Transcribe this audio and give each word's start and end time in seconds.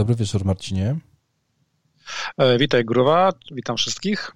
Dobry 0.00 0.14
wieczór, 0.14 0.44
Marcinie. 0.44 0.96
E, 2.38 2.58
witaj, 2.58 2.84
Gruwa. 2.84 3.32
Witam 3.52 3.76
wszystkich. 3.76 4.32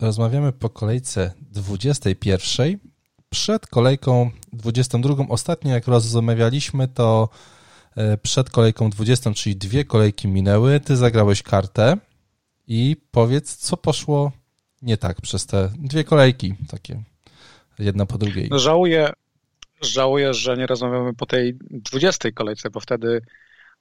Rozmawiamy 0.00 0.52
po 0.52 0.70
kolejce 0.70 1.32
21. 1.40 2.78
Przed 3.30 3.66
kolejką 3.66 4.30
22. 4.52 5.26
Ostatnio, 5.28 5.74
jak 5.74 5.86
rozmawialiśmy, 5.86 6.88
to 6.88 7.28
e, 7.96 8.18
przed 8.18 8.50
kolejką 8.50 8.90
20, 8.90 9.34
czyli 9.34 9.56
dwie 9.56 9.84
kolejki 9.84 10.28
minęły. 10.28 10.80
Ty 10.80 10.96
zagrałeś 10.96 11.42
kartę 11.42 11.96
i 12.66 12.96
powiedz, 13.10 13.56
co 13.56 13.76
poszło 13.76 14.32
nie 14.82 14.96
tak 14.96 15.20
przez 15.20 15.46
te 15.46 15.72
dwie 15.78 16.04
kolejki, 16.04 16.54
takie 16.68 17.02
jedna 17.78 18.06
po 18.06 18.18
drugiej. 18.18 18.48
Żałuję, 18.52 19.12
żałuję, 19.82 20.34
że 20.34 20.56
nie 20.56 20.66
rozmawiamy 20.66 21.14
po 21.14 21.26
tej 21.26 21.58
20 21.70 22.30
kolejce, 22.32 22.70
bo 22.70 22.80
wtedy 22.80 23.20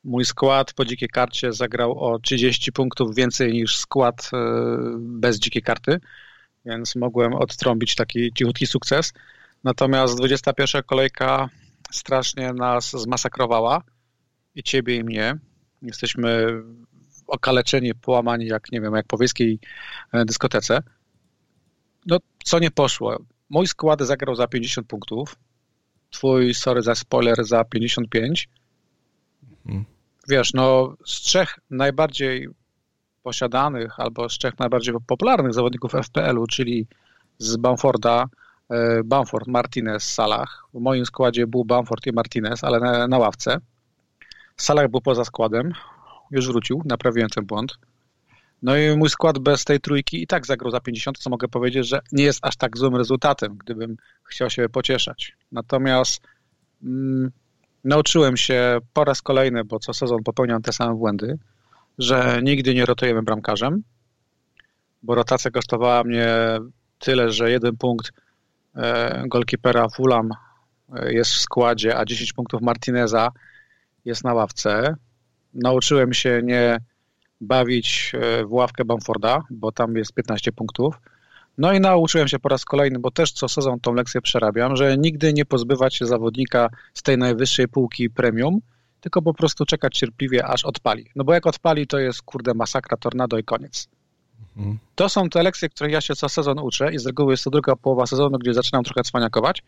mój 0.03 0.25
skład 0.25 0.73
po 0.73 0.85
dzikiej 0.85 1.09
karcie 1.09 1.53
zagrał 1.53 1.99
o 1.99 2.19
30 2.19 2.71
punktów 2.71 3.15
więcej 3.15 3.53
niż 3.53 3.77
skład 3.77 4.29
e, 4.33 4.37
bez 4.99 5.39
dzikiej 5.39 5.61
karty, 5.61 5.99
więc 6.65 6.95
mogłem 6.95 7.33
odtrąbić 7.33 7.95
taki 7.95 8.33
cichutki 8.33 8.67
sukces. 8.67 9.13
Natomiast 9.63 10.17
21 10.17 10.83
kolejka 10.83 11.49
strasznie 11.91 12.53
nas 12.53 12.91
zmasakrowała 12.91 13.81
i 14.55 14.63
ciebie 14.63 14.95
i 14.95 15.03
mnie. 15.03 15.37
Jesteśmy 15.81 16.47
okaleczeni, 17.27 17.95
połamani 17.95 18.45
jak, 18.45 18.71
nie 18.71 18.81
wiem, 18.81 18.95
jak 18.95 19.07
po 19.07 19.17
wiejskiej 19.17 19.59
e, 20.11 20.25
dyskotece. 20.25 20.83
No, 22.05 22.17
co 22.43 22.59
nie 22.59 22.71
poszło? 22.71 23.17
Mój 23.49 23.67
skład 23.67 24.01
zagrał 24.01 24.35
za 24.35 24.47
50 24.47 24.87
punktów, 24.87 25.35
twój, 26.09 26.53
sorry 26.53 26.81
za 26.81 26.95
spoiler, 26.95 27.45
za 27.45 27.63
55. 27.63 28.49
Hmm 29.67 29.92
wiesz, 30.27 30.53
no 30.53 30.95
z 31.05 31.21
trzech 31.21 31.59
najbardziej 31.69 32.49
posiadanych 33.23 33.99
albo 33.99 34.29
z 34.29 34.37
trzech 34.37 34.59
najbardziej 34.59 34.93
popularnych 35.07 35.53
zawodników 35.53 35.91
FPL-u, 35.91 36.47
czyli 36.47 36.87
z 37.37 37.57
Bamforda, 37.57 38.25
e, 38.69 39.03
Bamford, 39.03 39.47
Martinez, 39.47 40.13
Salah. 40.13 40.67
W 40.73 40.79
moim 40.79 41.05
składzie 41.05 41.47
był 41.47 41.65
Bamford 41.65 42.07
i 42.07 42.11
Martinez, 42.11 42.63
ale 42.63 42.79
na, 42.79 43.07
na 43.07 43.17
ławce. 43.17 43.57
Salah 44.57 44.87
był 44.87 45.01
poza 45.01 45.25
składem, 45.25 45.73
już 46.31 46.47
wrócił, 46.47 46.81
naprawiłem 46.85 47.29
ten 47.29 47.45
błąd. 47.45 47.77
No 48.61 48.77
i 48.77 48.97
mój 48.97 49.09
skład 49.09 49.39
bez 49.39 49.65
tej 49.65 49.79
trójki 49.79 50.23
i 50.23 50.27
tak 50.27 50.45
zagrał 50.45 50.71
za 50.71 50.79
50, 50.79 51.17
co 51.17 51.29
mogę 51.29 51.47
powiedzieć, 51.47 51.87
że 51.87 51.99
nie 52.11 52.23
jest 52.23 52.39
aż 52.41 52.55
tak 52.55 52.77
złym 52.77 52.95
rezultatem, 52.95 53.57
gdybym 53.57 53.97
chciał 54.23 54.49
się 54.49 54.69
pocieszać. 54.69 55.33
Natomiast 55.51 56.21
mm, 56.83 57.31
nauczyłem 57.83 58.37
się 58.37 58.79
po 58.93 59.03
raz 59.03 59.21
kolejny, 59.21 59.63
bo 59.63 59.79
co 59.79 59.93
sezon 59.93 60.23
popełniam 60.23 60.61
te 60.61 60.73
same 60.73 60.95
błędy, 60.95 61.37
że 61.97 62.39
nigdy 62.43 62.73
nie 62.73 62.85
rotujemy 62.85 63.23
bramkarzem, 63.23 63.83
bo 65.03 65.15
rotacja 65.15 65.51
kosztowała 65.51 66.03
mnie 66.03 66.27
tyle, 66.99 67.31
że 67.31 67.51
jeden 67.51 67.77
punkt 67.77 68.11
e, 68.75 69.23
golkipera 69.27 69.89
Fulham 69.89 70.29
e, 70.95 71.13
jest 71.13 71.31
w 71.31 71.39
składzie, 71.39 71.97
a 71.97 72.05
10 72.05 72.33
punktów 72.33 72.61
Martineza 72.61 73.31
jest 74.05 74.23
na 74.23 74.33
ławce. 74.33 74.95
Nauczyłem 75.53 76.13
się 76.13 76.41
nie 76.43 76.77
bawić 77.41 78.11
e, 78.15 78.45
w 78.45 78.51
ławkę 78.51 78.85
Bamforda, 78.85 79.41
bo 79.49 79.71
tam 79.71 79.95
jest 79.95 80.13
15 80.13 80.51
punktów. 80.51 80.99
No 81.57 81.73
i 81.73 81.79
nauczyłem 81.79 82.27
się 82.27 82.39
po 82.39 82.49
raz 82.49 82.65
kolejny, 82.65 82.99
bo 82.99 83.11
też 83.11 83.31
co 83.31 83.49
sezon 83.49 83.79
tą 83.79 83.93
lekcję 83.93 84.21
przerabiam, 84.21 84.75
że 84.75 84.97
nigdy 84.97 85.33
nie 85.33 85.45
pozbywać 85.45 85.95
się 85.95 86.05
zawodnika 86.05 86.69
z 86.93 87.03
tej 87.03 87.17
najwyższej 87.17 87.67
półki 87.67 88.09
premium, 88.09 88.59
tylko 89.01 89.21
po 89.21 89.33
prostu 89.33 89.65
czekać 89.65 89.97
cierpliwie, 89.97 90.45
aż 90.45 90.65
odpali. 90.65 91.09
No 91.15 91.23
bo 91.23 91.33
jak 91.33 91.47
odpali, 91.47 91.87
to 91.87 91.99
jest 91.99 92.21
kurde 92.21 92.53
masakra, 92.53 92.97
tornado 92.97 93.37
i 93.37 93.43
koniec. 93.43 93.87
Mhm. 94.57 94.79
To 94.95 95.09
są 95.09 95.29
te 95.29 95.43
lekcje, 95.43 95.69
które 95.69 95.91
ja 95.91 96.01
się 96.01 96.15
co 96.15 96.29
sezon 96.29 96.59
uczę 96.59 96.93
i 96.93 96.99
z 96.99 97.05
reguły 97.05 97.33
jest 97.33 97.43
to 97.43 97.49
druga 97.49 97.75
połowa 97.75 98.05
sezonu, 98.05 98.39
gdzie 98.39 98.53
zaczynam 98.53 98.83
trochę 98.83 99.03
cwaniakować. 99.03 99.63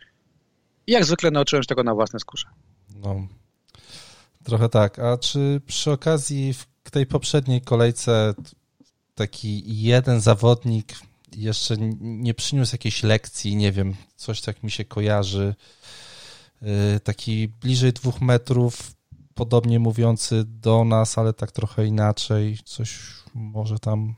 I 0.87 0.91
jak 0.91 1.05
zwykle 1.05 1.31
nauczyłem 1.31 1.63
się 1.63 1.67
tego 1.67 1.83
na 1.83 1.93
własnej 1.93 2.19
skórze. 2.19 2.47
No, 3.03 3.27
trochę 4.43 4.69
tak. 4.69 4.99
A 4.99 5.17
czy 5.17 5.61
przy 5.67 5.91
okazji 5.91 6.53
w 6.83 6.91
tej 6.91 7.05
poprzedniej 7.05 7.61
kolejce 7.61 8.33
taki 9.15 9.81
jeden 9.83 10.21
zawodnik 10.21 10.93
jeszcze 11.35 11.75
nie 11.99 12.33
przyniósł 12.33 12.73
jakiejś 12.73 13.03
lekcji, 13.03 13.55
nie 13.55 13.71
wiem, 13.71 13.95
coś 14.15 14.41
tak 14.41 14.63
mi 14.63 14.71
się 14.71 14.85
kojarzy. 14.85 15.55
Y, 16.95 16.99
taki 16.99 17.47
bliżej 17.47 17.93
dwóch 17.93 18.21
metrów, 18.21 18.91
podobnie 19.33 19.79
mówiący 19.79 20.43
do 20.45 20.83
nas, 20.83 21.17
ale 21.17 21.33
tak 21.33 21.51
trochę 21.51 21.85
inaczej, 21.85 22.57
coś 22.65 22.99
może 23.33 23.79
tam. 23.79 24.15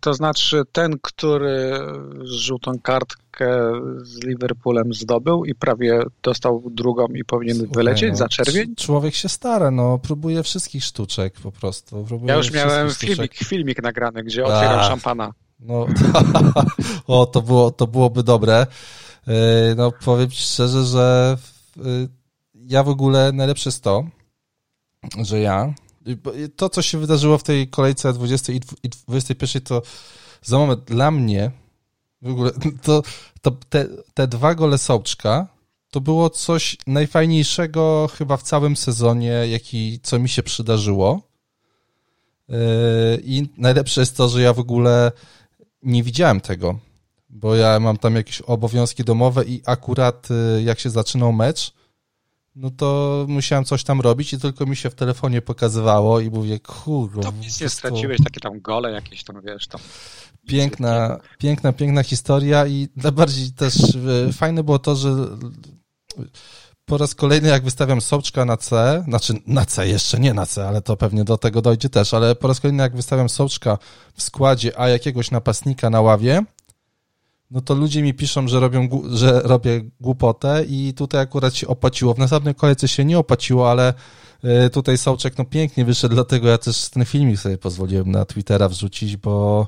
To 0.00 0.14
znaczy 0.14 0.62
ten, 0.72 0.98
który 1.02 1.78
żółtą 2.22 2.72
z 4.02 4.24
Liverpoolem 4.24 4.94
zdobył 4.94 5.44
i 5.44 5.54
prawie 5.54 6.02
dostał 6.22 6.62
drugą 6.70 7.06
i 7.06 7.24
powinien 7.24 7.56
Słuchaj, 7.56 7.74
wylecieć 7.74 8.10
no, 8.10 8.16
za 8.16 8.28
czerwień? 8.28 8.74
Człowiek 8.76 9.14
się 9.14 9.28
stara, 9.28 9.70
no, 9.70 9.98
próbuje 9.98 10.42
wszystkich 10.42 10.84
sztuczek 10.84 11.34
po 11.40 11.52
prostu. 11.52 12.06
ja 12.24 12.36
już 12.36 12.52
miałem 12.52 12.90
filmik, 12.90 13.34
filmik 13.34 13.82
nagrany, 13.82 14.22
gdzie 14.22 14.44
otwieram 14.44 14.80
szampana. 14.80 15.32
No, 15.60 15.86
o, 17.06 17.26
to, 17.26 17.42
było, 17.42 17.70
to 17.70 17.86
byłoby 17.86 18.22
dobre. 18.22 18.66
E, 19.26 19.74
no, 19.76 19.92
powiem 20.04 20.30
Ci 20.30 20.42
szczerze, 20.42 20.84
że 20.84 21.36
e, 21.78 21.82
ja 22.54 22.82
w 22.82 22.88
ogóle 22.88 23.32
najlepsze 23.32 23.68
jest 23.68 23.82
to, 23.82 24.04
że 25.22 25.40
ja, 25.40 25.74
to 26.56 26.68
co 26.68 26.82
się 26.82 26.98
wydarzyło 26.98 27.38
w 27.38 27.42
tej 27.42 27.68
kolejce 27.68 28.12
20 28.12 28.52
i 28.52 28.60
21, 29.08 29.62
to 29.62 29.82
za 30.42 30.58
moment 30.58 30.84
dla 30.84 31.10
mnie 31.10 31.50
w 32.22 32.30
ogóle 32.30 32.50
to, 32.82 33.02
to 33.42 33.50
te, 33.50 33.86
te 34.14 34.28
dwa 34.28 34.54
gole 34.54 34.78
Sołczka 34.78 35.46
to 35.90 36.00
było 36.00 36.30
coś 36.30 36.76
najfajniejszego 36.86 38.08
chyba 38.18 38.36
w 38.36 38.42
całym 38.42 38.76
sezonie, 38.76 39.32
jaki, 39.50 40.00
co 40.02 40.18
mi 40.18 40.28
się 40.28 40.42
przydarzyło. 40.42 41.20
E, 42.48 42.54
I 43.24 43.48
najlepsze 43.56 44.00
jest 44.00 44.16
to, 44.16 44.28
że 44.28 44.42
ja 44.42 44.52
w 44.52 44.58
ogóle 44.58 45.12
nie 45.82 46.02
widziałem 46.02 46.40
tego, 46.40 46.78
bo 47.30 47.56
ja 47.56 47.80
mam 47.80 47.96
tam 47.96 48.16
jakieś 48.16 48.40
obowiązki 48.40 49.04
domowe 49.04 49.44
i 49.44 49.62
akurat 49.66 50.28
y, 50.30 50.62
jak 50.62 50.80
się 50.80 50.90
zaczynał 50.90 51.32
mecz, 51.32 51.72
no 52.54 52.70
to 52.70 53.24
musiałem 53.28 53.64
coś 53.64 53.84
tam 53.84 54.00
robić 54.00 54.32
i 54.32 54.38
tylko 54.38 54.66
mi 54.66 54.76
się 54.76 54.90
w 54.90 54.94
telefonie 54.94 55.42
pokazywało 55.42 56.20
i 56.20 56.30
mówię, 56.30 56.60
kurwa. 56.60 57.22
To 57.22 57.32
nic 57.32 57.60
nie 57.60 57.68
straciłeś, 57.68 58.18
takie 58.24 58.40
tam 58.40 58.60
gole 58.60 58.92
jakieś 58.92 59.24
tam, 59.24 59.40
wiesz, 59.40 59.66
tam. 59.66 59.80
Piękna, 60.46 61.18
piękna, 61.38 61.72
piękna 61.72 62.02
historia 62.02 62.66
i 62.66 62.88
najbardziej 62.96 63.52
też 63.52 63.94
y, 64.28 64.32
fajne 64.32 64.64
było 64.64 64.78
to, 64.78 64.96
że 64.96 65.26
po 66.84 66.98
raz 66.98 67.14
kolejny 67.14 67.48
jak 67.48 67.64
wystawiam 67.64 68.00
Sołczka 68.00 68.44
na 68.44 68.56
C, 68.56 69.02
znaczy 69.08 69.34
na 69.46 69.66
C, 69.66 69.88
jeszcze 69.88 70.20
nie 70.20 70.34
na 70.34 70.46
C, 70.46 70.68
ale 70.68 70.82
to 70.82 70.96
pewnie 70.96 71.24
do 71.24 71.38
tego 71.38 71.62
dojdzie 71.62 71.88
też, 71.88 72.14
ale 72.14 72.34
po 72.34 72.48
raz 72.48 72.60
kolejny 72.60 72.82
jak 72.82 72.96
wystawiam 72.96 73.28
Sołczka 73.28 73.78
w 74.14 74.22
składzie, 74.22 74.80
a 74.80 74.88
jakiegoś 74.88 75.30
napastnika 75.30 75.90
na 75.90 76.00
ławie, 76.00 76.44
no 77.50 77.60
to 77.60 77.74
ludzie 77.74 78.02
mi 78.02 78.14
piszą, 78.14 78.48
że, 78.48 78.60
robią, 78.60 78.88
że 79.12 79.40
robię 79.40 79.80
głupotę 80.00 80.64
i 80.68 80.94
tutaj 80.96 81.20
akurat 81.20 81.54
się 81.54 81.68
opłaciło. 81.68 82.14
W 82.14 82.18
następnej 82.18 82.54
kolejce 82.54 82.88
się 82.88 83.04
nie 83.04 83.18
opłaciło, 83.18 83.70
ale 83.70 83.94
y, 84.66 84.70
tutaj 84.70 84.98
Sołczek 84.98 85.38
no 85.38 85.44
pięknie 85.44 85.84
wyszedł, 85.84 86.14
dlatego 86.14 86.48
ja 86.48 86.58
też 86.58 86.88
ten 86.88 87.04
filmik 87.04 87.38
sobie 87.38 87.58
pozwoliłem 87.58 88.10
na 88.10 88.24
Twittera 88.24 88.68
wrzucić, 88.68 89.16
bo 89.16 89.66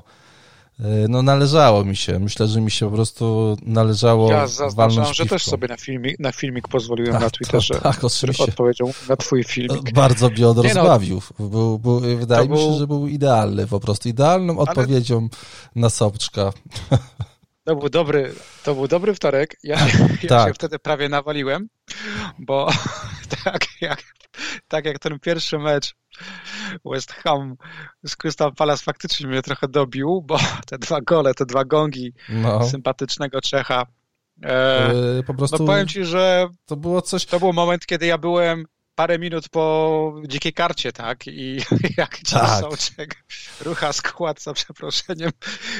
E, 0.79 1.07
no 1.07 1.21
należało 1.21 1.85
mi 1.85 1.95
się. 1.95 2.19
Myślę, 2.19 2.47
że 2.47 2.61
mi 2.61 2.71
się 2.71 2.89
po 2.89 2.95
prostu 2.95 3.57
należało 3.61 4.31
Ja 4.31 4.47
zaznaczam, 4.47 5.13
że 5.13 5.25
też 5.25 5.43
sobie 5.43 5.67
na 5.67 5.77
filmik, 5.77 6.19
na 6.19 6.31
filmik 6.31 6.67
pozwoliłem 6.67 7.13
tak, 7.13 7.21
na 7.21 7.29
Twitterze, 7.29 7.73
tak, 7.75 8.03
oczywiście. 8.03 8.43
odpowiedzią 8.43 8.91
na 9.09 9.15
twój 9.15 9.43
filmik. 9.43 9.93
Bardzo 9.93 10.29
mnie 10.29 10.47
on 10.47 10.55
no. 10.55 10.63
rozbawił. 10.63 11.21
Był, 11.39 11.79
był, 11.79 11.99
wydaje 11.99 12.49
mi 12.49 12.57
się, 12.57 12.73
że 12.73 12.87
był 12.87 13.07
idealny, 13.07 13.67
po 13.67 13.79
prostu 13.79 14.09
idealną 14.09 14.57
odpowiedzią 14.57 15.17
Ale... 15.17 15.29
na 15.75 15.89
Sobczka. 15.89 16.53
To 17.63 17.75
był 17.75 17.89
dobry, 17.89 18.33
to 18.63 18.75
był 18.75 18.87
dobry 18.87 19.13
wtorek. 19.13 19.55
Ja, 19.63 19.77
ja 20.23 20.29
tak. 20.29 20.47
się 20.47 20.53
wtedy 20.53 20.79
prawie 20.79 21.09
nawaliłem, 21.09 21.69
bo 22.39 22.69
tak 23.43 23.65
jak, 23.81 24.03
tak 24.67 24.85
jak 24.85 24.99
ten 24.99 25.19
pierwszy 25.19 25.59
mecz 25.59 25.95
West 26.85 27.11
Ham 27.11 27.55
z 28.03 28.15
Crystal 28.15 28.53
Palace 28.55 28.83
faktycznie 28.83 29.27
mnie 29.27 29.41
trochę 29.41 29.67
dobił, 29.67 30.21
bo 30.21 30.37
te 30.69 30.77
dwa 30.77 31.01
gole, 31.01 31.33
te 31.33 31.45
dwa 31.45 31.65
gongi 31.65 32.13
no. 32.29 32.63
sympatycznego 32.63 33.41
Czecha. 33.41 33.85
E, 34.43 34.93
yy, 34.93 35.23
po 35.23 35.33
prostu. 35.33 35.57
No 35.59 35.65
powiem 35.65 35.87
ci, 35.87 36.05
że 36.05 36.47
to 36.65 36.75
było 36.75 37.01
coś. 37.01 37.25
To 37.25 37.39
był 37.39 37.53
moment, 37.53 37.85
kiedy 37.85 38.05
ja 38.05 38.17
byłem 38.17 38.65
parę 38.95 39.19
minut 39.19 39.49
po 39.49 40.15
dzikiej 40.27 40.53
karcie, 40.53 40.91
tak? 40.91 41.27
I 41.27 41.57
jak 41.97 42.17
tak. 42.31 42.59
Sołczek 42.59 43.23
rucha 43.61 43.93
skład 43.93 44.41
za 44.41 44.53
przeproszeniem, 44.53 45.31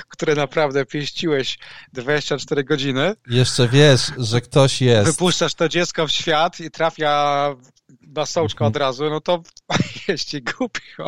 które 0.08 0.36
naprawdę 0.36 0.86
pieściłeś 0.86 1.58
24 1.94 2.64
godziny. 2.64 3.16
Jeszcze 3.28 3.68
wiesz, 3.68 4.12
że 4.18 4.42
ktoś 4.42 4.82
jest. 4.82 5.12
Wypuszczasz 5.12 5.54
to 5.54 5.70
dziecko 5.70 6.08
w 6.08 6.12
świat 6.12 6.60
i 6.60 6.72
trafia 6.72 7.56
na 8.02 8.26
Sołczka 8.26 8.66
od 8.66 8.76
razu, 8.76 9.10
no 9.10 9.22
to 9.22 9.42
jest 10.08 10.26
ci 10.26 10.42
głupio. 10.42 11.06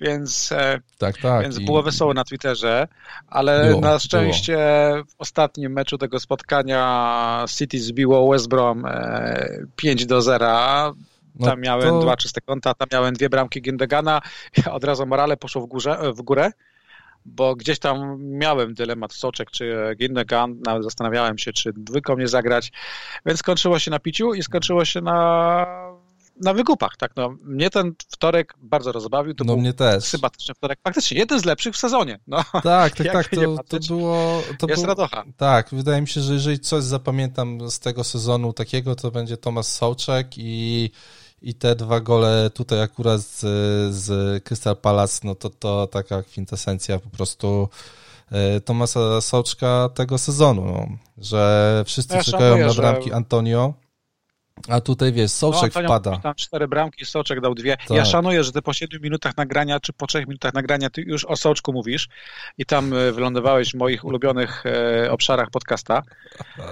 Więc, 0.00 0.52
e, 0.52 0.80
tak, 0.98 1.18
tak. 1.18 1.42
więc 1.42 1.58
było 1.58 1.82
wesoło 1.82 2.14
na 2.14 2.24
Twitterze, 2.24 2.88
ale 3.28 3.68
było, 3.68 3.80
na 3.80 3.98
szczęście 3.98 4.56
było. 4.92 5.04
w 5.04 5.14
ostatnim 5.18 5.72
meczu 5.72 5.98
tego 5.98 6.20
spotkania 6.20 7.44
City 7.48 7.80
zbiło 7.80 8.30
West 8.30 8.48
Brom 8.48 8.84
5 9.76 10.02
e, 10.02 10.06
do 10.06 10.22
0. 10.22 10.94
No 11.34 11.46
tam 11.46 11.60
miałem 11.60 11.88
to... 11.88 12.00
dwa 12.00 12.16
czyste 12.16 12.40
konta, 12.40 12.74
tam 12.74 12.88
miałem 12.92 13.14
dwie 13.14 13.28
bramki 13.28 13.62
Gindegana, 13.62 14.20
od 14.70 14.84
razu 14.84 15.06
morale 15.06 15.36
poszło 15.36 15.62
w, 15.62 15.66
górze, 15.66 15.98
w 16.12 16.22
górę, 16.22 16.50
bo 17.24 17.56
gdzieś 17.56 17.78
tam 17.78 18.16
miałem 18.20 18.74
dylemat 18.74 19.12
Soczek 19.12 19.50
czy 19.50 19.94
Gindegan, 19.96 20.60
nawet 20.66 20.84
zastanawiałem 20.84 21.38
się, 21.38 21.52
czy 21.52 21.72
dwójką 21.72 22.16
nie 22.16 22.28
zagrać, 22.28 22.72
więc 23.26 23.38
skończyło 23.38 23.78
się 23.78 23.90
na 23.90 23.98
piciu 23.98 24.34
i 24.34 24.42
skończyło 24.42 24.84
się 24.84 25.00
na 25.00 25.66
na 26.36 26.54
wygupach, 26.54 26.96
tak, 26.96 27.12
no. 27.16 27.36
Mnie 27.42 27.70
ten 27.70 27.94
wtorek 28.08 28.54
bardzo 28.58 28.92
rozbawił, 28.92 29.34
to 29.34 29.44
no 29.44 29.52
był 29.52 29.60
mnie 29.60 29.72
też. 29.72 30.04
sympatyczny 30.04 30.54
wtorek, 30.54 30.78
faktycznie 30.84 31.18
jeden 31.18 31.40
z 31.40 31.44
lepszych 31.44 31.74
w 31.74 31.78
sezonie, 31.78 32.18
no. 32.26 32.44
Tak, 32.62 32.96
tak, 32.96 33.12
tak, 33.12 33.28
to, 33.28 33.56
to 33.68 33.78
było... 33.88 34.42
To 34.58 34.66
jest 34.66 34.82
był, 34.82 34.88
radocha. 34.88 35.24
Tak, 35.36 35.68
wydaje 35.72 36.00
mi 36.00 36.08
się, 36.08 36.20
że 36.20 36.32
jeżeli 36.32 36.58
coś 36.58 36.84
zapamiętam 36.84 37.70
z 37.70 37.80
tego 37.80 38.04
sezonu 38.04 38.52
takiego, 38.52 38.96
to 38.96 39.10
będzie 39.10 39.36
Tomasz 39.36 39.66
Sołczek 39.66 40.26
i 40.36 40.90
i 41.44 41.54
te 41.54 41.76
dwa 41.76 42.00
gole 42.00 42.50
tutaj 42.54 42.82
akurat 42.82 43.20
z, 43.20 43.40
z 43.94 44.44
Crystal 44.44 44.76
Palace, 44.76 45.20
no 45.24 45.34
to 45.34 45.50
to 45.50 45.86
taka 45.86 46.22
kwintesencja 46.22 46.98
po 46.98 47.10
prostu 47.10 47.68
e, 48.30 48.60
Tomasa 48.60 49.20
Sołczka 49.20 49.88
tego 49.94 50.18
sezonu, 50.18 50.64
no, 50.64 50.88
że 51.18 51.82
wszyscy 51.86 52.16
ja 52.16 52.22
czekają 52.22 52.58
na 52.66 52.74
bramki 52.74 53.08
że... 53.08 53.16
Antonio, 53.16 53.74
a 54.68 54.80
tutaj 54.80 55.12
wiesz, 55.12 55.30
Soczek 55.30 55.74
no, 55.74 55.82
wpada. 55.82 56.16
Tam 56.16 56.34
cztery 56.34 56.68
bramki, 56.68 57.04
Soczek 57.04 57.40
dał 57.40 57.54
dwie. 57.54 57.76
Tak. 57.76 57.90
Ja 57.90 58.04
szanuję, 58.04 58.44
że 58.44 58.52
ty 58.52 58.62
po 58.62 58.72
siedmiu 58.72 59.00
minutach 59.00 59.36
nagrania, 59.36 59.80
czy 59.80 59.92
po 59.92 60.06
trzech 60.06 60.26
minutach 60.28 60.54
nagrania, 60.54 60.90
ty 60.90 61.02
już 61.02 61.24
o 61.24 61.36
Soczku 61.36 61.72
mówisz 61.72 62.08
i 62.58 62.66
tam 62.66 62.92
e, 62.92 63.12
wylądowałeś 63.12 63.70
w 63.70 63.74
moich 63.74 64.04
ulubionych 64.04 64.64
e, 64.66 65.10
obszarach 65.10 65.50
podcasta. 65.50 66.02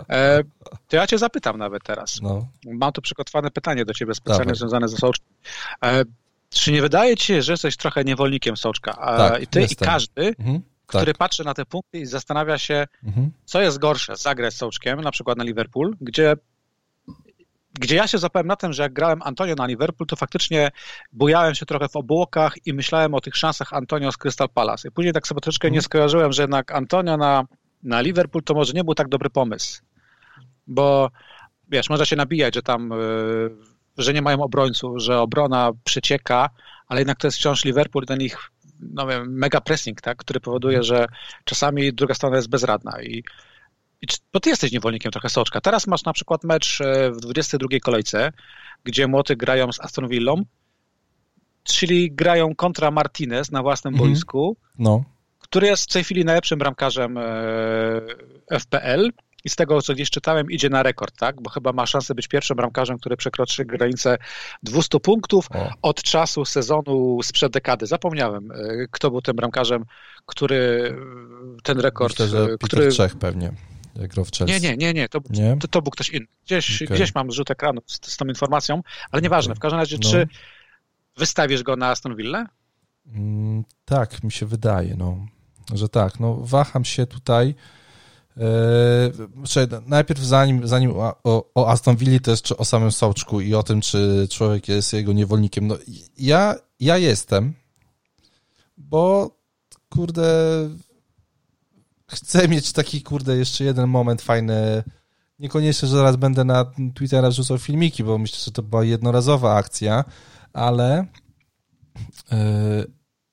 E, 0.08 0.42
to 0.88 0.96
ja 0.96 1.06
cię 1.06 1.18
zapytam 1.18 1.58
nawet 1.58 1.82
teraz. 1.84 2.20
No. 2.22 2.46
Mam 2.64 2.92
tu 2.92 3.02
przygotowane 3.02 3.50
pytanie 3.50 3.84
do 3.84 3.94
ciebie 3.94 4.14
specjalnie 4.14 4.44
Dawaj. 4.44 4.56
związane 4.56 4.88
ze 4.88 4.96
Soczkiem. 4.96 5.28
E, 5.84 6.04
czy 6.50 6.72
nie 6.72 6.82
wydaje 6.82 7.16
ci 7.16 7.26
się, 7.26 7.42
że 7.42 7.52
jesteś 7.52 7.76
trochę 7.76 8.04
niewolnikiem 8.04 8.56
Soczka? 8.56 8.92
Tak, 8.92 9.42
I 9.42 9.46
ty 9.46 9.60
jestem. 9.60 9.86
i 9.86 9.90
każdy, 9.90 10.34
mhm 10.38 10.62
który 10.86 11.12
tak. 11.12 11.18
patrzy 11.18 11.44
na 11.44 11.54
te 11.54 11.66
punkty 11.66 11.98
i 11.98 12.06
zastanawia 12.06 12.58
się, 12.58 12.86
mhm. 13.04 13.30
co 13.44 13.60
jest 13.60 13.78
gorsze, 13.78 14.16
zagrać 14.16 14.54
z 14.54 14.56
Sołczkiem, 14.56 15.00
na 15.00 15.10
przykład 15.10 15.38
na 15.38 15.44
Liverpool, 15.44 15.96
gdzie 16.00 16.36
gdzie 17.80 17.96
ja 17.96 18.06
się 18.08 18.18
zapałem 18.18 18.46
na 18.46 18.56
tym, 18.56 18.72
że 18.72 18.82
jak 18.82 18.92
grałem 18.92 19.22
Antonio 19.22 19.54
na 19.54 19.66
Liverpool, 19.66 20.06
to 20.06 20.16
faktycznie 20.16 20.70
bujałem 21.12 21.54
się 21.54 21.66
trochę 21.66 21.88
w 21.88 21.96
obłokach 21.96 22.54
i 22.66 22.74
myślałem 22.74 23.14
o 23.14 23.20
tych 23.20 23.36
szansach 23.36 23.72
Antonio 23.72 24.12
z 24.12 24.16
Crystal 24.16 24.48
Palace. 24.48 24.88
I 24.88 24.90
później 24.90 25.12
tak 25.12 25.26
sobie 25.26 25.40
troszeczkę 25.40 25.68
nie 25.68 25.78
mhm. 25.78 25.84
skojarzyłem, 25.84 26.32
że 26.32 26.42
jednak 26.42 26.72
Antonio 26.72 27.16
na, 27.16 27.44
na 27.82 28.00
Liverpool 28.00 28.42
to 28.42 28.54
może 28.54 28.72
nie 28.72 28.84
był 28.84 28.94
tak 28.94 29.08
dobry 29.08 29.30
pomysł. 29.30 29.82
Bo 30.66 31.10
wiesz, 31.68 31.90
można 31.90 32.04
się 32.04 32.16
nabijać, 32.16 32.54
że 32.54 32.62
tam, 32.62 32.90
yy, 32.90 33.56
że 33.98 34.12
nie 34.12 34.22
mają 34.22 34.42
obrońców, 34.42 34.92
że 34.96 35.20
obrona 35.20 35.70
przecieka, 35.84 36.50
ale 36.88 37.00
jednak 37.00 37.18
to 37.18 37.26
jest 37.26 37.38
wciąż 37.38 37.64
Liverpool, 37.64 38.06
ten 38.06 38.20
ich 38.20 38.50
no 38.90 39.06
wiem, 39.06 39.32
mega 39.32 39.60
pressing, 39.60 40.00
tak, 40.00 40.18
który 40.18 40.40
powoduje, 40.40 40.82
że 40.82 41.06
czasami 41.44 41.92
druga 41.92 42.14
strona 42.14 42.36
jest 42.36 42.48
bezradna 42.48 43.02
i 43.02 43.24
bo 44.32 44.40
ty 44.40 44.50
jesteś 44.50 44.72
niewolnikiem 44.72 45.12
trochę 45.12 45.28
Soczka. 45.28 45.60
Teraz 45.60 45.86
masz 45.86 46.04
na 46.04 46.12
przykład 46.12 46.44
mecz 46.44 46.80
e, 46.80 47.10
w 47.10 47.20
22 47.20 47.68
kolejce, 47.82 48.32
gdzie 48.84 49.06
Młoty 49.06 49.36
grają 49.36 49.72
z 49.72 49.80
Aston 49.80 50.08
Villą, 50.08 50.42
czyli 51.62 52.12
grają 52.12 52.54
kontra 52.54 52.90
Martinez 52.90 53.50
na 53.50 53.62
własnym 53.62 53.94
mhm. 53.94 54.10
boisku, 54.10 54.56
no. 54.78 55.04
który 55.38 55.66
jest 55.66 55.90
w 55.90 55.92
tej 55.92 56.04
chwili 56.04 56.24
najlepszym 56.24 56.58
bramkarzem 56.58 57.18
e, 57.18 57.22
FPL 58.60 59.10
i 59.44 59.48
z 59.48 59.56
tego, 59.56 59.82
co 59.82 59.94
gdzieś 59.94 60.10
czytałem, 60.10 60.50
idzie 60.50 60.68
na 60.68 60.82
rekord, 60.82 61.16
tak? 61.16 61.42
Bo 61.42 61.50
chyba 61.50 61.72
ma 61.72 61.86
szansę 61.86 62.14
być 62.14 62.28
pierwszym 62.28 62.56
bramkarzem, 62.56 62.98
który 62.98 63.16
przekroczy 63.16 63.64
granicę 63.64 64.18
200 64.62 65.00
punktów 65.00 65.46
o. 65.54 65.70
od 65.82 66.02
czasu 66.02 66.44
sezonu 66.44 67.18
sprzed 67.22 67.52
dekady. 67.52 67.86
Zapomniałem, 67.86 68.52
e, 68.52 68.56
kto 68.90 69.10
był 69.10 69.22
tym 69.22 69.36
bramkarzem, 69.36 69.84
który 70.26 70.94
ten 71.62 71.80
rekord... 71.80 72.20
Myślę, 72.20 72.28
że 72.28 72.56
który... 72.58 72.88
Trzech 72.88 73.16
pewnie 73.16 73.52
grał 73.94 74.24
w 74.24 74.30
Chelsea. 74.30 74.52
Nie, 74.52 74.60
nie, 74.60 74.76
nie, 74.76 74.92
nie. 74.92 75.08
To, 75.08 75.20
nie? 75.30 75.56
to, 75.60 75.68
to 75.68 75.82
był 75.82 75.90
ktoś 75.90 76.10
inny. 76.10 76.26
Gdzieś, 76.44 76.82
okay. 76.82 76.96
gdzieś 76.96 77.14
mam 77.14 77.30
zrzut 77.30 77.50
ekranu 77.50 77.80
z, 77.86 78.12
z 78.12 78.16
tą 78.16 78.24
informacją, 78.24 78.82
ale 79.10 79.22
nieważne. 79.22 79.54
W 79.54 79.58
każdym 79.58 79.80
razie, 79.80 79.96
no. 80.02 80.10
czy 80.10 80.28
wystawisz 81.16 81.62
go 81.62 81.76
na 81.76 81.88
Aston 81.88 82.16
Villa? 82.16 82.46
Mm, 83.06 83.64
tak, 83.84 84.24
mi 84.24 84.32
się 84.32 84.46
wydaje, 84.46 84.96
no, 84.96 85.26
że 85.74 85.88
tak. 85.88 86.20
No, 86.20 86.34
waham 86.40 86.84
się 86.84 87.06
tutaj. 87.06 87.54
Eee, 88.36 89.12
najpierw 89.86 90.20
zanim, 90.20 90.68
zanim 90.68 90.92
o, 90.96 91.50
o 91.54 91.68
Aston 91.68 91.96
Villa, 91.96 92.18
to 92.20 92.30
jeszcze 92.30 92.56
o 92.56 92.64
samym 92.64 92.92
Sołczku 92.92 93.40
i 93.40 93.54
o 93.54 93.62
tym, 93.62 93.80
czy 93.80 94.28
człowiek 94.30 94.68
jest 94.68 94.92
jego 94.92 95.12
niewolnikiem. 95.12 95.66
No, 95.66 95.78
ja, 96.18 96.54
ja 96.80 96.98
jestem, 96.98 97.54
bo 98.76 99.30
kurde, 99.88 100.24
chcę 102.12 102.48
mieć 102.48 102.72
taki, 102.72 103.02
kurde, 103.02 103.36
jeszcze 103.36 103.64
jeden 103.64 103.88
moment 103.88 104.22
fajny. 104.22 104.82
Niekoniecznie, 105.38 105.88
że 105.88 105.96
zaraz 105.96 106.16
będę 106.16 106.44
na 106.44 106.72
Twittera 106.94 107.30
rzucał 107.30 107.58
filmiki, 107.58 108.04
bo 108.04 108.18
myślę, 108.18 108.38
że 108.44 108.50
to 108.50 108.62
była 108.62 108.84
jednorazowa 108.84 109.54
akcja, 109.54 110.04
ale 110.52 111.06
yy, 112.30 112.38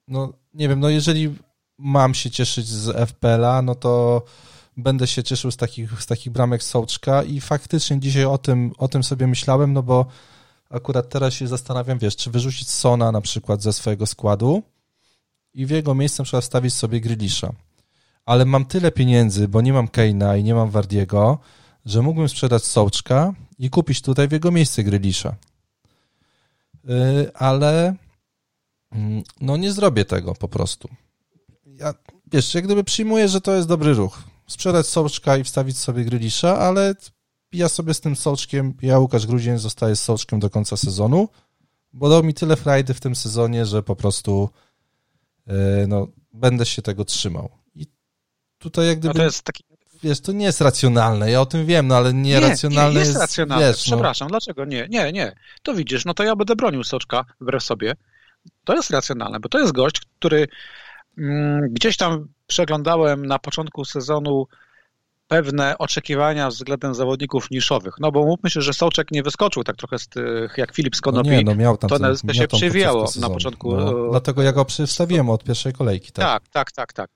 no 0.07 0.33
nie 0.53 0.69
wiem, 0.69 0.79
no 0.79 0.89
jeżeli 0.89 1.35
mam 1.77 2.13
się 2.13 2.31
cieszyć 2.31 2.67
z 2.67 3.09
FPL-a, 3.09 3.61
no 3.61 3.75
to 3.75 4.23
będę 4.77 5.07
się 5.07 5.23
cieszył 5.23 5.51
z 5.51 5.57
takich, 5.57 6.01
z 6.01 6.05
takich 6.05 6.33
bramek 6.33 6.63
Sołczka 6.63 7.23
i 7.23 7.41
faktycznie 7.41 7.99
dzisiaj 7.99 8.25
o 8.25 8.37
tym, 8.37 8.71
o 8.77 8.87
tym 8.87 9.03
sobie 9.03 9.27
myślałem, 9.27 9.73
no 9.73 9.83
bo 9.83 10.05
akurat 10.69 11.09
teraz 11.09 11.33
się 11.33 11.47
zastanawiam, 11.47 11.99
wiesz, 11.99 12.15
czy 12.15 12.31
wyrzucić 12.31 12.69
Sona 12.69 13.11
na 13.11 13.21
przykład 13.21 13.61
ze 13.61 13.73
swojego 13.73 14.05
składu 14.05 14.63
i 15.53 15.65
w 15.65 15.69
jego 15.69 15.95
miejsce 15.95 16.23
trzeba 16.23 16.41
wstawić 16.41 16.73
sobie 16.73 17.01
Grillisza 17.01 17.53
ale 18.29 18.45
mam 18.45 18.65
tyle 18.65 18.91
pieniędzy, 18.91 19.47
bo 19.47 19.61
nie 19.61 19.73
mam 19.73 19.87
Keina 19.87 20.37
i 20.37 20.43
nie 20.43 20.53
mam 20.53 20.69
Wardiego, 20.69 21.39
że 21.85 22.01
mógłbym 22.01 22.29
sprzedać 22.29 22.63
Sołczka 22.63 23.33
i 23.59 23.69
kupić 23.69 24.01
tutaj 24.01 24.27
w 24.27 24.31
jego 24.31 24.51
miejsce 24.51 24.83
Grylisza. 24.83 25.35
Yy, 26.83 27.31
ale 27.33 27.95
yy, 28.91 29.23
no 29.41 29.57
nie 29.57 29.73
zrobię 29.73 30.05
tego 30.05 30.35
po 30.35 30.47
prostu. 30.47 30.89
Ja, 31.65 31.93
wiesz, 32.31 32.53
jak 32.53 32.63
gdyby 32.63 32.83
przyjmuję, 32.83 33.27
że 33.27 33.41
to 33.41 33.55
jest 33.55 33.67
dobry 33.67 33.93
ruch. 33.93 34.23
Sprzedać 34.47 34.87
Sołczka 34.87 35.37
i 35.37 35.43
wstawić 35.43 35.77
sobie 35.77 36.05
Grylisza, 36.05 36.59
ale 36.59 36.95
ja 37.53 37.69
sobie 37.69 37.93
z 37.93 38.01
tym 38.01 38.15
Sołczkiem, 38.15 38.73
ja 38.81 38.99
Łukasz 38.99 39.27
Grudzień 39.27 39.57
zostaję 39.57 39.95
z 39.95 40.01
Sołczkiem 40.01 40.39
do 40.39 40.49
końca 40.49 40.77
sezonu, 40.77 41.29
bo 41.93 42.09
dał 42.09 42.23
mi 42.23 42.33
tyle 42.33 42.55
frajdy 42.55 42.93
w 42.93 42.99
tym 42.99 43.15
sezonie, 43.15 43.65
że 43.65 43.83
po 43.83 43.95
prostu 43.95 44.49
yy, 45.47 45.53
no, 45.87 46.07
będę 46.33 46.65
się 46.65 46.81
tego 46.81 47.05
trzymał 47.05 47.58
tutaj 48.59 48.87
jak 48.87 48.99
gdyby... 48.99 49.13
No 49.13 49.19
to 49.19 49.23
jest 49.23 49.43
taki... 49.43 49.63
Wiesz, 50.03 50.21
to 50.21 50.31
nie 50.31 50.45
jest 50.45 50.61
racjonalne, 50.61 51.31
ja 51.31 51.41
o 51.41 51.45
tym 51.45 51.65
wiem, 51.65 51.87
no 51.87 51.95
ale 51.97 52.13
nieracjonalne 52.13 52.89
nie, 52.89 52.93
nie 52.93 52.99
jest... 52.99 53.09
jest 53.09 53.21
racjonalne, 53.21 53.67
wiesz, 53.67 53.77
no. 53.77 53.97
przepraszam, 53.97 54.25
no... 54.25 54.29
dlaczego 54.29 54.65
nie? 54.65 54.87
Nie, 54.89 55.11
nie. 55.11 55.35
To 55.63 55.73
widzisz, 55.73 56.05
no 56.05 56.13
to 56.13 56.23
ja 56.23 56.35
będę 56.35 56.55
bronił 56.55 56.83
Soczka 56.83 57.25
wbrew 57.41 57.63
sobie. 57.63 57.95
To 58.63 58.75
jest 58.75 58.89
racjonalne, 58.89 59.39
bo 59.39 59.49
to 59.49 59.59
jest 59.59 59.71
gość, 59.71 60.01
który 60.19 60.47
mm, 61.17 61.73
gdzieś 61.73 61.97
tam 61.97 62.27
przeglądałem 62.47 63.25
na 63.25 63.39
początku 63.39 63.85
sezonu 63.85 64.47
pewne 65.29 65.77
oczekiwania 65.77 66.49
względem 66.49 66.95
zawodników 66.95 67.51
niszowych. 67.51 67.93
No 67.99 68.11
bo 68.11 68.25
mówmy 68.25 68.49
się, 68.49 68.61
że 68.61 68.73
Soczek 68.73 69.11
nie 69.11 69.23
wyskoczył 69.23 69.63
tak 69.63 69.75
trochę 69.75 69.99
z 69.99 70.07
tych, 70.07 70.57
jak 70.57 70.75
Filip 70.75 70.95
z 70.95 71.01
Konopi. 71.01 71.29
No 71.29 71.35
nie, 71.35 71.43
no 71.43 71.55
miał 71.55 71.77
tam 71.77 71.89
to 71.89 71.99
ten, 71.99 72.33
się 72.33 72.47
przewijało 72.47 73.09
na 73.19 73.29
początku. 73.29 73.75
No, 73.75 74.09
dlatego 74.09 74.41
ja 74.41 74.53
go 74.53 74.65
przystawiłem 74.65 75.29
od 75.29 75.43
pierwszej 75.43 75.73
kolejki. 75.73 76.11
Tak, 76.11 76.25
tak, 76.25 76.71
tak, 76.71 76.71
tak. 76.71 76.93
tak. 76.93 77.09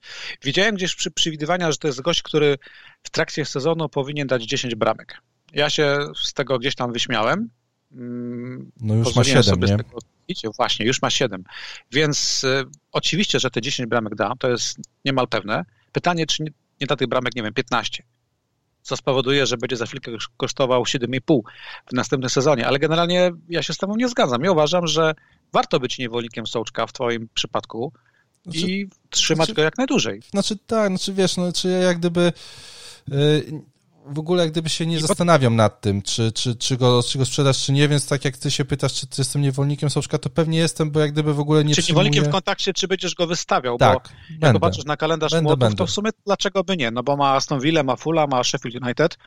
Widziałem 0.43 0.75
gdzieś 0.75 0.95
przy 0.95 1.11
przewidywania, 1.11 1.71
że 1.71 1.77
to 1.77 1.87
jest 1.87 2.01
gość, 2.01 2.21
który 2.21 2.57
w 3.03 3.09
trakcie 3.09 3.45
sezonu 3.45 3.89
powinien 3.89 4.27
dać 4.27 4.43
10 4.43 4.75
bramek. 4.75 5.17
Ja 5.53 5.69
się 5.69 5.97
z 6.23 6.33
tego 6.33 6.59
gdzieś 6.59 6.75
tam 6.75 6.93
wyśmiałem. 6.93 7.49
Mm, 7.91 8.71
no 8.81 8.95
już 8.95 9.15
ma 9.15 9.23
7, 9.23 9.59
nie? 9.59 9.77
Tego, 9.77 10.53
właśnie, 10.55 10.85
już 10.85 11.01
ma 11.01 11.09
7. 11.09 11.43
Więc 11.91 12.43
y, 12.43 12.65
oczywiście, 12.91 13.39
że 13.39 13.51
te 13.51 13.61
10 13.61 13.89
bramek 13.89 14.15
da, 14.15 14.33
to 14.39 14.49
jest 14.49 14.77
niemal 15.05 15.27
pewne. 15.27 15.65
Pytanie, 15.91 16.25
czy 16.25 16.43
nie 16.43 16.51
da 16.79 16.95
tych 16.95 17.07
bramek, 17.07 17.35
nie 17.35 17.43
wiem, 17.43 17.53
15. 17.53 18.03
co 18.81 18.97
spowoduje, 18.97 19.45
że 19.45 19.57
będzie 19.57 19.77
za 19.77 19.85
chwilkę 19.85 20.11
kosztował 20.37 20.83
7,5 20.83 21.39
w 21.89 21.93
następnym 21.93 22.29
sezonie. 22.29 22.67
Ale 22.67 22.79
generalnie 22.79 23.31
ja 23.49 23.63
się 23.63 23.73
z 23.73 23.77
tobą 23.77 23.95
nie 23.95 24.09
zgadzam. 24.09 24.43
Ja 24.43 24.51
uważam, 24.51 24.87
że 24.87 25.13
warto 25.53 25.79
być 25.79 25.97
niewolnikiem 25.97 26.47
Sołczka 26.47 26.87
w 26.87 26.93
twoim 26.93 27.29
przypadku 27.33 27.93
znaczy, 28.43 28.59
i 28.59 28.87
trzymać 29.09 29.45
znaczy, 29.45 29.55
go 29.55 29.61
jak 29.61 29.77
najdłużej. 29.77 30.21
Znaczy 30.31 30.57
tak, 30.67 30.89
znaczy 30.89 31.13
wiesz, 31.13 31.37
no, 31.37 31.53
czy 31.53 31.67
ja 31.69 31.77
jak 31.77 31.97
gdyby... 31.97 32.33
Yy 33.07 33.72
w 34.05 34.19
ogóle 34.19 34.43
jak 34.43 34.51
gdyby 34.51 34.69
się 34.69 34.85
nie 34.85 34.97
I 34.97 35.01
zastanawiam 35.01 35.55
nad 35.55 35.81
tym, 35.81 36.01
czy, 36.01 36.31
czy, 36.31 36.55
czy, 36.55 36.77
go, 36.77 37.03
czy 37.03 37.17
go 37.17 37.25
sprzedasz, 37.25 37.65
czy 37.65 37.71
nie, 37.71 37.87
więc 37.87 38.07
tak 38.07 38.25
jak 38.25 38.37
ty 38.37 38.51
się 38.51 38.65
pytasz, 38.65 38.93
czy, 38.93 39.07
czy 39.07 39.21
jestem 39.21 39.41
niewolnikiem 39.41 39.89
Soczka, 39.89 40.17
to 40.17 40.29
pewnie 40.29 40.57
jestem, 40.57 40.91
bo 40.91 40.99
jak 40.99 41.11
gdyby 41.11 41.33
w 41.33 41.39
ogóle 41.39 41.63
nie 41.63 41.75
Czy 41.75 41.81
przyjmuję... 41.81 42.03
niewolnikiem 42.03 42.31
w 42.31 42.33
kontakcie, 42.33 42.73
czy 42.73 42.87
będziesz 42.87 43.15
go 43.15 43.27
wystawiał, 43.27 43.77
tak, 43.77 43.93
bo 43.93 44.09
będę. 44.29 44.47
jak 44.47 44.53
popatrzysz 44.53 44.85
na 44.85 44.97
kalendarz 44.97 45.31
będę, 45.31 45.43
młotów, 45.43 45.59
będę. 45.59 45.77
to 45.77 45.85
w 45.85 45.91
sumie 45.91 46.09
dlaczego 46.25 46.63
by 46.63 46.77
nie, 46.77 46.91
no 46.91 47.03
bo 47.03 47.17
ma 47.17 47.33
Aston 47.33 47.59
Villa, 47.59 47.83
ma 47.83 47.95
Fula, 47.95 48.27
ma 48.27 48.43
Sheffield 48.43 48.83
United, 48.83 49.17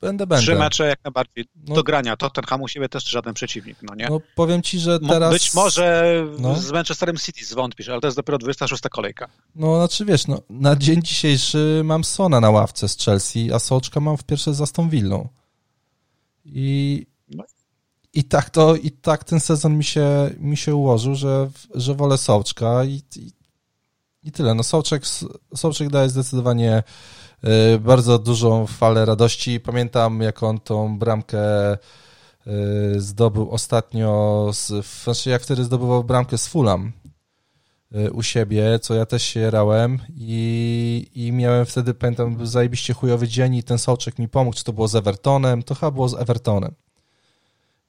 Będę, 0.00 0.26
będę. 0.26 0.42
Trzy 0.42 0.54
mecze 0.54 0.86
jak 0.86 1.04
najbardziej 1.04 1.44
no. 1.68 1.74
do 1.74 1.82
grania. 1.82 2.16
Tottenham 2.16 2.62
u 2.62 2.68
siebie 2.68 2.88
też 2.88 3.04
żaden 3.04 3.34
przeciwnik, 3.34 3.78
no 3.82 3.94
nie? 3.94 4.08
No 4.08 4.20
powiem 4.34 4.62
ci, 4.62 4.78
że 4.78 5.00
teraz... 5.00 5.32
Być 5.32 5.54
może 5.54 6.14
no. 6.38 6.56
z 6.56 6.72
Manchesterem 6.72 7.16
City 7.16 7.44
zwątpisz, 7.44 7.88
ale 7.88 8.00
to 8.00 8.06
jest 8.06 8.16
dopiero 8.16 8.38
26 8.38 8.82
kolejka. 8.90 9.28
No 9.54 9.76
znaczy 9.76 10.04
wiesz, 10.04 10.26
no, 10.26 10.42
na 10.50 10.76
dzień 10.76 11.02
dzisiejszy 11.02 11.82
mam 11.84 12.04
Sona 12.04 12.40
na 12.40 12.50
ławce 12.50 12.88
z 12.88 12.98
Chelsea, 12.98 13.52
a 13.52 13.58
Soczka 13.58 14.00
mam 14.00 14.16
w 14.16 14.24
pierwsze 14.24 14.54
z 14.54 14.60
Aston 14.60 14.88
Villą. 14.88 15.28
I, 16.44 17.06
no. 17.28 17.44
i 18.12 18.24
tak 18.24 18.50
to, 18.50 18.76
i 18.76 18.90
tak 18.90 19.24
ten 19.24 19.40
sezon 19.40 19.76
mi 19.76 19.84
się, 19.84 20.30
mi 20.38 20.56
się 20.56 20.74
ułożył, 20.74 21.14
że, 21.14 21.50
że 21.74 21.94
wolę 21.94 22.18
Soczka 22.18 22.84
i, 22.84 23.02
i, 23.16 23.32
i 24.22 24.32
tyle. 24.32 24.54
No 24.54 24.62
Soczek, 24.62 25.02
Soczek 25.56 25.90
daje 25.90 26.08
zdecydowanie 26.08 26.82
bardzo 27.80 28.18
dużą 28.18 28.66
falę 28.66 29.04
radości. 29.04 29.60
Pamiętam, 29.60 30.20
jak 30.20 30.42
on 30.42 30.60
tą 30.60 30.98
bramkę 30.98 31.74
y, 31.74 33.00
zdobył 33.00 33.50
ostatnio, 33.50 34.50
z, 34.52 34.86
znaczy 35.02 35.30
jak 35.30 35.42
wtedy 35.42 35.64
zdobywał 35.64 36.04
bramkę 36.04 36.38
z 36.38 36.46
Fulham 36.46 36.92
y, 37.94 38.12
u 38.12 38.22
siebie, 38.22 38.78
co 38.78 38.94
ja 38.94 39.06
też 39.06 39.22
się 39.22 39.50
rałem 39.50 39.98
i, 40.16 41.10
i 41.14 41.32
miałem 41.32 41.66
wtedy, 41.66 41.94
pamiętam, 41.94 42.46
zajebiście 42.46 42.94
chujowy 42.94 43.28
dzień 43.28 43.54
i 43.54 43.62
ten 43.62 43.78
soczek 43.78 44.18
mi 44.18 44.28
pomógł, 44.28 44.56
czy 44.56 44.64
to 44.64 44.72
było 44.72 44.88
z 44.88 44.94
Evertonem, 44.94 45.62
to 45.62 45.74
chyba 45.74 45.90
było 45.90 46.08
z 46.08 46.14
Evertonem. 46.14 46.74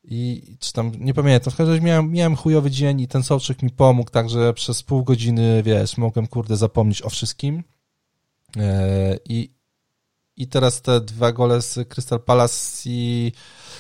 I 0.03 0.43
czy 0.59 0.73
tam, 0.73 0.91
nie 0.99 1.13
pamiętam, 1.13 1.53
w 1.53 1.55
każdym 1.55 1.75
razie 1.75 1.85
miałem, 1.85 2.11
miałem 2.11 2.35
chujowy 2.35 2.71
dzień 2.71 3.01
i 3.01 3.07
ten 3.07 3.23
soczek 3.23 3.63
mi 3.63 3.69
pomógł, 3.69 4.11
także 4.11 4.53
przez 4.53 4.83
pół 4.83 5.03
godziny, 5.03 5.63
wiesz, 5.63 5.97
mogłem, 5.97 6.27
kurde, 6.27 6.57
zapomnieć 6.57 7.01
o 7.01 7.09
wszystkim. 7.09 7.63
E, 8.57 9.17
I, 9.25 9.53
I 10.37 10.47
teraz 10.47 10.81
te 10.81 11.01
dwa 11.01 11.31
gole 11.31 11.61
z 11.61 11.89
Crystal 11.89 12.19
Palace 12.19 12.89
i 12.89 13.31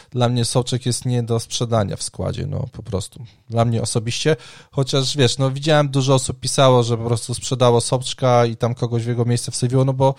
dla 0.09 0.29
mnie 0.29 0.45
Soczek 0.45 0.85
jest 0.85 1.05
nie 1.05 1.23
do 1.23 1.39
sprzedania 1.39 1.95
w 1.95 2.03
składzie, 2.03 2.47
no 2.47 2.65
po 2.71 2.83
prostu. 2.83 3.23
Dla 3.49 3.65
mnie 3.65 3.81
osobiście, 3.81 4.35
chociaż 4.71 5.17
wiesz, 5.17 5.37
no 5.37 5.51
widziałem 5.51 5.89
dużo 5.89 6.13
osób 6.13 6.39
pisało, 6.39 6.83
że 6.83 6.97
po 6.97 7.05
prostu 7.05 7.33
sprzedało 7.33 7.81
Soczka 7.81 8.45
i 8.45 8.57
tam 8.57 8.75
kogoś 8.75 9.03
w 9.03 9.07
jego 9.07 9.25
miejsce 9.25 9.51
wsywiło, 9.51 9.85
no 9.85 9.93
bo 9.93 10.15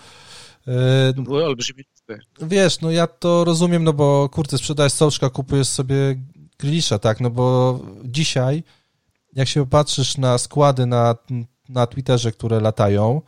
yy, 0.67 1.23
były 1.23 1.45
olbrzymie 1.45 1.83
Wiesz, 2.41 2.81
no 2.81 2.91
ja 2.91 3.07
to 3.07 3.43
rozumiem, 3.43 3.83
no 3.83 3.93
bo 3.93 4.29
kurde, 4.29 4.57
sprzedajesz 4.57 4.93
Soczka, 4.93 5.29
kupujesz 5.29 5.67
sobie 5.67 5.95
Grilisza, 6.59 6.99
tak, 6.99 7.21
no 7.21 7.29
bo 7.29 7.79
dzisiaj, 8.03 8.63
jak 9.33 9.47
się 9.47 9.59
popatrzysz 9.63 10.17
na 10.17 10.37
składy 10.37 10.85
na, 10.85 11.15
na 11.69 11.87
Twitterze, 11.87 12.31
które 12.31 12.59
latają, 12.59 13.21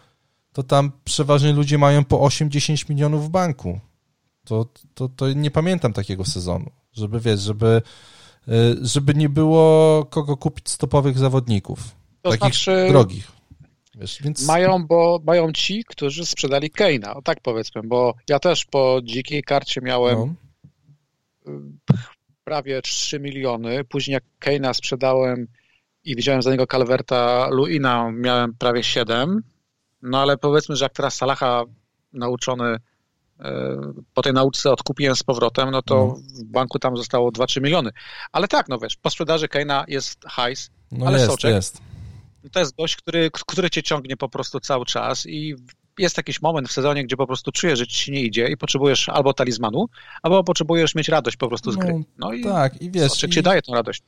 to 0.56 0.64
tam 0.64 0.92
przeważnie 1.04 1.54
ludzie 1.54 1.78
mają 1.78 2.06
po 2.06 2.18
8-10 2.18 2.90
milionów 2.90 3.26
w 3.26 3.30
banku. 3.30 3.80
To, 4.46 4.66
to, 4.94 5.10
to 5.10 5.34
nie 5.34 5.52
pamiętam 5.52 5.94
takiego 5.94 6.26
sezonu, 6.26 6.72
żeby 6.94 7.20
wiesz, 7.20 7.40
żeby, 7.40 7.82
y, 8.48 8.52
żeby 8.82 9.14
nie 9.14 9.30
było 9.30 10.06
kogo 10.06 10.38
kupić 10.38 10.70
stopowych 10.70 11.18
zawodników. 11.18 11.96
To 12.22 12.30
takich 12.30 12.40
znaczy, 12.40 12.88
drogich. 12.90 13.32
Wiesz, 13.96 14.22
więc... 14.22 14.48
Mają, 14.48 14.88
bo 14.88 15.22
mają 15.26 15.52
ci, 15.52 15.84
którzy 15.88 16.26
sprzedali 16.26 16.70
Keina, 16.70 17.16
o 17.16 17.22
tak 17.22 17.42
powiedzmy, 17.42 17.82
bo 17.84 18.16
ja 18.30 18.40
też 18.40 18.66
po 18.66 19.00
dzikiej 19.04 19.44
karcie 19.44 19.82
miałem 19.82 20.36
no. 21.46 21.54
prawie 22.44 22.82
3 22.82 23.20
miliony, 23.20 23.84
później 23.84 24.14
jak 24.14 24.24
Keina 24.40 24.74
sprzedałem 24.74 25.48
i 26.04 26.16
widziałem 26.16 26.42
za 26.42 26.52
niego 26.52 26.68
Calverta 26.68 27.48
Luina, 27.52 28.12
miałem 28.12 28.54
prawie 28.54 28.84
7, 28.84 29.44
no 30.06 30.22
ale 30.22 30.38
powiedzmy, 30.38 30.76
że 30.76 30.86
jak 30.86 30.94
teraz 30.94 31.16
Salaha 31.16 31.64
nauczony 32.14 32.78
e, 33.40 33.78
po 34.14 34.22
tej 34.22 34.34
nauce 34.34 34.72
odkupiłem 34.72 35.16
z 35.16 35.24
powrotem, 35.24 35.72
no 35.72 35.82
to 35.82 36.04
mhm. 36.04 36.22
w 36.22 36.44
banku 36.44 36.80
tam 36.80 36.98
zostało 36.98 37.30
2-3 37.30 37.62
miliony. 37.62 37.90
Ale 38.32 38.48
tak, 38.48 38.70
no 38.70 38.80
wiesz, 38.80 38.96
po 38.96 39.10
sprzedaży 39.10 39.48
Keina 39.48 39.86
jest 39.88 40.26
hajs, 40.26 40.70
no 40.92 41.06
ale 41.06 41.18
jest, 41.18 41.32
Soczek 41.32 41.56
jest. 41.56 41.82
to 42.52 42.60
jest 42.60 42.76
gość, 42.76 42.96
który, 42.96 43.32
który 43.32 43.70
cię 43.70 43.84
ciągnie 43.84 44.18
po 44.18 44.30
prostu 44.30 44.60
cały 44.60 44.86
czas 44.86 45.26
i 45.26 45.56
jest 46.00 46.18
jakiś 46.18 46.42
moment 46.42 46.70
w 46.70 46.72
sezonie, 46.72 47.04
gdzie 47.04 47.18
po 47.18 47.28
prostu 47.28 47.52
czujesz, 47.52 47.80
że 47.80 47.88
ci 47.88 48.12
nie 48.12 48.22
idzie 48.22 48.48
i 48.48 48.58
potrzebujesz 48.58 49.10
albo 49.10 49.34
talizmanu, 49.34 49.86
albo 50.24 50.44
potrzebujesz 50.44 50.96
mieć 50.96 51.10
radość 51.10 51.38
po 51.38 51.48
prostu 51.48 51.72
z 51.72 51.76
gry. 51.76 51.94
No, 51.94 52.04
no 52.18 52.34
i 52.34 52.44
tak, 52.44 52.82
i 52.82 52.92
wiesz... 52.92 53.12
Soczek 53.12 53.30
i... 53.30 53.34
ci 53.34 53.44
daje 53.44 53.62
tą 53.62 53.74
radość. 53.74 54.04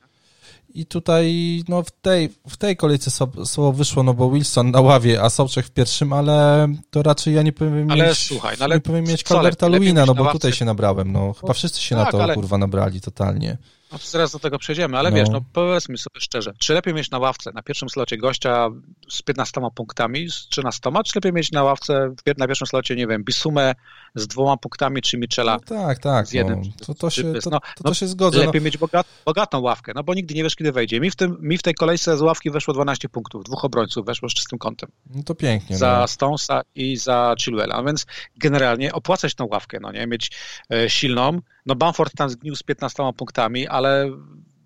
I 0.68 0.86
tutaj 0.86 1.62
no, 1.68 1.82
w, 1.82 1.90
tej, 1.90 2.28
w 2.48 2.56
tej 2.56 2.76
kolejce 2.76 3.10
słowo 3.44 3.72
wyszło, 3.72 4.02
no 4.02 4.14
bo 4.14 4.30
Wilson 4.30 4.70
na 4.70 4.80
ławie, 4.80 5.22
a 5.22 5.30
Soczek 5.30 5.66
w 5.66 5.70
pierwszym, 5.70 6.12
ale 6.12 6.68
to 6.90 7.02
raczej 7.02 7.34
ja 7.34 7.42
nie 7.42 7.52
powiem 7.52 7.90
ale, 7.90 8.08
mieć, 8.08 8.18
słuchaj, 8.18 8.56
no, 8.58 8.64
ale 8.64 8.74
nie 8.74 8.80
powiem 8.80 9.04
mieć 9.04 9.22
Calverta 9.22 9.68
Luina, 9.68 10.06
no 10.06 10.14
bo 10.14 10.32
tutaj 10.32 10.52
się 10.52 10.64
nabrałem. 10.64 11.12
No, 11.12 11.32
chyba 11.32 11.52
wszyscy 11.52 11.80
się 11.80 11.96
tak, 11.96 12.04
na 12.04 12.12
to 12.12 12.22
ale... 12.22 12.34
kurwa 12.34 12.58
nabrali 12.58 13.00
totalnie. 13.00 13.58
No 13.92 13.98
zaraz 13.98 14.32
do 14.32 14.38
tego 14.38 14.58
przejdziemy, 14.58 14.98
ale 14.98 15.10
no. 15.10 15.16
wiesz, 15.16 15.28
no 15.28 15.40
powiedzmy 15.52 15.98
sobie 15.98 16.20
szczerze, 16.20 16.52
czy 16.58 16.74
lepiej 16.74 16.94
mieć 16.94 17.10
na 17.10 17.18
ławce 17.18 17.52
na 17.54 17.62
pierwszym 17.62 17.88
slocie 17.88 18.16
gościa 18.16 18.68
z 19.08 19.22
15 19.22 19.60
punktami, 19.74 20.30
z 20.30 20.48
13, 20.48 20.90
czy 21.04 21.12
lepiej 21.14 21.32
mieć 21.32 21.52
na 21.52 21.62
ławce 21.62 22.14
na 22.38 22.46
pierwszym 22.46 22.66
slocie, 22.66 22.96
nie 22.96 23.06
wiem, 23.06 23.24
Bisumę 23.24 23.74
z 24.14 24.26
dwoma 24.26 24.56
punktami, 24.56 25.02
czy 25.02 25.18
Michela 25.18 25.52
no 25.52 25.76
tak, 25.78 25.98
tak, 25.98 26.26
z 26.26 26.32
jednym. 26.32 26.60
No, 26.60 26.86
to, 26.86 26.94
to, 26.94 27.10
się, 27.10 27.22
to, 27.22 27.50
no, 27.50 27.60
to, 27.76 27.84
to, 27.84 27.94
się 27.94 28.06
zgodzę. 28.06 28.38
Lepiej 28.38 28.60
no. 28.60 28.64
mieć 28.64 28.78
bogat, 28.78 29.06
bogatą 29.24 29.60
ławkę, 29.60 29.92
no 29.94 30.02
bo 30.02 30.14
nigdy 30.14 30.34
nie 30.34 30.42
wiesz, 30.42 30.56
kiedy 30.56 30.72
wejdzie. 30.72 31.00
Mi 31.00 31.10
w, 31.10 31.16
tym, 31.16 31.38
mi 31.40 31.58
w 31.58 31.62
tej 31.62 31.74
kolejce 31.74 32.16
z 32.16 32.20
ławki 32.20 32.50
weszło 32.50 32.74
12 32.74 33.08
punktów, 33.08 33.44
dwóch 33.44 33.64
obrońców 33.64 34.06
weszło 34.06 34.28
z 34.28 34.34
czystym 34.34 34.58
kątem. 34.58 34.90
No 35.14 35.22
to 35.22 35.34
pięknie. 35.34 35.76
Za 35.76 35.98
no. 35.98 36.08
Stonesa 36.08 36.62
i 36.74 36.96
za 36.96 37.34
Chilwella, 37.40 37.74
a 37.74 37.82
więc 37.82 38.06
generalnie 38.36 38.92
opłacać 38.92 39.34
tą 39.34 39.46
ławkę, 39.46 39.78
no 39.80 39.92
nie, 39.92 40.06
mieć 40.06 40.30
e, 40.72 40.90
silną, 40.90 41.40
no 41.68 41.74
Bamford 41.74 42.12
tam 42.16 42.30
zgnił 42.30 42.56
z 42.56 42.62
15 42.62 43.12
punktami, 43.16 43.66
ale 43.66 44.10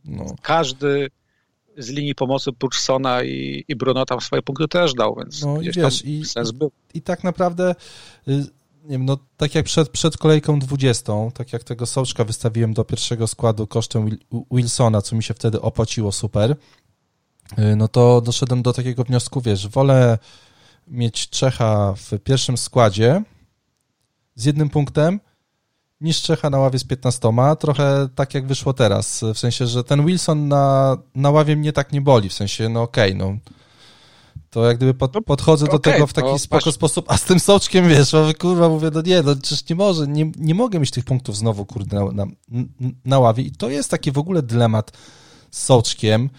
no. 0.04 0.24
każdy 0.42 1.10
z 1.78 1.88
linii 1.88 2.14
pomocy 2.14 2.52
Purcona 2.52 3.22
i, 3.22 3.64
i 3.68 3.76
Bruno 3.76 4.04
tam 4.04 4.20
swoje 4.20 4.42
punkty 4.42 4.68
też 4.68 4.94
dał, 4.94 5.16
więc 5.16 5.42
no, 5.42 5.60
i 5.60 5.70
wiesz, 5.70 6.04
i, 6.04 6.24
sens 6.24 6.50
był. 6.50 6.70
I 6.94 7.02
tak 7.02 7.24
naprawdę 7.24 7.74
y, 8.28 8.32
nie 8.84 8.90
wiem, 8.90 9.04
no 9.04 9.18
tak 9.36 9.54
jak 9.54 9.64
przed, 9.64 9.88
przed 9.88 10.16
kolejką 10.16 10.58
20, 10.58 11.12
tak 11.34 11.52
jak 11.52 11.64
tego 11.64 11.86
Sołczka 11.86 12.24
wystawiłem 12.24 12.74
do 12.74 12.84
pierwszego 12.84 13.26
składu 13.26 13.66
kosztem 13.66 14.18
Wilsona, 14.50 15.02
co 15.02 15.16
mi 15.16 15.22
się 15.22 15.34
wtedy 15.34 15.60
opłaciło 15.60 16.12
super, 16.12 16.56
y, 17.58 17.76
no 17.76 17.88
to 17.88 18.20
doszedłem 18.20 18.62
do 18.62 18.72
takiego 18.72 19.04
wniosku, 19.04 19.40
wiesz, 19.40 19.68
wolę 19.68 20.18
mieć 20.88 21.28
Czecha 21.28 21.94
w 21.96 22.18
pierwszym 22.18 22.56
składzie 22.56 23.22
z 24.34 24.44
jednym 24.44 24.68
punktem, 24.68 25.20
niż 26.02 26.22
Czecha 26.22 26.50
na 26.50 26.58
ławie 26.58 26.78
z 26.78 26.84
15. 26.84 27.28
Trochę 27.58 28.08
tak 28.14 28.34
jak 28.34 28.46
wyszło 28.46 28.72
teraz. 28.72 29.24
W 29.34 29.38
sensie, 29.38 29.66
że 29.66 29.84
ten 29.84 30.06
Wilson 30.06 30.48
na, 30.48 30.96
na 31.14 31.30
ławie 31.30 31.56
mnie 31.56 31.72
tak 31.72 31.92
nie 31.92 32.00
boli. 32.00 32.28
W 32.28 32.32
sensie, 32.32 32.68
no 32.68 32.82
okej, 32.82 33.14
okay, 33.14 33.18
no. 33.18 33.38
To 34.50 34.66
jak 34.66 34.76
gdyby 34.76 34.94
pod, 34.94 35.14
no, 35.14 35.22
podchodzę 35.22 35.66
do 35.66 35.72
okay, 35.72 35.92
tego 35.92 36.06
w 36.06 36.12
taki 36.12 36.38
spoko 36.38 36.72
sposób, 36.72 37.04
a 37.08 37.16
z 37.16 37.24
tym 37.24 37.40
soczkiem, 37.40 37.88
wiesz, 37.88 38.12
bo 38.12 38.32
kurwa 38.40 38.68
mówię, 38.68 38.90
no 38.94 39.02
nie, 39.02 39.22
no 39.22 39.36
przecież 39.36 39.68
nie 39.68 39.76
może, 39.76 40.06
nie, 40.06 40.32
nie 40.36 40.54
mogę 40.54 40.80
mieć 40.80 40.90
tych 40.90 41.04
punktów 41.04 41.36
znowu, 41.36 41.66
kurde, 41.66 41.96
na, 41.96 42.12
na, 42.12 42.26
na 43.04 43.18
ławie. 43.18 43.42
I 43.42 43.50
to 43.50 43.70
jest 43.70 43.90
taki 43.90 44.12
w 44.12 44.18
ogóle 44.18 44.42
dylemat 44.42 44.92
z 45.50 45.62
soczkiem. 45.62 46.30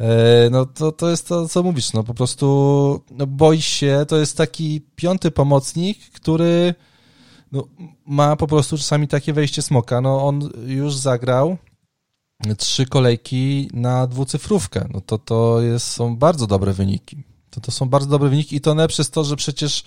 E, 0.00 0.50
no 0.50 0.66
to, 0.66 0.92
to 0.92 1.10
jest 1.10 1.28
to, 1.28 1.48
co 1.48 1.62
mówisz, 1.62 1.92
no 1.92 2.04
po 2.04 2.14
prostu 2.14 3.04
no, 3.10 3.26
boisz 3.26 3.66
się, 3.66 4.04
to 4.08 4.16
jest 4.16 4.36
taki 4.36 4.80
piąty 4.96 5.30
pomocnik, 5.30 6.10
który 6.10 6.74
no, 7.52 7.68
ma 8.06 8.36
po 8.36 8.46
prostu 8.46 8.78
czasami 8.78 9.08
takie 9.08 9.32
wejście 9.32 9.62
smoka. 9.62 10.00
No, 10.00 10.26
on 10.26 10.50
już 10.66 10.96
zagrał 10.96 11.56
trzy 12.58 12.86
kolejki 12.86 13.70
na 13.72 14.06
dwucyfrówkę. 14.06 14.88
No 14.92 15.00
to 15.00 15.18
to 15.18 15.60
jest, 15.60 15.86
są 15.86 16.16
bardzo 16.16 16.46
dobre 16.46 16.72
wyniki. 16.72 17.16
To, 17.50 17.60
to 17.60 17.72
są 17.72 17.88
bardzo 17.88 18.08
dobre 18.08 18.28
wyniki 18.28 18.56
i 18.56 18.60
to 18.60 18.74
ne 18.74 18.88
przez 18.88 19.10
to, 19.10 19.24
że 19.24 19.36
przecież 19.36 19.84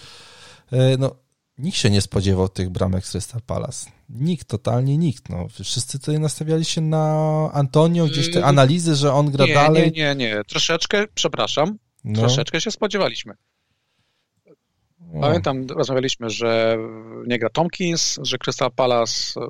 e, 0.71 0.97
no, 0.97 1.15
nikt 1.57 1.77
się 1.77 1.89
nie 1.89 2.01
spodziewał 2.01 2.49
tych 2.49 2.69
bramek 2.69 3.05
z 3.05 3.11
Crystal 3.11 3.41
Palace. 3.41 3.89
Nikt, 4.09 4.47
totalnie 4.47 4.97
nikt. 4.97 5.29
No. 5.29 5.47
Wszyscy 5.63 5.99
tutaj 5.99 6.19
nastawiali 6.19 6.65
się 6.65 6.81
na 6.81 7.49
Antonio, 7.53 8.05
gdzieś 8.05 8.31
te 8.31 8.39
yy, 8.39 8.45
analizy, 8.45 8.95
że 8.95 9.13
on 9.13 9.31
gra 9.31 9.45
nie, 9.45 9.53
dalej. 9.53 9.91
Nie, 9.91 10.15
nie, 10.15 10.15
nie. 10.15 10.43
Troszeczkę, 10.47 11.07
przepraszam, 11.15 11.77
no. 12.03 12.19
troszeczkę 12.19 12.61
się 12.61 12.71
spodziewaliśmy. 12.71 13.33
Pamiętam, 15.21 15.67
rozmawialiśmy, 15.67 16.29
że 16.29 16.77
nie 17.27 17.39
gra 17.39 17.49
Tompkins, 17.49 18.19
że 18.21 18.37
Crystal 18.37 18.71
Palace. 18.71 19.39
E, 19.39 19.47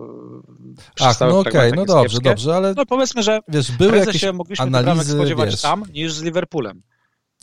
Ach, 1.01 1.19
no 1.19 1.39
okej, 1.39 1.51
okay, 1.51 1.71
no 1.75 1.85
dobrze, 1.85 2.03
kiepskie. 2.03 2.29
dobrze, 2.29 2.55
ale. 2.55 2.73
No 2.77 2.85
powiedzmy, 2.85 3.23
że 3.23 3.39
wiesz, 3.47 3.71
były 3.71 3.97
jakieś 3.97 4.21
się 4.21 4.33
mogliśmy 4.33 4.65
analizy, 4.65 5.13
spodziewać 5.13 5.51
wiesz, 5.51 5.61
tam 5.61 5.83
niż 5.93 6.13
z 6.13 6.21
Liverpoolem. 6.21 6.81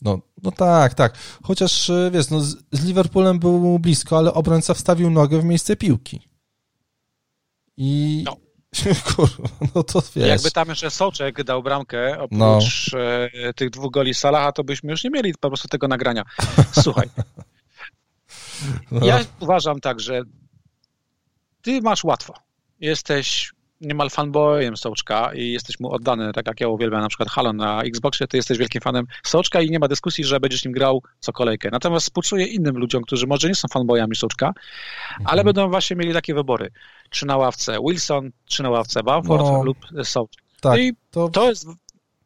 No, 0.03 0.19
no 0.43 0.51
tak, 0.51 0.95
tak. 0.95 1.15
Chociaż 1.43 1.91
e, 1.91 2.11
wiesz, 2.13 2.31
no 2.31 2.41
z, 2.41 2.57
z 2.73 2.85
Liverpoolem 2.85 3.39
był 3.39 3.59
mu 3.59 3.79
blisko, 3.79 4.19
ale 4.19 4.35
obrońca 4.35 4.75
wstawił 4.75 5.11
nogę 5.11 5.41
w 5.41 5.45
miejsce 5.45 5.77
piłki. 5.77 6.29
I. 7.77 8.23
No. 8.27 8.37
Kurwa, 9.17 9.49
no 9.75 9.83
to 9.83 10.03
wiesz. 10.17 10.29
Jakby 10.29 10.51
tam 10.51 10.69
jeszcze 10.69 10.91
Soczek 10.91 11.45
dał 11.45 11.63
bramkę 11.63 12.19
oprócz 12.19 12.93
no. 12.93 13.01
E, 13.49 13.55
tych 13.55 13.71
dwóch 13.71 13.93
goli 13.93 14.15
Salaha, 14.15 14.53
to 14.53 14.65
byśmy 14.65 14.91
już 14.91 15.05
nie 15.05 15.11
mieli 15.11 15.35
po 15.41 15.49
prostu 15.49 15.69
tego 15.69 15.89
nagrania. 15.89 16.25
Słuchaj. 16.83 17.09
No. 18.91 19.07
Ja 19.07 19.21
uważam 19.41 19.81
tak, 19.81 20.01
że 20.01 20.23
ty 21.63 21.81
masz 21.83 22.05
łatwo. 22.05 22.35
Jesteś 22.81 23.53
niemal 23.81 24.11
fanboyem 24.11 24.77
Soczka 24.77 25.35
i 25.35 25.53
jesteś 25.53 25.81
mu 25.81 25.93
oddany, 25.93 26.33
tak 26.33 26.47
jak 26.47 26.61
ja 26.61 26.69
uwielbiam 26.69 27.01
na 27.01 27.09
przykład 27.09 27.29
Halo 27.29 27.53
na 27.53 27.83
Xboxie, 27.83 28.27
ty 28.27 28.37
jesteś 28.37 28.59
wielkim 28.59 28.81
fanem 28.81 29.07
Soczka 29.23 29.61
i 29.61 29.71
nie 29.71 29.79
ma 29.79 29.89
dyskusji, 29.89 30.25
że 30.25 30.41
będziesz 30.41 30.65
nim 30.65 30.73
grał 30.73 31.03
co 31.21 31.33
kolejkę. 31.33 31.69
Natomiast 31.73 32.07
współczuję 32.07 32.47
innym 32.47 32.79
ludziom, 32.79 33.03
którzy 33.03 33.27
może 33.27 33.49
nie 33.49 33.55
są 33.55 33.69
fanboyami 33.69 34.17
Soczka, 34.17 34.53
ale 35.19 35.41
mhm. 35.41 35.45
będą 35.45 35.71
właśnie 35.71 35.97
mieli 35.97 36.13
takie 36.13 36.35
wybory. 36.35 36.71
Czy 37.11 37.27
na 37.27 37.37
ławce 37.37 37.79
Wilson, 37.89 38.31
czy 38.47 38.63
na 38.63 38.71
ławce 38.71 39.03
Bamford 39.03 39.43
no, 39.43 39.65
lub 39.65 39.79
Soczek. 40.03 40.43
Tak, 40.61 40.81
I 40.81 40.93
to... 41.11 41.29
to 41.29 41.49
jest 41.49 41.67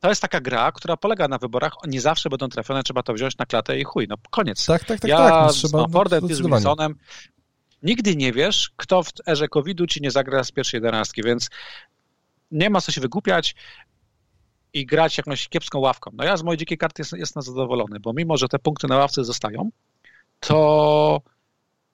to 0.04 0.08
jest 0.08 0.22
taka 0.22 0.40
gra, 0.40 0.72
która 0.72 0.96
polega 0.96 1.28
na 1.28 1.38
wyborach, 1.38 1.72
nie 1.86 2.00
zawsze 2.00 2.30
będą 2.30 2.48
trafione, 2.48 2.82
trzeba 2.82 3.02
to 3.02 3.14
wziąć 3.14 3.38
na 3.38 3.46
klatę 3.46 3.78
i 3.78 3.84
chuj, 3.84 4.06
no 4.08 4.16
koniec. 4.30 4.66
Tak, 4.66 4.84
tak, 4.84 5.00
tak. 5.00 5.10
Ja 5.10 5.18
tak, 5.18 5.46
no, 5.46 5.52
z 5.52 5.72
Bamfordem, 5.72 6.28
ty 6.28 6.34
z 6.34 6.40
Wilsonem, 6.40 6.94
nigdy 7.82 8.16
nie 8.16 8.32
wiesz, 8.32 8.70
kto 8.76 9.02
w 9.02 9.08
erze 9.28 9.48
COVID-u 9.48 9.86
ci 9.86 10.02
nie 10.02 10.10
zagra 10.10 10.44
z 10.44 10.52
pierwszej 10.52 10.78
jedenastki, 10.78 11.22
więc 11.22 11.50
nie 12.50 12.70
ma 12.70 12.80
co 12.80 12.92
się 12.92 13.00
wygłupiać 13.00 13.54
i 14.72 14.86
grać 14.86 15.18
jakąś 15.18 15.48
kiepską 15.48 15.78
ławką. 15.78 16.10
No 16.14 16.24
ja 16.24 16.36
z 16.36 16.42
mojej 16.42 16.58
dzikiej 16.58 16.78
karty 16.78 17.02
jest, 17.02 17.12
jestem 17.12 17.42
zadowolony, 17.42 18.00
bo 18.00 18.12
mimo, 18.12 18.36
że 18.36 18.48
te 18.48 18.58
punkty 18.58 18.86
na 18.86 18.96
ławce 18.96 19.24
zostają, 19.24 19.70
to 20.40 21.20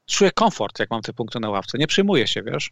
czuję 0.07 0.31
komfort, 0.31 0.79
jak 0.79 0.90
mam 0.90 1.02
te 1.02 1.12
punkty 1.12 1.40
na 1.40 1.50
ławce. 1.50 1.79
Nie 1.79 1.87
przyjmuję 1.87 2.26
się, 2.26 2.43
wiesz? 2.43 2.71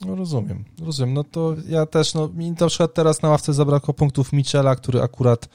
No 0.00 0.14
rozumiem, 0.14 0.64
rozumiem. 0.86 1.14
No 1.14 1.24
to 1.24 1.54
ja 1.68 1.86
też, 1.86 2.14
no 2.14 2.28
mi 2.28 2.50
na 2.50 2.66
przykład 2.66 2.94
teraz 2.94 3.22
na 3.22 3.28
ławce 3.28 3.54
zabrakło 3.54 3.94
punktów 3.94 4.32
Michela, 4.32 4.76
który 4.76 5.02
akurat 5.02 5.48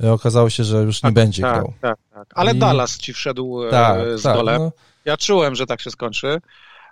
e, 0.00 0.12
okazało 0.12 0.50
się, 0.50 0.64
że 0.64 0.82
już 0.82 1.02
nie 1.02 1.06
tak, 1.06 1.14
będzie 1.14 1.42
tak, 1.42 1.54
grał. 1.54 1.72
Tak, 1.80 1.98
tak. 2.14 2.28
Ale 2.34 2.52
I... 2.52 2.58
Dallas 2.58 2.98
ci 2.98 3.12
wszedł 3.12 3.64
e, 3.64 3.70
tak, 3.70 3.98
z 4.18 4.22
tak, 4.22 4.36
dolem. 4.36 4.62
No, 4.62 4.72
ja 5.04 5.16
czułem, 5.16 5.54
że 5.54 5.66
tak 5.66 5.80
się 5.80 5.90
skończy. 5.90 6.40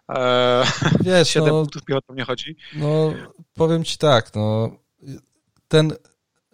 Eee, 0.08 0.66
Wiesz, 1.04 1.28
7 1.28 1.48
no, 1.48 1.60
punktów 1.60 1.82
o 1.96 2.00
to 2.00 2.14
nie 2.14 2.24
chodzi. 2.24 2.56
No, 2.76 3.12
powiem 3.54 3.84
ci 3.84 3.98
tak, 3.98 4.34
no, 4.34 4.70
ten, 5.68 5.92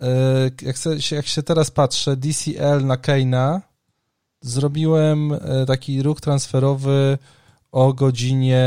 e, 0.00 0.50
jak, 0.62 0.76
się, 0.76 1.16
jak 1.16 1.26
się 1.26 1.42
teraz 1.42 1.70
patrzę, 1.70 2.16
DCL 2.16 2.86
na 2.86 2.96
Keina, 2.96 3.62
zrobiłem 4.40 5.38
taki 5.66 6.02
ruch 6.02 6.20
transferowy 6.20 7.18
o 7.74 7.92
godzinie, 7.92 8.66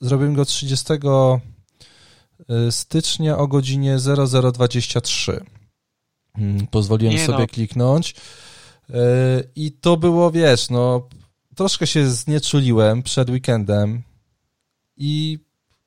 zrobiłem 0.00 0.34
go 0.34 0.44
30 0.44 0.92
e, 2.48 2.72
stycznia 2.72 3.38
o 3.38 3.46
godzinie 3.46 3.96
0023. 4.52 5.44
Hmm, 6.36 6.66
pozwoliłem 6.66 7.14
nie 7.14 7.26
sobie 7.26 7.38
no. 7.38 7.46
kliknąć. 7.46 8.14
I 9.56 9.72
to 9.72 9.96
było, 9.96 10.30
wiesz, 10.30 10.70
no, 10.70 11.08
troszkę 11.54 11.86
się 11.86 12.10
znieczuliłem 12.10 13.02
przed 13.02 13.30
weekendem 13.30 14.02
i 14.96 15.38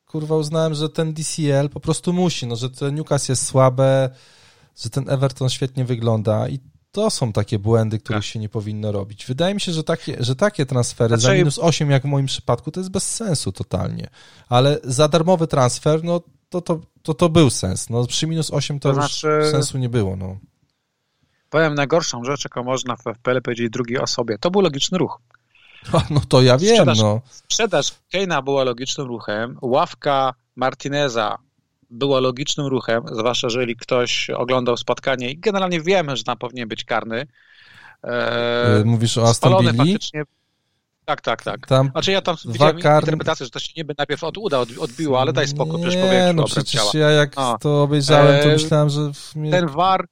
kurwa 0.05 0.35
uznałem, 0.35 0.75
że 0.75 0.89
ten 0.89 1.13
DCL 1.13 1.69
po 1.69 1.79
prostu 1.79 2.13
musi, 2.13 2.47
no, 2.47 2.55
że 2.55 2.69
ten 2.69 2.95
Newcastle 2.95 3.31
jest 3.31 3.45
słabe, 3.45 4.09
że 4.77 4.89
ten 4.89 5.09
Everton 5.09 5.49
świetnie 5.49 5.85
wygląda 5.85 6.49
i 6.49 6.59
to 6.91 7.09
są 7.09 7.33
takie 7.33 7.59
błędy, 7.59 7.99
których 7.99 8.23
tak. 8.23 8.25
się 8.25 8.39
nie 8.39 8.49
powinno 8.49 8.91
robić. 8.91 9.25
Wydaje 9.25 9.53
mi 9.53 9.61
się, 9.61 9.71
że 9.71 9.83
takie, 9.83 10.17
że 10.19 10.35
takie 10.35 10.65
transfery 10.65 11.07
znaczy... 11.07 11.21
za 11.21 11.33
minus 11.33 11.59
8, 11.59 11.91
jak 11.91 12.03
w 12.03 12.05
moim 12.05 12.25
przypadku, 12.25 12.71
to 12.71 12.79
jest 12.79 12.91
bez 12.91 13.15
sensu 13.15 13.51
totalnie. 13.51 14.07
Ale 14.49 14.79
za 14.83 15.07
darmowy 15.07 15.47
transfer, 15.47 16.03
no 16.03 16.21
to, 16.49 16.61
to, 16.61 16.79
to, 17.01 17.13
to 17.13 17.29
był 17.29 17.49
sens. 17.49 17.89
No, 17.89 18.05
przy 18.05 18.27
minus 18.27 18.51
8 18.51 18.79
to, 18.79 18.89
to 18.89 18.95
znaczy... 18.95 19.27
już 19.27 19.51
sensu 19.51 19.77
nie 19.77 19.89
było. 19.89 20.15
No. 20.15 20.37
Powiem 21.49 21.75
najgorszą 21.75 22.23
rzecz, 22.23 22.43
jaką 22.43 22.63
można 22.63 22.95
w 22.95 23.03
FPL 23.03 23.41
powiedzieć 23.41 23.69
drugiej 23.69 23.99
osobie. 23.99 24.37
To 24.37 24.51
był 24.51 24.61
logiczny 24.61 24.97
ruch. 24.97 25.21
No 26.09 26.21
to 26.27 26.41
ja 26.41 26.57
wiem, 26.57 26.69
sprzedaż, 26.69 26.99
no. 26.99 27.21
Sprzedaż 27.25 27.93
Keina 28.11 28.41
była 28.41 28.63
logicznym 28.63 29.07
ruchem, 29.07 29.57
ławka 29.61 30.33
Martineza 30.55 31.37
była 31.89 32.19
logicznym 32.19 32.67
ruchem, 32.67 33.03
zwłaszcza 33.11 33.47
jeżeli 33.47 33.75
ktoś 33.75 34.29
oglądał 34.29 34.77
spotkanie 34.77 35.31
i 35.31 35.39
generalnie 35.39 35.81
wiemy, 35.81 36.17
że 36.17 36.23
tam 36.23 36.37
powinien 36.37 36.67
być 36.67 36.83
karny. 36.83 37.27
E, 38.03 38.83
Mówisz 38.85 39.17
o 39.17 39.23
Aston 39.23 39.77
faktycznie 39.77 40.23
tak, 41.07 41.21
tak, 41.21 41.43
tak. 41.43 41.67
Tam 41.67 41.89
znaczy 41.91 42.11
ja 42.11 42.21
tam 42.21 42.35
widziałem 42.45 42.79
kar... 42.79 43.03
interpretację, 43.03 43.45
że 43.45 43.49
to 43.49 43.59
się 43.59 43.69
niby 43.77 43.93
najpierw 43.97 44.23
od 44.23 44.37
uda 44.37 44.59
odbiło, 44.59 45.21
ale 45.21 45.33
daj 45.33 45.47
spokój, 45.47 45.81
przecież 45.81 46.01
powiem, 46.05 46.35
no 46.35 46.43
przecież 46.43 46.71
ciała. 46.71 46.91
ja 46.93 47.09
jak 47.09 47.35
no. 47.35 47.57
to 47.57 47.83
obejrzałem, 47.83 48.43
to 48.43 48.49
e, 48.49 48.53
myślałem, 48.53 48.89
że... 48.89 49.11
Mnie... 49.35 49.51
Ten 49.51 49.67
war... 49.67 50.05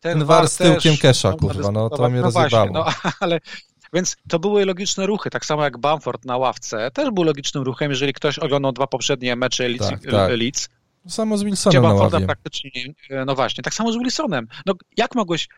Ten, 0.00 0.18
ten 0.18 0.26
war 0.26 0.48
z 0.48 0.56
tyłkiem 0.56 0.96
kesza, 0.96 1.32
kurwa, 1.32 1.70
no 1.70 1.90
to 1.90 2.08
mnie 2.08 2.20
no 2.20 2.30
rozjebało. 2.30 2.70
No, 2.72 2.84
ale 3.20 3.40
więc 3.92 4.16
to 4.28 4.38
były 4.38 4.64
logiczne 4.64 5.06
ruchy, 5.06 5.30
tak 5.30 5.44
samo 5.44 5.64
jak 5.64 5.78
Bamford 5.78 6.24
na 6.24 6.36
ławce, 6.36 6.90
też 6.90 7.10
był 7.10 7.24
logicznym 7.24 7.64
ruchem, 7.64 7.90
jeżeli 7.90 8.12
ktoś 8.12 8.38
oglądał 8.38 8.72
dwa 8.72 8.86
poprzednie 8.86 9.36
mecze 9.36 9.68
Leeds. 9.68 9.90
Tak, 9.90 10.00
tak. 10.10 10.30
Leeds 10.30 10.68
samo 11.08 11.38
z 11.38 11.42
Wilsonem 11.42 11.82
na 11.82 11.92
ławie. 11.92 12.26
praktycznie, 12.26 12.70
no 13.26 13.34
właśnie, 13.34 13.62
tak 13.64 13.74
samo 13.74 13.92
z 13.92 13.96
Wilsonem. 13.96 14.48
No, 14.66 14.74
jak 14.96 15.14
mogłeś 15.14 15.48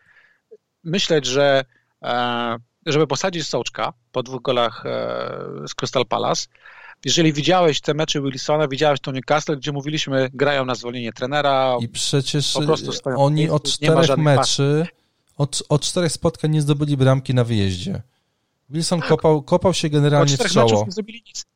myśleć, 0.83 1.25
że 1.25 1.65
e, 2.03 2.57
żeby 2.85 3.07
posadzić 3.07 3.47
Sołczka 3.47 3.93
po 4.11 4.23
dwóch 4.23 4.41
golach 4.41 4.85
e, 4.85 5.67
z 5.67 5.73
Crystal 5.73 6.05
Palace, 6.05 6.47
jeżeli 7.05 7.33
widziałeś 7.33 7.81
te 7.81 7.93
mecze 7.93 8.21
Wilsona, 8.21 8.67
widziałeś 8.67 8.99
to 8.99 9.11
Newcastle, 9.11 9.57
gdzie 9.57 9.71
mówiliśmy, 9.71 10.29
grają 10.33 10.65
na 10.65 10.75
zwolnienie 10.75 11.13
trenera. 11.13 11.77
I 11.79 11.89
przecież 11.89 12.57
oni 13.15 13.49
od 13.49 13.63
czterech 13.71 14.17
meczy, 14.17 14.87
od, 15.37 15.63
od 15.69 15.81
czterech 15.81 16.11
spotkań 16.11 16.51
nie 16.51 16.61
zdobyli 16.61 16.97
bramki 16.97 17.33
na 17.33 17.43
wyjeździe. 17.43 18.01
Wilson 18.73 18.99
tak. 18.99 19.09
kopał, 19.09 19.41
kopał 19.41 19.73
się 19.73 19.89
generalnie 19.89 20.37
w 20.37 20.51
czoło. 20.51 20.87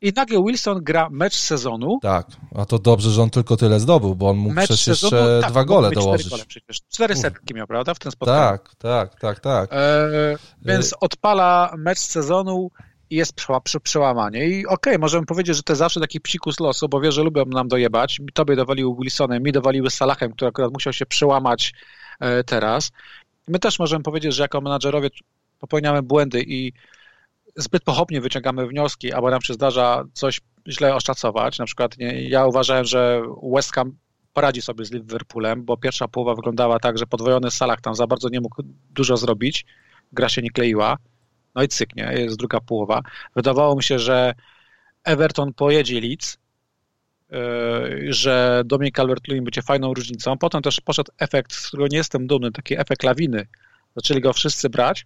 I 0.01 0.13
nagle 0.15 0.43
Wilson 0.43 0.83
gra 0.83 1.09
mecz 1.11 1.35
sezonu. 1.35 1.99
Tak, 2.01 2.27
a 2.55 2.65
to 2.65 2.79
dobrze, 2.79 3.09
że 3.09 3.21
on 3.21 3.29
tylko 3.29 3.57
tyle 3.57 3.79
zdobył, 3.79 4.15
bo 4.15 4.29
on 4.29 4.37
mógł 4.37 4.55
mecz 4.55 4.65
przecież 4.65 4.99
sezonu, 4.99 5.15
jeszcze 5.15 5.41
tak, 5.41 5.51
dwa 5.51 5.65
gole 5.65 5.91
dołożyć. 5.91 6.27
Cztery, 6.27 6.43
gole 6.67 6.79
cztery 6.89 7.15
setki 7.15 7.53
miał, 7.53 7.67
prawda, 7.67 7.93
w 7.93 7.99
ten 7.99 8.11
sposób. 8.11 8.35
Tak, 8.35 8.75
tak, 8.75 9.19
tak, 9.19 9.39
tak. 9.39 9.69
E, 9.73 10.35
więc 10.61 10.93
e... 10.93 10.99
odpala 10.99 11.73
mecz 11.77 11.99
sezonu 11.99 12.71
i 13.09 13.15
jest 13.15 13.33
przeła, 13.33 13.61
prze, 13.61 13.79
przełamanie. 13.79 14.47
I 14.47 14.65
okej, 14.65 14.73
okay, 14.73 14.99
możemy 14.99 15.25
powiedzieć, 15.25 15.55
że 15.55 15.63
to 15.63 15.75
zawsze 15.75 15.99
taki 15.99 16.21
psikus 16.21 16.59
losu, 16.59 16.89
bo 16.89 17.01
wie, 17.01 17.11
że 17.11 17.23
lubią 17.23 17.45
nam 17.45 17.67
dojebać. 17.67 18.21
Tobie 18.33 18.55
dowaliły 18.55 18.95
Wilsonem, 19.01 19.43
mi 19.43 19.51
dowaliły 19.51 19.89
Salahem, 19.89 20.33
który 20.33 20.49
akurat 20.49 20.73
musiał 20.73 20.93
się 20.93 21.05
przełamać 21.05 21.73
e, 22.19 22.43
teraz. 22.43 22.91
My 23.47 23.59
też 23.59 23.79
możemy 23.79 24.03
powiedzieć, 24.03 24.35
że 24.35 24.43
jako 24.43 24.61
menadżerowie 24.61 25.09
popełniamy 25.59 26.01
błędy 26.01 26.43
i 26.47 26.73
zbyt 27.57 27.83
pochopnie 27.83 28.21
wyciągamy 28.21 28.67
wnioski, 28.67 29.13
albo 29.13 29.29
nam 29.29 29.41
się 29.41 29.53
zdarza 29.53 30.03
coś 30.13 30.41
źle 30.67 30.95
oszacować. 30.95 31.59
Na 31.59 31.65
przykład 31.65 31.97
nie, 31.97 32.29
ja 32.29 32.45
uważałem, 32.45 32.85
że 32.85 33.21
West 33.53 33.73
Ham 33.73 33.97
poradzi 34.33 34.61
sobie 34.61 34.85
z 34.85 34.91
Liverpoolem, 34.91 35.65
bo 35.65 35.77
pierwsza 35.77 36.07
połowa 36.07 36.35
wyglądała 36.35 36.79
tak, 36.79 36.97
że 36.97 37.05
podwojony 37.05 37.51
Salah 37.51 37.81
tam 37.81 37.95
za 37.95 38.07
bardzo 38.07 38.29
nie 38.29 38.41
mógł 38.41 38.63
dużo 38.89 39.17
zrobić, 39.17 39.65
gra 40.11 40.29
się 40.29 40.41
nie 40.41 40.51
kleiła, 40.51 40.97
no 41.55 41.63
i 41.63 41.67
cyknie, 41.67 42.13
jest 42.15 42.37
druga 42.37 42.59
połowa. 42.59 43.01
Wydawało 43.35 43.75
mi 43.75 43.83
się, 43.83 43.99
że 43.99 44.33
Everton 45.03 45.53
pojedzie 45.53 46.01
Leeds, 46.01 46.37
yy, 47.29 48.13
że 48.13 48.61
Dominic 48.65 48.95
Calvert-Lewin 48.95 49.43
będzie 49.43 49.61
fajną 49.61 49.93
różnicą. 49.93 50.37
Potem 50.37 50.61
też 50.61 50.81
poszedł 50.81 51.11
efekt, 51.17 51.53
z 51.53 51.67
którego 51.67 51.87
nie 51.87 51.97
jestem 51.97 52.27
dumny, 52.27 52.51
taki 52.51 52.79
efekt 52.79 53.03
lawiny. 53.03 53.47
Zaczęli 53.95 54.21
go 54.21 54.33
wszyscy 54.33 54.69
brać 54.69 55.05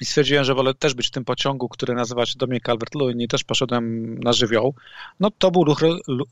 i 0.00 0.04
stwierdziłem, 0.04 0.44
że 0.44 0.54
wolę 0.54 0.74
też 0.74 0.94
być 0.94 1.08
w 1.08 1.10
tym 1.10 1.24
pociągu, 1.24 1.68
który 1.68 1.94
nazywa 1.94 2.26
się 2.26 2.34
Dominic 2.36 2.64
Calvert-Lewin 2.64 3.22
i 3.22 3.28
też 3.28 3.44
poszedłem 3.44 4.14
na 4.18 4.32
żywioł. 4.32 4.74
No 5.20 5.30
to 5.30 5.50
był 5.50 5.64
ruch, 5.64 5.80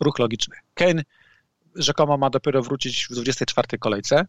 ruch 0.00 0.18
logiczny. 0.18 0.56
Kane 0.74 1.02
rzekomo 1.74 2.16
ma 2.16 2.30
dopiero 2.30 2.62
wrócić 2.62 3.06
w 3.10 3.12
24 3.12 3.78
kolejce. 3.78 4.26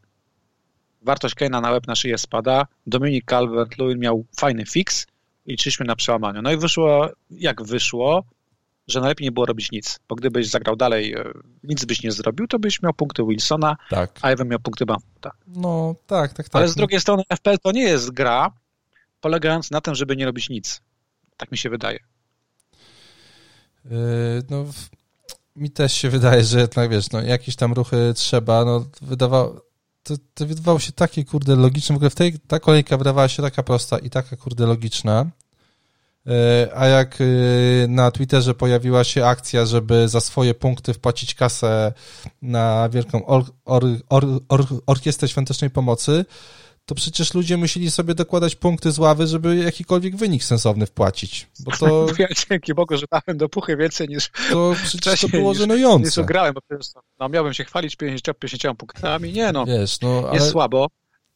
Wartość 1.02 1.36
Kane'a 1.36 1.62
na 1.62 1.72
łeb 1.72 1.88
na 1.88 1.96
szyję 1.96 2.18
spada. 2.18 2.68
Dominic 2.88 3.26
Calvert-Lewin 3.26 3.98
miał 3.98 4.26
fajny 4.38 4.66
fix. 4.66 5.08
Liczyliśmy 5.46 5.86
na 5.86 5.96
przełamaniu. 5.96 6.42
No 6.42 6.52
i 6.52 6.58
wyszło 6.58 7.10
jak 7.30 7.64
wyszło, 7.64 8.24
że 8.88 9.00
najlepiej 9.00 9.26
nie 9.26 9.32
było 9.32 9.46
robić 9.46 9.72
nic, 9.72 10.00
bo 10.10 10.16
gdybyś 10.16 10.50
zagrał 10.50 10.76
dalej, 10.76 11.14
e, 11.14 11.32
nic 11.64 11.86
byś 11.86 12.04
nie 12.04 12.12
zrobił, 12.12 12.48
to 12.48 12.60
byś 12.60 12.82
miał 12.82 12.94
punkty 12.94 13.24
Wilsona, 13.24 13.76
tak. 13.90 14.20
a 14.22 14.30
ja 14.30 14.36
bym 14.36 14.48
miał 14.48 14.60
punkty 14.60 14.86
Bamforda. 14.86 15.32
No, 15.48 15.96
tak, 16.08 16.34
tak, 16.34 16.50
tak. 16.50 16.56
Ale 16.56 16.68
z 16.68 16.76
drugiej 16.76 17.02
strony 17.02 17.24
FPL 17.30 17.58
to 17.64 17.72
nie 17.72 17.84
jest 17.84 18.12
gra, 18.12 18.52
polegający 19.24 19.72
na 19.72 19.82
tym, 19.82 19.96
żeby 19.96 20.16
nie 20.16 20.26
robić 20.26 20.50
nic. 20.50 20.82
Tak 21.38 21.52
mi 21.52 21.58
się 21.58 21.70
wydaje. 21.70 22.00
Yy, 23.86 23.92
no, 24.50 24.66
mi 25.56 25.70
też 25.70 25.94
się 25.94 26.10
wydaje, 26.10 26.44
że 26.44 26.60
jednak, 26.60 26.90
wiesz, 26.90 27.12
no, 27.12 27.22
jakieś 27.22 27.56
tam 27.56 27.74
ruchy 27.74 28.14
trzeba, 28.16 28.66
no, 28.66 28.86
wydawało, 29.02 29.62
to, 30.04 30.14
to 30.34 30.46
wydawało 30.46 30.80
się 30.80 30.92
takie, 30.92 31.26
kurde, 31.26 31.56
logiczne, 31.56 31.94
w 31.94 31.98
ogóle 31.98 32.10
w 32.10 32.16
tej, 32.16 32.40
ta 32.40 32.60
kolejka 32.60 32.98
wydawała 32.98 33.28
się 33.28 33.44
taka 33.44 33.64
prosta 33.64 33.98
i 33.98 34.10
taka, 34.10 34.36
kurde, 34.36 34.66
logiczna, 34.66 35.26
yy, 36.26 36.34
a 36.76 36.88
jak 36.88 37.20
yy, 37.20 37.88
na 37.90 38.12
Twitterze 38.12 38.54
pojawiła 38.54 39.04
się 39.04 39.26
akcja, 39.26 39.66
żeby 39.66 40.08
za 40.08 40.22
swoje 40.22 40.54
punkty 40.54 40.94
wpłacić 40.94 41.36
kasę 41.36 41.94
na 42.42 42.90
wielką 42.90 43.26
or, 43.26 43.44
or, 43.66 43.86
or, 44.50 44.66
Orkiestrę 44.86 45.28
Świątecznej 45.28 45.70
Pomocy, 45.70 46.26
to 46.86 46.96
przecież 46.96 47.34
ludzie 47.34 47.58
musieli 47.58 47.92
sobie 47.92 48.16
dokładać 48.16 48.56
punkty 48.56 48.92
z 48.92 49.00
ławy, 49.00 49.28
żeby 49.28 49.56
jakikolwiek 49.56 50.16
wynik 50.16 50.44
sensowny 50.44 50.86
wpłacić. 50.86 51.48
Bo 51.60 51.72
to... 51.78 52.08
Ja 52.20 52.28
dzięki 52.50 52.74
Bogu, 52.74 52.98
że 52.98 53.06
dałem 53.12 53.38
do 53.38 53.50
puchy 53.50 53.78
więcej 53.78 54.08
niż 54.08 54.30
To 54.50 54.76
przecież 54.84 55.22
to 55.22 55.28
było 55.28 55.54
żenujące. 55.54 56.22
Niż 56.22 56.28
grałem, 56.28 56.54
bo 56.54 56.62
no, 57.20 57.30
miałbym 57.30 57.54
się 57.54 57.64
chwalić 57.64 57.96
50, 57.96 58.40
50 58.40 58.80
punktami. 58.80 59.34
Nie 59.34 59.52
no, 59.52 59.66
Wiesz, 59.66 60.02
no 60.02 60.24
ale... 60.28 60.34
jest 60.34 60.52
słabo. 60.52 60.88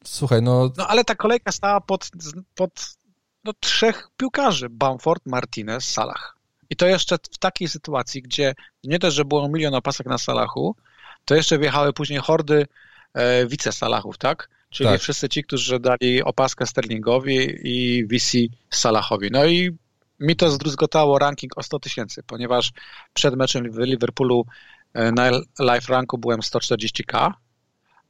Słuchaj, 0.04 0.42
no... 0.42 0.70
No 0.76 0.86
ale 0.86 1.04
ta 1.04 1.14
kolejka 1.14 1.52
stała 1.52 1.80
pod, 1.80 2.10
pod 2.54 2.70
no, 3.44 3.52
trzech 3.60 4.08
piłkarzy. 4.16 4.68
Bamford, 4.70 5.26
Martinez, 5.26 5.84
Salah. 5.84 6.36
I 6.70 6.76
to 6.76 6.86
jeszcze 6.86 7.16
w 7.32 7.38
takiej 7.38 7.68
sytuacji, 7.68 8.22
gdzie 8.22 8.54
nie 8.84 8.98
dość, 8.98 9.16
że 9.16 9.24
było 9.24 9.48
milion 9.48 9.74
opasek 9.74 10.06
na 10.06 10.18
Salachu, 10.18 10.76
to 11.24 11.34
jeszcze 11.34 11.58
wjechały 11.58 11.92
później 11.92 12.18
hordy 12.18 12.66
e, 13.14 13.46
wice-Salachów, 13.46 14.18
tak? 14.18 14.48
Czyli 14.70 14.88
tak. 14.90 15.00
wszyscy 15.00 15.28
ci, 15.28 15.44
którzy 15.44 15.80
dali 15.80 16.22
opaskę 16.22 16.66
Sterlingowi 16.66 17.56
i 17.64 18.06
VC 18.06 18.38
Salahowi. 18.70 19.28
No 19.32 19.46
i 19.46 19.76
mi 20.20 20.36
to 20.36 20.50
zdruzgotało 20.50 21.18
ranking 21.18 21.58
o 21.58 21.62
100 21.62 21.78
tysięcy, 21.78 22.22
ponieważ 22.22 22.72
przed 23.14 23.36
meczem 23.36 23.72
w 23.72 23.78
Liverpoolu 23.78 24.46
e, 24.94 25.12
na 25.12 25.30
live 25.58 25.88
ranku 25.88 26.18
byłem 26.18 26.40
140k, 26.40 27.32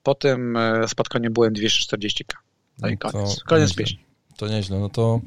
po 0.02 0.14
tym 0.14 0.58
spotkaniu 0.86 1.30
byłem 1.30 1.54
240k. 1.54 2.24
No, 2.28 2.38
no 2.78 2.88
i 2.88 2.98
koniec. 2.98 3.42
Koniec 3.42 3.68
nieźle. 3.68 3.84
pieśni. 3.84 3.98
To 4.36 4.48
nieźle. 4.48 4.78
No 4.78 4.88
to 4.88 5.20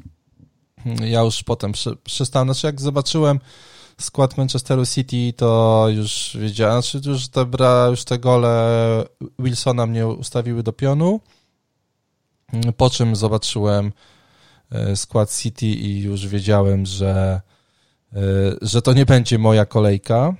hmm, 0.84 1.06
ja 1.06 1.20
już 1.20 1.42
potem 1.42 1.72
przestałem, 2.04 2.48
znaczy 2.48 2.66
jak 2.66 2.80
zobaczyłem 2.80 3.40
skład 4.04 4.38
Manchesteru 4.38 4.86
City, 4.86 5.32
to 5.36 5.86
już 5.90 6.36
wiedziałem, 6.40 6.82
znaczy 6.82 7.08
już 7.08 7.28
te, 7.28 7.44
bra, 7.46 7.86
już 7.90 8.04
te 8.04 8.18
gole 8.18 9.04
Wilsona 9.38 9.86
mnie 9.86 10.06
ustawiły 10.06 10.62
do 10.62 10.72
pionu, 10.72 11.20
po 12.76 12.90
czym 12.90 13.16
zobaczyłem 13.16 13.92
e, 14.70 14.96
skład 14.96 15.36
City 15.36 15.66
i 15.66 16.02
już 16.02 16.26
wiedziałem, 16.26 16.86
że, 16.86 17.40
e, 18.12 18.18
że 18.62 18.82
to 18.82 18.92
nie 18.92 19.06
będzie 19.06 19.38
moja 19.38 19.66
kolejka. 19.66 20.34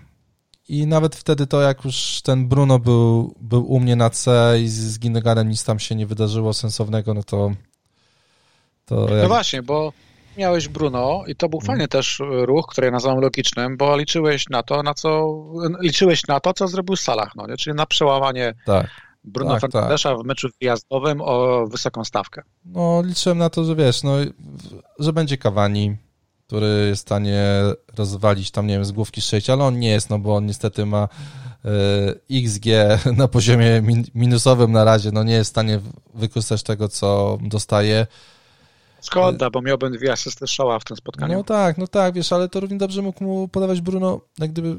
I 0.69 0.87
nawet 0.87 1.17
wtedy 1.17 1.47
to, 1.47 1.61
jak 1.61 1.85
już 1.85 2.21
ten 2.23 2.49
Bruno 2.49 2.79
był, 2.79 3.35
był 3.41 3.73
u 3.73 3.81
mnie 3.81 3.97
na 3.97 4.11
C 4.11 4.55
i 4.63 4.69
z 4.69 4.99
Ginnegarem 4.99 5.49
nic 5.49 5.65
tam 5.65 5.79
się 5.79 5.95
nie 5.95 6.07
wydarzyło 6.07 6.55
sensownego, 6.55 7.15
no 7.15 7.23
to... 7.23 7.51
to 8.87 8.95
no 8.95 9.17
jak... 9.17 9.29
właśnie, 9.29 9.63
bo 9.63 9.93
miałeś 10.37 10.69
Bruno 10.69 11.25
i 11.27 11.37
to 11.37 11.49
był 11.49 11.59
mhm. 11.59 11.67
fajny 11.67 11.89
też 11.89 12.23
ruch, 12.29 12.67
który 12.69 12.85
ja 12.85 12.91
nazywam 12.91 13.21
logicznym, 13.21 13.77
bo 13.77 13.97
liczyłeś 13.97 14.49
na 14.49 14.63
to, 14.63 14.83
na 14.83 14.95
co 14.95 15.35
liczyłeś 15.81 16.27
na 16.27 16.41
to, 16.41 16.53
co 16.55 16.69
zrobił 16.69 16.97
Salah, 16.97 17.37
no 17.37 17.47
nie? 17.47 17.57
czyli 17.57 17.77
na 17.77 17.87
przełamanie 17.87 18.55
tak. 18.67 18.91
Bruno 19.25 19.51
tak, 19.51 19.61
Fernandesza 19.61 20.09
tak. 20.09 20.19
w 20.19 20.25
meczu 20.25 20.49
wyjazdowym 20.61 21.21
o 21.21 21.67
wysoką 21.67 22.05
stawkę. 22.05 22.43
No 22.65 23.03
liczyłem 23.05 23.39
na 23.39 23.51
to, 23.51 23.65
że 23.65 23.77
wiesz, 23.77 24.03
no, 24.03 24.13
że 24.99 25.13
będzie 25.13 25.39
Cavani, 25.39 25.97
który 26.47 26.87
jest 26.89 27.03
w 27.03 27.07
stanie 27.07 27.45
rozwalić 27.97 28.51
tam, 28.51 28.67
nie 28.67 28.75
wiem, 28.75 28.85
z 28.85 28.93
główki 28.93 29.21
6, 29.21 29.51
ale 29.51 29.65
on 29.65 29.79
nie 29.79 29.89
jest, 29.89 30.11
no 30.11 30.19
bo 30.19 30.37
on 30.37 30.47
niestety 30.47 30.87
ma 30.87 31.09
y, 32.31 32.39
XG 32.45 32.67
na 33.17 33.29
poziomie 33.29 33.83
min 33.83 34.05
minusowym 34.15 34.73
na 34.73 34.85
razie, 34.85 35.11
no 35.13 35.23
nie 35.23 35.35
jest 35.35 35.51
w 35.51 35.55
stanie 35.55 35.81
wykorzystać 36.15 36.63
tego, 36.63 36.89
co 36.89 37.39
dostaje. 37.43 38.07
Szkoda, 39.03 39.51
bo 39.51 39.63
miałbym 39.63 39.93
dwie 39.93 40.13
asysty 40.13 40.47
strzała 40.47 40.79
w 40.79 40.85
tym 40.85 40.97
spotkaniu. 40.97 41.35
No 41.35 41.45
tak, 41.45 41.79
no 41.79 41.87
tak, 41.87 42.15
wiesz, 42.15 42.33
ale 42.33 42.49
to 42.49 42.61
równie 42.61 42.79
dobrze 42.79 43.03
mógł 43.03 43.25
mu 43.25 43.49
podawać 43.49 43.81
Bruno, 43.81 44.21
jak 44.39 44.53
gdyby 44.53 44.79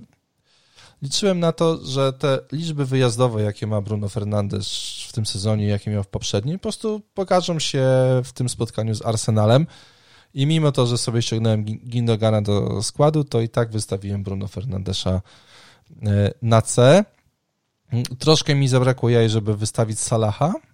liczyłem 1.01 1.39
na 1.39 1.51
to, 1.51 1.85
że 1.85 2.13
te 2.13 2.39
liczby 2.51 2.85
wyjazdowe, 2.85 3.41
jakie 3.41 3.67
ma 3.67 3.81
Bruno 3.81 4.09
Fernandes 4.09 4.67
w 5.09 5.13
tym 5.13 5.25
sezonie, 5.25 5.67
jakie 5.67 5.91
miał 5.91 6.03
w 6.03 6.07
poprzednim, 6.07 6.59
po 6.59 6.63
prostu 6.63 7.01
pokażą 7.13 7.59
się 7.59 7.85
w 8.23 8.31
tym 8.33 8.49
spotkaniu 8.49 8.95
z 8.95 9.05
Arsenalem 9.05 9.67
i 10.33 10.45
mimo 10.45 10.71
to, 10.71 10.85
że 10.85 10.97
sobie 10.97 11.21
ściągnąłem 11.21 11.63
Gindogana 11.65 12.41
do 12.41 12.83
składu, 12.83 13.23
to 13.23 13.41
i 13.41 13.49
tak 13.49 13.71
wystawiłem 13.71 14.23
Bruno 14.23 14.47
Fernandesza 14.47 15.21
e, 16.05 16.31
na 16.41 16.61
C. 16.61 17.05
Troszkę 18.19 18.55
mi 18.55 18.67
zabrakło 18.67 19.09
jaj, 19.09 19.29
żeby 19.29 19.57
wystawić 19.57 19.99
Salaha, 19.99 20.53
E, 20.53 20.72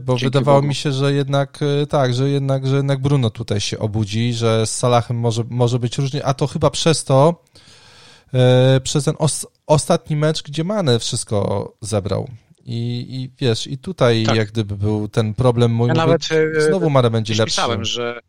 bo 0.00 0.12
Dzięki 0.12 0.24
wydawało 0.24 0.58
Bogu. 0.58 0.68
mi 0.68 0.74
się, 0.74 0.92
że 0.92 1.12
jednak 1.12 1.58
e, 1.82 1.86
tak, 1.86 2.14
że 2.14 2.30
jednak, 2.30 2.66
że 2.66 2.76
jednak 2.76 3.00
Bruno 3.00 3.30
tutaj 3.30 3.60
się 3.60 3.78
obudzi, 3.78 4.32
że 4.34 4.66
z 4.66 4.76
Salahem 4.76 5.16
może, 5.16 5.42
może 5.50 5.78
być 5.78 5.98
różnie, 5.98 6.24
a 6.24 6.34
to 6.34 6.46
chyba 6.46 6.70
przez 6.70 7.04
to, 7.04 7.42
e, 8.34 8.80
przez 8.80 9.04
ten 9.04 9.14
os, 9.18 9.46
ostatni 9.66 10.16
mecz, 10.16 10.42
gdzie 10.42 10.64
Mane 10.64 10.98
wszystko 10.98 11.72
zebrał. 11.80 12.28
I, 12.64 13.06
i 13.08 13.30
wiesz, 13.38 13.66
i 13.66 13.78
tutaj 13.78 14.24
tak. 14.26 14.36
jak 14.36 14.48
gdyby 14.48 14.76
był 14.76 15.08
ten 15.08 15.34
problem 15.34 15.72
mój, 15.72 15.88
ja 15.88 15.94
mówię, 15.94 16.06
nawet, 16.06 16.28
znowu 16.68 16.90
Mane 16.90 17.10
będzie 17.10 17.34
lepszy. 17.34 17.56
pisałem, 17.56 17.84
że 17.84 18.20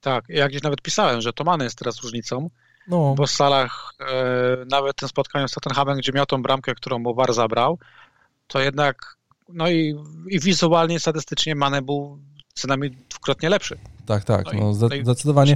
tak, 0.00 0.24
ja 0.28 0.48
gdzieś 0.48 0.62
nawet 0.62 0.82
pisałem, 0.82 1.20
że 1.20 1.32
to 1.32 1.44
Mane 1.44 1.64
jest 1.64 1.78
teraz 1.78 2.00
różnicą, 2.02 2.50
no. 2.88 3.14
bo 3.14 3.26
w 3.26 3.30
Salach 3.30 3.94
e, 4.00 4.64
nawet 4.70 4.96
ten 4.96 5.08
spotkaniu 5.08 5.48
z 5.48 5.52
Tottenhamem, 5.52 5.98
gdzie 5.98 6.12
miał 6.12 6.26
tą 6.26 6.42
bramkę, 6.42 6.74
którą 6.74 6.98
mu 6.98 7.14
War 7.14 7.32
zabrał, 7.34 7.78
to 8.46 8.60
jednak 8.60 9.17
no 9.48 9.70
i, 9.70 9.94
i 10.30 10.40
wizualnie, 10.40 11.00
statystycznie 11.00 11.54
Mane 11.54 11.82
był 11.82 12.18
co 12.54 12.68
najmniej 12.68 12.90
dwukrotnie 13.10 13.48
lepszy. 13.48 13.78
Tak, 14.06 14.24
tak, 14.24 14.46
no, 14.46 14.52
no, 14.52 14.66
no 14.66 14.72
zdecydowanie. 15.02 15.54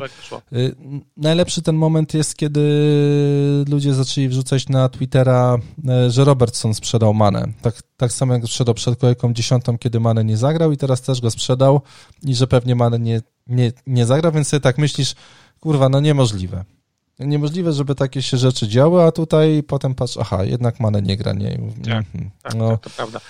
Y, 0.53 0.75
najlepszy 1.17 1.63
ten 1.63 1.77
moment 1.77 2.15
jest, 2.15 2.37
kiedy 2.37 2.61
ludzie 3.69 3.95
zaczęli 3.95 4.29
wrzucać 4.29 4.69
na 4.69 4.89
Twittera, 4.89 5.59
y, 6.07 6.11
że 6.11 6.25
Robertson 6.25 6.75
sprzedał 6.75 7.15
Manę. 7.15 7.53
Tak, 7.63 7.83
tak 7.97 8.13
samo 8.13 8.35
jak 8.35 8.45
sprzedał 8.45 8.75
przed 8.75 8.99
kolejką 8.99 9.33
dziesiątą, 9.33 9.79
kiedy 9.79 10.01
Mane 10.01 10.25
nie 10.25 10.37
zagrał 10.37 10.73
i 10.73 10.77
teraz 10.77 11.03
też 11.03 11.21
go 11.21 11.31
sprzedał 11.31 11.81
i 12.23 12.35
że 12.35 12.47
pewnie 12.47 12.75
Mane 12.75 12.99
nie, 12.99 13.21
nie, 13.47 13.73
nie 13.87 14.07
zagra, 14.07 14.31
więc 14.31 14.49
sobie 14.49 14.61
tak 14.61 14.79
myślisz, 14.79 15.15
kurwa, 15.61 15.89
no 15.89 16.01
niemożliwe. 16.01 16.65
Niemożliwe, 17.25 17.73
żeby 17.73 17.95
takie 17.95 18.23
się 18.23 18.37
rzeczy 18.37 18.69
działy, 18.69 19.03
a 19.03 19.13
tutaj 19.13 19.63
potem 19.63 19.95
patrz, 19.95 20.17
aha, 20.17 20.45
jednak 20.45 20.81
Mane 20.81 21.03
nie 21.03 21.17
gra, 21.17 21.33
nie. 21.33 21.51
Tak, 21.51 22.05
mhm. 22.15 22.31
tak, 22.43 22.55
no, 22.55 22.71
tak 22.71 22.81
to 22.81 22.91
prawda. 22.91 23.21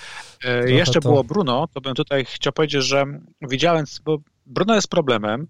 E, 0.43 0.71
jeszcze 0.71 0.99
to... 0.99 1.09
było 1.09 1.23
Bruno, 1.23 1.67
to 1.73 1.81
bym 1.81 1.95
tutaj 1.95 2.25
chciał 2.25 2.53
powiedzieć, 2.53 2.83
że 2.83 3.05
widziałem, 3.41 3.85
bo 4.05 4.17
Bruno 4.45 4.75
jest 4.75 4.87
problemem 4.87 5.47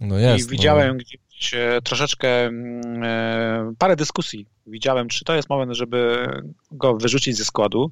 no 0.00 0.18
jest, 0.18 0.46
i 0.46 0.50
widziałem 0.50 0.88
no. 0.88 0.94
gdzieś 0.94 1.54
e, 1.54 1.80
troszeczkę 1.84 2.46
mm, 2.46 3.02
e, 3.04 3.74
parę 3.78 3.96
dyskusji. 3.96 4.46
Widziałem, 4.66 5.08
czy 5.08 5.24
to 5.24 5.34
jest 5.34 5.50
moment, 5.50 5.72
żeby 5.72 6.26
go 6.70 6.96
wyrzucić 6.96 7.36
ze 7.36 7.44
składu. 7.44 7.90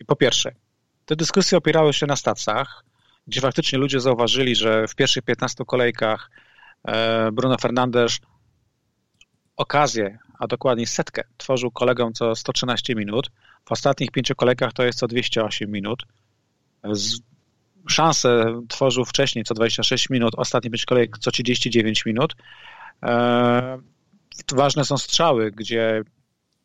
I 0.00 0.04
po 0.04 0.16
pierwsze, 0.16 0.54
te 1.04 1.16
dyskusje 1.16 1.58
opierały 1.58 1.92
się 1.92 2.06
na 2.06 2.16
stacjach, 2.16 2.84
gdzie 3.26 3.40
faktycznie 3.40 3.78
ludzie 3.78 4.00
zauważyli, 4.00 4.56
że 4.56 4.88
w 4.88 4.94
pierwszych 4.94 5.24
15 5.24 5.64
kolejkach 5.64 6.30
Bruno 7.32 7.58
Fernandes 7.58 8.18
okazję, 9.56 10.18
a 10.38 10.46
dokładniej 10.46 10.86
setkę, 10.86 11.24
tworzył 11.36 11.70
kolegom 11.70 12.12
co 12.12 12.34
113 12.34 12.94
minut. 12.94 13.30
W 13.64 13.72
ostatnich 13.72 14.10
pięciu 14.10 14.34
kolejkach 14.34 14.72
to 14.72 14.82
jest 14.82 14.98
co 14.98 15.06
208 15.08 15.70
minut. 15.70 16.02
Z 16.92 17.20
szanse 17.88 18.60
tworzył 18.68 19.04
wcześniej 19.04 19.44
co 19.44 19.54
26 19.54 20.10
minut, 20.10 20.34
ostatnie 20.36 20.70
pięć 20.70 20.84
kolejek 20.84 21.18
co 21.18 21.30
39 21.30 22.06
minut. 22.06 22.36
Eee, 23.02 23.78
ważne 24.52 24.84
są 24.84 24.98
strzały, 24.98 25.50
gdzie 25.50 26.02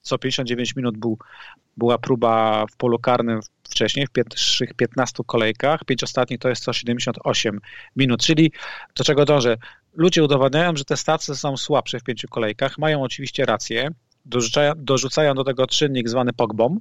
co 0.08 0.18
59 0.18 0.76
minut 0.76 0.98
był, 0.98 1.18
była 1.78 1.98
próba 1.98 2.66
w 2.72 2.78
polu 2.78 3.00
karnym 3.00 3.40
wcześniej, 3.64 4.08
w 4.08 4.10
pierwszych 4.10 4.74
15 4.74 5.24
kolejkach. 5.26 5.86
Pięć 5.86 6.04
ostatnich 6.04 6.40
to 6.40 6.50
jest 6.50 6.64
co 6.64 6.74
78 6.74 7.60
minut, 7.96 8.24
czyli 8.24 8.52
do 8.96 9.04
czego 9.04 9.26
dążę? 9.26 9.58
Ludzie 9.94 10.24
udowadniają, 10.24 10.76
że 10.76 10.86
te 10.86 10.98
stacje 10.98 11.36
są 11.36 11.58
słabsze 11.58 12.00
w 12.00 12.04
pięciu 12.04 12.28
kolejkach. 12.28 12.78
Mają 12.78 13.02
oczywiście 13.02 13.46
rację. 13.46 13.90
Dorzucają, 14.26 14.74
dorzucają 14.78 15.34
do 15.36 15.44
tego 15.44 15.68
czynnik 15.68 16.10
zwany 16.10 16.34
pogbą, 16.34 16.78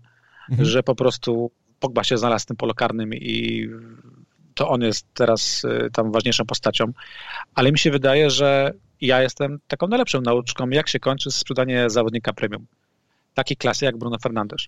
mhm. 0.50 0.68
że 0.68 0.82
po 0.82 0.94
prostu 0.94 1.50
Pogba 1.80 2.04
się 2.04 2.16
znalazł 2.16 2.42
w 2.42 2.46
tym 2.46 2.56
polu 2.56 2.74
karnym 2.74 3.14
i 3.14 3.68
to 4.54 4.68
on 4.68 4.80
jest 4.80 5.06
teraz 5.14 5.64
y, 5.64 5.90
tam 5.92 6.12
ważniejszą 6.12 6.44
postacią. 6.44 6.92
Ale 7.54 7.72
mi 7.72 7.78
się 7.78 7.90
wydaje, 7.90 8.30
że 8.30 8.72
ja 9.00 9.22
jestem 9.22 9.58
taką 9.68 9.88
najlepszą 9.88 10.20
nauczką, 10.20 10.70
jak 10.70 10.88
się 10.88 11.00
kończy 11.00 11.30
sprzedanie 11.30 11.90
zawodnika 11.90 12.32
premium. 12.32 12.66
Takiej 13.36 13.56
klasy 13.56 13.84
jak 13.84 13.96
Bruno 13.96 14.18
Fernandes. 14.18 14.66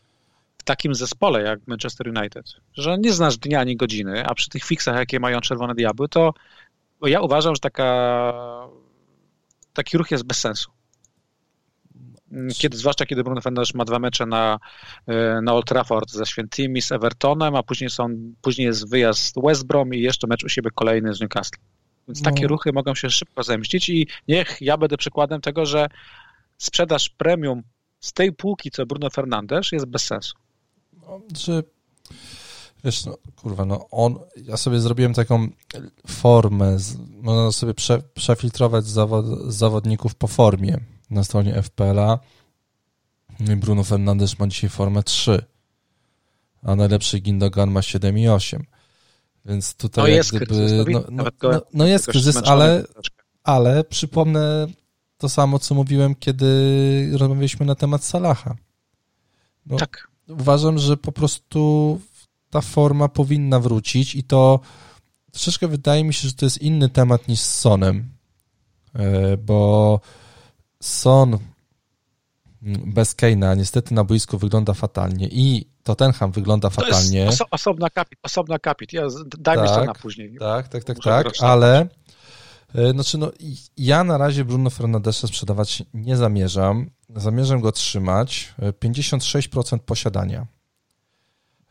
W 0.58 0.62
takim 0.62 0.94
zespole 0.94 1.42
jak 1.42 1.60
Manchester 1.66 2.08
United, 2.18 2.46
że 2.74 2.98
nie 2.98 3.12
znasz 3.12 3.36
dnia 3.36 3.60
ani 3.60 3.76
godziny, 3.76 4.26
a 4.26 4.34
przy 4.34 4.48
tych 4.48 4.64
fiksach, 4.64 4.96
jakie 4.96 5.20
mają 5.20 5.40
Czerwone 5.40 5.74
Diabły, 5.74 6.08
to 6.08 6.34
ja 7.02 7.20
uważam, 7.20 7.54
że 7.54 7.60
taka, 7.60 8.32
taki 9.72 9.98
ruch 9.98 10.10
jest 10.10 10.24
bez 10.24 10.38
sensu. 10.38 10.70
Kiedy, 12.58 12.76
zwłaszcza 12.76 13.06
kiedy 13.06 13.24
Bruno 13.24 13.40
Fernandes 13.40 13.74
ma 13.74 13.84
dwa 13.84 13.98
mecze 13.98 14.26
na, 14.26 14.58
e, 15.06 15.40
na 15.42 15.52
Old 15.52 15.66
Trafford 15.66 16.10
ze 16.10 16.26
Świętymi, 16.26 16.82
z 16.82 16.92
Evertonem, 16.92 17.54
a 17.54 17.62
później, 17.62 17.90
są, 17.90 18.08
później 18.42 18.66
jest 18.66 18.90
wyjazd 18.90 19.36
West 19.42 19.66
Brom 19.66 19.94
i 19.94 20.00
jeszcze 20.00 20.26
mecz 20.26 20.44
u 20.44 20.48
siebie 20.48 20.70
kolejny 20.74 21.14
z 21.14 21.20
Newcastle. 21.20 21.58
Więc 22.08 22.22
takie 22.22 22.42
no. 22.42 22.48
ruchy 22.48 22.72
mogą 22.72 22.94
się 22.94 23.10
szybko 23.10 23.42
zemścić 23.42 23.88
i 23.88 24.06
niech 24.28 24.56
ja 24.60 24.76
będę 24.76 24.96
przykładem 24.96 25.40
tego, 25.40 25.66
że 25.66 25.86
sprzedaż 26.58 27.08
premium 27.08 27.62
z 28.00 28.12
tej 28.12 28.32
półki, 28.32 28.70
co 28.70 28.86
Bruno 28.86 29.10
Fernandes, 29.10 29.72
jest 29.72 29.86
bez 29.86 30.04
sensu. 30.04 30.34
No, 30.92 31.20
że 31.36 31.62
wiesz, 32.84 33.04
no, 33.04 33.18
kurwa, 33.36 33.64
no 33.64 33.88
on, 33.90 34.18
ja 34.36 34.56
sobie 34.56 34.80
zrobiłem 34.80 35.14
taką 35.14 35.48
formę, 36.06 36.78
z, 36.78 36.96
można 37.10 37.52
sobie 37.52 37.74
prze, 37.74 38.02
przefiltrować 38.14 38.86
zawod, 38.86 39.26
zawodników 39.52 40.14
po 40.14 40.26
formie 40.26 40.80
na 41.10 41.24
stronie 41.24 41.62
FPL-a. 41.62 42.18
Bruno 43.56 43.84
Fernandes 43.84 44.38
ma 44.38 44.46
dzisiaj 44.48 44.70
formę 44.70 45.02
3, 45.02 45.44
a 46.62 46.76
najlepszy 46.76 47.18
Gindogan 47.20 47.70
ma 47.70 47.80
7,8. 47.80 48.60
Więc 49.44 49.74
tutaj 49.74 50.02
no 50.02 50.08
jest 50.08 50.30
gdyby, 50.30 50.46
kryzys, 50.46 50.72
no, 50.92 51.04
no, 51.10 51.24
no, 51.42 51.62
no, 51.74 51.86
jest 51.86 52.06
kryzys, 52.06 52.36
ale, 52.36 52.84
ale 53.44 53.84
przypomnę 53.84 54.66
to 55.18 55.28
samo, 55.28 55.58
co 55.58 55.74
mówiłem, 55.74 56.14
kiedy 56.14 57.10
rozmawialiśmy 57.12 57.66
na 57.66 57.74
temat 57.74 58.04
Salaha. 58.04 58.54
No, 59.66 59.76
tak. 59.76 60.08
Uważam, 60.28 60.78
że 60.78 60.96
po 60.96 61.12
prostu 61.12 62.00
ta 62.50 62.60
forma 62.60 63.08
powinna 63.08 63.60
wrócić 63.60 64.14
i 64.14 64.24
to 64.24 64.60
troszeczkę 65.32 65.68
wydaje 65.68 66.04
mi 66.04 66.14
się, 66.14 66.28
że 66.28 66.34
to 66.34 66.46
jest 66.46 66.62
inny 66.62 66.88
temat 66.88 67.28
niż 67.28 67.40
z 67.40 67.58
Sonem, 67.58 68.10
e, 68.94 69.36
bo 69.36 70.00
Son 70.82 71.38
bez 72.62 73.14
Keina 73.14 73.54
niestety 73.54 73.94
na 73.94 74.04
boisku 74.04 74.38
wygląda 74.38 74.74
fatalnie 74.74 75.28
i 75.30 75.66
Tottenham 75.82 76.32
wygląda 76.32 76.70
fatalnie. 76.70 77.24
To 77.24 77.30
oso 77.30 77.44
osobna 77.50 77.90
kapit, 77.90 78.18
osobna 78.22 78.58
kapit. 78.58 78.92
Ja, 78.92 79.02
dajmy 79.38 79.66
tak, 79.66 79.86
na 79.86 79.94
później. 79.94 80.36
Tak, 80.38 80.68
tak, 80.68 80.84
tak, 80.84 80.98
tak, 81.04 81.26
ale 81.40 81.80
e, 81.80 81.88
znaczy 82.92 83.18
no, 83.18 83.32
ja 83.76 84.04
na 84.04 84.18
razie 84.18 84.44
Bruno 84.44 84.70
Fernandesza 84.70 85.26
sprzedawać 85.26 85.82
nie 85.94 86.16
zamierzam. 86.16 86.90
Zamierzam 87.16 87.60
go 87.60 87.72
trzymać. 87.72 88.54
56% 88.60 89.74
e, 89.74 89.78
posiadania. 89.78 90.46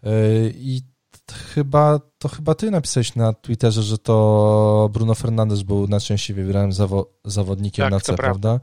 E, 0.04 0.10
I 0.50 0.82
chyba, 1.34 2.00
to 2.18 2.30
chyba 2.30 2.56
ty 2.56 2.72
napisałeś 2.72 3.16
na 3.16 3.34
Twitterze, 3.34 3.84
że 3.84 3.98
to 3.98 4.90
Bruno 4.94 5.16
Fernandes 5.16 5.64
był 5.64 5.88
najczęściej 5.88 6.36
wybranym 6.36 6.74
zawo 6.74 7.14
zawodnikiem 7.26 7.84
tak, 7.84 7.92
na 7.92 8.00
C, 8.00 8.14
prawda? 8.14 8.60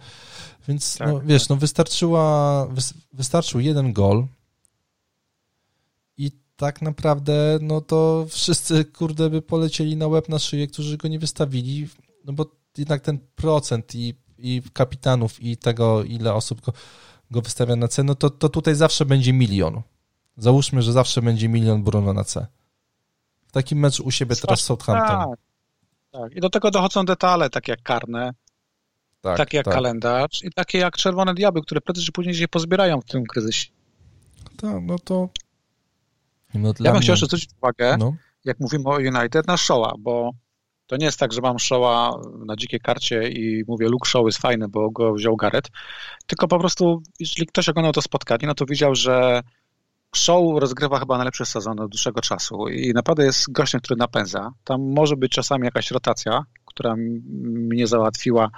Więc 0.69 0.99
tak, 0.99 1.09
no, 1.09 1.21
wiesz, 1.21 1.43
tak. 1.43 1.51
no 1.51 1.57
wystarczyła, 1.57 2.67
wystarczył 3.13 3.61
jeden 3.61 3.93
gol 3.93 4.27
i 6.17 6.31
tak 6.57 6.83
naprawdę 6.83 7.59
no 7.63 7.81
to 7.81 8.27
wszyscy, 8.29 8.85
kurde, 8.85 9.31
by 9.31 9.43
polecieli 9.43 9.97
na 9.97 10.07
łeb 10.07 10.29
na 10.29 10.39
szyję, 10.39 10.67
którzy 10.67 10.97
go 10.97 11.09
nie 11.09 11.19
wystawili, 11.19 11.89
no 12.25 12.33
bo 12.33 12.47
jednak 12.79 13.01
ten 13.01 13.19
procent 13.35 13.95
i, 13.95 14.15
i 14.39 14.63
kapitanów 14.73 15.43
i 15.43 15.57
tego, 15.57 16.05
ile 16.05 16.35
osób 16.35 16.61
go, 16.61 16.73
go 17.31 17.41
wystawia 17.41 17.77
na 17.77 17.89
C, 17.89 18.03
no 18.03 18.15
to, 18.15 18.31
to 18.31 18.49
tutaj 18.49 18.75
zawsze 18.75 19.05
będzie 19.05 19.33
milion. 19.33 19.83
Załóżmy, 20.37 20.83
że 20.83 20.93
zawsze 20.93 21.23
będzie 21.23 21.49
milion 21.49 21.83
Bruno 21.83 22.13
na 22.13 22.25
C. 22.25 22.47
W 23.47 23.53
takim 23.53 23.79
meczu 23.79 24.05
u 24.05 24.11
siebie 24.11 24.37
teraz 24.37 24.61
Southampton. 24.61 25.31
Tak, 25.31 25.39
tak. 26.11 26.37
I 26.37 26.41
do 26.41 26.51
tego 26.51 26.71
dochodzą 26.71 27.05
detale, 27.05 27.51
takie 27.51 27.73
jak 27.73 27.83
karne, 27.83 28.35
tak, 29.21 29.37
takie 29.37 29.57
jak 29.57 29.65
tak. 29.65 29.75
kalendarz 29.75 30.45
i 30.45 30.51
takie 30.51 30.79
jak 30.79 30.97
czerwone 30.97 31.35
diabły, 31.35 31.63
które 31.63 31.81
prędzej 31.81 32.05
czy 32.05 32.13
później 32.13 32.35
się 32.35 32.49
pozbierają 32.49 33.01
w 33.01 33.05
tym 33.05 33.25
kryzysie. 33.25 33.71
Tak, 34.57 34.83
no 34.83 34.99
to... 34.99 35.29
No 36.55 36.69
ja 36.69 36.75
bym 36.75 36.93
mnie... 36.93 37.01
chciał 37.01 37.13
jeszcze 37.13 37.27
zwrócić 37.27 37.51
uwagę, 37.63 37.97
no. 37.99 38.15
jak 38.45 38.61
mówimy 38.61 38.85
o 38.85 38.97
United, 38.97 39.47
na 39.47 39.57
Showa, 39.57 39.95
bo 39.99 40.31
to 40.87 40.97
nie 40.97 41.07
jest 41.07 41.19
tak, 41.19 41.33
że 41.33 41.41
mam 41.41 41.59
Showa 41.59 42.21
na 42.47 42.57
dzikiej 42.57 42.81
karcie 42.81 43.29
i 43.29 43.65
mówię, 43.69 43.89
Luke 43.89 44.09
Show 44.09 44.27
jest 44.27 44.39
fajny, 44.39 44.69
bo 44.69 44.91
go 44.91 45.15
wziął 45.15 45.37
Gareth, 45.37 45.71
tylko 46.27 46.49
po 46.49 46.59
prostu, 46.59 47.03
jeżeli 47.21 47.47
ktoś 47.47 47.69
oglądał 47.69 47.93
to 47.93 48.03
spotkanie, 48.03 48.47
no 48.47 48.55
to 48.55 48.67
widział, 48.67 48.95
że 48.95 49.43
Show 50.15 50.61
rozgrywa 50.61 50.99
chyba 50.99 51.17
najlepszy 51.17 51.45
sezon 51.45 51.81
od 51.81 51.91
dłuższego 51.91 52.21
czasu 52.21 52.69
i 52.69 52.93
naprawdę 52.93 53.25
jest 53.25 53.53
gościem, 53.53 53.81
który 53.81 53.99
napędza. 53.99 54.53
Tam 54.65 54.93
może 54.93 55.17
być 55.17 55.33
czasami 55.33 55.65
jakaś 55.65 55.91
rotacja, 55.91 56.45
która 56.65 56.95
mnie 56.97 57.87
załatwiła 57.87 58.51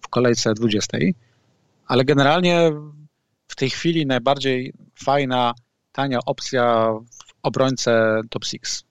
w 0.00 0.08
kolejce 0.08 0.54
20, 0.54 0.98
ale 1.86 2.04
generalnie 2.04 2.72
w 3.48 3.56
tej 3.56 3.70
chwili 3.70 4.06
najbardziej 4.06 4.72
fajna, 5.04 5.54
tania 5.92 6.18
opcja 6.26 6.92
w 6.92 7.34
obrońcę 7.42 8.20
top 8.30 8.44
6. 8.44 8.62
Tak, 8.62 8.84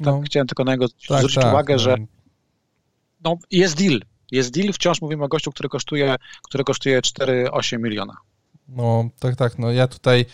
no, 0.00 0.20
chciałem 0.24 0.46
tylko 0.46 0.64
na 0.64 0.72
niego 0.72 0.88
tak, 0.88 1.18
zwrócić 1.18 1.34
tak, 1.34 1.52
uwagę, 1.52 1.74
no. 1.74 1.78
że 1.78 1.96
no, 3.24 3.38
jest 3.50 3.76
deal. 3.76 4.00
Jest 4.30 4.54
deal, 4.54 4.72
wciąż 4.72 5.00
mówimy 5.00 5.24
o 5.24 5.28
gościu, 5.28 5.50
który 5.50 5.68
kosztuje, 5.68 6.16
który 6.42 6.64
kosztuje 6.64 7.00
4-8 7.00 7.80
miliona. 7.80 8.16
No, 8.68 9.08
tak, 9.18 9.36
tak. 9.36 9.58
No 9.58 9.72
ja 9.72 9.88
tutaj 9.88 10.24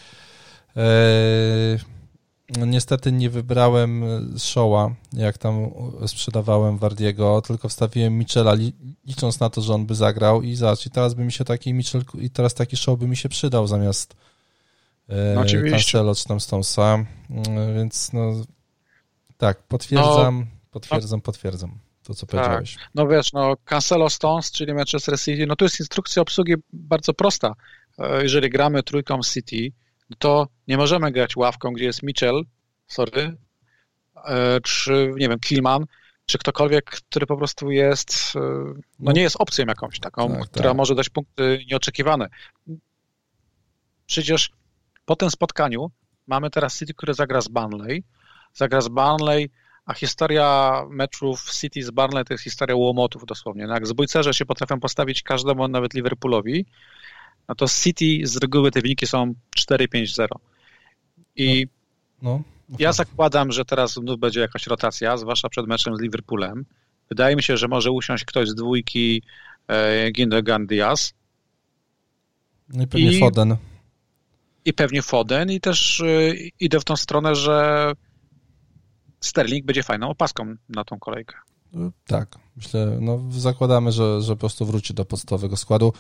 no 2.57 2.67
niestety 2.67 3.13
nie 3.13 3.31
wybrałem 3.31 4.05
Showa, 4.39 4.95
jak 5.13 5.39
tam 5.39 5.71
sprzedawałem 6.07 6.79
Wardiego, 6.79 7.43
tylko 7.43 7.69
wstawiłem 7.69 8.19
Michela, 8.19 8.55
licząc 9.07 9.41
na 9.41 9.51
to, 9.51 9.61
że 9.61 9.75
on 9.75 9.87
by 9.87 9.95
zagrał 9.95 10.43
i 10.43 10.55
zobacz, 10.55 10.87
i 10.87 10.91
teraz 10.91 11.15
by 11.15 11.25
mi 11.25 11.33
się 11.33 11.45
taki 11.45 11.75
Michel, 11.75 12.05
i 12.15 12.31
teraz 12.31 12.55
taki 12.55 12.77
Show 12.77 12.99
by 12.99 13.09
mi 13.09 13.17
się 13.17 13.29
przydał 13.29 13.67
zamiast 13.67 14.17
e, 15.09 15.35
no, 15.35 15.71
Cancelo 15.71 16.15
czy 16.15 16.25
tam 16.25 16.41
Stonesa, 16.41 17.05
mm, 17.31 17.75
więc 17.75 18.13
no 18.13 18.33
tak, 19.37 19.63
potwierdzam, 19.63 20.39
no, 20.39 20.47
potwierdzam, 20.71 21.21
potwierdzam 21.21 21.86
to, 22.07 22.15
co 22.15 22.27
tak. 22.27 22.41
powiedziałeś. 22.41 22.77
No 22.95 23.09
wiesz, 23.09 23.33
no 23.33 23.55
Cancelo 23.65 24.11
Stones, 24.11 24.53
czyli 24.53 24.75
Manchester 24.75 25.21
City, 25.21 25.47
no 25.47 25.57
to 25.57 25.65
jest 25.65 25.81
instrukcja 25.81 26.23
obsługi 26.23 26.55
bardzo 26.73 27.15
prosta. 27.15 27.55
E, 27.99 28.23
jeżeli 28.23 28.51
gramy 28.51 28.83
trójką 28.83 29.21
City, 29.23 29.73
to 30.19 30.49
nie 30.69 30.77
możemy 30.77 31.13
grać 31.13 31.37
ławką, 31.37 31.73
gdzie 31.73 31.85
jest 31.85 32.03
Mitchell, 32.03 32.43
sorry, 32.87 33.37
e, 34.25 34.61
czy 34.61 35.13
nie 35.17 35.29
wiem, 35.29 35.39
Killman, 35.39 35.85
czy 36.27 36.39
ktokolwiek, 36.39 36.85
który 36.85 37.27
po 37.27 37.37
prostu 37.37 37.71
jest, 37.71 38.33
e, 38.37 38.41
no 38.99 39.13
nie 39.13 39.23
jest 39.23 39.37
opcją 39.39 39.65
jakąś 39.67 40.01
taką, 40.01 40.33
tak, 40.33 40.49
która 40.49 40.71
tak. 40.71 40.77
może 40.77 40.95
dać 40.95 41.09
punkty 41.09 41.65
nieoczekiwane. 41.71 42.29
Przecież 44.07 44.51
po 45.05 45.17
tym 45.17 45.31
spotkaniu 45.31 45.91
mamy 46.27 46.51
teraz 46.51 46.79
City, 46.79 46.95
które 46.95 47.15
zagra 47.15 47.41
z 47.41 47.49
Burnley, 47.49 48.05
zagra 48.55 48.81
z 48.81 48.89
Burnley, 48.89 49.51
a 49.87 49.95
historia 49.95 50.83
meczów 50.91 51.51
City 51.51 51.83
z 51.83 51.91
Burnley 51.91 52.25
to 52.25 52.35
jest 52.35 52.45
historia 52.45 52.77
łomotów 52.77 53.27
dosłownie. 53.27 53.67
No 53.67 53.75
jak 53.75 53.87
zbójcerze 53.87 54.35
się 54.35 54.47
potrafią 54.47 54.81
postawić 54.81 55.23
każdemu, 55.23 55.69
nawet 55.69 55.95
Liverpoolowi, 55.95 56.67
no 57.49 57.55
to 57.55 57.67
City 57.69 58.27
z 58.27 58.37
reguły 58.37 58.71
te 58.71 58.83
wyniki 58.83 59.07
są 59.07 59.35
4-5-0. 59.57 60.27
I 61.37 61.67
no, 62.23 62.43
no, 62.69 62.77
ja 62.79 62.93
zakładam, 62.93 63.53
że 63.53 63.65
teraz 63.65 63.93
znów 63.93 64.19
będzie 64.19 64.41
jakaś 64.41 64.67
rotacja, 64.67 65.17
zwłaszcza 65.17 65.49
przed 65.49 65.67
meczem 65.67 65.97
z 65.97 66.01
Liverpoolem. 66.01 66.65
Wydaje 67.09 67.37
mi 67.37 67.43
się, 67.43 67.57
że 67.57 67.69
może 67.69 67.91
usiąść 67.91 68.25
ktoś 68.25 68.49
z 68.49 68.55
dwójki 68.55 69.23
e, 69.69 70.11
Gindogan 70.13 70.67
Diaz. 70.67 71.15
No 72.69 72.83
i 72.83 72.87
pewnie 72.87 73.13
I, 73.13 73.21
Foden. 73.21 73.57
I 74.65 74.73
pewnie 74.73 75.03
Foden 75.03 75.51
i 75.51 75.61
też 75.61 76.01
e, 76.01 76.35
idę 76.61 76.81
w 76.81 76.85
tą 76.85 76.97
stronę, 76.97 77.35
że 77.35 77.93
Sterling 79.21 79.67
będzie 79.67 79.83
fajną 79.83 80.09
opaską 80.09 80.55
na 80.69 80.85
tą 80.85 80.99
kolejkę. 80.99 81.35
Tak, 82.07 82.39
myślę, 82.57 82.99
no 83.01 83.21
zakładamy, 83.31 83.93
że, 83.93 84.23
że 84.23 84.33
po 84.33 84.41
prostu 84.41 84.67
wróci 84.67 84.95
do 84.95 85.05
podstawowego 85.05 85.57
składu. 85.57 85.93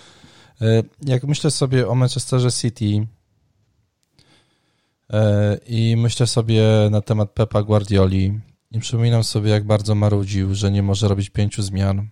E, 0.60 0.82
jak 1.02 1.24
myślę 1.24 1.50
sobie 1.50 1.88
o 1.88 1.94
Manchesterze 1.94 2.52
City 2.52 3.06
e, 5.12 5.58
i 5.66 5.96
myślę 5.96 6.26
sobie 6.26 6.62
na 6.90 7.00
temat 7.00 7.30
Pepa 7.30 7.62
Guardioli 7.62 8.40
i 8.70 8.80
przypominam 8.80 9.24
sobie, 9.24 9.50
jak 9.50 9.64
bardzo 9.64 9.94
marudził, 9.94 10.54
że 10.54 10.70
nie 10.70 10.82
może 10.82 11.08
robić 11.08 11.30
pięciu 11.30 11.62
zmian 11.62 12.08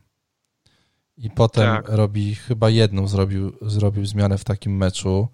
i 1.17 1.31
potem 1.31 1.64
tak. 1.64 1.88
robi, 1.88 2.35
chyba 2.35 2.71
jedną 2.71 3.09
zrobił, 3.09 3.53
zrobił 3.62 4.07
zmianę 4.07 4.38
w 4.38 4.45
takim 4.45 4.77
meczu, 4.77 5.29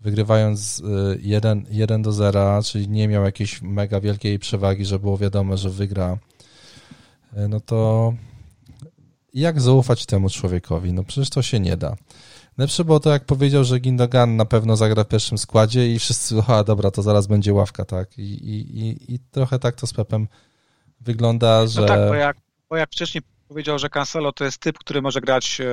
wygrywając 0.00 0.82
1, 1.20 1.58
e, 1.58 1.62
1 1.70 2.02
do 2.02 2.12
0, 2.12 2.62
czyli 2.62 2.88
nie 2.88 3.08
miał 3.08 3.24
jakiejś 3.24 3.62
mega 3.62 4.00
wielkiej 4.00 4.38
przewagi, 4.38 4.84
że 4.84 4.98
było 4.98 5.18
wiadomo, 5.18 5.56
że 5.56 5.70
wygra, 5.70 6.18
no 7.48 7.60
to 7.60 8.12
jak 9.34 9.60
zaufać 9.60 10.06
temu 10.06 10.30
człowiekowi? 10.30 10.92
No 10.92 11.04
przecież 11.04 11.30
to 11.30 11.42
się 11.42 11.60
nie 11.60 11.76
da. 11.76 11.96
Lepsze 12.58 12.84
było 12.84 13.00
to, 13.00 13.10
jak 13.10 13.24
powiedział, 13.24 13.64
że 13.64 13.80
Gindogan 13.80 14.36
na 14.36 14.44
pewno 14.44 14.76
zagra 14.76 15.04
w 15.04 15.08
pierwszym 15.08 15.38
składzie 15.38 15.94
i 15.94 15.98
wszyscy, 15.98 16.34
a 16.46 16.64
dobra, 16.64 16.90
to 16.90 17.02
zaraz 17.02 17.26
będzie 17.26 17.54
ławka, 17.54 17.84
tak? 17.84 18.18
I, 18.18 18.22
i, 18.22 18.78
i, 18.80 19.14
i 19.14 19.18
trochę 19.18 19.58
tak 19.58 19.74
to 19.74 19.86
z 19.86 19.92
Pepem 19.92 20.28
wygląda, 21.00 21.66
że... 21.66 21.80
No 21.80 21.86
tak, 21.86 22.08
bo 22.08 22.14
jak, 22.14 22.36
bo 22.70 22.76
jak 22.76 22.90
wcześniej 22.90 23.22
powiedział, 23.50 23.78
że 23.78 23.88
Cancelo 23.88 24.32
to 24.32 24.44
jest 24.44 24.58
typ, 24.58 24.78
który 24.78 25.02
może 25.02 25.20
grać 25.20 25.60
e, 25.60 25.64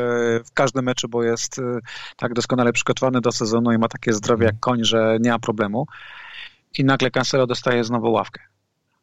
w 0.43 0.51
każdym 0.53 0.85
meczu, 0.85 1.09
bo 1.09 1.23
jest 1.23 1.59
e, 1.59 1.79
tak 2.15 2.33
doskonale 2.33 2.73
przygotowany 2.73 3.21
do 3.21 3.31
sezonu 3.31 3.71
i 3.71 3.77
ma 3.77 3.87
takie 3.87 4.13
zdrowie 4.13 4.45
jak 4.45 4.59
koń, 4.59 4.83
że 4.83 5.17
nie 5.21 5.31
ma 5.31 5.39
problemu. 5.39 5.87
I 6.77 6.83
nagle 6.83 7.11
Cancelo 7.11 7.47
dostaje 7.47 7.83
znowu 7.83 8.11
ławkę. 8.11 8.41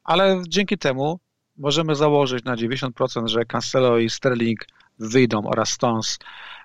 Ale 0.05 0.43
dzięki 0.49 0.79
temu 0.79 1.21
możemy 1.57 1.95
założyć 1.95 2.45
na 2.45 2.57
90%, 2.57 3.27
że 3.27 3.45
Cancelo 3.45 3.99
i 3.99 4.11
Sterling 4.11 4.67
wyjdą 4.99 5.47
oraz 5.47 5.69
Stones 5.69 6.19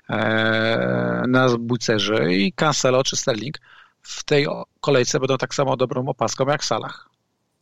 e, 0.09 1.23
na 1.27 1.47
bucerzy 1.59 2.33
i 2.33 2.53
Cancelo 2.53 3.03
czy 3.03 3.15
Sterling 3.15 3.55
w 4.01 4.23
tej 4.23 4.47
kolejce 4.81 5.19
będą 5.19 5.37
tak 5.37 5.55
samo 5.55 5.77
dobrą 5.77 6.07
opaską 6.07 6.45
jak 6.47 6.63
Salah. 6.65 7.09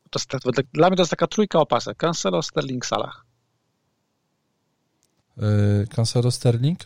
To 0.09 0.19
jest, 0.19 0.61
dla 0.73 0.87
mnie 0.89 0.97
to 0.97 1.01
jest 1.01 1.11
taka 1.11 1.27
trójka 1.27 1.59
opasek. 1.59 1.97
Cancelo, 1.97 2.41
Sterling, 2.41 2.85
Salah. 2.85 3.26
Cancelo, 5.89 6.31
Sterling? 6.31 6.79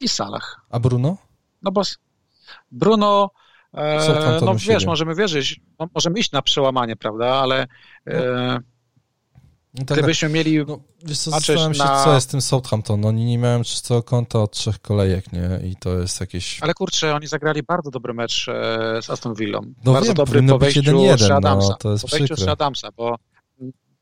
I 0.00 0.08
Salah. 0.08 0.60
A 0.70 0.80
Bruno? 0.80 1.16
No 1.62 1.72
bo 1.72 1.82
Bruno, 2.70 3.30
e, 3.74 4.40
no 4.42 4.54
wiesz, 4.54 4.86
możemy 4.86 5.14
wierzyć, 5.14 5.60
no, 5.78 5.88
możemy 5.94 6.18
iść 6.18 6.32
na 6.32 6.42
przełamanie, 6.42 6.96
prawda, 6.96 7.26
ale 7.26 7.66
e, 8.06 8.58
no 9.74 9.84
tak, 9.84 9.98
Gdybyśmy 9.98 10.28
mieli 10.28 10.58
no, 10.58 10.78
wiesz 11.04 11.18
co, 11.18 11.30
zastanawiam 11.30 11.74
się, 11.74 11.84
na... 11.84 12.04
co 12.04 12.14
jest 12.14 12.28
z 12.28 12.30
tym 12.30 12.40
Southampton. 12.40 13.04
Oni 13.04 13.24
nie 13.24 13.38
miałem 13.38 13.64
czystego 13.64 14.02
konta 14.02 14.42
od 14.42 14.52
trzech 14.52 14.80
kolejek, 14.80 15.32
nie? 15.32 15.60
I 15.64 15.76
to 15.76 15.98
jest 15.98 16.20
jakieś... 16.20 16.62
Ale 16.62 16.74
kurczę, 16.74 17.14
oni 17.14 17.26
zagrali 17.26 17.62
bardzo 17.62 17.90
dobry 17.90 18.14
mecz 18.14 18.48
e, 18.48 19.02
z 19.02 19.10
Aston 19.10 19.34
Villą. 19.34 19.60
No 19.84 19.92
bardzo 19.92 20.06
wiem, 20.06 20.14
dobry 20.14 20.42
po 20.42 20.58
wejściu 20.58 21.00
1 21.02 21.32
Adamsa. 21.32 21.68
No, 21.68 21.74
to 21.74 21.92
jest 21.92 22.04
po 22.04 22.16
wejściu 22.16 22.50
Adamsa, 22.50 22.88
bo 22.96 23.16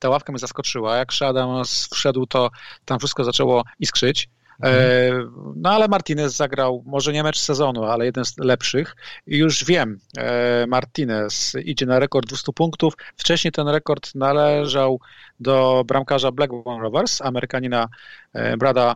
ta 0.00 0.08
ławka 0.08 0.32
mnie 0.32 0.38
zaskoczyła. 0.38 0.96
Jak 0.96 1.08
Adams 1.20 1.88
wszedł, 1.92 2.26
to 2.26 2.50
tam 2.84 2.98
wszystko 2.98 3.24
zaczęło 3.24 3.64
iskrzyć. 3.78 4.28
E, 4.62 5.10
no 5.56 5.70
ale 5.70 5.88
Martinez 5.88 6.36
zagrał, 6.36 6.82
może 6.86 7.12
nie 7.12 7.22
mecz 7.22 7.38
sezonu, 7.38 7.84
ale 7.84 8.04
jeden 8.04 8.24
z 8.24 8.38
lepszych. 8.38 8.96
I 9.26 9.38
już 9.38 9.64
wiem, 9.64 9.98
e, 10.18 10.66
Martinez 10.66 11.56
idzie 11.64 11.86
na 11.86 11.98
rekord 11.98 12.28
200 12.28 12.52
punktów. 12.52 12.94
Wcześniej 13.16 13.52
ten 13.52 13.68
rekord 13.68 14.14
należał 14.14 15.00
do 15.40 15.84
bramkarza 15.86 16.32
Blackburn 16.32 16.80
Rovers, 16.80 17.22
Amerykanina 17.22 17.88
e, 18.32 18.56
Brada 18.56 18.94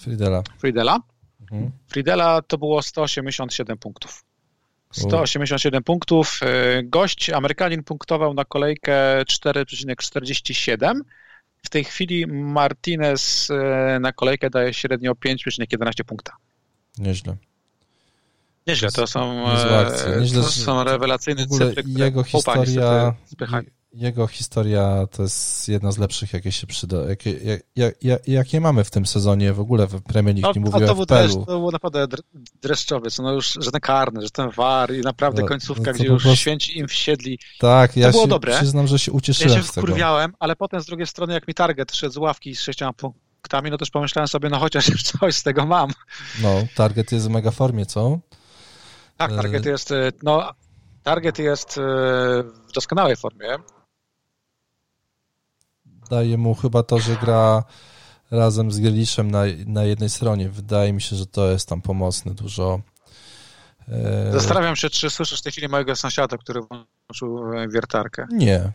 Friedela. 0.00 0.42
Friedela. 0.58 1.00
Mhm. 1.40 1.70
Friedela 1.88 2.42
to 2.42 2.58
było 2.58 2.82
187 2.82 3.78
punktów. 3.78 4.25
187 4.90 5.82
punktów. 5.82 6.40
Gość, 6.84 7.30
Amerykanin 7.30 7.82
punktował 7.82 8.34
na 8.34 8.44
kolejkę 8.44 9.22
4,47 9.24 11.00
w 11.66 11.68
tej 11.68 11.84
chwili 11.84 12.26
Martinez 12.26 13.50
e, 13.50 13.98
na 14.00 14.12
kolejkę 14.12 14.50
daje 14.50 14.74
średnio 14.74 15.12
5,11 15.12 16.04
punkta. 16.04 16.32
Nieźle. 16.98 17.36
Nieźle, 18.66 18.90
to 18.90 19.06
są, 19.06 19.48
e, 19.52 20.26
to 20.34 20.42
są 20.42 20.84
rewelacyjne 20.84 21.46
cyfry, 21.46 21.82
jego 21.86 22.22
historia, 22.22 23.14
jego 23.96 24.26
historia 24.26 25.06
to 25.10 25.22
jest 25.22 25.68
jedna 25.68 25.92
z 25.92 25.98
lepszych, 25.98 26.32
jakie 26.32 26.52
się 26.52 26.66
przyda, 26.66 26.96
jakie, 27.08 27.32
jak, 27.76 27.94
jak, 28.02 28.28
jakie 28.28 28.60
mamy 28.60 28.84
w 28.84 28.90
tym 28.90 29.06
sezonie 29.06 29.52
w 29.52 29.60
ogóle 29.60 29.86
w 29.86 30.02
Premier 30.02 30.36
League, 30.36 30.48
no, 30.48 30.52
nie 30.54 30.70
mówię 30.70 30.92
o 30.92 31.04
FPL-u. 31.04 31.40
To, 31.40 31.46
to 31.46 31.58
był 31.58 31.70
naprawdę 31.70 32.06
dreszczowiec, 32.62 33.18
no 33.18 33.32
już, 33.32 33.58
że 33.60 33.72
ten 33.72 33.80
karny, 33.80 34.22
że 34.22 34.30
ten 34.30 34.50
war 34.50 34.94
i 34.94 35.00
naprawdę 35.00 35.42
no, 35.42 35.48
końcówka, 35.48 35.90
no 35.90 35.92
gdzie 35.92 36.06
już 36.06 36.22
prostu... 36.22 36.40
święci 36.40 36.78
im 36.78 36.88
wsiedli. 36.88 37.38
Tak, 37.58 37.96
ja 37.96 38.06
to 38.06 38.12
było 38.12 38.24
się 38.24 38.28
dobre. 38.28 38.56
przyznam, 38.56 38.86
że 38.86 38.98
się 38.98 39.12
ucieszyłem 39.12 39.56
Ja 39.56 39.62
się 39.62 39.68
wkurwiałem, 39.68 40.34
ale 40.38 40.56
potem 40.56 40.80
z 40.80 40.86
drugiej 40.86 41.06
strony, 41.06 41.34
jak 41.34 41.48
mi 41.48 41.54
target 41.54 41.94
szedł 41.94 42.12
z 42.12 42.16
ławki 42.16 42.56
z 42.56 42.60
sześcioma 42.60 42.92
punktami, 42.92 43.70
no 43.70 43.78
też 43.78 43.90
pomyślałem 43.90 44.28
sobie, 44.28 44.48
no 44.48 44.58
chociaż 44.58 45.02
coś 45.20 45.34
z 45.34 45.42
tego 45.42 45.66
mam. 45.66 45.90
No, 46.42 46.62
target 46.74 47.12
jest 47.12 47.26
w 47.26 47.30
mega 47.30 47.50
formie, 47.50 47.86
co? 47.86 48.18
Tak, 49.16 49.36
target 49.36 49.66
e, 49.66 49.70
jest, 49.70 49.92
e, 49.92 50.12
no, 50.22 50.52
target 51.02 51.38
jest 51.38 51.78
e, 51.78 51.80
w 52.68 52.72
doskonałej 52.74 53.16
formie 53.16 53.58
daje 56.10 56.38
mu 56.38 56.54
chyba 56.54 56.82
to, 56.82 56.98
że 56.98 57.16
gra 57.16 57.64
razem 58.30 58.72
z 58.72 58.80
Grealishem 58.80 59.30
na, 59.30 59.42
na 59.66 59.84
jednej 59.84 60.10
stronie. 60.10 60.48
Wydaje 60.48 60.92
mi 60.92 61.00
się, 61.00 61.16
że 61.16 61.26
to 61.26 61.50
jest 61.50 61.68
tam 61.68 61.82
pomocne 61.82 62.34
dużo. 62.34 62.80
E, 63.88 64.32
Zastanawiam 64.32 64.76
się, 64.76 64.90
czy 64.90 65.10
słyszysz 65.10 65.40
w 65.40 65.42
tej 65.42 65.52
chwili 65.52 65.68
mojego 65.68 65.96
sąsiada, 65.96 66.38
który 66.38 66.60
włączył 66.60 67.52
e, 67.52 67.68
wiertarkę. 67.68 68.26
Nie. 68.30 68.72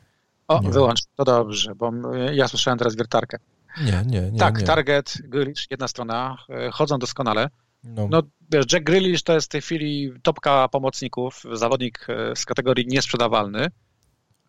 O, 0.48 0.62
nie. 0.62 0.70
wyłącz, 0.70 1.00
to 1.16 1.24
dobrze, 1.24 1.76
bo 1.76 1.92
ja 2.34 2.48
słyszałem 2.48 2.78
teraz 2.78 2.96
wiertarkę. 2.96 3.38
Nie, 3.82 4.04
nie, 4.06 4.32
nie. 4.32 4.40
Tak, 4.40 4.60
nie. 4.60 4.66
target, 4.66 5.18
Grealish, 5.24 5.68
jedna 5.72 5.88
strona, 5.88 6.38
e, 6.50 6.72
chodzą 6.72 7.00
doskonale. 7.00 7.50
No. 7.84 8.08
no 8.12 8.22
wiesz, 8.52 8.66
Jack 8.74 8.86
Grealish 8.86 9.24
to 9.24 9.34
jest 9.34 9.48
w 9.48 9.52
tej 9.52 9.62
chwili 9.62 10.14
topka 10.24 10.68
pomocników, 10.68 11.44
zawodnik 11.54 12.08
z 12.36 12.46
kategorii 12.46 12.88
niesprzedawalny. 12.88 13.68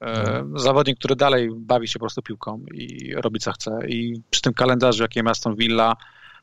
No. 0.02 0.58
Zawodnik, 0.58 0.98
który 0.98 1.16
dalej 1.16 1.50
bawi 1.56 1.88
się 1.88 1.92
po 1.92 1.98
prostu 1.98 2.22
piłką 2.22 2.64
i 2.74 3.14
robi 3.14 3.40
co 3.40 3.52
chce. 3.52 3.78
I 3.88 4.22
przy 4.30 4.42
tym 4.42 4.54
kalendarzu, 4.54 5.02
jaki 5.02 5.22
ma 5.22 5.30
Aston 5.30 5.56
Villa, 5.56 5.96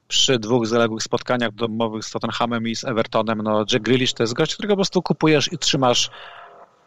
przy 0.07 0.39
dwóch 0.39 0.67
zaległych 0.67 1.03
spotkaniach 1.03 1.51
domowych 1.51 2.05
z 2.05 2.11
Tottenhamem 2.11 2.67
i 2.67 2.75
z 2.75 2.83
Evertonem, 2.83 3.41
no 3.41 3.65
Jack 3.71 3.85
Grealish 3.85 4.13
to 4.13 4.23
jest 4.23 4.33
gość, 4.33 4.53
którego 4.53 4.73
po 4.73 4.77
prostu 4.77 5.01
kupujesz 5.01 5.53
i 5.53 5.57
trzymasz 5.57 6.09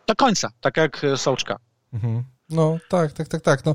do 0.07 0.15
końca, 0.17 0.51
tak 0.61 0.77
jak 0.77 1.03
Sołczka. 1.17 1.59
Mhm. 1.93 2.25
No 2.51 2.79
tak, 2.89 3.13
tak, 3.13 3.29
tak, 3.29 3.41
tak. 3.41 3.65
No, 3.65 3.75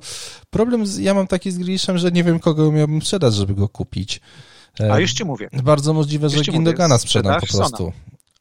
problem 0.49 0.86
z, 0.86 0.97
ja 0.97 1.13
mam 1.13 1.27
taki 1.27 1.51
z 1.51 1.57
Grealishem, 1.57 1.97
że 1.97 2.12
nie 2.12 2.23
wiem, 2.23 2.39
kogo 2.39 2.71
miałbym 2.71 3.01
sprzedać, 3.01 3.33
żeby 3.36 3.53
go 3.55 3.69
kupić. 3.69 4.21
A 4.91 4.99
już 4.99 5.13
ci 5.13 5.25
mówię. 5.25 5.49
Bardzo 5.63 5.93
możliwe, 5.93 6.29
że 6.29 6.41
Gindogana 6.41 6.97
sprzedam 6.97 7.39
po 7.39 7.47
prostu. 7.47 7.77
Sona. 7.77 7.91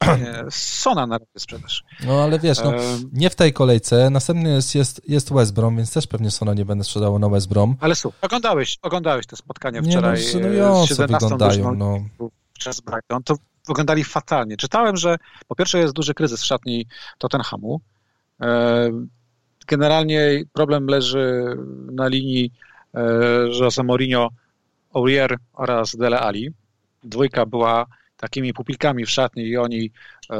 Sona 0.49 1.07
na 1.07 1.17
razie 1.17 1.31
sprzedaż. 1.37 1.83
No 2.05 2.23
ale 2.23 2.39
wiesz, 2.39 2.57
no, 2.63 2.73
nie 3.13 3.29
w 3.29 3.35
tej 3.35 3.53
kolejce. 3.53 4.09
Następny 4.09 4.49
jest, 4.49 4.75
jest, 4.75 5.09
jest 5.09 5.33
West 5.33 5.53
Brom, 5.53 5.77
więc 5.77 5.93
też 5.93 6.07
pewnie 6.07 6.31
Sona 6.31 6.53
nie 6.53 6.65
będę 6.65 6.83
sprzedało 6.83 7.19
na 7.19 7.29
West 7.29 7.49
Brom. 7.49 7.75
Ale 7.79 7.95
słuchaj, 7.95 8.19
oglądałeś, 8.21 8.77
oglądałeś 8.81 9.25
te 9.25 9.35
spotkanie 9.35 9.83
wczoraj 9.83 10.19
nie, 10.35 10.41
no, 10.59 10.85
z 10.85 10.89
17 10.89 11.07
wyglądają, 11.07 11.75
no. 11.75 11.99
przez 12.53 12.81
Brighton. 12.81 13.23
To 13.23 13.35
wyglądali 13.67 14.03
fatalnie. 14.03 14.57
Czytałem, 14.57 14.97
że 14.97 15.17
po 15.47 15.55
pierwsze 15.55 15.79
jest 15.79 15.93
duży 15.93 16.13
kryzys 16.13 16.41
w 16.41 16.45
szatni 16.45 16.85
Tottenhamu. 17.17 17.81
E, 18.41 18.89
generalnie 19.67 20.43
problem 20.53 20.87
leży 20.87 21.57
na 21.91 22.07
linii 22.07 22.53
e, 22.93 23.03
Jose 23.59 23.83
Mourinho, 23.83 24.29
Aurier 24.93 25.37
oraz 25.53 25.95
Dele 25.95 26.19
Ali. 26.19 26.49
Dwójka 27.03 27.45
była 27.45 27.85
takimi 28.17 28.53
pupilkami 28.53 29.05
w 29.05 29.09
szatni 29.09 29.43
i 29.43 29.57
oni 29.57 29.91
e, 30.29 30.39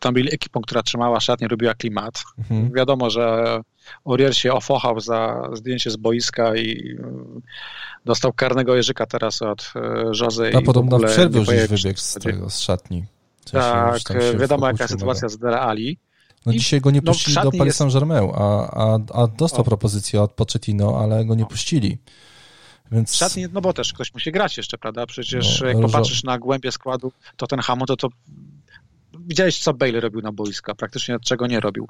tam 0.00 0.14
byli 0.14 0.34
ekipą, 0.34 0.60
która 0.60 0.82
trzymała 0.82 1.20
szatnię, 1.20 1.48
robiła 1.48 1.74
klimat. 1.74 2.24
Mhm. 2.38 2.72
Wiadomo, 2.72 3.10
że 3.10 3.60
Orier 4.04 4.36
się 4.36 4.52
ofochał 4.52 5.00
za 5.00 5.50
zdjęcie 5.52 5.90
z 5.90 5.96
boiska 5.96 6.56
i 6.56 6.96
e, 7.00 7.40
dostał 8.04 8.32
karnego 8.32 8.76
jeżyka 8.76 9.06
teraz 9.06 9.42
od 9.42 9.72
Jose. 10.20 10.50
A 10.56 10.62
podobno 10.62 10.98
w 10.98 11.04
przerwie 11.04 11.38
już 11.38 11.48
wybiegł 11.48 11.98
z 11.98 12.14
tego, 12.14 12.50
z 12.50 12.58
szatni. 12.60 13.04
tak, 13.52 14.38
wiadomo 14.38 14.66
jaka 14.66 14.88
sytuacja 14.88 15.28
z 15.28 15.38
Dele 15.38 15.60
Ali. 15.60 15.98
No 16.46 16.52
I, 16.52 16.58
dzisiaj 16.58 16.80
go 16.80 16.90
nie 16.90 17.00
no, 17.04 17.12
puścili 17.12 17.36
no, 17.36 17.50
do 17.50 17.58
Paris 17.58 17.76
Saint-Germain, 17.76 18.30
a, 18.34 18.70
a, 18.70 18.98
a 19.14 19.26
dostał 19.26 19.60
o. 19.60 19.64
propozycję 19.64 20.22
od 20.22 20.32
Pochettino, 20.32 21.00
ale 21.00 21.24
go 21.24 21.34
nie 21.34 21.46
puścili. 21.46 21.98
Więc... 22.92 23.14
Szatni, 23.14 23.46
no 23.52 23.60
bo 23.60 23.72
też 23.72 23.92
ktoś 23.92 24.14
musi 24.14 24.32
grać 24.32 24.56
jeszcze, 24.56 24.78
prawda? 24.78 25.06
Przecież 25.06 25.60
no, 25.60 25.68
jak 25.68 25.80
popatrzysz 25.80 26.24
na 26.24 26.38
głębię 26.38 26.72
składu 26.72 27.12
to 27.36 27.46
ten 27.46 27.60
Hamu, 27.60 27.86
to 27.86 27.96
to 27.96 28.08
widziałeś, 29.18 29.58
co 29.58 29.74
Bale 29.74 30.00
robił 30.00 30.20
na 30.22 30.32
boiska, 30.32 30.74
praktycznie 30.74 31.16
czego 31.24 31.46
nie 31.46 31.60
robił. 31.60 31.88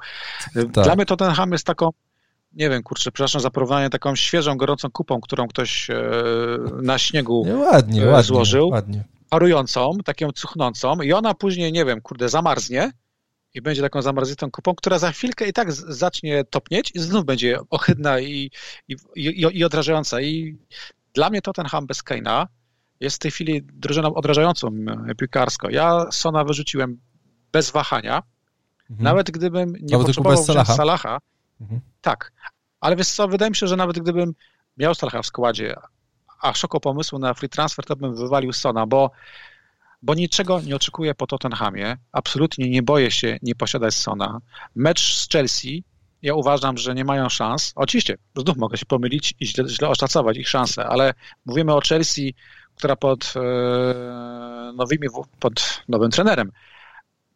Tak. 0.55 0.71
Dla 0.85 0.97
mnie 0.97 1.07
to 1.07 1.17
ten 1.17 1.31
Ham 1.31 1.53
jest 1.53 1.67
taką, 1.67 1.91
nie 2.53 2.71
wiem, 2.71 2.83
kurczę, 2.83 3.13
przepraszam 3.13 3.41
za 3.41 3.51
porównanie, 3.51 3.91
taką 3.91 4.17
świeżą, 4.17 4.57
gorącą 4.57 4.91
kupą, 4.91 5.21
którą 5.21 5.49
ktoś 5.49 5.91
e, 5.91 6.03
na 6.83 6.99
śniegu 6.99 7.45
nie, 7.47 7.55
ładnie, 7.55 8.03
e, 8.03 8.07
ładnie, 8.07 8.23
złożył, 8.23 8.69
ładnie. 8.69 9.05
parującą, 9.31 9.99
taką 10.05 10.33
cuchnącą 10.33 11.03
i 11.03 11.13
ona 11.13 11.35
później, 11.35 11.73
nie 11.73 11.85
wiem, 11.85 12.01
kurde, 12.01 12.29
zamarznie 12.29 12.93
i 13.55 13.63
będzie 13.63 13.83
taką 13.83 14.03
zamarzniętą 14.03 14.51
kupą, 14.51 14.75
która 14.75 14.99
za 14.99 15.13
chwilkę 15.13 15.49
i 15.49 15.53
tak 15.53 15.73
zacznie 15.73 16.45
topnieć 16.45 16.93
i 16.95 17.01
znów 17.01 17.25
będzie 17.25 17.59
ohydna 17.71 18.21
i, 18.21 18.51
i, 18.89 18.97
i, 19.17 19.47
i 19.53 19.65
odrażająca. 19.65 20.21
I 20.21 20.57
dla 21.17 21.31
mnie 21.31 21.43
Tottenham 21.43 21.87
bez 21.87 22.03
Keina 22.03 22.49
jest 23.01 23.17
w 23.17 23.19
tej 23.19 23.31
chwili 23.31 23.63
drużyną 23.63 24.15
odrażającą 24.15 24.69
e, 24.69 25.15
piłkarsko. 25.15 25.71
Ja 25.71 26.07
Sona 26.11 26.45
wyrzuciłem 26.45 27.01
bez 27.53 27.71
wahania, 27.71 28.23
mhm. 28.91 29.05
nawet 29.05 29.31
gdybym 29.31 29.73
nie 29.73 29.93
nawet 29.93 30.07
potrzebował 30.07 30.45
Salaha, 30.45 30.75
Salaha 30.75 31.19
mhm. 31.61 31.81
tak, 32.01 32.33
ale 32.81 32.97
wiesz 32.97 33.09
co, 33.09 33.29
wydaje 33.29 33.51
mi 33.51 33.57
się, 33.57 33.67
że 33.67 33.77
nawet 33.77 33.99
gdybym 33.99 34.35
miał 34.77 34.95
Salaha 34.95 35.23
w 35.23 35.27
składzie, 35.27 35.77
a 36.43 36.55
szoku 36.55 36.81
pomysłu 36.81 37.19
na 37.19 37.35
free 37.35 37.49
transfer, 37.49 37.85
to 37.85 37.97
bym 37.97 38.15
wywalił 38.15 38.53
Sona, 38.53 38.87
bo, 38.87 39.11
bo 40.03 40.15
niczego 40.15 40.61
nie 40.61 40.77
oczekuję 40.77 41.15
po 41.15 41.27
Tottenhamie. 41.27 41.97
Absolutnie 42.13 42.71
nie 42.71 42.83
boję 42.83 43.11
się 43.11 43.39
nie 43.43 43.55
posiadać 43.55 43.95
Sona. 43.95 44.41
Mecz 44.75 45.17
z 45.17 45.29
Chelsea, 45.29 45.85
ja 46.27 46.35
uważam, 46.35 46.79
że 46.79 46.95
nie 46.95 47.05
mają 47.05 47.29
szans. 47.29 47.73
Oczywiście, 47.75 48.19
znów 48.37 48.57
mogę 48.57 48.77
się 48.77 48.87
pomylić 48.87 49.35
i 49.41 49.47
źle, 49.47 49.69
źle 49.69 49.89
oszacować 49.89 50.37
ich 50.37 50.49
szanse, 50.49 50.87
ale 50.87 51.15
mówimy 51.45 51.75
o 51.75 51.81
Chelsea, 51.81 52.35
która 52.75 52.97
pod, 52.97 53.35
e, 53.37 54.73
nowymi, 54.77 55.09
pod 55.41 55.83
nowym 55.89 56.11
trenerem 56.11 56.53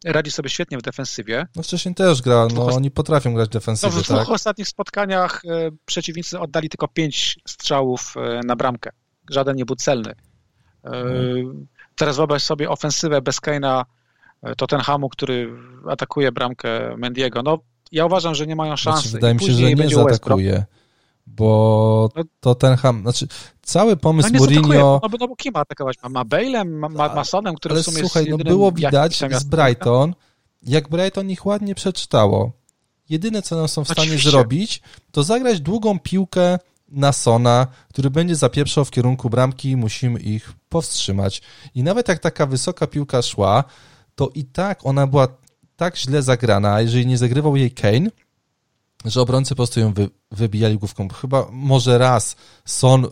radzi 0.05 0.31
sobie 0.31 0.49
świetnie 0.49 0.77
w 0.77 0.81
defensywie. 0.81 1.47
No 1.55 1.63
wcześniej 1.63 1.95
też 1.95 2.21
gra, 2.21 2.47
no 2.55 2.65
oni 2.65 2.91
potrafią 2.91 3.33
grać 3.33 3.49
w 3.49 3.51
defensywie, 3.51 3.93
no, 3.95 4.01
w 4.01 4.05
dwóch 4.05 4.17
tak? 4.17 4.29
ostatnich 4.29 4.67
spotkaniach 4.67 5.41
e, 5.45 5.71
przeciwnicy 5.85 6.39
oddali 6.39 6.69
tylko 6.69 6.87
pięć 6.87 7.39
strzałów 7.47 8.13
e, 8.17 8.39
na 8.45 8.55
bramkę. 8.55 8.91
Żaden 9.29 9.55
nie 9.55 9.65
był 9.65 9.75
celny. 9.75 10.13
Hmm. 10.83 11.67
Teraz 11.95 12.17
wyobraź 12.17 12.43
sobie 12.43 12.69
ofensywę 12.69 13.21
bez 13.21 13.41
Kane'a 13.41 13.83
Tottenhamu, 14.57 15.09
który 15.09 15.57
atakuje 15.87 16.31
bramkę 16.31 16.97
Mendiego. 16.97 17.43
No, 17.43 17.59
ja 17.91 18.05
uważam, 18.05 18.35
że 18.35 18.47
nie 18.47 18.55
mają 18.55 18.71
znaczy, 18.71 18.83
szansy. 18.83 19.01
Znaczy, 19.01 19.13
wydaje 19.13 19.33
mi 19.33 19.39
się, 19.39 19.51
że 19.53 19.73
nie 19.73 19.89
zaatakuje 19.89 20.65
bo 21.35 22.09
no, 22.15 22.23
Tottenham, 22.39 23.01
znaczy 23.01 23.27
cały 23.61 23.97
pomysł 23.97 24.29
no 24.33 24.39
Mourinho... 24.39 24.99
No, 25.03 25.09
no 25.19 25.27
bo 25.27 25.35
kim 25.35 25.53
ma 25.53 25.59
atakować? 25.59 25.97
Ma, 26.03 26.09
ma 26.09 26.25
Bale'em, 26.25 26.65
ma, 26.65 26.89
ma 26.89 27.15
Masonem, 27.15 27.55
który 27.55 27.73
ale 27.73 27.81
w 27.81 27.85
sumie 27.85 27.99
słuchaj, 27.99 28.25
jest 28.25 28.37
no 28.37 28.43
było 28.43 28.71
widać 28.71 29.23
z 29.31 29.43
Brighton, 29.43 30.13
jak 30.63 30.89
Brighton 30.89 31.29
ich 31.29 31.45
ładnie 31.45 31.75
przeczytało. 31.75 32.51
Jedyne, 33.09 33.41
co 33.41 33.55
nam 33.55 33.67
są 33.67 33.83
w 33.83 33.87
stanie 33.87 34.01
Oczywiście. 34.01 34.29
zrobić, 34.29 34.81
to 35.11 35.23
zagrać 35.23 35.61
długą 35.61 35.99
piłkę 35.99 36.59
na 36.89 37.11
Sona, 37.11 37.67
który 37.89 38.09
będzie 38.09 38.35
zapieprzał 38.35 38.85
w 38.85 38.91
kierunku 38.91 39.29
bramki 39.29 39.77
musimy 39.77 40.19
ich 40.19 40.53
powstrzymać. 40.69 41.41
I 41.75 41.83
nawet 41.83 42.07
jak 42.07 42.19
taka 42.19 42.45
wysoka 42.45 42.87
piłka 42.87 43.21
szła, 43.21 43.63
to 44.15 44.29
i 44.35 44.45
tak 44.45 44.85
ona 44.85 45.07
była 45.07 45.27
tak 45.81 45.97
źle 45.97 46.21
zagrana, 46.21 46.81
jeżeli 46.81 47.07
nie 47.07 47.17
zagrywał 47.17 47.55
jej 47.55 47.71
Kane, 47.71 48.09
że 49.05 49.21
obrońcy 49.21 49.49
po 49.49 49.55
prostu 49.55 49.79
ją 49.79 49.93
wy, 49.93 50.09
wybijali 50.31 50.77
główką. 50.77 51.09
Chyba 51.09 51.47
może 51.51 51.97
raz 51.97 52.35
Son 52.65 53.05
y, 53.05 53.09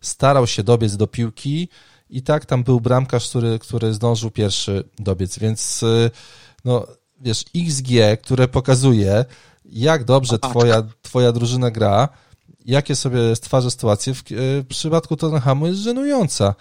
starał 0.00 0.46
się 0.46 0.62
dobiec 0.62 0.96
do 0.96 1.06
piłki 1.06 1.68
i 2.10 2.22
tak 2.22 2.46
tam 2.46 2.64
był 2.64 2.80
bramkarz, 2.80 3.28
który, 3.28 3.58
który 3.58 3.94
zdążył 3.94 4.30
pierwszy 4.30 4.84
dobiec, 4.98 5.38
więc 5.38 5.82
y, 5.82 6.10
no 6.64 6.86
wiesz, 7.20 7.44
XG, 7.56 7.88
które 8.22 8.48
pokazuje, 8.48 9.24
jak 9.64 10.04
dobrze 10.04 10.38
twoja, 10.38 10.82
twoja 11.02 11.32
drużyna 11.32 11.70
gra, 11.70 12.08
jakie 12.64 12.96
sobie 12.96 13.36
stwarza 13.36 13.70
sytuacje, 13.70 14.14
w, 14.14 14.18
y, 14.18 14.62
w 14.62 14.66
przypadku 14.68 15.16
Tottenhamu 15.16 15.66
jest 15.66 15.80
żenująca. 15.80 16.54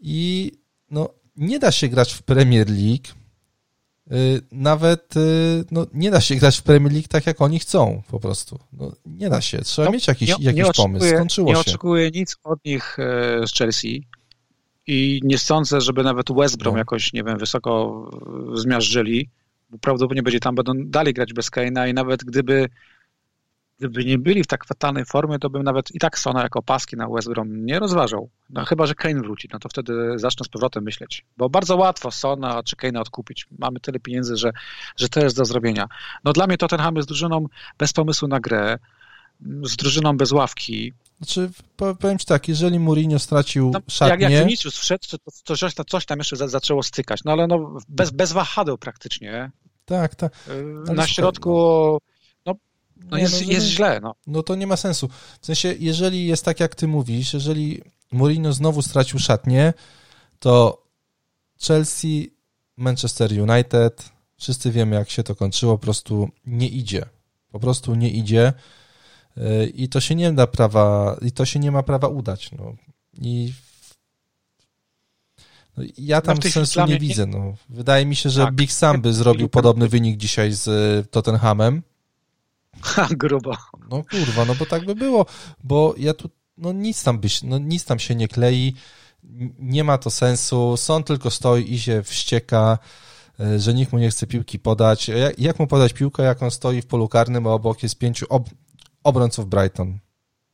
I 0.00 0.52
no, 0.90 1.08
nie 1.36 1.58
da 1.58 1.72
się 1.72 1.88
grać 1.88 2.12
w 2.12 2.22
Premier 2.22 2.70
League 2.70 3.25
nawet 4.52 5.16
y, 5.16 5.64
no, 5.70 5.86
nie 5.94 6.10
da 6.10 6.20
się 6.20 6.34
grać 6.34 6.58
w 6.58 6.62
Premier 6.62 6.92
League 6.92 7.08
tak, 7.08 7.26
jak 7.26 7.40
oni 7.40 7.58
chcą 7.58 8.02
po 8.10 8.20
prostu. 8.20 8.58
No, 8.72 8.92
nie 9.06 9.30
da 9.30 9.40
się. 9.40 9.58
Trzeba 9.58 9.86
no, 9.86 9.92
mieć 9.92 10.08
jakiś, 10.08 10.28
nie, 10.28 10.44
jakiś 10.44 10.64
nie 10.64 10.72
pomysł. 10.72 11.06
Skończyło 11.06 11.48
nie 11.48 11.54
się. 11.54 11.58
Nie 11.58 11.60
oczekuję 11.60 12.10
nic 12.10 12.36
od 12.44 12.64
nich 12.64 12.98
e, 12.98 13.46
z 13.46 13.52
Chelsea 13.52 14.06
i 14.86 15.20
nie 15.24 15.38
sądzę, 15.38 15.80
żeby 15.80 16.02
nawet 16.02 16.26
West 16.32 16.58
Brom 16.58 16.74
no. 16.74 16.78
jakoś, 16.78 17.12
nie 17.12 17.24
wiem, 17.24 17.38
wysoko 17.38 18.02
zmiażdżyli, 18.54 19.28
bo 19.70 19.78
prawdopodobnie 19.78 20.22
będzie 20.22 20.40
tam 20.40 20.54
będą 20.54 20.72
dalej 20.76 21.14
grać 21.14 21.32
bez 21.32 21.50
Kane'a 21.50 21.90
i 21.90 21.94
nawet 21.94 22.24
gdyby 22.24 22.68
gdyby 23.78 24.04
nie 24.04 24.18
byli 24.18 24.42
w 24.42 24.46
tak 24.46 24.64
fatalnej 24.64 25.04
formie, 25.04 25.38
to 25.38 25.50
bym 25.50 25.62
nawet 25.62 25.94
i 25.94 25.98
tak 25.98 26.18
Sona 26.18 26.42
jako 26.42 26.62
paski 26.62 26.96
na 26.96 27.08
West 27.08 27.28
Brom 27.28 27.66
nie 27.66 27.78
rozważał. 27.78 28.30
No, 28.50 28.64
chyba, 28.64 28.86
że 28.86 28.94
Kane 28.94 29.20
wróci, 29.20 29.48
no 29.52 29.58
to 29.58 29.68
wtedy 29.68 30.12
zacznę 30.16 30.44
z 30.44 30.48
powrotem 30.48 30.84
myśleć. 30.84 31.24
Bo 31.36 31.48
bardzo 31.48 31.76
łatwo 31.76 32.10
Sona 32.10 32.62
czy 32.62 32.76
Kane'a 32.76 33.00
odkupić. 33.00 33.46
Mamy 33.58 33.80
tyle 33.80 34.00
pieniędzy, 34.00 34.36
że, 34.36 34.50
że 34.96 35.08
to 35.08 35.20
jest 35.20 35.36
do 35.36 35.44
zrobienia. 35.44 35.86
No 36.24 36.32
dla 36.32 36.46
mnie 36.46 36.58
Tottenham 36.58 36.96
jest 36.96 37.08
drużyną 37.08 37.46
bez 37.78 37.92
pomysłu 37.92 38.28
na 38.28 38.40
grę, 38.40 38.78
z 39.62 39.76
drużyną 39.76 40.16
bez 40.16 40.32
ławki. 40.32 40.92
Znaczy, 41.18 41.50
powiem 41.76 42.18
ci 42.18 42.26
tak, 42.26 42.48
jeżeli 42.48 42.78
Mourinho 42.78 43.18
stracił 43.18 43.70
no, 43.74 43.80
szatnię... 43.88 44.24
Jak, 44.24 44.32
jak 44.32 44.44
Vinicius 44.44 44.78
wszedł, 44.78 45.06
to, 45.10 45.18
to 45.18 45.56
coś, 45.56 45.74
coś 45.88 46.06
tam 46.06 46.18
jeszcze 46.18 46.48
zaczęło 46.48 46.82
stykać. 46.82 47.24
No 47.24 47.32
ale 47.32 47.46
no, 47.46 47.78
bez, 47.88 48.10
bez 48.10 48.32
wahadeł 48.32 48.78
praktycznie. 48.78 49.50
Tak, 49.84 50.14
tak. 50.14 50.32
Ale 50.86 50.94
na 50.94 51.06
środku... 51.06 51.98
No 52.96 53.06
no 53.10 53.18
jest, 53.18 53.46
no, 53.46 53.52
jest 53.52 53.66
źle. 53.66 54.00
No. 54.00 54.14
no 54.26 54.42
to 54.42 54.54
nie 54.54 54.66
ma 54.66 54.76
sensu. 54.76 55.08
W 55.40 55.46
sensie, 55.46 55.74
jeżeli 55.78 56.26
jest 56.26 56.44
tak, 56.44 56.60
jak 56.60 56.74
ty 56.74 56.88
mówisz, 56.88 57.34
jeżeli 57.34 57.82
Mourinho 58.12 58.52
znowu 58.52 58.82
stracił 58.82 59.18
szatnię, 59.18 59.72
to 60.38 60.82
Chelsea, 61.66 62.32
Manchester 62.76 63.50
United, 63.50 64.10
wszyscy 64.36 64.70
wiemy, 64.70 64.96
jak 64.96 65.10
się 65.10 65.22
to 65.22 65.34
kończyło, 65.34 65.78
po 65.78 65.82
prostu 65.82 66.28
nie 66.46 66.68
idzie. 66.68 67.06
Po 67.50 67.60
prostu 67.60 67.94
nie 67.94 68.10
idzie 68.10 68.52
y, 69.38 69.66
i 69.74 69.88
to 69.88 70.00
się 70.00 70.14
nie 70.14 70.32
da 70.32 70.46
prawa, 70.46 71.16
i 71.22 71.32
to 71.32 71.44
się 71.44 71.58
nie 71.58 71.70
ma 71.70 71.82
prawa 71.82 72.08
udać. 72.08 72.50
No. 72.52 72.76
I 73.20 73.52
no, 75.76 75.84
ja 75.98 76.20
tam 76.20 76.38
no 76.44 76.50
sensu 76.50 76.86
nie 76.86 76.98
widzę. 76.98 77.26
No. 77.26 77.54
Wydaje 77.68 78.06
mi 78.06 78.16
się, 78.16 78.30
że 78.30 78.44
tak. 78.44 78.54
Big 78.54 78.72
Sam 78.72 79.00
by 79.00 79.12
zrobił 79.12 79.48
podobny 79.48 79.88
wynik 79.88 80.16
dzisiaj 80.16 80.52
z 80.52 81.10
Tottenhamem. 81.10 81.82
Ha, 82.82 83.08
grubo. 83.10 83.56
No 83.90 84.02
kurwa, 84.10 84.44
no 84.44 84.54
bo 84.54 84.66
tak 84.66 84.84
by 84.84 84.94
było, 84.94 85.26
bo 85.64 85.94
ja 85.98 86.14
tu, 86.14 86.30
no 86.58 86.72
nic 86.72 87.04
tam 87.04 87.18
byś, 87.18 87.42
no 87.42 87.58
nic 87.58 87.84
tam 87.84 87.98
się 87.98 88.14
nie 88.14 88.28
klei, 88.28 88.74
nie 89.58 89.84
ma 89.84 89.98
to 89.98 90.10
sensu, 90.10 90.76
sąd 90.76 91.06
tylko 91.06 91.30
stoi 91.30 91.72
i 91.72 91.78
się 91.78 92.02
wścieka, 92.02 92.78
e, 93.40 93.58
że 93.58 93.74
nikt 93.74 93.92
mu 93.92 93.98
nie 93.98 94.10
chce 94.10 94.26
piłki 94.26 94.58
podać. 94.58 95.08
Jak, 95.08 95.38
jak 95.38 95.58
mu 95.58 95.66
podać 95.66 95.92
piłkę, 95.92 96.22
jak 96.22 96.42
on 96.42 96.50
stoi 96.50 96.82
w 96.82 96.86
polu 96.86 97.08
karnym, 97.08 97.46
a 97.46 97.50
obok 97.50 97.82
jest 97.82 97.98
pięciu 97.98 98.26
ob 98.28 98.48
obrońców 99.04 99.48
Brighton? 99.48 99.98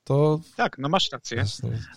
To... 0.05 0.41
Tak, 0.57 0.79
no 0.79 0.89
masz 0.89 1.12
rację. 1.12 1.45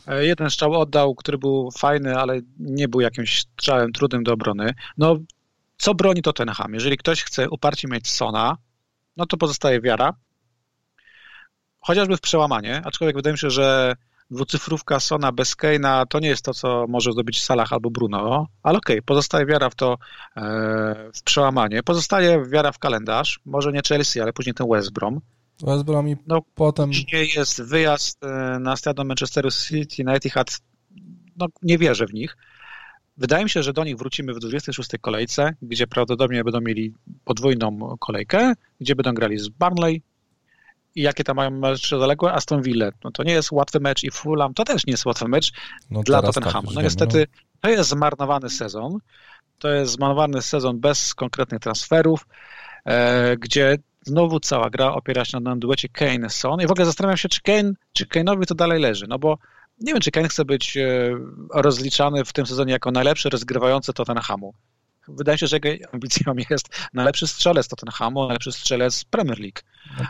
E, 0.08 0.26
jeden 0.26 0.50
strzał 0.50 0.74
oddał, 0.74 1.16
który 1.16 1.38
był 1.38 1.72
fajny, 1.72 2.18
ale 2.18 2.40
nie 2.60 2.88
był 2.88 3.02
jakimś 3.02 3.40
strzałem 3.40 3.92
trudnym 3.92 4.24
do 4.24 4.34
obrony. 4.34 4.74
No, 4.98 5.18
co 5.78 5.94
broni 5.94 6.22
Tottenham? 6.22 6.74
Jeżeli 6.74 6.98
ktoś 6.98 7.24
chce 7.24 7.50
uparcie 7.50 7.88
mieć 7.88 8.10
Sona, 8.12 8.58
no 9.18 9.26
to 9.26 9.38
pozostaje 9.38 9.82
wiara. 9.82 10.14
Chociażby 11.80 12.18
w 12.18 12.22
przełamanie, 12.22 12.82
aczkolwiek 12.86 13.16
wydaje 13.16 13.32
mi 13.32 13.40
się, 13.40 13.50
że 13.50 13.96
dwucyfrówka 14.32 15.00
Sona 15.00 15.32
bez 15.32 15.56
Keina 15.56 16.06
to 16.06 16.20
nie 16.20 16.28
jest 16.28 16.46
to, 16.46 16.54
co 16.54 16.86
może 16.88 17.12
zrobić 17.12 17.44
Salah 17.44 17.74
albo 17.74 17.90
Bruno, 17.90 18.48
ale 18.64 18.78
okej, 18.78 18.96
okay, 18.96 19.02
pozostaje 19.02 19.46
wiara 19.46 19.70
w 19.70 19.76
to, 19.76 19.98
e, 20.38 20.42
w 21.16 21.24
przełamanie. 21.24 21.84
Pozostaje 21.84 22.46
wiara 22.46 22.72
w 22.72 22.80
kalendarz, 22.80 23.40
może 23.46 23.72
nie 23.72 23.82
Chelsea, 23.88 24.22
ale 24.22 24.34
później 24.34 24.54
ten 24.54 24.68
West 24.70 24.94
Brom. 24.94 25.22
West 25.64 25.84
Brom 25.84 26.10
i 26.10 26.16
no, 26.28 26.42
potem... 26.56 26.90
Później 26.90 27.30
jest 27.36 27.64
wyjazd 27.64 28.24
e, 28.24 28.60
na 28.60 28.76
stadion 28.76 29.08
Manchesteru 29.08 29.52
City 29.52 30.04
na 30.04 30.14
Etihad, 30.14 30.60
no 31.38 31.48
nie 31.62 31.78
wierzę 31.78 32.06
w 32.08 32.14
nich. 32.14 32.38
Wydaje 33.18 33.44
mi 33.44 33.50
się, 33.50 33.64
że 33.64 33.74
do 33.74 33.84
nich 33.84 33.98
wrócimy 33.98 34.34
w 34.34 34.40
26 34.40 34.90
kolejce, 35.02 35.54
gdzie 35.62 35.88
prawdopodobnie 35.88 36.44
będą 36.44 36.62
mieli 36.62 36.94
podwójną 37.26 37.98
kolejkę, 38.00 38.54
gdzie 38.82 38.96
będą 38.96 39.14
grali 39.14 39.38
z 39.38 39.50
Barnley 39.50 40.02
i 40.96 41.02
jakie 41.02 41.24
tam 41.24 41.36
mają 41.36 41.52
mecze 41.52 42.00
zaległe, 42.00 42.34
Aston 42.34 42.62
Villa. 42.62 42.90
No 43.04 43.12
to 43.12 43.24
nie 43.24 43.34
jest 43.34 43.52
łatwy 43.52 43.80
mecz 43.80 44.04
i 44.04 44.12
Fulham 44.12 44.54
to 44.54 44.64
też 44.64 44.86
nie 44.86 44.92
jest 44.92 45.06
łatwy 45.06 45.28
mecz 45.28 45.52
no 45.92 46.04
dla 46.04 46.22
tak, 46.22 46.34
Tottenhamu. 46.34 46.68
Tak, 46.68 46.76
no 46.76 46.82
niestety 46.82 47.18
no. 47.20 47.60
to 47.62 47.70
jest 47.70 47.90
zmarnowany 47.90 48.50
sezon. 48.50 48.98
To 49.60 49.70
jest 49.70 49.92
zmarnowany 49.92 50.42
sezon 50.42 50.80
bez 50.80 51.16
konkretnych 51.16 51.60
transferów, 51.60 52.28
e, 52.86 53.38
gdzie 53.38 53.78
znowu 54.02 54.40
cała 54.40 54.70
gra 54.70 54.94
opiera 54.94 55.26
się 55.26 55.40
na 55.40 55.56
duecie 55.56 55.90
Kane-Son 55.90 56.62
i 56.64 56.68
w 56.68 56.72
ogóle 56.72 56.86
zastanawiam 56.86 57.18
się, 57.18 57.30
czy 57.30 57.42
Kane, 57.42 57.74
czy 57.94 58.06
Kane'owi 58.06 58.46
to 58.46 58.56
dalej 58.56 58.80
leży, 58.80 59.06
no 59.08 59.20
bo 59.20 59.38
nie 59.80 59.94
wiem, 59.94 60.02
czy 60.02 60.12
Kane 60.12 60.30
chce 60.30 60.46
być 60.46 60.78
e, 60.78 61.12
rozliczany 61.54 62.26
w 62.26 62.34
tym 62.34 62.46
sezonie 62.46 62.74
jako 62.74 62.92
najlepszy 62.92 63.30
rozgrywający 63.30 63.94
Tottenhamu. 63.94 64.54
Wydaje 65.08 65.38
się, 65.38 65.48
że 65.48 65.60
jego 65.64 65.94
ambicją 65.94 66.34
jest 66.50 66.70
najlepszy 66.94 67.28
strzelec 67.28 67.68
Tottenhamu, 67.68 68.28
najlepszy 68.28 68.52
strzelec 68.52 69.04
Premier 69.04 69.40
League, 69.40 69.60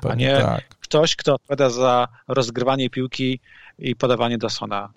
no 0.04 0.10
a 0.10 0.16
nie 0.16 0.38
tak. 0.42 0.70
ktoś, 0.70 1.16
kto 1.16 1.34
odpowiada 1.34 1.70
za 1.70 2.08
rozgrywanie 2.28 2.90
piłki 2.90 3.40
i 3.80 3.96
podawanie 3.96 4.38
do 4.38 4.50
Sona. 4.50 4.94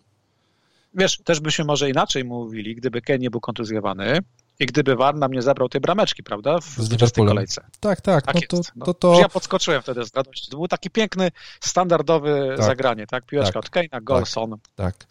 Wiesz, 0.95 1.19
też 1.19 1.41
byśmy 1.41 1.65
może 1.65 1.91
inaczej 1.91 2.25
mówili, 2.25 2.75
gdyby 2.77 3.03
Kane 3.03 3.19
nie 3.19 3.31
był 3.31 3.41
kontuzjowany, 3.41 4.19
i 4.61 4.67
gdyby 4.67 4.97
VAR 4.97 5.15
nam 5.15 5.33
nie 5.33 5.43
zabrał 5.43 5.69
tej 5.69 5.81
brameczki, 5.81 6.23
prawda, 6.23 6.59
w 6.61 6.85
20 6.85 7.25
kolejce. 7.25 7.65
Tak, 7.81 8.01
tak. 8.01 8.27
tak 8.27 8.35
no 8.35 8.41
to, 8.49 8.61
no. 8.77 8.87
to, 8.87 8.95
to... 8.95 9.21
Ja 9.21 9.29
podskoczyłem 9.29 9.83
wtedy 9.83 10.05
z 10.05 10.15
radości. 10.15 10.51
To 10.51 10.57
był 10.57 10.69
taki 10.69 10.91
piękny, 10.91 11.31
standardowy 11.61 12.55
tak. 12.57 12.67
zagranie, 12.67 13.07
tak? 13.07 13.27
Piłeczka 13.27 13.61
tak. 13.61 13.65
od 13.65 13.71
Kane'a, 13.71 14.05
Golson. 14.05 14.51
Tak, 14.51 14.97
tak. 14.97 15.07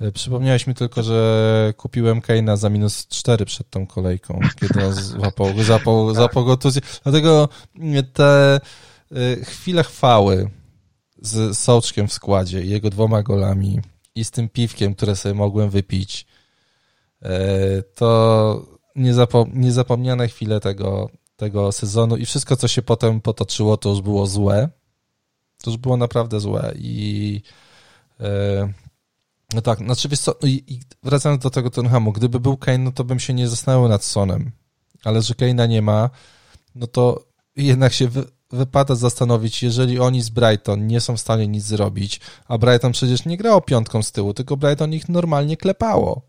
E, 0.00 0.12
przypomniałeś 0.12 0.66
mi 0.66 0.74
tylko, 0.74 1.02
że 1.02 1.72
kupiłem 1.76 2.20
Kane'a 2.20 2.56
za 2.56 2.70
minus 2.70 3.06
4 3.06 3.44
przed 3.44 3.70
tą 3.70 3.86
kolejką, 3.86 4.40
kiedy 4.60 4.86
on 4.86 4.92
złapał, 4.92 5.62
zapał, 5.62 6.06
tak. 6.06 6.16
zapał 6.16 6.44
go 6.44 6.58
Dlatego 7.02 7.48
te 8.12 8.60
e, 9.12 9.44
chwile 9.44 9.84
chwały 9.84 10.50
z 11.18 11.58
Soczkiem 11.58 12.08
w 12.08 12.12
składzie 12.12 12.62
i 12.62 12.70
jego 12.70 12.90
dwoma 12.90 13.22
golami 13.22 13.80
i 14.14 14.24
z 14.24 14.30
tym 14.30 14.48
piwkiem, 14.48 14.94
które 14.94 15.16
sobie 15.16 15.34
mogłem 15.34 15.70
wypić, 15.70 16.26
to 17.94 18.66
niezapom 18.96 19.50
niezapomniane 19.54 20.28
chwile 20.28 20.60
tego, 20.60 21.10
tego 21.36 21.72
sezonu 21.72 22.16
i 22.16 22.26
wszystko, 22.26 22.56
co 22.56 22.68
się 22.68 22.82
potem 22.82 23.20
potoczyło, 23.20 23.76
to 23.76 23.88
już 23.88 24.00
było 24.00 24.26
złe. 24.26 24.68
To 25.62 25.70
już 25.70 25.76
było 25.76 25.96
naprawdę 25.96 26.40
złe 26.40 26.74
i 26.76 27.42
e, 28.20 28.72
no 29.54 29.62
tak, 29.62 29.78
znaczy 29.78 30.08
wiesz 30.08 30.20
co, 30.20 30.34
i 30.42 30.80
wracając 31.02 31.42
do 31.42 31.50
tego 31.50 31.70
Tottenhamu, 31.70 32.12
gdyby 32.12 32.40
był 32.40 32.56
Kane, 32.56 32.78
no 32.78 32.92
to 32.92 33.04
bym 33.04 33.20
się 33.20 33.34
nie 33.34 33.48
zastanawiał 33.48 33.88
nad 33.88 34.04
Sonem, 34.04 34.50
ale 35.04 35.22
że 35.22 35.34
Kane'a 35.34 35.68
nie 35.68 35.82
ma, 35.82 36.10
no 36.74 36.86
to 36.86 37.24
jednak 37.56 37.92
się 37.92 38.08
wy, 38.08 38.24
wypada 38.50 38.94
zastanowić, 38.94 39.62
jeżeli 39.62 39.98
oni 39.98 40.22
z 40.22 40.30
Brighton 40.30 40.86
nie 40.86 41.00
są 41.00 41.16
w 41.16 41.20
stanie 41.20 41.48
nic 41.48 41.64
zrobić, 41.64 42.20
a 42.48 42.58
Brighton 42.58 42.92
przecież 42.92 43.24
nie 43.24 43.36
grało 43.36 43.60
piątką 43.60 44.02
z 44.02 44.12
tyłu, 44.12 44.34
tylko 44.34 44.56
Brighton 44.56 44.92
ich 44.92 45.08
normalnie 45.08 45.56
klepało. 45.56 46.22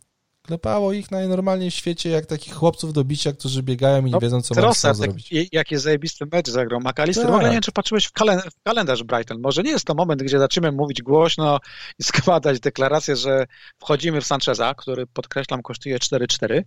Klepało 0.47 0.93
ich 0.93 1.11
najnormalniej 1.11 1.71
w 1.71 1.73
świecie 1.73 2.09
jak 2.09 2.25
takich 2.25 2.53
chłopców 2.53 2.93
do 2.93 3.03
bicia, 3.03 3.33
którzy 3.33 3.63
biegają 3.63 4.01
i 4.01 4.05
nie 4.05 4.11
no, 4.11 4.19
wiedzą, 4.19 4.41
co 4.41 4.55
mają 4.55 4.71
tak, 4.81 4.95
zrobić. 4.95 5.29
Jaki 5.51 5.77
zajebisty 5.77 6.25
mecz 6.31 6.49
zagrał 6.49 6.79
McAllister. 6.79 7.23
Tak. 7.23 7.31
W 7.31 7.35
ogóle 7.35 7.49
nie 7.49 7.55
wiem, 7.55 7.61
czy 7.61 7.71
patrzyłeś 7.71 8.05
w, 8.05 8.11
kalend 8.11 8.43
w 8.43 8.63
kalendarz 8.63 9.03
Brighton. 9.03 9.41
Może 9.41 9.63
nie 9.63 9.71
jest 9.71 9.85
to 9.85 9.95
moment, 9.95 10.23
gdzie 10.23 10.39
zaczniemy 10.39 10.71
mówić 10.71 11.01
głośno 11.01 11.59
i 11.99 12.03
składać 12.03 12.59
deklarację, 12.59 13.15
że 13.15 13.45
wchodzimy 13.79 14.21
w 14.21 14.25
Sancheza, 14.25 14.73
który, 14.73 15.07
podkreślam, 15.07 15.61
kosztuje 15.61 15.97
4-4, 15.97 16.61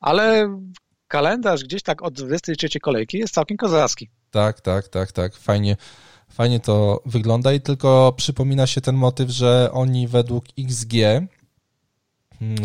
ale 0.00 0.56
kalendarz 1.08 1.64
gdzieś 1.64 1.82
tak 1.82 2.02
od 2.02 2.14
23 2.14 2.80
kolejki 2.80 3.18
jest 3.18 3.34
całkiem 3.34 3.56
kozacki. 3.56 4.10
Tak, 4.30 4.60
tak, 4.60 4.88
tak, 4.88 5.12
tak. 5.12 5.36
Fajnie, 5.36 5.76
fajnie 6.30 6.60
to 6.60 7.02
wygląda 7.06 7.52
i 7.52 7.60
tylko 7.60 8.14
przypomina 8.16 8.66
się 8.66 8.80
ten 8.80 8.96
motyw, 8.96 9.30
że 9.30 9.70
oni 9.72 10.08
według 10.08 10.44
XG, 10.58 10.94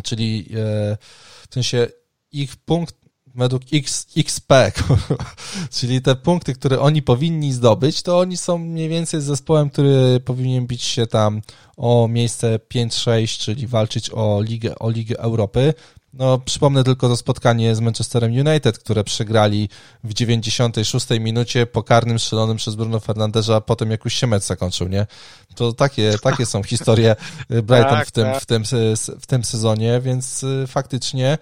czyli 0.03 0.45
e, 0.49 0.97
w 1.49 1.53
sensie 1.53 1.87
ich 2.31 2.55
punkt 2.55 2.95
według 3.35 3.63
X, 3.73 4.07
XP, 4.17 4.53
czyli 5.77 6.01
te 6.01 6.15
punkty, 6.15 6.53
które 6.53 6.79
oni 6.79 7.01
powinni 7.01 7.53
zdobyć, 7.53 8.01
to 8.01 8.19
oni 8.19 8.37
są 8.37 8.57
mniej 8.57 8.89
więcej 8.89 9.21
zespołem, 9.21 9.69
który 9.69 10.19
powinien 10.25 10.67
bić 10.67 10.83
się 10.83 11.07
tam 11.07 11.41
o 11.77 12.07
miejsce 12.07 12.59
5-6, 12.73 13.39
czyli 13.39 13.67
walczyć 13.67 14.09
o 14.09 14.41
Ligę, 14.41 14.79
o 14.79 14.89
Ligę 14.89 15.19
Europy. 15.19 15.73
No, 16.13 16.37
przypomnę 16.37 16.83
tylko 16.83 17.07
to 17.07 17.17
spotkanie 17.17 17.75
z 17.75 17.79
Manchesterem 17.79 18.31
United, 18.31 18.79
które 18.79 19.03
przegrali 19.03 19.69
w 20.03 20.13
96 20.13 21.07
minucie 21.19 21.65
po 21.65 21.83
karnym 21.83 22.19
strzelonym 22.19 22.57
przez 22.57 22.75
Bruno 22.75 22.99
Fernandesza, 22.99 23.55
a 23.55 23.61
potem 23.61 23.91
jak 23.91 24.05
już 24.05 24.13
się 24.13 24.27
mecz 24.27 24.43
zakończył, 24.43 24.87
nie? 24.87 25.07
To 25.55 25.73
takie, 25.73 26.13
takie 26.23 26.45
są 26.45 26.63
historie 26.63 27.15
Brighton 27.49 27.89
tak, 27.89 28.07
w, 28.07 28.11
tym, 28.11 28.23
tak. 28.23 28.43
w, 28.43 28.45
tym, 28.45 28.63
w 29.21 29.25
tym 29.25 29.43
sezonie, 29.43 30.01
więc 30.01 30.43
y, 30.43 30.67
faktycznie 30.67 31.37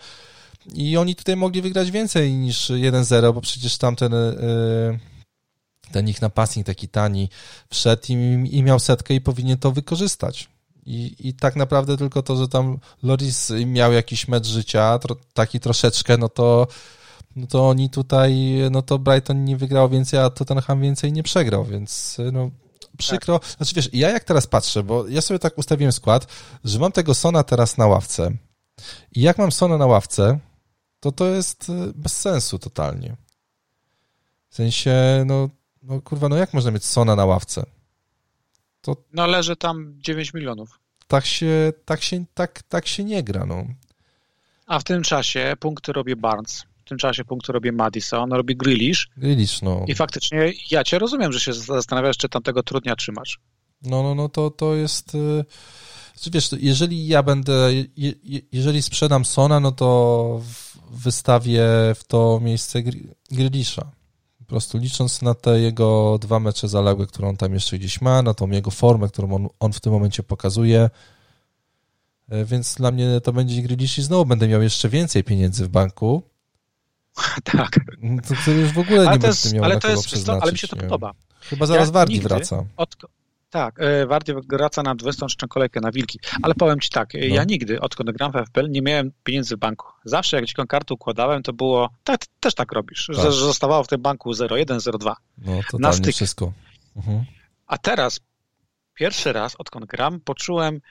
i 0.74 0.97
oni 0.97 1.15
tutaj 1.15 1.36
mogli 1.36 1.61
wygrać 1.61 1.91
więcej 1.91 2.34
niż 2.34 2.70
1-0, 2.70 3.34
bo 3.34 3.41
przecież 3.41 3.78
tamten 3.78 4.13
y, 4.13 4.99
ten 5.91 6.09
ich 6.09 6.22
napastnik 6.22 6.65
taki 6.65 6.88
tani 6.88 7.30
wszedł 7.70 8.03
i, 8.09 8.13
i 8.51 8.63
miał 8.63 8.80
setkę 8.80 9.13
i 9.13 9.22
powinien 9.22 9.57
to 9.57 9.72
wykorzystać. 9.72 10.49
I, 10.89 11.15
I 11.27 11.33
tak 11.33 11.55
naprawdę 11.55 11.97
tylko 11.97 12.23
to, 12.23 12.35
że 12.35 12.47
tam 12.47 12.79
Loris 13.03 13.51
miał 13.65 13.93
jakiś 13.93 14.27
mecz 14.27 14.47
życia, 14.47 14.99
tro, 14.99 15.15
taki 15.33 15.59
troszeczkę, 15.59 16.17
no 16.17 16.29
to, 16.29 16.67
no 17.35 17.47
to 17.47 17.69
oni 17.69 17.89
tutaj, 17.89 18.55
no 18.71 18.81
to 18.81 18.99
Brighton 18.99 19.45
nie 19.45 19.57
wygrał 19.57 19.89
więcej, 19.89 20.19
a 20.19 20.29
Tottenham 20.29 20.81
więcej 20.81 21.13
nie 21.13 21.23
przegrał, 21.23 21.65
więc 21.65 22.17
no 22.31 22.51
przykro. 22.97 23.39
Tak. 23.39 23.49
Znaczy 23.49 23.75
wiesz, 23.75 23.89
ja 23.93 24.09
jak 24.09 24.23
teraz 24.23 24.47
patrzę, 24.47 24.83
bo 24.83 25.07
ja 25.07 25.21
sobie 25.21 25.39
tak 25.39 25.57
ustawiłem 25.57 25.91
skład, 25.91 26.27
że 26.63 26.79
mam 26.79 26.91
tego 26.91 27.13
Sona 27.13 27.43
teraz 27.43 27.77
na 27.77 27.87
ławce 27.87 28.31
i 29.11 29.21
jak 29.21 29.37
mam 29.37 29.51
Sona 29.51 29.77
na 29.77 29.85
ławce, 29.85 30.39
to 30.99 31.11
to 31.11 31.27
jest 31.27 31.69
y, 31.69 31.93
bez 31.95 32.17
sensu 32.17 32.59
totalnie. 32.59 33.15
W 34.49 34.55
sensie, 34.55 35.23
no, 35.25 35.49
no 35.83 36.01
kurwa, 36.01 36.29
no 36.29 36.35
jak 36.35 36.53
można 36.53 36.71
mieć 36.71 36.85
Sona 36.85 37.15
na 37.15 37.25
ławce? 37.25 37.65
To... 38.82 38.95
No 39.13 39.27
leży 39.27 39.55
tam 39.55 39.93
9 39.97 40.34
milionów. 40.34 40.80
Tak 41.07 41.25
się, 41.25 41.73
tak 41.86 42.01
się, 42.01 42.25
tak, 42.34 42.63
tak 42.63 42.88
się 42.88 43.03
nie 43.03 43.23
gra, 43.23 43.45
no. 43.45 43.65
A 44.67 44.80
w 44.80 44.84
tym 44.84 45.03
czasie 45.03 45.53
punkty 45.59 45.93
robi 45.93 46.15
Barnes, 46.15 46.65
w 46.86 46.89
tym 46.89 46.97
czasie 46.97 47.25
punkty 47.25 47.51
robi 47.51 47.71
Madison, 47.71 48.34
robi 48.34 48.55
Grealish. 48.55 49.09
Grealish, 49.17 49.61
no. 49.61 49.86
I 49.88 49.95
faktycznie 49.95 50.53
ja 50.71 50.84
cię 50.84 50.99
rozumiem, 50.99 51.34
że 51.34 51.39
się 51.39 51.53
zastanawiasz, 51.53 52.17
czy 52.17 52.30
tamtego 52.30 52.63
trudnia 52.63 52.95
trzymasz. 52.95 53.39
No, 53.82 54.03
no, 54.03 54.15
no, 54.15 54.30
to, 54.30 54.49
to 54.49 54.75
jest... 54.75 55.15
Y, 55.15 55.45
wiesz, 56.32 56.49
jeżeli 56.59 57.07
ja 57.07 57.23
będę, 57.23 57.69
jeżeli 58.51 58.82
sprzedam 58.82 59.25
Sona, 59.25 59.59
no 59.59 59.71
to 59.71 60.41
wystawię 60.91 61.63
w 61.95 62.03
to 62.07 62.39
miejsce 62.43 62.84
Grealisha 63.32 63.91
prostu 64.50 64.78
licząc 64.78 65.22
na 65.22 65.34
te 65.34 65.60
jego 65.60 66.18
dwa 66.22 66.39
mecze 66.39 66.68
zaległe, 66.68 67.06
które 67.08 67.28
on 67.28 67.38
tam 67.38 67.54
jeszcze 67.54 67.78
gdzieś 67.78 68.02
ma, 68.02 68.22
na 68.22 68.34
tą 68.34 68.50
jego 68.50 68.72
formę, 68.72 69.08
którą 69.08 69.36
on, 69.36 69.47
on 69.60 69.74
w 69.74 69.80
tym 69.80 69.93
momencie 69.93 70.24
pokazuje. 70.24 70.89
E, 72.30 72.45
więc 72.45 72.76
dla 72.76 72.91
mnie 72.91 73.22
to 73.22 73.34
będzie 73.34 73.62
Grealish 73.62 73.97
i 73.97 74.02
znowu 74.02 74.26
będę 74.26 74.47
miał 74.47 74.62
jeszcze 74.62 74.89
więcej 74.89 75.24
pieniędzy 75.24 75.66
w 75.66 75.70
banku. 75.70 76.24
Tak. 77.43 77.80
To, 78.28 78.36
to 78.45 78.52
już 78.52 78.72
w 78.72 78.80
ogóle 78.80 79.00
ale 79.00 79.12
nie 79.12 79.20
będę 79.20 79.54
miał 79.54 79.64
ale 79.64 79.76
na 79.76 79.82
to 79.82 79.89
jest, 79.89 80.30
Ale 80.41 80.52
mi 80.52 80.58
się 80.58 80.68
to 80.68 80.76
podoba. 80.76 81.14
Chyba 81.39 81.66
zaraz 81.66 81.88
ja 81.88 81.91
Wardi 81.91 82.22
wraca. 82.22 82.66
Od, 82.78 82.95
tak, 83.50 83.80
e, 83.82 84.06
Wardy 84.06 84.34
wraca 84.50 84.84
na 84.84 84.95
23 84.95 85.47
kolejkę 85.47 85.80
na 85.82 85.91
Wilki, 85.91 86.20
ale 86.41 86.56
powiem 86.56 86.80
Ci 86.80 86.89
tak, 86.89 87.14
no. 87.14 87.20
ja 87.20 87.43
nigdy, 87.43 87.80
odkąd 87.82 88.12
gram 88.12 88.32
w 88.32 88.36
FPL, 88.36 88.70
nie 88.70 88.82
miałem 88.82 89.12
pieniędzy 89.24 89.56
w 89.56 89.60
banku. 89.60 89.88
Zawsze 90.06 90.38
jak 90.38 90.45
dziką 90.45 90.68
kartę 90.68 90.93
układałem, 90.93 91.43
to 91.43 91.54
było, 91.54 91.89
tak, 92.04 92.22
też 92.39 92.56
tak 92.56 92.72
robisz, 92.72 93.08
tak. 93.08 93.16
że 93.16 93.32
zostawało 93.32 93.84
w 93.84 93.88
tym 93.88 94.02
banku 94.02 94.32
0,1, 94.32 94.66
0,2. 94.66 95.14
No, 95.38 95.60
to 95.72 95.78
na 95.78 95.93
styk. 95.93 96.16
wszystko. 96.16 96.54
Mhm. 96.95 97.26
A 97.68 97.78
teraz, 97.78 98.20
pierwszy 98.93 99.34
raz, 99.34 99.56
odkąd 99.56 99.86
gram, 99.86 100.20
poczułem, 100.20 100.82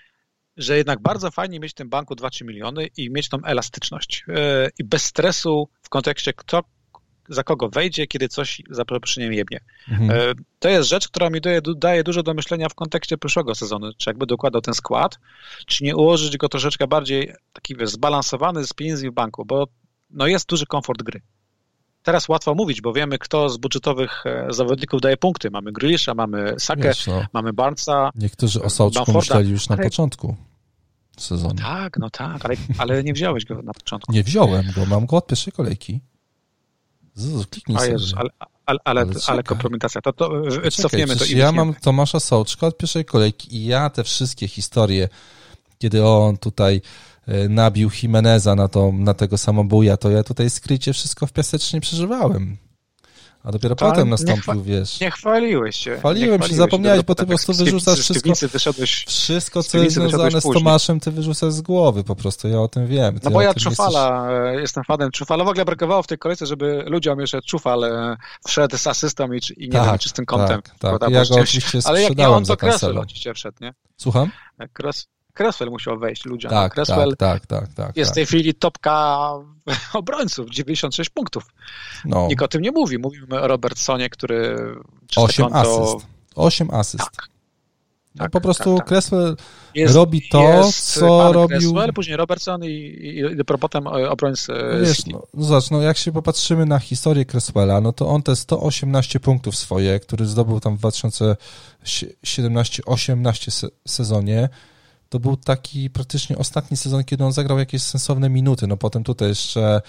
że 0.57 0.77
jednak 0.77 1.03
bardzo 1.03 1.31
fajnie 1.31 1.61
mieć 1.61 1.73
w 1.73 1.75
tym 1.75 1.89
banku 1.89 2.15
2-3 2.15 2.45
miliony 2.45 2.87
i 2.97 3.11
mieć 3.11 3.29
tą 3.29 3.39
elastyczność. 3.45 4.25
Yy, 4.29 4.35
I 4.79 4.85
bez 4.85 5.05
stresu 5.05 5.69
w 5.83 5.89
kontekście, 5.89 6.33
kto 6.33 6.63
za 7.29 7.45
kogo 7.45 7.69
wejdzie, 7.69 8.07
kiedy 8.07 8.29
coś 8.29 8.63
za 8.71 8.85
przeproszeniem 8.85 9.33
jebnie. 9.33 9.61
Mhm. 9.91 10.11
E, 10.11 10.35
to 10.59 10.69
jest 10.69 10.89
rzecz, 10.89 11.09
która 11.09 11.31
mi 11.31 11.41
daje, 11.41 11.61
daje 11.77 12.05
dużo 12.05 12.23
do 12.23 12.35
myślenia 12.35 12.69
w 12.69 12.75
kontekście 12.75 13.19
przyszłego 13.19 13.55
sezonu. 13.55 13.93
Czy 13.97 14.11
jakby 14.11 14.27
dokładał 14.27 14.61
ten 14.61 14.75
skład, 14.75 15.19
czy 15.67 15.85
nie 15.85 15.97
ułożyć 15.97 16.37
go 16.37 16.49
troszeczkę 16.49 16.87
bardziej 16.87 17.33
taki 17.53 17.77
wiesz, 17.77 17.91
zbalansowany 17.91 18.67
z 18.67 18.73
pieniędzmi 18.73 19.11
w 19.11 19.15
banku, 19.15 19.45
bo 19.45 19.67
no 20.11 20.27
jest 20.27 20.49
duży 20.49 20.67
komfort 20.67 21.03
gry. 21.03 21.21
Teraz 22.03 22.29
łatwo 22.29 22.55
mówić, 22.55 22.81
bo 22.81 22.93
wiemy, 22.93 23.19
kto 23.19 23.49
z 23.49 23.57
budżetowych 23.57 24.27
e, 24.27 24.47
zawodników 24.51 25.01
daje 25.01 25.17
punkty. 25.17 25.51
Mamy 25.51 25.73
Grealisha, 25.73 26.15
mamy 26.15 26.55
Sakę, 26.59 26.93
no. 27.07 27.25
mamy 27.33 27.53
Barnesa. 27.53 28.11
Niektórzy 28.15 28.63
o 28.63 28.71
Sołczku 28.71 29.13
myśleli 29.13 29.51
już 29.51 29.69
na 29.69 29.77
ale... 29.77 29.85
początku 29.85 30.37
sezonu. 31.17 31.55
No 31.55 31.63
tak, 31.63 31.99
no 31.99 32.11
tak, 32.11 32.45
ale, 32.45 32.57
ale 32.79 33.05
nie 33.05 33.13
wziąłeś 33.13 33.45
go 33.45 33.63
na 33.63 33.73
początku. 33.73 34.13
Nie 34.13 34.25
wziąłem 34.25 34.65
go, 34.77 34.87
mam 34.87 35.07
go 35.07 35.17
od 35.17 35.27
pierwszej 35.27 35.53
kolejki. 35.53 36.01
Kliknij 37.51 37.79
sobie. 37.79 37.93
Jezus, 37.93 38.15
ale, 38.17 38.31
ale, 38.67 38.79
ale, 38.85 39.01
ale, 39.01 39.13
ale 39.27 39.43
kompromitacja. 39.43 40.01
To, 40.01 40.13
to 40.13 40.31
cofniemy 40.71 41.17
to 41.17 41.25
i 41.25 41.37
Ja 41.37 41.53
mam 41.53 41.75
Tomasza 41.75 42.21
Sołczka 42.21 42.67
od 42.67 42.77
pierwszej 42.77 43.05
kolejki 43.05 43.57
i 43.57 43.67
ja 43.67 43.91
te 43.91 44.05
wszystkie 44.05 44.49
historie, 44.49 45.09
kiedy 45.79 46.07
on 46.07 46.37
tutaj 46.37 46.81
e, 47.27 47.49
nabił 47.49 47.91
Jimeneza 48.03 48.55
na, 48.55 48.69
to, 48.69 48.93
na 48.93 49.15
tego 49.15 49.39
samobuja, 49.39 49.97
to 49.97 50.11
ja 50.11 50.23
tutaj 50.23 50.51
skrycie 50.51 50.93
wszystko 50.93 51.27
w 51.27 51.33
piasecznie 51.33 51.81
przeżywałem. 51.81 52.57
A 53.49 53.53
dopiero 53.53 53.75
to 53.75 53.91
potem 53.91 54.09
nastąpił, 54.09 54.63
wiesz. 54.63 55.01
Nie 55.01 55.11
chwaliłeś 55.11 55.77
się. 55.77 55.97
Chwaliłem 55.97 56.43
się, 56.43 56.55
zapomniałeś, 56.55 57.03
bo 57.03 57.15
ty 57.15 57.23
po 57.23 57.29
prostu 57.29 57.55
wyrzucasz 57.55 58.01
wszystko, 58.01 58.33
wszystko, 59.07 59.63
co 59.63 59.79
jest 59.79 59.95
związane 59.95 60.41
z 60.41 60.45
Tomaszem, 60.45 61.01
ty 61.01 61.11
wyrzucasz 61.11 61.53
z 61.53 61.61
głowy 61.61 62.05
po 62.05 62.17
prostu, 62.17 62.49
ja 62.49 62.61
o 62.61 62.69
tym 62.69 62.87
wiem. 62.87 63.21
no 63.25 63.31
bo 63.31 63.43
ja 63.43 63.55
Czufala, 63.55 64.31
jesteś... 64.31 64.59
E, 64.59 64.61
jestem 64.61 64.85
fanem 64.85 65.11
Czufala. 65.11 65.45
W 65.45 65.49
ogóle 65.49 65.65
brakowało 65.65 66.03
w 66.03 66.07
tej 66.07 66.19
kolejce, 66.19 66.47
żeby 66.47 66.85
ludziom 66.87 67.21
jeszcze 67.21 67.43
Czufal 67.43 67.85
e, 67.85 68.17
wszedł 68.47 68.79
z 68.79 68.87
asystą 68.87 69.33
i, 69.33 69.41
i 69.57 69.67
nie 69.69 69.73
tak, 69.73 69.87
wiem, 69.87 69.99
czystym 69.99 70.27
kątem. 70.27 70.63
Tak, 70.63 70.99
tak. 71.01 71.11
Ja 71.11 71.25
go 71.25 71.35
oczywiście 71.35 71.79
Ale 71.85 72.03
jak 72.03 72.17
nie 72.17 72.29
on, 72.29 72.45
to 72.45 72.57
Kressel 72.57 72.99
oczywiście 72.99 73.35
wszedł, 73.35 73.57
nie? 73.61 73.75
Słucham? 73.97 74.31
Kres, 74.73 75.09
Cresswell 75.39 75.71
musiał 75.71 75.99
wejść 75.99 76.25
ludziom. 76.25 76.51
Tak, 76.51 76.75
Cresswell 76.75 77.17
tak, 77.17 77.47
tak, 77.47 77.61
tak, 77.61 77.75
tak, 77.75 77.97
jest 77.97 78.11
w 78.11 78.15
tej 78.15 78.25
tak. 78.25 78.29
chwili 78.29 78.55
topka 78.55 79.31
obrońców, 79.95 80.51
96 80.51 81.11
punktów. 81.11 81.47
No. 82.05 82.27
Nikt 82.29 82.43
o 82.43 82.49
tym 82.49 82.63
nie 82.63 82.71
mówi. 82.71 82.99
Mówimy 82.99 83.41
o 83.41 83.49
Robertsonie, 83.49 84.11
który... 84.11 84.57
8 85.17 85.45
konto... 85.45 85.59
asyst. 85.59 86.07
8 86.35 86.71
asyst. 86.71 87.05
Tak. 87.17 87.29
No, 88.15 88.25
tak, 88.25 88.33
po 88.33 88.41
prostu 88.41 88.77
tak, 88.77 88.79
tak. 88.79 88.89
Cresswell 88.89 89.37
jest, 89.75 89.95
robi 89.95 90.29
to, 90.29 90.71
co 90.73 91.33
robił... 91.33 91.59
Cresswell, 91.59 91.93
później 91.93 92.17
Robertson 92.17 92.65
i, 92.65 92.69
i, 92.69 93.19
i 93.19 93.45
potem 93.61 93.87
obrońcy 93.87 94.53
Wiesz, 94.83 95.07
no, 95.07 95.23
no, 95.35 95.45
zobacz, 95.45 95.71
no 95.71 95.83
jak 95.83 95.97
się 95.97 96.13
popatrzymy 96.13 96.67
na 96.67 96.79
historię 96.79 97.25
Cresswella, 97.25 97.81
no 97.81 97.93
to 97.93 98.09
on 98.09 98.23
te 98.23 98.37
118 98.37 99.21
punktów 99.21 99.57
swoje, 99.57 100.01
który 100.01 100.27
zdobył 100.27 100.61
tam 100.61 100.77
w 100.77 100.81
2017-18 100.81 103.69
sezonie, 103.89 104.49
to 105.09 105.21
był 105.21 105.37
taki 105.37 105.91
praktycznie 105.91 106.39
ostatni 106.39 106.77
sezon, 106.77 107.05
kiedy 107.05 107.25
on 107.25 107.33
zagrał 107.33 107.59
jakieś 107.59 107.83
sensowne 107.83 108.31
minuty. 108.31 108.67
No 108.67 108.77
potem 108.77 109.05
tutaj 109.05 109.29
jeszcze 109.29 109.63
e, 109.71 109.81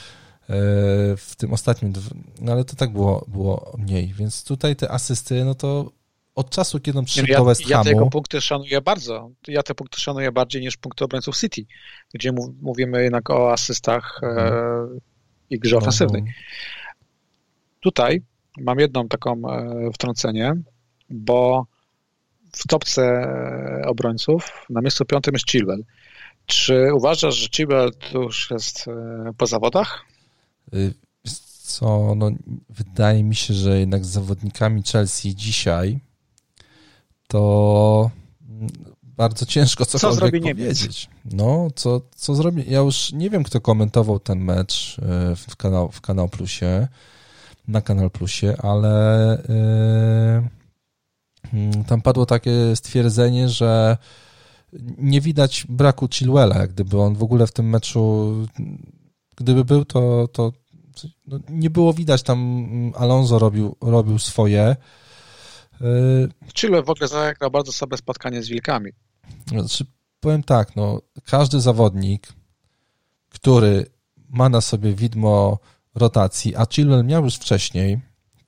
w 1.17 1.33
tym 1.37 1.53
ostatnim, 1.53 1.93
no 2.41 2.51
ale 2.51 2.65
to 2.65 2.75
tak 2.75 2.93
było, 2.93 3.25
było 3.27 3.75
mniej. 3.77 4.13
Więc 4.13 4.43
tutaj 4.43 4.75
te 4.75 4.91
asysty, 4.91 5.45
no 5.45 5.55
to 5.55 5.91
od 6.35 6.49
czasu, 6.49 6.79
kiedy 6.79 6.99
on 6.99 7.05
przyszedł 7.05 7.31
ja, 7.31 7.37
do 7.37 7.45
West 7.45 7.61
Hamu... 7.61 7.73
Ja 7.73 7.83
tego 7.83 8.07
punkty 8.07 8.41
szanuję 8.41 8.81
bardzo. 8.81 9.31
Ja 9.47 9.63
te 9.63 9.75
punkty 9.75 9.99
szanuję 9.99 10.31
bardziej 10.31 10.61
niż 10.61 10.77
punkty 10.77 11.05
obrońców 11.05 11.37
City, 11.37 11.65
gdzie 12.13 12.31
mówimy 12.61 13.03
jednak 13.03 13.29
o 13.29 13.51
asystach 13.51 14.21
e, 14.23 14.51
i 15.49 15.59
grze 15.59 15.75
no, 15.75 15.81
ofensywnej. 15.81 16.21
No. 16.21 16.31
Tutaj 17.79 18.21
mam 18.59 18.79
jedną 18.79 19.07
taką 19.07 19.41
e, 19.51 19.91
wtrącenie, 19.93 20.53
bo 21.09 21.65
w 22.51 22.67
topce 22.67 23.27
obrońców 23.85 24.65
na 24.69 24.81
miejscu 24.81 25.05
piątym 25.05 25.33
jest 25.33 25.49
Chilwell. 25.51 25.83
Czy 26.45 26.93
uważasz, 26.93 27.35
że 27.35 27.47
Chilwell 27.47 27.91
już 28.13 28.51
jest 28.51 28.87
e, 28.87 29.33
po 29.37 29.47
zawodach? 29.47 30.05
Y, 30.73 30.93
co, 31.63 32.15
no, 32.15 32.31
wydaje 32.69 33.23
mi 33.23 33.35
się, 33.35 33.53
że 33.53 33.79
jednak 33.79 34.05
z 34.05 34.09
zawodnikami 34.09 34.83
Chelsea 34.83 35.35
dzisiaj 35.35 35.99
to 37.27 38.11
bardzo 39.03 39.45
ciężko 39.45 39.85
cokolwiek 39.85 40.15
co 40.15 40.19
zrobi 40.19 40.41
powiedzieć. 40.41 41.09
No, 41.25 41.67
co, 41.75 42.01
co 42.15 42.35
zrobi? 42.35 42.63
Ja 42.67 42.79
już 42.79 43.11
nie 43.11 43.29
wiem, 43.29 43.43
kto 43.43 43.61
komentował 43.61 44.19
ten 44.19 44.39
mecz 44.39 44.97
e, 44.99 45.35
w 45.35 45.55
kanał, 45.55 45.91
w 45.91 46.01
kanał 46.01 46.29
Plusie, 46.29 46.87
na 47.67 47.81
Kanal 47.81 48.09
Plusie, 48.09 48.55
ale 48.57 49.43
yy, 50.43 50.58
tam 51.87 52.01
padło 52.01 52.25
takie 52.25 52.75
stwierdzenie, 52.75 53.49
że 53.49 53.97
nie 54.97 55.21
widać 55.21 55.65
braku 55.69 56.07
Chilwella, 56.07 56.57
jak 56.57 56.71
gdyby 56.71 57.01
on 57.01 57.15
w 57.15 57.23
ogóle 57.23 57.47
w 57.47 57.51
tym 57.51 57.69
meczu, 57.69 58.33
gdyby 59.35 59.65
był, 59.65 59.85
to, 59.85 60.27
to 60.27 60.51
no, 61.27 61.39
nie 61.49 61.69
było 61.69 61.93
widać 61.93 62.23
tam 62.23 62.67
Alonso 62.95 63.39
robił, 63.39 63.75
robił 63.81 64.19
swoje. 64.19 64.75
Chile 66.53 66.83
w 66.83 66.89
ogóle 66.89 67.07
zagrał 67.07 67.51
bardzo 67.51 67.71
słabe 67.71 67.97
spotkanie 67.97 68.43
z 68.43 68.49
Wilkami. 68.49 68.91
Znaczy, 69.47 69.85
powiem 70.19 70.43
tak, 70.43 70.75
no, 70.75 71.01
każdy 71.25 71.61
zawodnik, 71.61 72.27
który 73.29 73.85
ma 74.29 74.49
na 74.49 74.61
sobie 74.61 74.93
widmo 74.93 75.59
rotacji, 75.95 76.55
a 76.55 76.65
Chilwell 76.65 77.05
miał 77.05 77.23
już 77.23 77.35
wcześniej, 77.35 77.99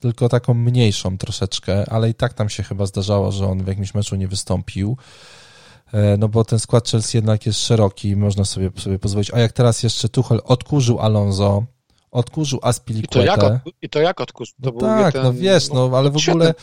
tylko 0.02 0.28
taką 0.28 0.54
mniejszą 0.54 1.18
troszeczkę, 1.18 1.90
ale 1.90 2.10
i 2.10 2.14
tak 2.14 2.34
tam 2.34 2.48
się 2.48 2.62
chyba 2.62 2.86
zdarzało, 2.86 3.32
że 3.32 3.46
on 3.46 3.64
w 3.64 3.66
jakimś 3.66 3.94
meczu 3.94 4.16
nie 4.16 4.28
wystąpił, 4.28 4.96
e, 5.92 6.16
no 6.16 6.28
bo 6.28 6.44
ten 6.44 6.58
skład 6.58 6.88
Chelsea 6.88 7.16
jednak 7.16 7.46
jest 7.46 7.60
szeroki, 7.60 8.16
można 8.16 8.44
sobie, 8.44 8.70
sobie 8.78 8.98
pozwolić. 8.98 9.30
A 9.34 9.38
jak 9.38 9.52
teraz 9.52 9.82
jeszcze 9.82 10.08
Tuchel 10.08 10.40
odkurzył 10.44 11.00
Alonso, 11.00 11.64
odkurzył 12.10 12.58
Aspilicuetę. 12.62 13.34
I 13.34 13.38
to 13.38 13.44
jak, 13.44 13.66
od, 13.66 13.72
i 13.82 13.88
to 13.88 14.00
jak 14.00 14.20
odkurzył? 14.20 14.54
To 14.62 14.70
no 14.70 14.80
tak, 14.80 15.14
jeden, 15.14 15.22
no 15.22 15.32
wiesz, 15.32 15.68
no 15.68 15.90
ale 15.94 16.10
w 16.10 16.28
ogóle 16.28 16.54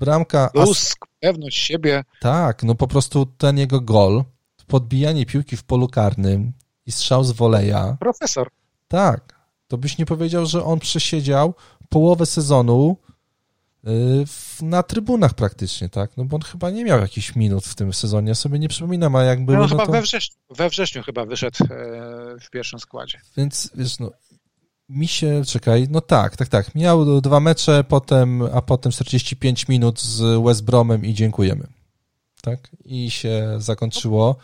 bramka... 0.00 0.50
Lusk, 0.54 1.06
pewność 1.20 1.58
siebie. 1.58 2.04
Tak, 2.20 2.62
no 2.62 2.74
po 2.74 2.88
prostu 2.88 3.26
ten 3.26 3.58
jego 3.58 3.80
gol, 3.80 4.24
podbijanie 4.66 5.26
piłki 5.26 5.56
w 5.56 5.64
polu 5.64 5.88
karnym 5.88 6.52
i 6.86 6.92
strzał 6.92 7.24
z 7.24 7.32
woleja. 7.32 7.96
Profesor. 8.00 8.50
Tak, 8.88 9.36
to 9.68 9.78
byś 9.78 9.98
nie 9.98 10.06
powiedział, 10.06 10.46
że 10.46 10.64
on 10.64 10.78
przesiedział 10.78 11.54
połowę 11.88 12.26
sezonu 12.26 12.96
y, 13.86 13.90
na 14.62 14.82
trybunach 14.82 15.34
praktycznie, 15.34 15.88
tak? 15.88 16.16
No 16.16 16.24
bo 16.24 16.36
on 16.36 16.42
chyba 16.42 16.70
nie 16.70 16.84
miał 16.84 17.00
jakichś 17.00 17.36
minut 17.36 17.64
w 17.64 17.74
tym 17.74 17.92
sezonie, 17.92 18.28
ja 18.28 18.34
sobie 18.34 18.58
nie 18.58 18.68
przypominam, 18.68 19.16
a 19.16 19.22
jak 19.22 19.44
było... 19.44 19.58
No, 19.58 19.62
no 19.62 19.68
chyba 19.68 19.86
to... 19.86 19.92
we, 19.92 20.02
wrześniu, 20.02 20.36
we 20.50 20.68
wrześniu 20.68 21.02
chyba 21.02 21.26
wyszedł 21.26 21.64
e, 21.64 21.66
w 22.40 22.50
pierwszym 22.50 22.78
składzie. 22.78 23.20
Więc 23.36 23.70
wiesz, 23.74 23.98
no 23.98 24.10
mi 24.88 25.08
się, 25.08 25.42
czekaj, 25.46 25.86
no 25.90 26.00
tak, 26.00 26.36
tak, 26.36 26.48
tak. 26.48 26.74
Miał 26.74 27.20
dwa 27.20 27.40
mecze, 27.40 27.84
potem, 27.84 28.42
a 28.42 28.62
potem 28.62 28.92
45 28.92 29.68
minut 29.68 30.00
z 30.00 30.44
West 30.44 30.64
Bromem 30.64 31.04
i 31.04 31.14
dziękujemy. 31.14 31.66
Tak? 32.42 32.70
I 32.84 33.10
się 33.10 33.56
zakończyło. 33.58 34.36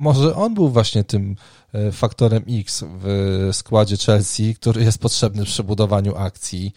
Może 0.00 0.36
on 0.36 0.54
był 0.54 0.68
właśnie 0.68 1.04
tym 1.04 1.36
yy, 1.72 1.92
faktorem 1.92 2.44
X 2.48 2.84
w 2.86 3.48
składzie 3.52 3.96
Chelsea, 3.96 4.54
który 4.54 4.84
jest 4.84 4.98
potrzebny 4.98 5.44
w 5.44 5.48
przebudowaniu 5.48 6.16
akcji. 6.16 6.72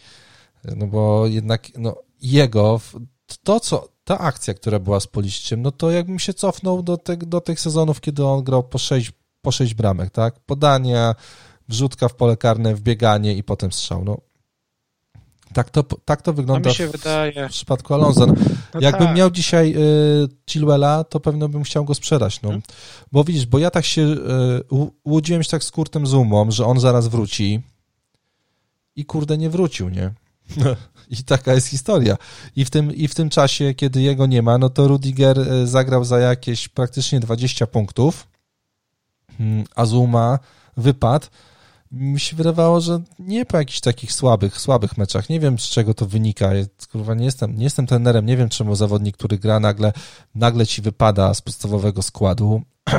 No 0.76 0.86
bo 0.86 1.26
jednak 1.26 1.78
no, 1.78 1.96
jego, 2.22 2.80
to 3.42 3.60
co, 3.60 3.88
ta 4.04 4.18
akcja, 4.18 4.54
która 4.54 4.78
była 4.78 5.00
z 5.00 5.06
Policiem, 5.06 5.62
no 5.62 5.72
to 5.72 5.90
jakbym 5.90 6.18
się 6.18 6.34
cofnął 6.34 6.82
do, 6.82 6.96
te, 6.96 7.16
do 7.16 7.40
tych 7.40 7.60
sezonów, 7.60 8.00
kiedy 8.00 8.26
on 8.26 8.44
grał 8.44 8.62
po 8.62 8.78
sześć 8.78 9.12
po 9.44 9.52
sześć 9.52 9.74
bramek, 9.74 10.10
tak? 10.10 10.40
Podania, 10.40 11.14
wrzutka 11.68 12.08
w 12.08 12.14
pole 12.14 12.36
karne, 12.36 12.74
wbieganie 12.74 13.34
i 13.34 13.42
potem 13.42 13.72
strzał. 13.72 14.04
No, 14.04 14.18
tak 15.54 15.70
to, 15.70 15.82
tak 15.82 16.22
to 16.22 16.32
wygląda 16.32 16.70
w, 16.70 16.76
w 17.48 17.50
przypadku 17.50 17.94
Alonso. 17.94 18.26
No, 18.26 18.34
Jakbym 18.80 19.06
tak. 19.06 19.16
miał 19.16 19.30
dzisiaj 19.30 19.74
y, 19.76 20.28
Chilwella, 20.50 21.04
to 21.04 21.20
pewno 21.20 21.48
bym 21.48 21.62
chciał 21.62 21.84
go 21.84 21.94
sprzedać. 21.94 22.42
No. 22.42 22.48
Hmm. 22.48 22.62
Bo 23.12 23.24
widzisz, 23.24 23.46
bo 23.46 23.58
ja 23.58 23.70
tak 23.70 23.84
się 23.84 24.02
y, 24.02 24.16
łudziłem 25.04 25.42
się 25.42 25.50
tak 25.50 25.64
z 25.64 25.70
Kurtem 25.70 26.06
Zumą, 26.06 26.50
że 26.50 26.66
on 26.66 26.80
zaraz 26.80 27.08
wróci 27.08 27.60
i 28.96 29.04
kurde 29.04 29.38
nie 29.38 29.50
wrócił, 29.50 29.88
nie? 29.88 30.10
I 31.10 31.24
taka 31.24 31.54
jest 31.54 31.66
historia. 31.66 32.16
I 32.56 32.64
w, 32.64 32.70
tym, 32.70 32.94
I 32.94 33.08
w 33.08 33.14
tym 33.14 33.30
czasie, 33.30 33.74
kiedy 33.74 34.02
jego 34.02 34.26
nie 34.26 34.42
ma, 34.42 34.58
no 34.58 34.70
to 34.70 34.88
Rudiger 34.88 35.38
y, 35.38 35.66
zagrał 35.66 36.04
za 36.04 36.18
jakieś 36.18 36.68
praktycznie 36.68 37.20
20 37.20 37.66
punktów, 37.66 38.26
hmm, 39.38 39.64
Azuma 39.74 40.38
wypadł, 40.76 41.26
mi 41.94 42.20
się 42.20 42.36
wydawało, 42.36 42.80
że 42.80 43.00
nie 43.18 43.46
po 43.46 43.56
jakichś 43.56 43.80
takich 43.80 44.12
słabych, 44.12 44.60
słabych 44.60 44.98
meczach. 44.98 45.28
Nie 45.28 45.40
wiem, 45.40 45.58
z 45.58 45.62
czego 45.62 45.94
to 45.94 46.06
wynika. 46.06 46.50
Kurwa, 46.92 47.14
nie 47.14 47.24
jestem, 47.24 47.56
nie 47.56 47.64
jestem 47.64 47.86
trenerem, 47.86 48.26
nie 48.26 48.36
wiem, 48.36 48.48
czemu 48.48 48.74
zawodnik, 48.74 49.16
który 49.16 49.38
gra, 49.38 49.60
nagle, 49.60 49.92
nagle 50.34 50.66
ci 50.66 50.82
wypada 50.82 51.34
z 51.34 51.42
podstawowego 51.42 52.02
składu 52.02 52.62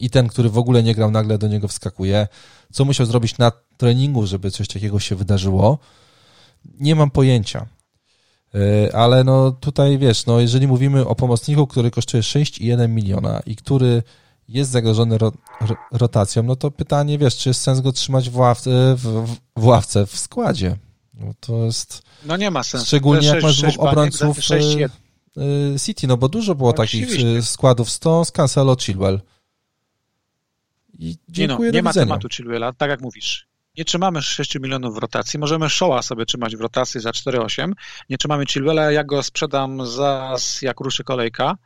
i 0.00 0.10
ten, 0.10 0.28
który 0.28 0.50
w 0.50 0.58
ogóle 0.58 0.82
nie 0.82 0.94
grał, 0.94 1.10
nagle 1.10 1.38
do 1.38 1.48
niego 1.48 1.68
wskakuje. 1.68 2.28
Co 2.72 2.84
musiał 2.84 3.06
zrobić 3.06 3.38
na 3.38 3.52
treningu, 3.76 4.26
żeby 4.26 4.50
coś 4.50 4.68
takiego 4.68 5.00
się 5.00 5.16
wydarzyło? 5.16 5.78
Nie 6.80 6.94
mam 6.94 7.10
pojęcia. 7.10 7.66
E, 8.54 8.96
ale 8.96 9.24
no 9.24 9.50
tutaj 9.50 9.98
wiesz, 9.98 10.26
no 10.26 10.40
jeżeli 10.40 10.66
mówimy 10.66 11.06
o 11.06 11.14
pomocniku, 11.14 11.66
który 11.66 11.90
kosztuje 11.90 12.22
6,1 12.22 12.88
miliona 12.88 13.40
i 13.46 13.56
który 13.56 14.02
jest 14.48 14.70
zagrożony 14.70 15.18
ro, 15.18 15.32
ro, 15.60 15.76
rotacją, 15.92 16.42
no 16.42 16.56
to 16.56 16.70
pytanie, 16.70 17.18
wiesz, 17.18 17.36
czy 17.36 17.48
jest 17.50 17.60
sens 17.60 17.80
go 17.80 17.92
trzymać 17.92 18.30
w 18.30 18.36
ławce, 18.36 18.94
w, 18.96 19.26
w, 19.56 19.64
ławce, 19.64 20.06
w 20.06 20.18
składzie? 20.18 20.76
No 21.14 21.34
to 21.40 21.64
jest... 21.64 22.02
No 22.24 22.36
nie 22.36 22.50
ma 22.50 22.62
sensu. 22.62 22.86
Szczególnie 22.86 23.26
jak 23.26 23.42
masz 23.42 23.62
dwóch 23.62 23.78
obrońców 23.78 24.38
y, 24.50 24.90
y, 25.74 25.80
City, 25.80 26.06
no 26.06 26.16
bo 26.16 26.28
dużo 26.28 26.54
było 26.54 26.72
takich 26.72 27.10
y, 27.20 27.42
składów, 27.42 27.90
Stones, 27.90 28.32
Cancelo, 28.32 28.76
Chilwell. 28.76 29.20
I 30.98 31.16
dziękuję, 31.28 31.58
nie, 31.58 31.72
no, 31.72 31.76
nie 31.76 31.82
ma 31.82 31.92
tematu 31.92 32.28
Chilwella, 32.28 32.72
tak 32.72 32.90
jak 32.90 33.00
mówisz. 33.00 33.46
Nie 33.78 33.84
trzymamy 33.84 34.22
6 34.22 34.54
milionów 34.54 34.94
w 34.94 34.98
rotacji. 34.98 35.38
Możemy 35.38 35.70
Showa 35.70 36.02
sobie 36.02 36.26
trzymać 36.26 36.56
w 36.56 36.60
rotacji 36.60 37.00
za 37.00 37.10
4,8. 37.10 37.72
Nie 38.10 38.18
trzymamy 38.18 38.46
Chilwella. 38.46 38.92
Ja 38.92 39.04
go 39.04 39.22
sprzedam 39.22 39.86
za 39.86 40.36
jak 40.62 40.80
ruszy 40.80 41.04
kolejka. 41.04 41.56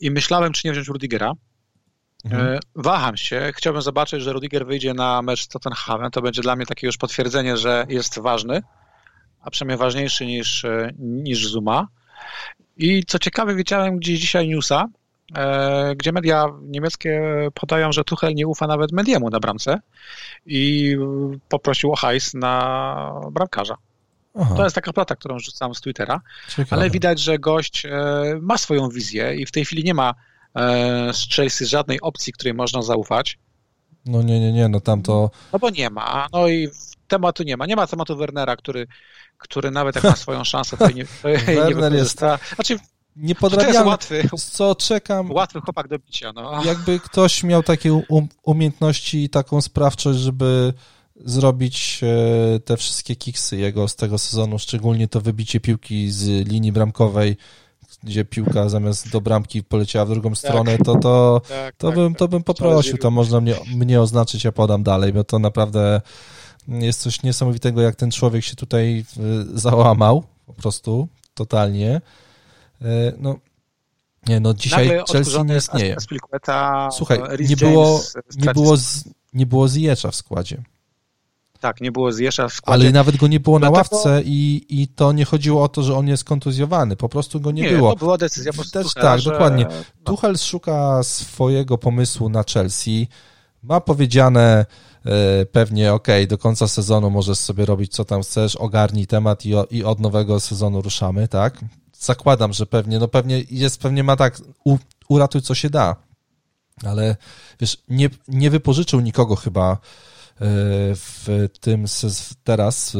I 0.00 0.10
myślałem, 0.10 0.52
czy 0.52 0.68
nie 0.68 0.72
wziąć 0.72 0.88
Rudigera, 0.88 1.32
Mhm. 2.32 2.54
E, 2.54 2.58
waham 2.74 3.16
się. 3.16 3.52
Chciałbym 3.54 3.82
zobaczyć, 3.82 4.22
że 4.22 4.32
Rudiger 4.32 4.66
wyjdzie 4.66 4.94
na 4.94 5.22
mecz 5.22 5.42
z 5.42 5.48
Tottenhamem. 5.48 6.10
To 6.10 6.22
będzie 6.22 6.42
dla 6.42 6.56
mnie 6.56 6.66
takie 6.66 6.86
już 6.86 6.96
potwierdzenie, 6.96 7.56
że 7.56 7.86
jest 7.88 8.18
ważny, 8.18 8.62
a 9.40 9.50
przynajmniej 9.50 9.78
ważniejszy 9.78 10.26
niż, 10.26 10.64
e, 10.64 10.90
niż 10.98 11.48
Zuma. 11.48 11.88
I 12.76 13.04
co 13.04 13.18
ciekawe, 13.18 13.54
widziałem 13.54 13.96
gdzieś 13.96 14.20
dzisiaj 14.20 14.48
newsa, 14.48 14.86
e, 15.36 15.94
gdzie 15.96 16.12
media 16.12 16.46
niemieckie 16.62 17.20
podają, 17.54 17.92
że 17.92 18.04
Tuchel 18.04 18.34
nie 18.34 18.46
ufa 18.46 18.66
nawet 18.66 18.92
Mediemu 18.92 19.30
na 19.30 19.40
bramce 19.40 19.80
i 20.46 20.96
poprosił 21.48 21.92
o 21.92 21.96
hajs 21.96 22.34
na 22.34 23.20
bramkarza. 23.32 23.76
Aha. 24.38 24.54
To 24.56 24.64
jest 24.64 24.74
taka 24.74 24.92
plata, 24.92 25.16
którą 25.16 25.38
rzucam 25.38 25.74
z 25.74 25.80
Twittera, 25.80 26.20
Ciekawe. 26.48 26.66
ale 26.70 26.90
widać, 26.90 27.20
że 27.20 27.38
gość 27.38 27.86
ma 28.40 28.58
swoją 28.58 28.88
wizję 28.88 29.34
i 29.34 29.46
w 29.46 29.52
tej 29.52 29.64
chwili 29.64 29.84
nie 29.84 29.94
ma 29.94 30.14
z 31.12 31.34
Chelsea 31.34 31.66
żadnej 31.66 32.00
opcji, 32.00 32.32
której 32.32 32.54
można 32.54 32.82
zaufać. 32.82 33.38
No 34.06 34.22
nie, 34.22 34.40
nie, 34.40 34.52
nie, 34.52 34.68
no 34.68 34.80
tam 34.80 35.02
to... 35.02 35.30
No 35.52 35.58
bo 35.58 35.70
nie 35.70 35.90
ma, 35.90 36.26
no 36.32 36.48
i 36.48 36.68
tematu 37.08 37.42
nie 37.42 37.56
ma. 37.56 37.66
Nie 37.66 37.76
ma 37.76 37.86
tematu 37.86 38.16
Wernera, 38.16 38.56
który, 38.56 38.86
który 39.38 39.70
nawet 39.70 39.94
jak 39.94 40.04
ma 40.04 40.16
swoją 40.26 40.44
szansę, 40.44 40.76
to 40.76 40.90
nie, 40.90 41.04
to 41.04 41.28
Werner 41.46 41.92
nie 41.92 41.98
jest... 41.98 42.18
Znaczy, 42.54 42.78
Niepodrabialny. 43.16 43.72
To 43.72 44.14
jest 44.14 44.30
łatwy, 44.30 44.52
co 44.52 44.74
czekam. 44.74 45.30
Łatwy 45.30 45.60
chłopak 45.60 45.88
do 45.88 45.98
bicia, 45.98 46.32
no. 46.32 46.52
Jakby 46.64 47.00
ktoś 47.00 47.42
miał 47.42 47.62
takie 47.62 47.92
um, 47.92 48.28
umiejętności 48.42 49.24
i 49.24 49.28
taką 49.28 49.60
sprawczość, 49.60 50.18
żeby 50.18 50.72
zrobić 51.24 52.00
e, 52.02 52.60
te 52.60 52.76
wszystkie 52.76 53.16
kiksy 53.16 53.56
jego 53.56 53.88
z 53.88 53.96
tego 53.96 54.18
sezonu, 54.18 54.58
szczególnie 54.58 55.08
to 55.08 55.20
wybicie 55.20 55.60
piłki 55.60 56.10
z 56.10 56.48
linii 56.48 56.72
bramkowej, 56.72 57.36
gdzie 58.02 58.24
piłka 58.24 58.68
zamiast 58.68 59.10
do 59.10 59.20
bramki 59.20 59.62
poleciała 59.62 60.04
w 60.04 60.10
drugą 60.10 60.30
tak. 60.30 60.38
stronę, 60.38 60.78
to, 60.78 60.96
to, 60.96 61.40
tak, 61.48 61.76
to, 61.76 61.88
tak, 61.88 61.96
bym, 61.96 62.14
to 62.14 62.28
bym 62.28 62.42
poprosił, 62.42 62.98
to 62.98 63.10
można 63.10 63.40
mnie, 63.40 63.54
mnie 63.74 64.00
oznaczyć, 64.00 64.44
ja 64.44 64.52
podam 64.52 64.82
dalej, 64.82 65.12
bo 65.12 65.24
to 65.24 65.38
naprawdę 65.38 66.00
jest 66.68 67.00
coś 67.00 67.22
niesamowitego, 67.22 67.82
jak 67.82 67.96
ten 67.96 68.10
człowiek 68.10 68.44
się 68.44 68.56
tutaj 68.56 69.04
y, 69.54 69.58
załamał, 69.58 70.24
po 70.46 70.52
prostu, 70.52 71.08
totalnie. 71.34 72.00
Y, 72.82 72.86
no, 73.18 73.36
nie, 74.28 74.40
no 74.40 74.54
dzisiaj 74.54 74.88
Nagle 74.88 75.04
Chelsea 75.12 75.44
nie 75.44 75.56
istnieje. 75.56 75.96
Słuchaj, 76.92 77.20
nie 77.48 77.56
było, 77.56 78.02
nie, 78.36 78.52
było 78.54 78.76
z, 78.76 79.04
nie 79.32 79.46
było 79.46 79.68
Ziyecza 79.68 80.10
w 80.10 80.14
składzie. 80.14 80.62
Tak, 81.66 81.80
nie 81.80 81.92
było 81.92 82.12
Ziyesza 82.12 82.48
w 82.48 82.52
składzie. 82.52 82.82
Ale 82.84 82.92
nawet 82.92 83.16
go 83.16 83.26
nie 83.26 83.40
było 83.40 83.58
na 83.58 83.70
Dlatego... 83.70 83.96
ławce 83.96 84.22
i, 84.24 84.66
i 84.68 84.88
to 84.88 85.12
nie 85.12 85.24
chodziło 85.24 85.62
o 85.62 85.68
to, 85.68 85.82
że 85.82 85.96
on 85.96 86.08
jest 86.08 86.24
kontuzjowany, 86.24 86.96
po 86.96 87.08
prostu 87.08 87.40
go 87.40 87.50
nie, 87.50 87.62
nie 87.62 87.68
było. 87.68 87.92
to 87.92 87.98
była 87.98 88.18
decyzja 88.18 88.52
po 88.52 88.64
Też 88.64 88.86
Tuchela, 88.86 89.10
Tak, 89.10 89.20
że... 89.20 89.30
dokładnie. 89.30 89.64
No. 89.64 90.04
Tuchel 90.04 90.38
szuka 90.38 91.02
swojego 91.02 91.78
pomysłu 91.78 92.28
na 92.28 92.44
Chelsea, 92.52 93.08
ma 93.62 93.80
powiedziane 93.80 94.66
e, 95.06 95.46
pewnie, 95.46 95.92
ok, 95.92 96.08
do 96.28 96.38
końca 96.38 96.68
sezonu 96.68 97.10
możesz 97.10 97.38
sobie 97.38 97.66
robić 97.66 97.92
co 97.92 98.04
tam 98.04 98.22
chcesz, 98.22 98.56
ogarnij 98.56 99.06
temat 99.06 99.46
i, 99.46 99.54
i 99.70 99.84
od 99.84 100.00
nowego 100.00 100.40
sezonu 100.40 100.82
ruszamy, 100.82 101.28
tak? 101.28 101.60
zakładam, 101.98 102.52
że 102.52 102.66
pewnie, 102.66 102.98
no 102.98 103.08
pewnie 103.08 103.42
jest, 103.50 103.80
pewnie 103.80 104.04
ma 104.04 104.16
tak, 104.16 104.40
u, 104.64 104.78
uratuj 105.08 105.42
co 105.42 105.54
się 105.54 105.70
da, 105.70 105.96
ale 106.84 107.16
wiesz, 107.60 107.78
nie, 107.88 108.10
nie 108.28 108.50
wypożyczył 108.50 109.00
nikogo 109.00 109.36
chyba 109.36 109.78
w 110.40 111.48
tym 111.60 111.84
teraz, 112.44 112.94
e, 112.94 112.98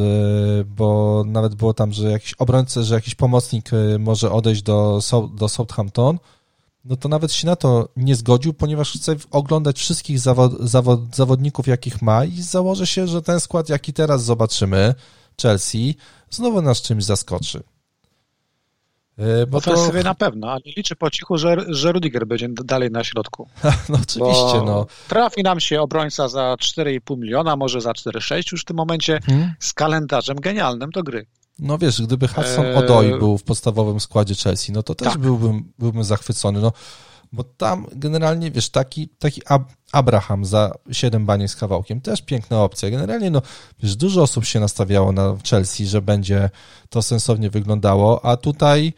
bo 0.64 1.22
nawet 1.26 1.54
było 1.54 1.74
tam, 1.74 1.92
że 1.92 2.10
jakiś 2.10 2.34
obrońca, 2.34 2.82
że 2.82 2.94
jakiś 2.94 3.14
pomocnik 3.14 3.70
e, 3.72 3.98
może 3.98 4.32
odejść 4.32 4.62
do, 4.62 5.00
do 5.34 5.48
Southampton, 5.48 6.18
no 6.84 6.96
to 6.96 7.08
nawet 7.08 7.32
się 7.32 7.46
na 7.46 7.56
to 7.56 7.88
nie 7.96 8.16
zgodził, 8.16 8.54
ponieważ 8.54 8.92
chce 8.92 9.16
oglądać 9.30 9.78
wszystkich 9.78 10.20
zawod, 10.20 10.60
zawod, 10.60 11.16
zawodników, 11.16 11.66
jakich 11.66 12.02
ma 12.02 12.24
i 12.24 12.42
założę 12.42 12.86
się, 12.86 13.06
że 13.06 13.22
ten 13.22 13.40
skład, 13.40 13.68
jaki 13.68 13.92
teraz 13.92 14.24
zobaczymy, 14.24 14.94
Chelsea, 15.42 15.96
znowu 16.30 16.62
nas 16.62 16.82
czymś 16.82 17.04
zaskoczy. 17.04 17.62
E, 19.18 19.46
bo 19.46 19.60
to 19.60 19.76
sobie 19.76 20.02
na 20.02 20.14
pewno, 20.14 20.50
ale 20.50 20.60
liczę 20.76 20.96
po 20.96 21.10
cichu, 21.10 21.38
że, 21.38 21.56
że 21.68 21.92
Rudiger 21.92 22.26
będzie 22.26 22.48
dalej 22.48 22.90
na 22.90 23.04
środku. 23.04 23.48
no 23.88 23.98
oczywiście, 24.02 24.62
no. 24.66 24.86
Trafi 25.08 25.42
nam 25.42 25.60
się 25.60 25.80
obrońca 25.80 26.28
za 26.28 26.56
4,5 26.60 27.18
miliona, 27.18 27.56
może 27.56 27.80
za 27.80 27.92
4,6 27.92 28.52
już 28.52 28.62
w 28.62 28.64
tym 28.64 28.76
momencie 28.76 29.20
hmm? 29.26 29.54
z 29.58 29.72
kalendarzem 29.72 30.36
genialnym 30.36 30.90
do 30.90 31.02
gry. 31.02 31.26
No 31.58 31.78
wiesz, 31.78 32.02
gdyby 32.02 32.28
Hudson 32.28 32.66
Odoi 32.76 33.18
był 33.18 33.38
w 33.38 33.42
podstawowym 33.42 34.00
składzie 34.00 34.34
Chelsea, 34.34 34.72
no 34.72 34.82
to 34.82 34.94
też 34.94 35.08
tak. 35.08 35.18
byłbym, 35.18 35.72
byłbym 35.78 36.04
zachwycony. 36.04 36.60
No, 36.60 36.72
bo 37.32 37.44
tam 37.44 37.86
generalnie, 37.92 38.50
wiesz, 38.50 38.70
taki, 38.70 39.08
taki 39.08 39.42
Abraham 39.96 40.44
za 40.44 40.72
7 40.92 41.26
baniek 41.26 41.50
z 41.50 41.56
kawałkiem, 41.56 42.00
też 42.00 42.22
piękna 42.22 42.62
opcja. 42.62 42.90
Generalnie, 42.90 43.30
no, 43.30 43.42
wiesz, 43.82 43.96
dużo 43.96 44.22
osób 44.22 44.44
się 44.44 44.60
nastawiało 44.60 45.12
na 45.12 45.36
Chelsea, 45.50 45.86
że 45.86 46.02
będzie 46.02 46.50
to 46.90 47.02
sensownie 47.02 47.50
wyglądało, 47.50 48.24
a 48.24 48.36
tutaj 48.36 48.92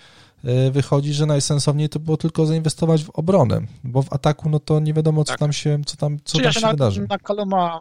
y, 0.44 0.70
wychodzi, 0.70 1.14
że 1.14 1.26
najsensowniej 1.26 1.88
to 1.88 2.00
było 2.00 2.16
tylko 2.16 2.46
zainwestować 2.46 3.04
w 3.04 3.10
obronę, 3.10 3.60
bo 3.84 4.02
w 4.02 4.12
ataku, 4.12 4.48
no 4.48 4.60
to 4.60 4.80
nie 4.80 4.94
wiadomo, 4.94 5.24
co 5.24 5.32
tak. 5.32 5.38
tam 5.38 5.52
się, 5.52 5.78
co 5.86 5.96
tam, 5.96 6.18
co 6.24 6.38
tam 6.38 6.44
ja 6.44 6.52
się, 6.52 6.60
na, 6.60 6.70
wydarzy. 6.70 7.06
Na 7.08 7.18
Kaloma 7.18 7.80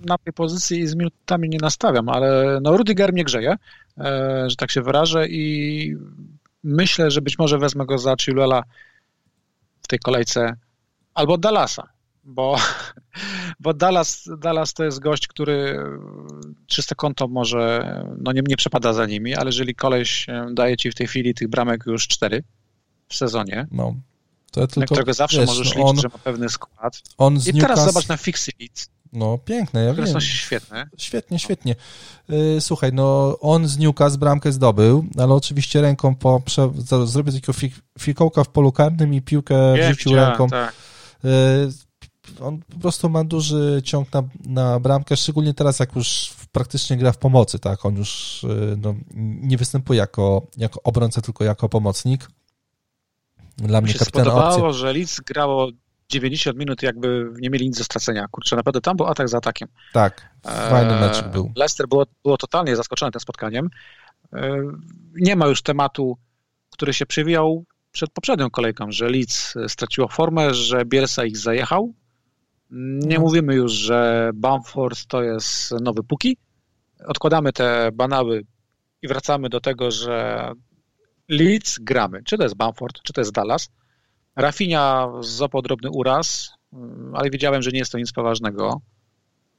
na 0.00 0.18
tej 0.18 0.32
pozycji 0.32 0.86
z 0.86 0.94
minutami 0.94 1.48
nie 1.48 1.58
nastawiam, 1.58 2.08
ale 2.08 2.58
no 2.62 2.76
Rudiger 2.76 3.12
mnie 3.12 3.24
grzeje, 3.24 3.56
e, 3.98 4.44
że 4.50 4.56
tak 4.56 4.70
się 4.70 4.82
wyrażę 4.82 5.28
i 5.28 5.96
myślę, 6.64 7.10
że 7.10 7.20
być 7.22 7.38
może 7.38 7.58
wezmę 7.58 7.86
go 7.86 7.98
za 7.98 8.16
Chiluela 8.20 8.62
w 9.82 9.88
tej 9.88 9.98
kolejce, 9.98 10.56
albo 11.14 11.38
Dallasa, 11.38 11.88
bo, 12.28 12.56
bo 13.60 13.74
Dallas, 13.74 14.28
Dallas 14.38 14.74
to 14.74 14.84
jest 14.84 14.98
gość, 14.98 15.26
który 15.26 15.78
czyste 16.66 16.94
konto 16.94 17.28
może, 17.28 18.04
no 18.18 18.32
nie, 18.32 18.42
nie 18.48 18.56
przepada 18.56 18.92
za 18.92 19.06
nimi, 19.06 19.34
ale 19.34 19.46
jeżeli 19.46 19.74
koleś 19.74 20.26
daje 20.52 20.76
ci 20.76 20.90
w 20.90 20.94
tej 20.94 21.06
chwili 21.06 21.34
tych 21.34 21.48
bramek 21.48 21.84
już 21.86 22.08
cztery 22.08 22.44
w 23.08 23.14
sezonie, 23.16 23.66
no, 23.70 23.94
to 24.50 24.66
tylko, 24.66 24.80
na 24.80 24.86
którego 24.86 25.14
zawsze 25.14 25.40
wiesz, 25.40 25.46
możesz 25.46 25.66
no 25.66 25.74
liczyć, 25.74 25.90
on, 25.90 26.00
że 26.00 26.08
ma 26.08 26.18
pewny 26.18 26.48
skład. 26.48 27.02
On 27.18 27.34
I 27.34 27.36
Newcastle... 27.36 27.60
teraz 27.60 27.84
zobacz 27.84 28.08
na 28.08 28.16
Fixy 28.16 28.52
Leeds. 28.60 28.88
No, 29.12 29.38
piękne, 29.38 29.84
ja 29.84 29.94
wiem. 29.94 30.06
są 30.06 30.20
świetne. 30.20 30.86
Świetnie, 30.98 31.38
świetnie. 31.38 31.74
Y, 32.30 32.60
słuchaj, 32.60 32.92
no 32.92 33.38
on 33.40 33.68
z 33.68 33.78
Newcastle 33.78 34.18
bramkę 34.18 34.52
zdobył, 34.52 35.06
ale 35.18 35.34
oczywiście 35.34 35.80
ręką 35.80 36.14
po, 36.14 36.40
prze, 36.40 36.70
zrobił 37.04 37.32
takiego 37.32 37.52
fik, 37.52 37.74
fikołka 37.98 38.44
w 38.44 38.48
polu 38.48 38.72
karnym 38.72 39.14
i 39.14 39.22
piłkę 39.22 39.74
wrzucił 39.74 40.14
ręką. 40.14 40.48
Tak. 40.48 40.74
On 42.40 42.58
po 42.58 42.78
prostu 42.78 43.08
ma 43.08 43.24
duży 43.24 43.80
ciąg 43.84 44.12
na, 44.12 44.22
na 44.44 44.80
bramkę, 44.80 45.16
szczególnie 45.16 45.54
teraz, 45.54 45.78
jak 45.78 45.96
już 45.96 46.32
praktycznie 46.52 46.96
gra 46.96 47.12
w 47.12 47.18
pomocy, 47.18 47.58
tak? 47.58 47.84
On 47.84 47.96
już 47.96 48.44
y, 48.44 48.76
no, 48.82 48.94
nie 49.14 49.56
występuje 49.56 49.98
jako, 49.98 50.46
jako 50.56 50.82
obrońca, 50.82 51.20
tylko 51.20 51.44
jako 51.44 51.68
pomocnik. 51.68 52.28
Dla 53.56 53.80
mnie 53.80 53.92
się 53.92 53.98
spodobało, 53.98 54.66
opcja. 54.66 54.72
że 54.72 54.92
Leeds 54.92 55.20
grało 55.20 55.70
90 56.08 56.58
minut 56.58 56.82
jakby 56.82 57.32
nie 57.40 57.50
mieli 57.50 57.66
nic 57.66 57.78
do 57.78 57.84
stracenia. 57.84 58.26
Kurczę, 58.30 58.56
naprawdę 58.56 58.80
tam 58.80 58.96
był 58.96 59.06
atak 59.06 59.28
za 59.28 59.38
atakiem. 59.38 59.68
Tak, 59.92 60.34
fajny 60.44 60.94
e, 60.94 61.00
mecz 61.00 61.22
był. 61.22 61.52
Leicester 61.56 61.88
było, 61.88 62.06
było 62.22 62.36
totalnie 62.36 62.76
zaskoczone 62.76 63.12
tym 63.12 63.20
spotkaniem. 63.20 63.68
E, 64.32 64.62
nie 65.14 65.36
ma 65.36 65.46
już 65.46 65.62
tematu, 65.62 66.18
który 66.70 66.94
się 66.94 67.06
przewijał 67.06 67.64
przed 67.90 68.10
poprzednią 68.10 68.50
kolejką, 68.50 68.92
że 68.92 69.08
Leeds 69.08 69.54
straciło 69.68 70.08
formę, 70.08 70.54
że 70.54 70.84
Bielsa 70.84 71.24
ich 71.24 71.38
zajechał. 71.38 71.94
Nie 72.70 73.16
no. 73.16 73.20
mówimy 73.20 73.54
już, 73.54 73.72
że 73.72 74.30
Bamford 74.34 75.06
to 75.06 75.22
jest 75.22 75.70
nowy 75.80 76.02
Puki. 76.02 76.36
Odkładamy 77.06 77.52
te 77.52 77.90
banały 77.92 78.44
i 79.02 79.08
wracamy 79.08 79.48
do 79.48 79.60
tego, 79.60 79.90
że 79.90 80.50
Leeds 81.28 81.78
gramy. 81.78 82.22
Czy 82.24 82.36
to 82.36 82.42
jest 82.42 82.56
Bamford, 82.56 83.02
czy 83.02 83.12
to 83.12 83.20
jest 83.20 83.32
Dallas. 83.32 83.68
Rafinia 84.36 85.08
złapał 85.20 85.62
drobny 85.62 85.90
uraz, 85.90 86.50
mm, 86.72 87.12
ale 87.14 87.30
wiedziałem, 87.30 87.62
że 87.62 87.70
nie 87.70 87.78
jest 87.78 87.92
to 87.92 87.98
nic 87.98 88.12
poważnego. 88.12 88.80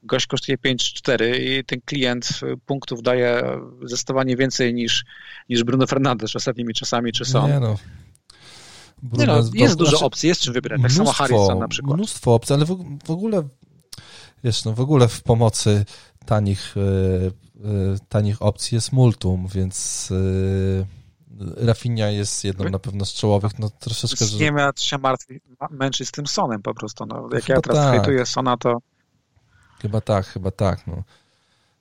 Gość 0.02 0.26
kosztuje 0.26 0.58
5-4 0.58 1.38
i 1.40 1.64
ten 1.64 1.80
klient 1.84 2.40
punktów 2.66 3.02
daje 3.02 3.42
zdecydowanie 3.84 4.36
więcej 4.36 4.74
niż, 4.74 5.04
niż 5.48 5.64
Bruno 5.64 5.86
Fernandes 5.86 6.36
ostatnimi 6.36 6.74
czasami, 6.74 7.12
czy 7.12 7.24
są. 7.24 7.48
Nie 7.48 7.60
no. 7.60 7.76
Nie 9.02 9.26
no, 9.26 9.42
jest 9.54 9.76
dużo 9.76 9.90
znaczy, 9.90 10.04
opcji, 10.04 10.28
jest 10.28 10.40
czym 10.40 10.54
wybierać. 10.54 10.82
Tak 10.82 10.92
samo 10.92 11.12
Harrison 11.12 11.58
na 11.58 11.68
przykład. 11.68 11.96
Mnóstwo 11.96 12.34
opcji, 12.34 12.54
ale 12.54 12.64
w, 12.64 12.98
w, 13.04 13.10
ogóle 13.10 13.48
wiesz, 14.44 14.64
no 14.64 14.72
w 14.72 14.80
ogóle 14.80 15.08
w 15.08 15.22
pomocy 15.22 15.84
tanich, 16.26 16.74
yy, 16.76 17.98
tanich 18.08 18.42
opcji 18.42 18.74
jest 18.74 18.92
multum, 18.92 19.46
więc 19.46 20.08
yy, 20.10 20.86
Rafinha 21.56 22.06
jest 22.06 22.44
jedną 22.44 22.70
na 22.70 22.78
pewno 22.78 23.04
z 23.04 23.12
czołowych, 23.12 23.58
no 23.58 23.70
troszeczkę... 23.70 24.24
Z 24.24 24.40
nie 24.40 24.52
się 24.76 24.98
martwi, 24.98 25.40
męczyć 25.70 26.08
z 26.08 26.12
tym 26.12 26.26
Sonem 26.26 26.62
po 26.62 26.74
prostu, 26.74 27.06
no. 27.06 27.28
Jak 27.32 27.44
chyba 27.44 27.56
ja 27.56 27.60
teraz 27.60 27.84
tak. 27.84 27.94
hejtuję 27.94 28.26
Sona, 28.26 28.56
to... 28.56 28.78
Chyba 29.82 30.00
tak, 30.00 30.26
chyba 30.26 30.50
tak, 30.50 30.86
no. 30.86 31.02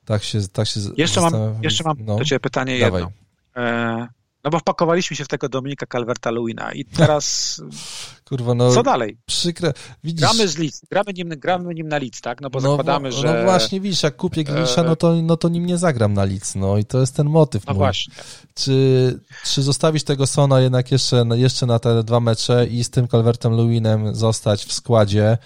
Tak 0.05 0.24
się... 0.24 0.47
Tak 0.47 0.67
się 0.67 0.80
jeszcze, 0.97 1.22
mam, 1.22 1.34
jeszcze 1.63 1.84
mam 1.84 1.97
no, 1.99 2.17
do 2.17 2.26
Ciebie 2.26 2.39
pytanie 2.39 2.80
dawaj. 2.80 3.01
jedno. 3.01 3.15
E, 3.55 4.07
no 4.50 4.52
bo 4.52 4.60
wpakowaliśmy 4.60 5.16
się 5.16 5.26
w 5.26 5.28
tego 5.28 5.50
Dominika 5.50 5.86
Calverta-Lewina 5.86 6.76
i 6.76 6.86
teraz 6.86 7.62
Kurwa, 8.30 8.54
no, 8.54 8.72
co 8.72 8.84
dalej? 8.84 9.18
Przykre. 9.26 9.74
Widzisz, 10.04 10.22
gramy 10.22 10.47
z 10.47 10.58
Leeds, 10.58 10.82
gramy 10.91 11.14
nim, 11.14 11.30
gramy 11.30 11.74
nim 11.74 11.88
na 11.88 11.97
Leeds, 11.97 12.22
tak? 12.22 12.41
No 12.41 12.50
bo 12.50 12.60
no, 12.60 12.70
zakładamy, 12.70 13.10
no, 13.10 13.16
że... 13.16 13.34
No 13.34 13.43
właśnie, 13.43 13.82
widzisz, 13.82 14.04
jak 14.04 14.16
kupię 14.16 14.43
Grisza, 14.43 14.84
no 14.84 14.95
to, 14.95 15.16
no 15.16 15.38
to 15.38 15.50
nim 15.50 15.66
nie 15.66 15.78
zagram 15.78 16.14
na 16.14 16.26
Leeds, 16.26 16.56
no 16.56 16.78
i 16.78 16.86
to 16.86 17.00
jest 17.00 17.16
ten 17.16 17.28
motyw 17.30 17.66
No 17.68 17.74
mój. 17.74 17.78
właśnie. 17.78 18.14
Czy, 18.56 19.20
czy 19.45 19.62
zostawić 19.62 20.04
tego 20.04 20.28
Sona 20.28 20.62
jednak 20.62 20.91
jeszcze, 20.91 21.26
jeszcze 21.36 21.66
na 21.66 21.80
te 21.80 22.04
dwa 22.04 22.20
mecze 22.20 22.68
i 22.68 22.84
z 22.84 22.89
tym 22.89 23.08
Calvertem 23.08 23.54
Lewinem 23.54 24.16
zostać 24.16 24.66
w 24.66 24.74
składzie? 24.74 25.38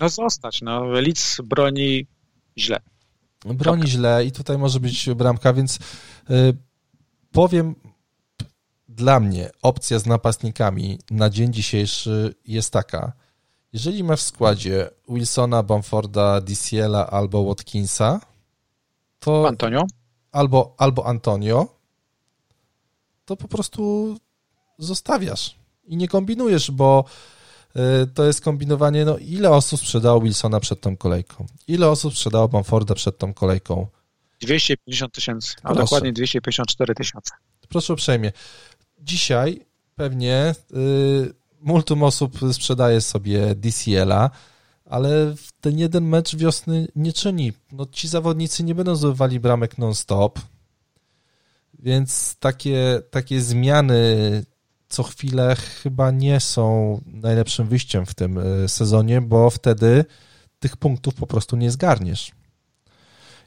No 0.00 0.08
zostać, 0.08 0.62
no. 0.62 0.84
Leeds 0.84 1.40
broni 1.44 2.06
źle. 2.58 2.80
Broni 3.44 3.88
źle 3.88 4.24
i 4.24 4.32
tutaj 4.32 4.58
może 4.58 4.80
być 4.80 5.10
bramka, 5.10 5.52
więc 5.52 5.76
y, 6.30 6.56
powiem 7.32 7.74
dla 8.96 9.20
mnie 9.20 9.50
opcja 9.62 9.98
z 9.98 10.06
napastnikami 10.06 10.98
na 11.10 11.30
dzień 11.30 11.52
dzisiejszy 11.52 12.34
jest 12.46 12.72
taka. 12.72 13.12
Jeżeli 13.72 14.04
masz 14.04 14.20
w 14.20 14.26
składzie 14.26 14.90
Wilsona, 15.08 15.62
Bamforda, 15.62 16.40
DCL-a 16.40 17.06
albo 17.06 17.44
Watkinsa, 17.44 18.20
to. 19.20 19.48
Antonio? 19.48 19.84
Albo, 20.32 20.74
albo 20.78 21.06
Antonio, 21.06 21.68
to 23.24 23.36
po 23.36 23.48
prostu 23.48 24.16
zostawiasz 24.78 25.56
i 25.84 25.96
nie 25.96 26.08
kombinujesz, 26.08 26.70
bo 26.70 27.04
y, 27.76 28.06
to 28.06 28.24
jest 28.24 28.40
kombinowanie, 28.40 29.04
no 29.04 29.18
ile 29.18 29.50
osób 29.50 29.80
sprzedało 29.80 30.20
Wilsona 30.20 30.60
przed 30.60 30.80
tą 30.80 30.96
kolejką? 30.96 31.46
Ile 31.68 31.90
osób 31.90 32.14
sprzedało 32.14 32.48
Bamforda 32.48 32.94
przed 32.94 33.18
tą 33.18 33.34
kolejką? 33.34 33.86
250 34.40 35.14
tysięcy, 35.14 35.54
a 35.62 35.74
dokładnie 35.74 36.12
254 36.12 36.94
tysiące. 36.94 37.34
Proszę 37.68 37.92
uprzejmie 37.92 38.32
dzisiaj 39.02 39.66
pewnie 39.96 40.54
y, 40.76 41.34
multum 41.60 42.02
osób 42.02 42.38
sprzedaje 42.52 43.00
sobie 43.00 43.54
DCL-a, 43.54 44.30
ale 44.84 45.34
ten 45.60 45.78
jeden 45.78 46.04
mecz 46.04 46.36
wiosny 46.36 46.88
nie 46.96 47.12
czyni. 47.12 47.52
No, 47.72 47.86
ci 47.86 48.08
zawodnicy 48.08 48.64
nie 48.64 48.74
będą 48.74 48.96
zdobywali 48.96 49.40
bramek 49.40 49.78
non-stop, 49.78 50.40
więc 51.78 52.36
takie, 52.40 53.02
takie 53.10 53.40
zmiany 53.40 54.44
co 54.88 55.02
chwilę 55.02 55.56
chyba 55.82 56.10
nie 56.10 56.40
są 56.40 57.00
najlepszym 57.06 57.68
wyjściem 57.68 58.06
w 58.06 58.14
tym 58.14 58.38
y, 58.38 58.68
sezonie, 58.68 59.20
bo 59.20 59.50
wtedy 59.50 60.04
tych 60.58 60.76
punktów 60.76 61.14
po 61.14 61.26
prostu 61.26 61.56
nie 61.56 61.70
zgarniesz. 61.70 62.32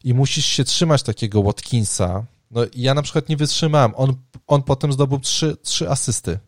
I 0.04 0.14
musisz 0.14 0.46
się 0.46 0.64
trzymać 0.64 1.04
takiego 1.04 1.44
Watkinsa. 1.44 2.26
No 2.52 2.62
ja 2.76 2.94
na 2.94 3.02
przykład 3.02 3.30
nie 3.30 3.38
wytrzymałem. 3.38 3.92
On, 3.96 4.16
on 4.48 4.64
potem 4.64 4.94
zdobył 4.94 5.20
trzy, 5.20 5.58
trzy 5.58 5.90
asysty. 5.90 6.40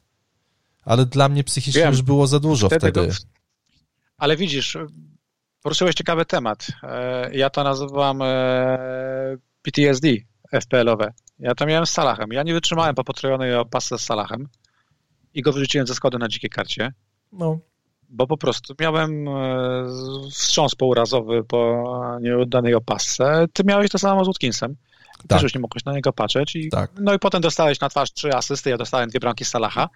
Ale 0.86 1.06
dla 1.06 1.30
mnie 1.30 1.43
psychicznie 1.43 1.82
Wiem. 1.82 1.91
już 1.91 2.02
było 2.02 2.28
za 2.28 2.39
dużo 2.39 2.68
wtedy. 2.68 2.91
wtedy. 2.91 3.14
Ale 4.18 4.38
widzisz, 4.38 4.78
poruszyłeś 5.64 5.95
ciekawy 5.95 6.26
temat. 6.26 6.68
E, 6.84 7.36
ja 7.36 7.50
to 7.50 7.64
nazywam 7.64 8.22
e, 8.22 8.78
PTSD 9.62 10.08
FPL-owe. 10.52 11.14
Ja 11.39 11.56
to 11.56 11.66
miałem 11.66 11.86
z 11.86 11.91
Salahem. 11.91 12.30
Ja 12.32 12.43
nie 12.43 12.54
wytrzymałem 12.54 12.95
po 12.95 13.04
potrojonej 13.04 13.56
opasce 13.56 13.98
z 13.98 14.02
Salahem 14.02 14.48
i 15.34 15.41
go 15.41 15.54
wyrzuciłem 15.54 15.88
ze 15.88 15.95
składu 15.95 16.18
na 16.18 16.28
dzikiej 16.28 16.50
karcie. 16.50 16.93
No. 17.32 17.60
Bo 18.10 18.28
po 18.28 18.38
prostu 18.38 18.74
miałem 18.80 19.28
e, 19.28 19.88
wstrząs 20.32 20.76
pourazowy 20.76 21.43
po 21.43 21.86
nieuddanej 22.22 22.74
opasce. 22.74 23.45
Ty 23.54 23.64
miałeś 23.66 23.91
to 23.91 24.00
samo 24.00 24.26
z 24.26 24.28
Watkinsem. 24.28 24.76
Tak. 25.18 25.28
Też 25.28 25.43
już 25.43 25.55
nie 25.55 25.61
mogłeś 25.61 25.86
na 25.86 25.93
niego 25.93 26.13
patrzeć. 26.13 26.55
I, 26.55 26.70
tak. 26.70 26.91
No 26.99 27.13
i 27.13 27.20
potem 27.20 27.41
dostałeś 27.41 27.80
na 27.80 27.89
twarz 27.89 28.13
trzy 28.13 28.34
asysty, 28.34 28.70
ja 28.70 28.78
dostałem 28.78 29.09
dwie 29.09 29.20
bramki 29.20 29.45
z 29.45 29.49
Salaha. 29.49 29.89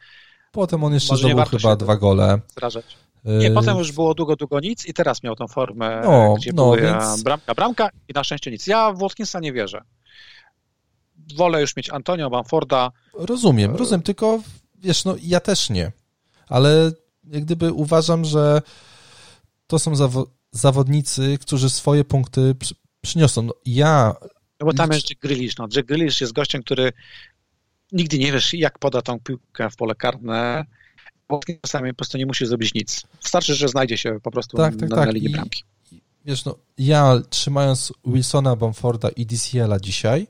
Potem 0.52 0.84
on 0.84 0.94
jeszcze 0.94 1.18
zdobył 1.18 1.46
chyba 1.46 1.76
dwa 1.76 1.96
gole. 1.96 2.40
Zrażać. 2.58 2.98
Nie, 3.26 3.48
y, 3.48 3.54
potem 3.54 3.78
już 3.78 3.92
było 3.92 4.14
długo, 4.14 4.36
długo 4.36 4.60
nic 4.60 4.86
i 4.86 4.94
teraz 4.94 5.24
miał 5.24 5.36
tą 5.36 5.48
formę, 5.48 6.02
no, 6.04 6.34
gdzie 6.38 6.52
no, 6.54 6.64
były 6.64 6.82
więc... 6.82 7.24
bramka, 7.24 7.56
bramka 7.56 7.90
i 8.08 8.14
na 8.14 8.24
szczęście 8.24 8.52
nic. 8.52 8.68
Ja 8.68 8.94
w 8.94 8.98
Watkinsa 9.00 9.40
nie 9.40 9.54
wierzę. 9.54 9.82
Wolę 11.38 11.62
już 11.62 11.76
mieć 11.76 11.90
Antonio 11.90 12.30
Bamforda. 12.30 12.92
Rozumiem, 13.14 13.76
rozumiem, 13.76 14.02
tylko 14.02 14.40
wiesz, 14.76 15.06
no 15.06 15.16
ja 15.22 15.40
też 15.40 15.70
nie, 15.70 15.92
ale 16.50 16.92
jak 17.24 17.44
gdyby 17.44 17.74
uważam, 17.74 18.26
że 18.26 18.62
to 19.68 19.80
są 19.80 19.96
zawo 19.96 20.28
zawodnicy, 20.52 21.38
którzy 21.42 21.70
swoje 21.70 22.04
punkty 22.04 22.56
przy 22.56 22.76
przyniosą. 23.02 23.42
No, 23.42 23.54
ja... 23.66 24.16
No 24.62 24.66
bo 24.66 24.74
tam 24.74 24.92
jest 24.92 25.10
Jack 25.10 25.22
Grealish, 25.22 25.58
no. 25.58 25.68
Jack 25.76 25.88
Grealish 25.88 26.22
jest 26.22 26.34
gościem, 26.34 26.64
który 26.64 26.94
nigdy 27.92 28.20
nie 28.20 28.32
wiesz, 28.32 28.54
jak 28.54 28.80
poda 28.80 29.02
tą 29.02 29.20
piłkę 29.20 29.70
w 29.70 29.76
pole 29.76 29.96
karne, 29.96 30.66
czasami 31.62 31.90
po 31.90 31.96
prostu 31.96 32.18
nie 32.18 32.26
musi 32.26 32.46
zrobić 32.46 32.74
nic. 32.74 33.04
Wystarczy, 33.24 33.56
że 33.56 33.68
znajdzie 33.68 33.98
się 33.98 34.20
po 34.24 34.32
prostu 34.32 34.58
tak, 34.58 34.76
tak, 34.76 34.90
na, 34.90 34.96
tak. 34.96 35.06
na 35.06 35.12
linii 35.12 35.30
bramki. 35.30 35.64
Wiesz, 36.26 36.46
no, 36.46 36.56
ja 36.78 37.22
trzymając 37.30 37.94
Wilsona, 38.06 38.56
Bamforda 38.56 39.10
i 39.10 39.26
DCL-a 39.26 39.80
dzisiaj, 39.80 40.28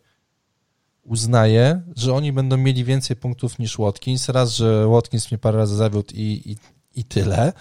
uznaję, 1.03 1.81
że 1.95 2.13
oni 2.13 2.33
będą 2.33 2.57
mieli 2.57 2.83
więcej 2.83 3.15
punktów 3.15 3.59
niż 3.59 3.77
Watkins. 3.77 4.29
Raz, 4.29 4.55
że 4.55 4.87
Watkins 4.87 5.31
mnie 5.31 5.37
parę 5.37 5.57
razy 5.57 5.75
zawiódł 5.75 6.13
i, 6.13 6.41
i, 6.45 6.55
i 6.99 7.03
tyle. 7.03 7.53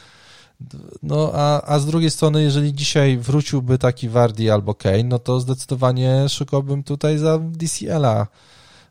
No, 1.03 1.31
a, 1.35 1.63
a 1.63 1.79
z 1.79 1.87
drugiej 1.87 2.11
strony, 2.11 2.43
jeżeli 2.43 2.75
dzisiaj 2.75 3.19
wróciłby 3.19 3.79
taki 3.79 4.09
Wardy 4.09 4.53
albo 4.53 4.75
Kane, 4.75 5.05
no 5.05 5.19
to 5.19 5.41
zdecydowanie 5.41 6.29
szukałbym 6.29 6.83
tutaj 6.83 7.19
za 7.19 7.39
DCL-a 7.39 8.27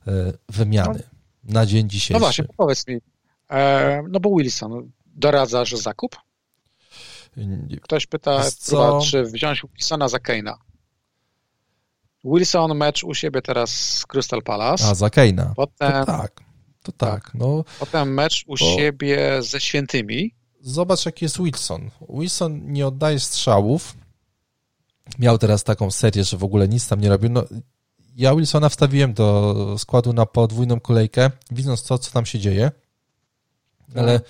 e, 0.08 0.34
wymiany 0.50 1.04
no, 1.44 1.54
na 1.54 1.66
dzień 1.66 1.90
dzisiejszy. 1.90 2.14
No 2.14 2.20
właśnie, 2.20 2.46
powiedz 2.58 2.88
mi, 2.88 2.98
e, 3.52 4.04
no 4.10 4.20
bo 4.20 4.30
Wilson, 4.30 4.92
doradzasz 5.06 5.76
zakup? 5.76 6.16
Ktoś 7.82 8.08
pyta, 8.08 8.44
próba, 8.68 9.02
czy 9.02 9.24
wziąć 9.24 9.62
Wilsona 9.74 10.08
za 10.08 10.18
Kane'a. 10.18 10.54
Wilson 12.24 12.78
mecz 12.78 13.04
u 13.04 13.14
siebie 13.14 13.42
teraz 13.42 13.70
z 13.70 14.06
Crystal 14.06 14.42
Palace. 14.42 14.86
A, 14.86 14.96
za 14.96 15.08
Kane'a. 15.08 15.54
Potem, 15.56 15.92
to 15.92 16.06
tak, 16.06 16.42
to 16.84 16.92
tak. 16.92 17.32
No, 17.34 17.64
potem 17.80 18.14
mecz 18.14 18.44
u 18.48 18.50
bo... 18.50 18.58
siebie 18.58 19.42
ze 19.42 19.60
Świętymi. 19.60 20.39
Zobacz, 20.62 21.06
jaki 21.06 21.26
jest 21.26 21.42
Wilson. 21.42 21.90
Wilson 22.10 22.72
nie 22.72 22.88
oddaje 22.88 23.20
strzałów. 23.20 23.98
Miał 25.20 25.38
teraz 25.38 25.64
taką 25.64 25.92
serię, 25.92 26.24
że 26.24 26.38
w 26.38 26.44
ogóle 26.44 26.68
nic 26.68 26.88
tam 26.88 27.02
nie 27.02 27.10
robił. 27.10 27.30
No, 27.30 27.44
ja 28.16 28.36
Wilsona 28.36 28.70
wstawiłem 28.70 29.14
do 29.14 29.76
składu 29.78 30.14
na 30.14 30.26
podwójną 30.26 30.80
kolejkę, 30.80 31.32
widząc 31.52 31.84
to, 31.84 31.98
co 31.98 32.12
tam 32.12 32.26
się 32.26 32.40
dzieje. 32.40 32.72
Ale 33.96 34.22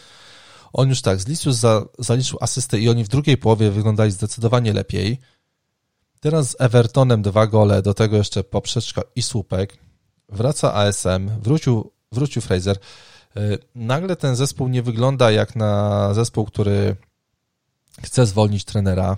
on 0.73 0.89
już 0.89 1.01
tak, 1.01 1.21
zliczył, 1.21 1.53
za, 1.53 1.85
zaliczył 1.99 2.37
asystę 2.41 2.79
i 2.79 2.89
oni 2.89 3.03
w 3.03 3.07
drugiej 3.07 3.37
połowie 3.37 3.71
wyglądali 3.71 4.11
zdecydowanie 4.11 4.73
lepiej. 4.73 5.19
Teraz 6.19 6.49
z 6.49 6.55
Evertonem 6.59 7.21
dwa 7.21 7.47
gole, 7.47 7.81
do 7.81 7.93
tego 7.93 8.17
jeszcze 8.17 8.43
poprzeczka 8.43 9.01
i 9.15 9.21
słupek. 9.21 9.77
Wraca 10.29 10.73
ASM, 10.73 11.29
wrócił, 11.41 11.91
wrócił 12.11 12.41
Fraser. 12.41 12.77
Y, 13.37 13.57
nagle 13.75 14.15
ten 14.15 14.35
zespół 14.35 14.67
nie 14.67 14.83
wygląda 14.83 15.31
jak 15.31 15.55
na 15.55 16.13
zespół, 16.13 16.45
który 16.45 16.95
chce 18.03 18.25
zwolnić 18.25 18.65
trenera. 18.65 19.17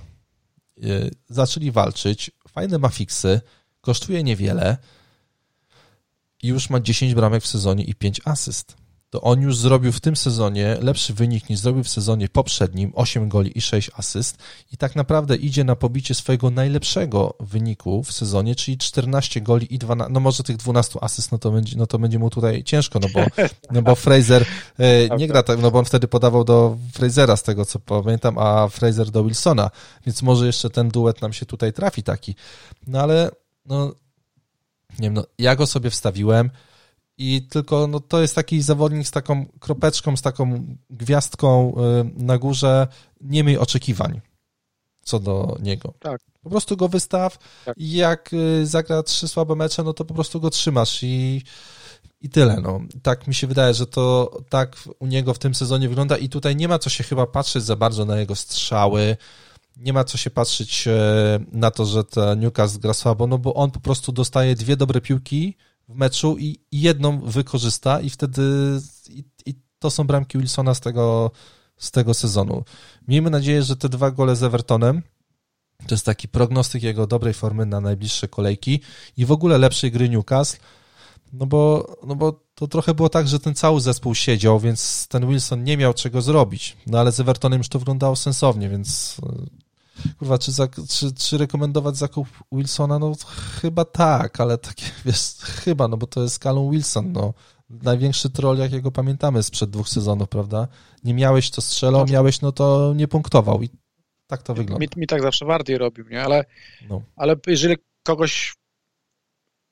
Y, 0.83 1.11
zaczęli 1.29 1.71
walczyć, 1.71 2.31
fajne 2.47 2.77
ma 2.77 2.89
fiksy, 2.89 3.41
kosztuje 3.81 4.23
niewiele. 4.23 4.77
I 6.43 6.47
już 6.47 6.69
ma 6.69 6.79
10 6.79 7.15
bramek 7.15 7.43
w 7.43 7.47
sezonie 7.47 7.83
i 7.83 7.95
5 7.95 8.21
asyst 8.25 8.81
to 9.11 9.21
on 9.21 9.41
już 9.41 9.57
zrobił 9.57 9.91
w 9.91 9.99
tym 9.99 10.15
sezonie 10.15 10.77
lepszy 10.81 11.13
wynik 11.13 11.49
niż 11.49 11.59
zrobił 11.59 11.83
w 11.83 11.89
sezonie 11.89 12.29
poprzednim, 12.29 12.91
8 12.95 13.29
goli 13.29 13.57
i 13.57 13.61
6 13.61 13.91
asyst. 13.97 14.37
I 14.71 14.77
tak 14.77 14.95
naprawdę 14.95 15.35
idzie 15.35 15.63
na 15.63 15.75
pobicie 15.75 16.13
swojego 16.13 16.49
najlepszego 16.49 17.33
wyniku 17.39 18.03
w 18.03 18.11
sezonie, 18.11 18.55
czyli 18.55 18.77
14 18.77 19.41
goli 19.41 19.73
i 19.75 19.77
12, 19.77 20.13
no 20.13 20.19
może 20.19 20.43
tych 20.43 20.57
12 20.57 20.99
asyst, 21.01 21.31
no 21.31 21.37
to 21.37 21.51
będzie, 21.51 21.77
no 21.77 21.87
to 21.87 21.99
będzie 21.99 22.19
mu 22.19 22.29
tutaj 22.29 22.63
ciężko, 22.63 22.99
no 22.99 23.07
bo, 23.13 23.25
no 23.75 23.81
bo 23.81 23.95
Fraser 23.95 24.45
e, 24.79 25.17
nie 25.17 25.27
gra 25.27 25.43
tak, 25.43 25.61
no 25.61 25.71
bo 25.71 25.79
on 25.79 25.85
wtedy 25.85 26.07
podawał 26.07 26.43
do 26.43 26.77
Frasera 26.93 27.37
z 27.37 27.43
tego 27.43 27.65
co 27.65 27.79
pamiętam, 27.79 28.37
a 28.37 28.67
Fraser 28.67 29.11
do 29.11 29.23
Wilsona, 29.23 29.69
więc 30.05 30.21
może 30.21 30.45
jeszcze 30.45 30.69
ten 30.69 30.89
duet 30.89 31.21
nam 31.21 31.33
się 31.33 31.45
tutaj 31.45 31.73
trafi 31.73 32.03
taki, 32.03 32.35
no 32.87 33.01
ale 33.01 33.31
no 33.65 33.87
nie 34.99 35.07
wiem, 35.07 35.13
no 35.13 35.23
ja 35.37 35.55
go 35.55 35.67
sobie 35.67 35.89
wstawiłem, 35.89 36.49
i 37.21 37.41
tylko 37.41 37.87
no, 37.87 37.99
to 37.99 38.21
jest 38.21 38.35
taki 38.35 38.61
zawodnik 38.61 39.07
z 39.07 39.11
taką 39.11 39.45
kropeczką, 39.59 40.17
z 40.17 40.21
taką 40.21 40.65
gwiazdką 40.89 41.75
y, 41.75 42.23
na 42.23 42.37
górze. 42.37 42.87
Nie 43.21 43.43
miej 43.43 43.57
oczekiwań 43.57 44.21
co 45.03 45.19
do 45.19 45.57
niego. 45.59 45.93
Tak. 45.99 46.21
Po 46.43 46.49
prostu 46.49 46.77
go 46.77 46.87
wystaw 46.87 47.37
tak. 47.65 47.77
i 47.77 47.93
jak 47.93 48.33
y, 48.33 48.65
zagra 48.67 49.03
trzy 49.03 49.27
słabe 49.27 49.55
mecze, 49.55 49.83
no 49.83 49.93
to 49.93 50.05
po 50.05 50.13
prostu 50.13 50.39
go 50.39 50.49
trzymasz 50.49 51.03
i, 51.03 51.41
i 52.21 52.29
tyle. 52.29 52.61
No. 52.61 52.81
Tak 53.03 53.27
mi 53.27 53.35
się 53.35 53.47
wydaje, 53.47 53.73
że 53.73 53.87
to 53.87 54.37
tak 54.49 54.75
u 54.99 55.07
niego 55.07 55.33
w 55.33 55.39
tym 55.39 55.55
sezonie 55.55 55.89
wygląda 55.89 56.17
i 56.17 56.29
tutaj 56.29 56.55
nie 56.55 56.67
ma 56.67 56.79
co 56.79 56.89
się 56.89 57.03
chyba 57.03 57.27
patrzeć 57.27 57.63
za 57.63 57.75
bardzo 57.75 58.05
na 58.05 58.19
jego 58.19 58.35
strzały, 58.35 59.17
nie 59.77 59.93
ma 59.93 60.03
co 60.03 60.17
się 60.17 60.29
patrzeć 60.29 60.87
y, 60.87 60.91
na 61.51 61.71
to, 61.71 61.85
że 61.85 62.03
ta 62.03 62.35
Newcastle 62.35 62.79
gra 62.79 62.93
słabo, 62.93 63.27
no 63.27 63.37
bo 63.37 63.53
on 63.53 63.71
po 63.71 63.79
prostu 63.79 64.11
dostaje 64.11 64.55
dwie 64.55 64.77
dobre 64.77 65.01
piłki, 65.01 65.57
w 65.89 65.95
meczu 65.95 66.37
i 66.39 66.59
jedną 66.71 67.19
wykorzysta 67.19 68.01
i 68.01 68.09
wtedy 68.09 68.41
i, 69.09 69.23
i 69.45 69.55
to 69.79 69.91
są 69.91 70.03
bramki 70.03 70.37
Wilsona 70.37 70.73
z 70.73 70.79
tego, 70.79 71.31
z 71.77 71.91
tego 71.91 72.13
sezonu. 72.13 72.63
Miejmy 73.07 73.29
nadzieję, 73.29 73.63
że 73.63 73.75
te 73.75 73.89
dwa 73.89 74.11
gole 74.11 74.35
z 74.35 74.43
Evertonem 74.43 75.01
to 75.87 75.95
jest 75.95 76.05
taki 76.05 76.27
prognostyk 76.27 76.83
jego 76.83 77.07
dobrej 77.07 77.33
formy 77.33 77.65
na 77.65 77.81
najbliższe 77.81 78.27
kolejki 78.27 78.79
i 79.17 79.25
w 79.25 79.31
ogóle 79.31 79.57
lepszej 79.57 79.91
gry 79.91 80.09
Newcastle, 80.09 80.59
no 81.33 81.45
bo, 81.45 81.91
no 82.07 82.15
bo 82.15 82.43
to 82.55 82.67
trochę 82.67 82.93
było 82.93 83.09
tak, 83.09 83.27
że 83.27 83.39
ten 83.39 83.55
cały 83.55 83.81
zespół 83.81 84.15
siedział, 84.15 84.59
więc 84.59 85.07
ten 85.07 85.27
Wilson 85.27 85.63
nie 85.63 85.77
miał 85.77 85.93
czego 85.93 86.21
zrobić. 86.21 86.77
No 86.87 86.99
ale 86.99 87.11
z 87.11 87.19
Evertonem 87.19 87.57
już 87.57 87.69
to 87.69 87.79
wyglądało 87.79 88.15
sensownie, 88.15 88.69
więc 88.69 89.17
Kurwa, 90.19 90.37
czy, 90.37 90.51
za, 90.51 90.67
czy, 90.89 91.13
czy 91.13 91.37
rekomendować 91.37 91.97
zakup 91.97 92.27
Wilsona? 92.51 92.99
No 92.99 93.13
chyba 93.61 93.85
tak, 93.85 94.39
ale 94.39 94.57
takie, 94.57 94.85
wiesz, 95.05 95.35
chyba, 95.41 95.87
no 95.87 95.97
bo 95.97 96.07
to 96.07 96.23
jest 96.23 96.43
Callum 96.43 96.71
Wilson, 96.71 97.11
no. 97.11 97.33
Największy 97.69 98.29
troll, 98.29 98.57
jakiego 98.57 98.91
pamiętamy 98.91 99.43
sprzed 99.43 99.69
dwóch 99.69 99.89
sezonów, 99.89 100.29
prawda? 100.29 100.67
Nie 101.03 101.13
miałeś, 101.13 101.51
to 101.51 101.61
strzelał, 101.61 102.05
no. 102.05 102.13
miałeś, 102.13 102.41
no 102.41 102.51
to 102.51 102.93
nie 102.95 103.07
punktował 103.07 103.63
i 103.63 103.69
tak 104.27 104.43
to 104.43 104.53
wygląda. 104.53 104.85
Mi, 104.85 105.01
mi 105.01 105.07
tak 105.07 105.21
zawsze 105.21 105.45
bardziej 105.45 105.77
robił, 105.77 106.05
nie? 106.09 106.23
Ale, 106.23 106.45
no. 106.89 107.01
ale 107.15 107.35
jeżeli 107.47 107.75
kogoś 108.03 108.55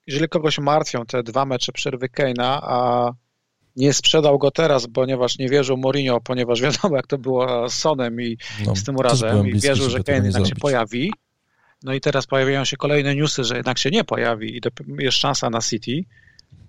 jeżeli 0.06 0.28
kogoś 0.28 0.58
martwią 0.58 1.06
te 1.06 1.22
dwa 1.22 1.44
mecze 1.44 1.72
przerwy 1.72 2.08
Keina, 2.08 2.60
a 2.62 3.12
nie 3.76 3.92
sprzedał 3.92 4.38
go 4.38 4.50
teraz, 4.50 4.86
ponieważ 4.94 5.38
nie 5.38 5.48
wierzył 5.48 5.76
Mourinho, 5.76 6.20
ponieważ 6.20 6.60
wiadomo, 6.60 6.96
jak 6.96 7.06
to 7.06 7.18
było 7.18 7.68
z 7.68 7.74
Sonem 7.74 8.20
i 8.20 8.38
no, 8.66 8.76
z 8.76 8.84
tym 8.84 8.96
urazem 8.96 9.48
i 9.48 9.60
wierzył, 9.60 9.90
że 9.90 10.02
Kane 10.02 10.24
jednak 10.24 10.46
się 10.46 10.54
pojawi. 10.54 11.12
No 11.82 11.94
i 11.94 12.00
teraz 12.00 12.26
pojawiają 12.26 12.64
się 12.64 12.76
kolejne 12.76 13.14
newsy, 13.14 13.44
że 13.44 13.56
jednak 13.56 13.78
się 13.78 13.90
nie 13.90 14.04
pojawi 14.04 14.56
i 14.56 14.60
jest 14.98 15.18
szansa 15.18 15.50
na 15.50 15.60
City. 15.60 16.04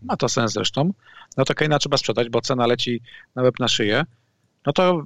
ma 0.01 0.17
to 0.17 0.29
sens 0.29 0.53
zresztą, 0.53 0.93
no 1.37 1.45
to 1.45 1.53
Kane'a 1.53 1.77
trzeba 1.77 1.97
sprzedać, 1.97 2.29
bo 2.29 2.41
cena 2.41 2.67
leci 2.67 3.01
na 3.35 3.41
łeb 3.41 3.59
na 3.59 3.67
szyję, 3.67 4.05
no 4.65 4.73
to 4.73 5.03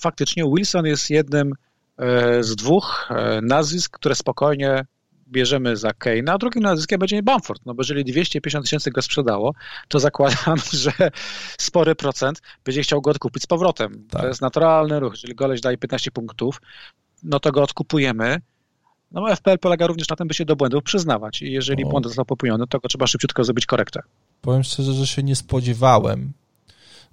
faktycznie 0.00 0.44
Wilson 0.56 0.86
jest 0.86 1.10
jednym 1.10 1.52
e, 1.98 2.42
z 2.42 2.56
dwóch 2.56 3.08
e, 3.10 3.40
nazwisk, 3.42 3.98
które 3.98 4.14
spokojnie 4.14 4.84
bierzemy 5.30 5.76
za 5.76 5.90
Kane'a, 5.90 6.30
a 6.30 6.38
drugim 6.38 6.62
nazwiskiem 6.62 6.98
będzie 6.98 7.22
Bamford, 7.22 7.66
no 7.66 7.74
bo 7.74 7.80
jeżeli 7.80 8.04
250 8.04 8.64
tysięcy 8.64 8.90
go 8.90 9.02
sprzedało, 9.02 9.54
to 9.88 10.00
zakładam, 10.00 10.58
że 10.72 10.92
spory 11.58 11.94
procent 11.94 12.42
będzie 12.64 12.82
chciał 12.82 13.02
go 13.02 13.10
odkupić 13.10 13.42
z 13.42 13.46
powrotem. 13.46 14.06
Tak. 14.10 14.22
To 14.22 14.28
jest 14.28 14.40
naturalny 14.40 15.00
ruch. 15.00 15.12
Jeżeli 15.12 15.34
goleś 15.34 15.60
daje 15.60 15.78
15 15.78 16.10
punktów, 16.10 16.60
no 17.22 17.40
to 17.40 17.52
go 17.52 17.62
odkupujemy, 17.62 18.40
no 19.12 19.36
FPL 19.36 19.58
polega 19.58 19.86
również 19.86 20.08
na 20.08 20.16
tym, 20.16 20.28
by 20.28 20.34
się 20.34 20.44
do 20.44 20.56
błędów 20.56 20.82
przyznawać 20.82 21.42
i 21.42 21.52
jeżeli 21.52 21.84
o. 21.84 21.88
błąd 21.88 22.06
został 22.06 22.24
popełniony, 22.24 22.66
to 22.66 22.80
go 22.80 22.88
trzeba 22.88 23.06
szybciutko 23.06 23.44
zrobić 23.44 23.66
korektę. 23.66 24.00
Powiem 24.40 24.62
szczerze, 24.62 24.92
że 24.92 25.06
się 25.06 25.22
nie 25.22 25.36
spodziewałem, 25.36 26.32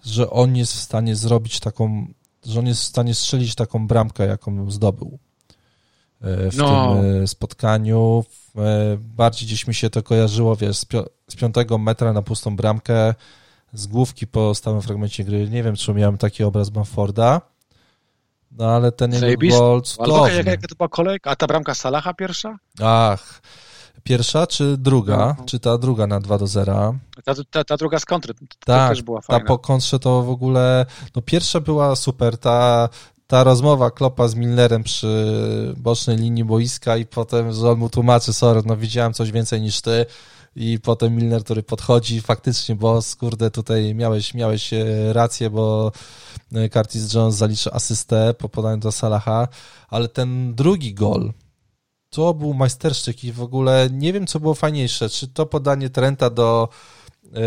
że 0.06 0.30
on 0.30 0.56
jest 0.56 0.74
w 0.74 0.80
stanie 0.80 1.16
zrobić 1.16 1.60
taką, 1.60 2.08
że 2.46 2.60
on 2.60 2.68
jest 2.68 2.82
w 2.82 2.86
stanie 2.86 3.16
strzelić 3.16 3.56
taką 3.56 3.88
bramkę, 3.88 4.28
jaką 4.28 4.72
zdobył 4.72 5.20
w 6.22 6.58
no. 6.58 6.96
tym 6.96 7.24
e, 7.24 7.28
spotkaniu. 7.28 8.24
E, 8.56 8.98
bardziej 8.98 9.48
gdzieś 9.48 9.68
mi 9.68 9.74
się 9.74 9.90
to 9.90 10.04
kojarzyło, 10.04 10.56
wiesz, 10.56 10.78
z, 10.78 10.86
piątego 11.38 11.78
metra 11.78 12.14
na 12.14 12.22
pustą 12.22 12.56
bramkę, 12.56 13.14
z 13.74 13.88
główki 13.88 14.28
po 14.28 14.56
stałym 14.56 14.82
fragmencie 14.82 15.24
gry. 15.24 15.50
Nie 15.50 15.64
wiem, 15.64 15.76
czy 15.76 15.94
miałem 15.94 16.18
taki 16.18 16.44
obraz 16.44 16.70
Bamforda, 16.70 17.42
no 18.52 18.66
ale 18.72 18.92
ten 18.92 19.14
jego 19.14 19.58
gol 19.58 19.82
cudowny. 19.82 20.34
Jaka, 20.34 20.52
jaka 20.52 20.68
to 20.68 20.76
była 20.76 20.90
kolejka? 20.90 21.32
A 21.32 21.36
ta 21.36 21.48
bramka 21.48 21.74
Salaha 21.74 22.14
pierwsza? 22.14 22.58
Ach, 22.82 23.42
pierwsza 24.04 24.48
czy 24.48 24.78
druga? 24.78 25.36
No. 25.38 25.46
Czy 25.46 25.60
ta 25.60 25.78
druga 25.78 26.08
na 26.08 26.20
2 26.20 26.38
do 26.38 26.48
0? 26.48 26.96
Ta, 27.26 27.34
ta, 27.52 27.64
ta 27.64 27.78
druga 27.78 28.00
z 28.00 28.06
kontry, 28.06 28.34
tak, 28.66 28.90
też 28.90 29.02
była 29.02 29.22
fajna. 29.22 29.40
ta 29.40 29.48
po 29.48 29.60
kontrze 29.60 30.00
to 30.00 30.24
w 30.24 30.30
ogóle, 30.30 30.86
no 31.16 31.22
pierwsza 31.22 31.60
była 31.60 31.96
super, 31.96 32.38
ta, 32.38 32.90
ta 33.28 33.44
rozmowa 33.44 33.92
Klopa 33.92 34.28
z 34.28 34.36
Milnerem 34.36 34.84
przy 34.84 35.74
bocznej 35.78 36.18
linii 36.18 36.44
boiska 36.44 36.98
i 36.98 37.06
potem, 37.06 37.50
on 37.66 37.80
mu 37.80 37.90
tłumaczy, 37.90 38.34
sorry, 38.34 38.62
no 38.66 38.78
widziałem 38.78 39.14
coś 39.14 39.32
więcej 39.32 39.62
niż 39.62 39.82
ty, 39.82 40.06
i 40.56 40.80
potem 40.80 41.16
Milner, 41.16 41.44
który 41.44 41.64
podchodzi, 41.64 42.22
faktycznie, 42.22 42.76
bo 42.76 43.00
kurde, 43.20 43.52
tutaj 43.52 43.96
miałeś, 43.96 44.34
miałeś 44.34 44.74
e, 44.74 45.14
rację, 45.14 45.50
bo 45.50 45.92
e, 46.54 46.70
Curtis 46.70 47.14
Jones 47.14 47.36
zaliczy 47.36 47.74
asystę 47.74 48.34
po 48.34 48.50
podaniu 48.50 48.78
do 48.78 48.92
Salaha, 48.92 49.48
ale 49.90 50.08
ten 50.08 50.56
drugi 50.56 50.94
gol, 50.94 51.34
to 52.10 52.34
był 52.34 52.54
majsterszczyk 52.54 53.24
i 53.24 53.32
w 53.32 53.42
ogóle 53.42 53.90
nie 53.92 54.14
wiem, 54.14 54.28
co 54.28 54.40
było 54.40 54.54
fajniejsze, 54.54 55.10
czy 55.10 55.28
to 55.28 55.46
podanie 55.46 55.90
Trenta 55.90 56.30
do, 56.30 56.70
e, 57.34 57.40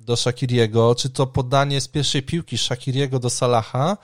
do 0.00 0.16
Shakiriego, 0.16 0.94
czy 0.94 1.10
to 1.10 1.26
podanie 1.26 1.80
z 1.80 1.88
pierwszej 1.88 2.22
piłki 2.22 2.58
Shakiriego 2.58 3.18
do 3.18 3.30
Salaha, 3.30 3.96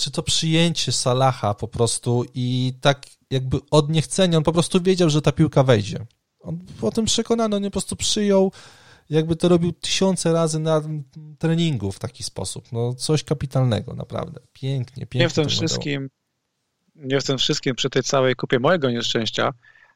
czy 0.00 0.10
to 0.10 0.22
przyjęcie 0.22 0.92
Salaha 0.92 1.54
po 1.54 1.68
prostu 1.68 2.24
i 2.34 2.74
tak 2.80 3.06
jakby 3.30 3.58
od 3.70 3.90
niechcenia, 3.90 4.38
on 4.38 4.44
po 4.44 4.52
prostu 4.52 4.82
wiedział, 4.82 5.10
że 5.10 5.22
ta 5.22 5.32
piłka 5.32 5.62
wejdzie. 5.62 6.06
On 6.40 6.58
o 6.82 6.90
tym 6.90 7.04
przekonany, 7.04 7.56
on 7.56 7.62
po 7.62 7.70
prostu 7.70 7.96
przyjął, 7.96 8.52
jakby 9.10 9.36
to 9.36 9.48
robił 9.48 9.72
tysiące 9.72 10.32
razy 10.32 10.58
na 10.58 10.82
treningu 11.38 11.92
w 11.92 11.98
taki 11.98 12.22
sposób. 12.22 12.72
No 12.72 12.94
coś 12.94 13.24
kapitalnego, 13.24 13.94
naprawdę. 13.94 14.40
Pięknie, 14.52 15.06
pięknie. 15.06 15.20
Nie 15.20 15.28
w 15.28 15.32
tym 15.32 15.48
wszystkim, 15.48 16.10
nie 16.94 17.20
w 17.20 17.24
tym 17.24 17.38
wszystkim 17.38 17.74
przy 17.74 17.90
tej 17.90 18.02
całej 18.02 18.34
kupie 18.34 18.58
mojego 18.58 18.90
nieszczęścia 18.90 19.52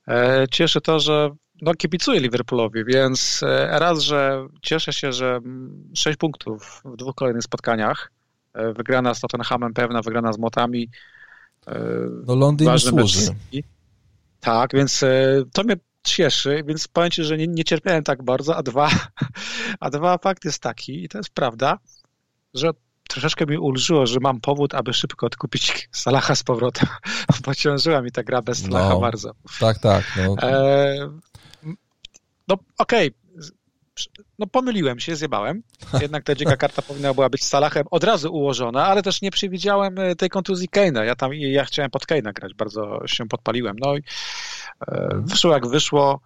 e, 0.08 0.46
cieszy 0.50 0.80
to, 0.80 1.00
że 1.00 1.30
no, 1.62 1.74
kibicuję 1.74 2.20
Liverpoolowi, 2.20 2.84
więc 2.84 3.42
e, 3.42 3.78
raz, 3.78 4.00
że 4.00 4.46
cieszę 4.62 4.92
się, 4.92 5.12
że 5.12 5.40
sześć 5.94 6.18
punktów 6.18 6.82
w 6.84 6.96
dwóch 6.96 7.14
kolejnych 7.14 7.42
spotkaniach, 7.42 8.10
wygrana 8.54 9.14
z 9.14 9.20
Tottenhamem 9.20 9.74
pewna, 9.74 10.02
wygrana 10.02 10.32
z 10.32 10.38
Motami. 10.38 10.88
E, 11.66 11.80
no 12.26 12.34
Londyn 12.34 12.78
służy. 12.78 13.34
Tak, 14.40 14.70
więc 14.74 15.02
e, 15.02 15.42
to 15.52 15.64
mnie 15.64 15.76
cieszy, 16.04 16.64
więc 16.66 16.88
powiem 16.88 17.10
Ci, 17.10 17.24
że 17.24 17.36
nie, 17.36 17.46
nie 17.46 17.64
cierpiałem 17.64 18.04
tak 18.04 18.22
bardzo, 18.22 18.56
a 18.56 18.62
dwa, 18.62 18.90
a 19.80 19.90
dwa 19.90 20.18
fakt 20.18 20.44
jest 20.44 20.62
taki, 20.62 21.04
i 21.04 21.08
to 21.08 21.18
jest 21.18 21.30
prawda, 21.30 21.78
że 22.54 22.70
troszeczkę 23.08 23.46
mi 23.46 23.58
ulżyło, 23.58 24.06
że 24.06 24.20
mam 24.20 24.40
powód, 24.40 24.74
aby 24.74 24.94
szybko 24.94 25.26
odkupić 25.26 25.88
Salaha 25.92 26.34
z 26.34 26.42
powrotem, 26.42 26.88
bo 27.44 27.54
ciążyła 27.54 28.02
mi 28.02 28.12
ta 28.12 28.22
gra 28.22 28.42
bez 28.42 28.62
Salaha 28.62 28.88
no, 28.88 29.00
bardzo. 29.00 29.34
Tak, 29.60 29.78
tak. 29.78 30.04
No, 30.16 30.48
e, 30.48 31.10
no 32.48 32.56
okej, 32.78 33.08
okay 33.08 34.23
no 34.38 34.46
pomyliłem 34.46 35.00
się, 35.00 35.16
zjebałem. 35.16 35.62
Jednak 36.00 36.24
ta 36.24 36.34
dzika 36.34 36.56
karta 36.56 36.82
powinna 36.82 37.14
była 37.14 37.28
być 37.28 37.44
z 37.44 37.48
Salahem 37.48 37.84
od 37.90 38.04
razu 38.04 38.34
ułożona, 38.34 38.86
ale 38.86 39.02
też 39.02 39.22
nie 39.22 39.30
przewidziałem 39.30 39.98
e, 39.98 40.16
tej 40.16 40.28
kontuzji 40.28 40.68
Keina. 40.68 41.04
Ja 41.04 41.14
tam 41.14 41.34
ja 41.34 41.64
chciałem 41.64 41.90
pod 41.90 42.06
Keina 42.06 42.32
grać, 42.32 42.54
bardzo 42.54 43.00
się 43.06 43.28
podpaliłem. 43.28 43.76
No 43.78 43.96
i 43.96 44.02
e, 44.88 45.08
wyszło 45.24 45.52
jak 45.52 45.66
wyszło. 45.66 46.20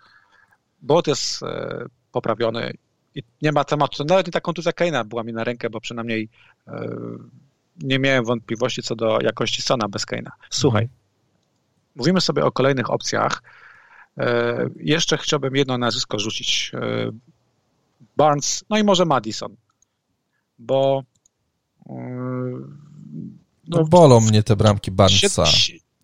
Bot 0.82 1.06
jest 1.06 1.42
e, 1.42 1.84
poprawiony 2.12 2.72
i 3.14 3.22
nie 3.42 3.52
ma 3.52 3.64
tematu. 3.64 4.04
Nawet 4.04 4.26
nie 4.26 4.32
ta 4.32 4.40
kontuzja 4.40 4.72
Keina 4.72 5.04
była 5.04 5.22
mi 5.22 5.32
na 5.32 5.44
rękę, 5.44 5.70
bo 5.70 5.80
przynajmniej 5.80 6.28
e, 6.68 6.88
nie 7.82 7.98
miałem 7.98 8.24
wątpliwości 8.24 8.82
co 8.82 8.96
do 8.96 9.18
jakości 9.22 9.62
Sona 9.62 9.88
bez 9.88 10.06
Keina. 10.06 10.32
Słuchaj, 10.50 10.82
mhm. 10.82 10.98
mówimy 11.96 12.20
sobie 12.20 12.44
o 12.44 12.52
kolejnych 12.52 12.90
opcjach. 12.90 13.42
E, 14.18 14.56
jeszcze 14.76 15.18
chciałbym 15.18 15.56
jedno 15.56 15.78
nazwisko 15.78 16.18
rzucić. 16.18 16.72
Barnes, 18.18 18.64
no 18.70 18.78
i 18.78 18.84
może 18.84 19.04
Madison, 19.04 19.56
bo 20.58 21.02
yy, 21.88 21.94
no, 23.68 23.78
no 23.78 23.84
bolą 23.84 24.20
mnie 24.20 24.42
te 24.42 24.56
bramki 24.56 24.90
Barnesa. 24.90 25.44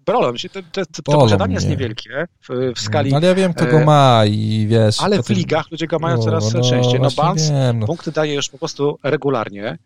Bolą 0.07 0.37
się, 0.37 0.49
to, 0.49 0.63
to, 0.63 0.87
to, 0.87 1.03
to 1.03 1.19
posiadanie 1.19 1.55
jest 1.55 1.69
niewielkie 1.69 2.27
w, 2.49 2.73
w 2.77 2.81
skali... 2.81 3.11
No, 3.11 3.17
ale 3.17 3.27
ja 3.27 3.35
wiem, 3.35 3.55
kto 3.55 3.67
go 3.67 3.81
e, 3.81 3.85
ma 3.85 4.23
i 4.27 4.67
wiesz... 4.69 5.01
Ale 5.01 5.23
w 5.23 5.29
ligach 5.29 5.71
ludzie 5.71 5.87
go 5.87 5.99
mają 5.99 6.19
coraz 6.19 6.55
no, 6.55 6.61
częściej. 6.61 7.01
No 7.01 7.09
Barnes 7.17 7.51
wiem, 7.51 7.79
no. 7.79 7.87
punkty 7.87 8.13
daje 8.13 8.35
już 8.35 8.49
po 8.49 8.59
prostu 8.59 8.99
regularnie. 9.03 9.79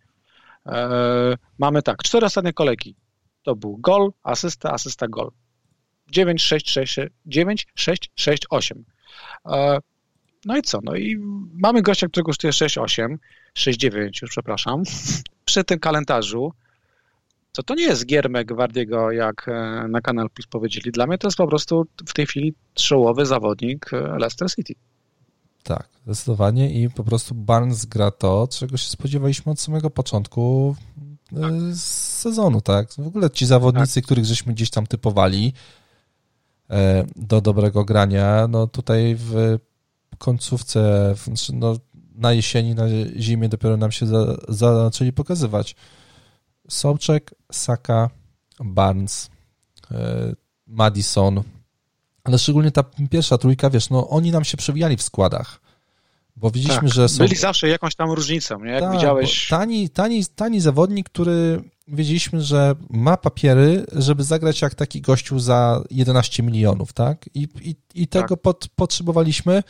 E, 0.66 0.88
mamy 1.58 1.82
tak, 1.82 2.02
cztery 2.02 2.26
ostatnie 2.26 2.52
kolejki. 2.52 2.96
To 3.42 3.56
był 3.56 3.76
gol, 3.76 4.12
asysta, 4.22 4.72
asysta, 4.72 5.08
gol. 5.08 5.30
9, 6.10 6.42
6, 6.42 6.70
6, 6.70 6.96
9, 7.26 7.66
6, 7.74 8.10
6, 8.14 8.42
8. 8.50 8.84
E, 9.46 9.78
no 10.44 10.56
i 10.56 10.62
co? 10.62 10.78
No 10.82 10.96
i 10.96 11.16
mamy 11.54 11.82
gościa, 11.82 12.08
który 12.08 12.24
kosztuje 12.24 12.52
6,8, 12.52 13.16
6,9 13.56 14.22
już, 14.22 14.30
przepraszam. 14.30 14.82
Przy 15.44 15.64
tym 15.64 15.78
kalendarzu 15.78 16.52
to 17.52 17.62
to 17.62 17.74
nie 17.74 17.82
jest 17.82 18.06
Giermek 18.06 18.52
Wardiego, 18.52 19.10
jak 19.10 19.48
e, 19.48 19.86
na 19.88 20.00
Kanal 20.00 20.30
Plus 20.30 20.46
powiedzieli. 20.46 20.92
Dla 20.92 21.06
mnie 21.06 21.18
to 21.18 21.28
jest 21.28 21.38
po 21.38 21.46
prostu 21.46 21.86
w 22.06 22.14
tej 22.14 22.26
chwili 22.26 22.54
czołowy 22.74 23.26
zawodnik 23.26 23.92
e, 23.92 23.96
Leicester 23.96 24.50
City. 24.54 24.74
Tak, 25.62 25.88
zdecydowanie 26.06 26.82
i 26.82 26.90
po 26.90 27.04
prostu 27.04 27.34
Barnes 27.34 27.86
gra 27.86 28.10
to, 28.10 28.48
czego 28.50 28.76
się 28.76 28.88
spodziewaliśmy 28.88 29.52
od 29.52 29.60
samego 29.60 29.90
początku 29.90 30.76
e, 31.32 31.40
tak. 31.40 31.52
sezonu, 31.74 32.60
tak? 32.60 32.92
W 32.92 33.06
ogóle 33.06 33.30
ci 33.30 33.46
zawodnicy, 33.46 33.94
tak. 33.94 34.04
których 34.04 34.24
żeśmy 34.24 34.52
gdzieś 34.52 34.70
tam 34.70 34.86
typowali 34.86 35.52
do 37.16 37.40
dobrego 37.40 37.84
grania, 37.84 38.48
no 38.48 38.66
tutaj 38.66 39.16
w 39.18 39.58
końcówce, 40.18 41.14
znaczy, 41.24 41.52
no, 41.52 41.76
na 42.14 42.32
jesieni, 42.32 42.74
na 42.74 42.84
zimie 43.16 43.48
dopiero 43.48 43.76
nam 43.76 43.92
się 43.92 44.06
za, 44.06 44.36
zaczęli 44.48 45.12
pokazywać. 45.12 45.76
Sobczek, 46.68 47.34
Saka, 47.52 48.10
Barnes, 48.60 49.30
e, 49.90 50.34
Madison, 50.66 51.42
ale 52.24 52.38
szczególnie 52.38 52.70
ta 52.70 52.84
pierwsza 53.10 53.38
trójka, 53.38 53.70
wiesz, 53.70 53.90
no 53.90 54.08
oni 54.08 54.30
nam 54.30 54.44
się 54.44 54.56
przewijali 54.56 54.96
w 54.96 55.02
składach, 55.02 55.60
bo 56.36 56.50
widzieliśmy, 56.50 56.88
tak, 56.88 56.94
że 56.94 57.08
są... 57.08 57.18
Byli 57.18 57.36
zawsze 57.36 57.68
jakąś 57.68 57.94
tam 57.94 58.10
różnicą, 58.10 58.64
nie? 58.64 58.70
Jak 58.70 58.82
tak, 58.82 58.92
widziałeś... 58.92 59.48
Tani, 59.48 59.88
tani, 59.88 60.26
tani 60.26 60.60
zawodnik, 60.60 61.08
który 61.08 61.62
wiedzieliśmy, 61.88 62.42
że 62.42 62.74
ma 62.90 63.16
papiery, 63.16 63.86
żeby 63.92 64.24
zagrać 64.24 64.62
jak 64.62 64.74
taki 64.74 65.00
gościu 65.00 65.38
za 65.38 65.82
11 65.90 66.42
milionów, 66.42 66.92
tak? 66.92 67.30
I, 67.34 67.48
i, 67.60 67.76
i 67.94 68.08
tego 68.08 68.36
tak. 68.36 68.42
Pod, 68.42 68.68
potrzebowaliśmy, 68.76 69.62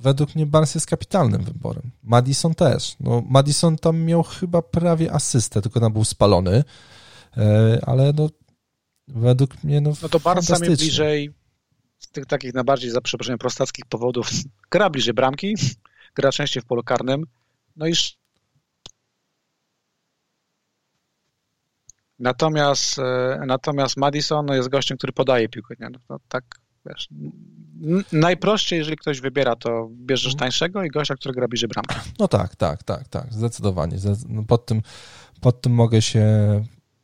według 0.00 0.34
mnie 0.34 0.46
Barnes 0.46 0.74
jest 0.74 0.86
kapitalnym 0.86 1.44
wyborem. 1.44 1.90
Madison 2.02 2.54
też. 2.54 2.96
No, 3.00 3.22
Madison 3.28 3.76
tam 3.76 4.00
miał 4.00 4.22
chyba 4.22 4.62
prawie 4.62 5.12
asystę, 5.12 5.62
tylko 5.62 5.80
tam 5.80 5.92
był 5.92 6.04
spalony, 6.04 6.64
e, 7.36 7.78
ale 7.86 8.12
no, 8.12 8.28
według 9.08 9.64
mnie 9.64 9.80
no, 9.80 9.92
no 10.02 10.08
to 10.08 10.20
Barnes 10.20 10.60
mnie 10.60 10.76
bliżej 10.76 11.34
z 11.98 12.08
tych 12.08 12.26
takich 12.26 12.54
najbardziej, 12.54 12.90
za 12.90 13.00
przeproszeniem, 13.00 13.38
prostackich 13.38 13.86
powodów 13.86 14.30
gra 14.70 14.90
bliżej 14.90 15.14
bramki, 15.14 15.54
gra 16.14 16.32
częściej 16.32 16.62
w 16.62 16.66
polu 16.66 16.82
karnym, 16.82 17.26
no 17.76 17.86
i 17.86 17.92
Natomiast, 22.20 22.98
e, 22.98 23.42
natomiast 23.46 23.96
Madison 23.96 24.46
no, 24.46 24.54
jest 24.54 24.68
gościem, 24.68 24.98
który 24.98 25.12
podaje 25.12 25.48
piłkę. 25.48 25.74
Nie? 25.80 25.88
No, 26.08 26.18
tak 26.28 26.44
Wiesz, 26.86 27.08
najprościej, 28.12 28.78
jeżeli 28.78 28.96
ktoś 28.96 29.20
wybiera, 29.20 29.56
to 29.56 29.88
bierzesz 29.92 30.32
mhm. 30.32 30.38
tańszego 30.38 30.84
i 30.84 30.88
gościa, 30.88 31.14
który 31.14 31.34
gra 31.34 31.48
bliżej 31.48 31.68
bramki. 31.68 31.94
No 32.18 32.28
tak, 32.28 32.56
tak, 32.56 32.82
tak, 32.82 33.08
tak, 33.08 33.32
zdecydowanie. 33.32 33.96
No 34.28 34.42
pod, 34.42 34.66
tym, 34.66 34.82
pod 35.40 35.60
tym 35.60 35.72
mogę 35.72 36.02
się 36.02 36.24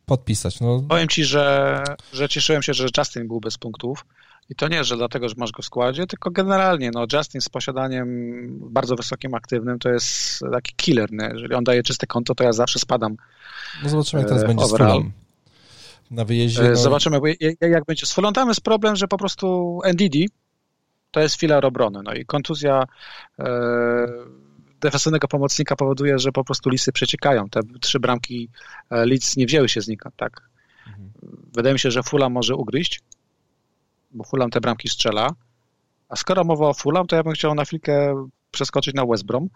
podpisać. 0.07 0.61
No. 0.61 0.83
Powiem 0.89 1.09
ci, 1.09 1.24
że, 1.24 1.83
że 2.12 2.29
cieszyłem 2.29 2.62
się, 2.62 2.74
że 2.74 2.87
Justin 2.99 3.29
był 3.29 3.41
bez 3.41 3.59
punktów. 3.59 4.05
I 4.49 4.55
to 4.55 4.68
nie, 4.68 4.85
że 4.85 4.97
dlatego, 4.97 5.29
że 5.29 5.35
masz 5.39 5.53
go 5.53 5.62
w 5.62 5.66
składzie, 5.66 6.07
tylko 6.07 6.31
generalnie, 6.31 6.91
no 6.91 7.07
Justin 7.12 7.41
z 7.41 7.49
posiadaniem 7.49 8.09
bardzo 8.70 8.97
wysokim 8.97 9.35
aktywnym 9.35 9.79
to 9.79 9.89
jest 9.89 10.41
taki 10.53 10.74
killer, 10.77 11.12
nie? 11.12 11.31
Jeżeli 11.33 11.55
on 11.55 11.64
daje 11.64 11.83
czyste 11.83 12.07
konto, 12.07 12.35
to 12.35 12.45
ja 12.45 12.53
zawsze 12.53 12.79
spadam. 12.79 13.16
No 13.83 13.89
zobaczymy, 13.89 14.22
jak 14.22 14.29
teraz 14.29 14.45
e, 14.45 14.47
będzie 14.47 14.64
overall. 14.64 14.89
z 14.89 14.93
Fulham. 14.93 15.26
Na 16.11 16.25
wyjeździe. 16.25 16.63
E, 16.63 16.71
no... 16.71 16.77
Zobaczymy, 16.77 17.21
jak, 17.41 17.71
jak 17.71 17.85
będzie 17.85 18.07
z 18.07 18.13
Fulham. 18.13 18.49
Jest 18.49 18.61
problem, 18.61 18.97
że 18.97 19.09
po 19.09 19.19
prostu 19.19 19.79
NDD 19.85 20.17
to 21.11 21.21
jest 21.21 21.37
filar 21.37 21.67
obrony, 21.67 22.01
no 22.05 22.15
i 22.15 22.25
kontuzja 22.25 22.85
e, 23.39 24.07
defensywnego 24.81 25.29
pomocnika 25.29 25.77
powoduje, 25.77 26.19
że 26.19 26.33
po 26.33 26.45
prostu 26.45 26.71
lisy 26.71 26.93
przeciekają. 26.93 27.49
Te 27.49 27.61
trzy 27.81 28.01
bramki 28.01 28.49
e, 28.91 29.07
Leeds 29.07 29.37
nie 29.37 29.47
wzięły 29.47 29.69
się 29.69 29.81
znikąd, 29.81 30.17
tak. 30.17 30.51
Mhm. 30.87 31.11
Wydaje 31.55 31.73
mi 31.73 31.79
się, 31.79 31.91
że 31.91 32.03
Fulham 32.03 32.33
może 32.33 32.57
ugryźć, 32.57 33.01
bo 34.11 34.25
Fulham 34.25 34.51
te 34.51 34.61
bramki 34.61 34.89
strzela. 34.89 35.31
A 36.09 36.17
skoro 36.17 36.45
mowa 36.45 36.69
o 36.69 36.75
Fulham, 36.75 37.07
to 37.07 37.17
ja 37.17 37.23
bym 37.23 37.33
chciał 37.33 37.55
na 37.55 37.65
chwilkę 37.65 38.27
przeskoczyć 38.51 38.95
na 38.95 39.07
West 39.07 39.25
Brom. 39.25 39.49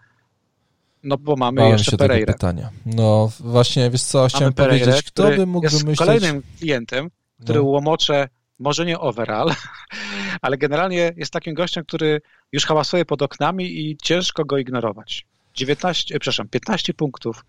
No 1.03 1.17
bo 1.17 1.35
mamy 1.35 1.61
Bałem 1.61 1.77
jeszcze 1.77 1.97
Pereira. 1.97 2.33
pytania. 2.33 2.69
No 2.85 3.31
właśnie, 3.39 3.89
wiesz 3.89 4.01
co, 4.01 4.27
chciałem 4.27 4.53
mamy 4.57 4.69
powiedzieć, 4.69 5.03
kto 5.03 5.23
by 5.23 5.45
mógł 5.45 5.65
jest 5.65 5.83
myśleć... 5.83 5.97
kolejnym 5.97 6.43
klientem, 6.59 7.09
który 7.43 7.59
no. 7.59 7.65
łomocze 7.65 8.27
może 8.59 8.85
nie 8.85 8.99
overall, 8.99 9.49
ale 10.41 10.57
generalnie 10.57 11.13
jest 11.17 11.33
takim 11.33 11.53
gościem, 11.53 11.83
który 11.85 12.21
już 12.51 12.65
hałasuje 12.65 13.05
pod 13.05 13.21
oknami 13.21 13.79
i 13.79 13.97
ciężko 13.97 14.45
go 14.45 14.57
ignorować. 14.57 15.25
19, 15.53 16.19
przepraszam, 16.19 16.47
15 16.47 16.93
punktów 16.93 17.45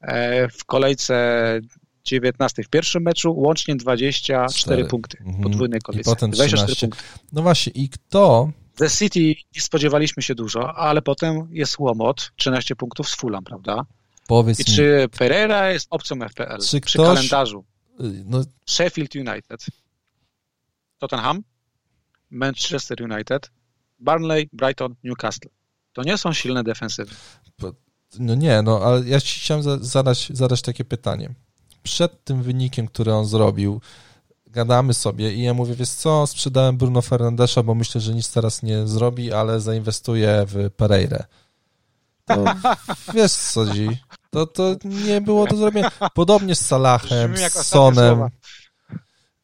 e, 0.00 0.48
w 0.48 0.64
kolejce 0.64 1.60
19 2.04 2.62
w 2.62 2.68
pierwszym 2.68 3.02
meczu, 3.02 3.34
łącznie 3.36 3.76
24 3.76 4.48
4. 4.54 4.84
punkty 4.84 5.18
mhm. 5.20 5.42
podwójnej 5.42 5.80
kolejce. 5.80 6.10
I 6.10 6.14
potem 6.14 6.30
24 6.30 6.90
punkty. 6.90 7.04
No 7.32 7.42
właśnie, 7.42 7.72
i 7.72 7.88
kto... 7.88 8.50
The 8.76 8.90
City 8.90 9.34
nie 9.56 9.62
spodziewaliśmy 9.62 10.22
się 10.22 10.34
dużo, 10.34 10.74
ale 10.74 11.02
potem 11.02 11.48
jest 11.50 11.78
Łomot, 11.78 12.32
13 12.36 12.76
punktów 12.76 13.08
z 13.08 13.14
Fulham, 13.14 13.44
prawda? 13.44 13.86
Powiedz 14.26 14.60
I 14.60 14.64
czy 14.64 15.08
Pereira 15.18 15.70
jest 15.70 15.86
opcją 15.90 16.16
FPL 16.28 16.58
czy 16.70 16.80
przy 16.80 16.98
ktoś... 16.98 17.14
kalendarzu? 17.14 17.64
Y, 18.00 18.24
no... 18.26 18.44
Sheffield 18.66 19.14
United, 19.14 19.66
Tottenham, 20.98 21.42
Manchester 22.30 23.12
United, 23.12 23.50
Burnley, 23.98 24.48
Brighton, 24.52 24.94
Newcastle. 25.04 25.48
To 25.92 26.02
nie 26.02 26.18
są 26.18 26.32
silne 26.32 26.64
defensywy. 26.64 27.14
No 28.18 28.34
nie, 28.34 28.62
no 28.62 28.80
ale 28.80 29.08
ja 29.08 29.20
ci 29.20 29.40
chciałem 29.40 29.84
zadać, 29.84 30.30
zadać 30.34 30.62
takie 30.62 30.84
pytanie 30.84 31.34
przed 31.82 32.24
tym 32.24 32.42
wynikiem, 32.42 32.88
który 32.88 33.12
on 33.12 33.26
zrobił, 33.26 33.80
gadamy 34.52 34.94
sobie 34.94 35.32
i 35.32 35.42
ja 35.42 35.54
mówię, 35.54 35.74
wiesz 35.74 35.88
co, 35.88 36.26
sprzedałem 36.26 36.76
Bruno 36.76 37.02
Fernandesza, 37.02 37.62
bo 37.62 37.74
myślę, 37.74 38.00
że 38.00 38.14
nic 38.14 38.32
teraz 38.32 38.62
nie 38.62 38.86
zrobi, 38.86 39.32
ale 39.32 39.60
zainwestuję 39.60 40.44
w 40.48 40.70
Pereirę. 40.70 41.24
To, 42.24 42.44
wiesz 43.14 43.32
co 43.32 43.66
dzi? 43.66 43.88
To, 44.30 44.46
to 44.46 44.76
nie 44.84 45.20
było 45.20 45.46
do 45.46 45.56
zrobienia. 45.56 45.90
Podobnie 46.14 46.54
z 46.54 46.66
Salahem, 46.66 47.36
z 47.36 47.66
Sonem. 47.66 48.28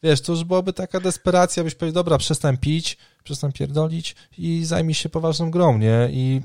Wiesz, 0.03 0.21
to 0.21 0.33
już 0.33 0.45
byłaby 0.45 0.73
taka 0.73 1.01
desperacja, 1.01 1.65
byś 1.65 1.75
powiedział, 1.75 1.95
dobra, 2.05 2.19
przestań 2.19 2.59
pić, 2.59 2.99
przestań 3.29 3.53
pierdolić 3.53 4.17
i 4.39 4.65
zajmij 4.65 4.95
się 4.95 5.09
poważną 5.09 5.51
grą, 5.51 5.79
nie? 5.79 6.09
I, 6.11 6.41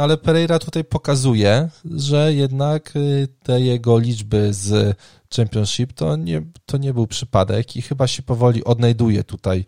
ale 0.00 0.16
Pereira 0.16 0.58
tutaj 0.58 0.84
pokazuje, 0.84 1.68
że 1.84 2.34
jednak 2.34 2.96
y, 2.96 3.28
te 3.42 3.60
jego 3.60 3.98
liczby 3.98 4.54
z 4.54 4.96
Championship 5.36 5.92
to 5.92 6.16
nie, 6.16 6.42
to 6.66 6.76
nie 6.76 6.94
był 6.94 7.06
przypadek 7.06 7.76
i 7.76 7.82
chyba 7.82 8.06
się 8.06 8.22
powoli 8.22 8.64
odnajduje 8.64 9.24
tutaj 9.24 9.64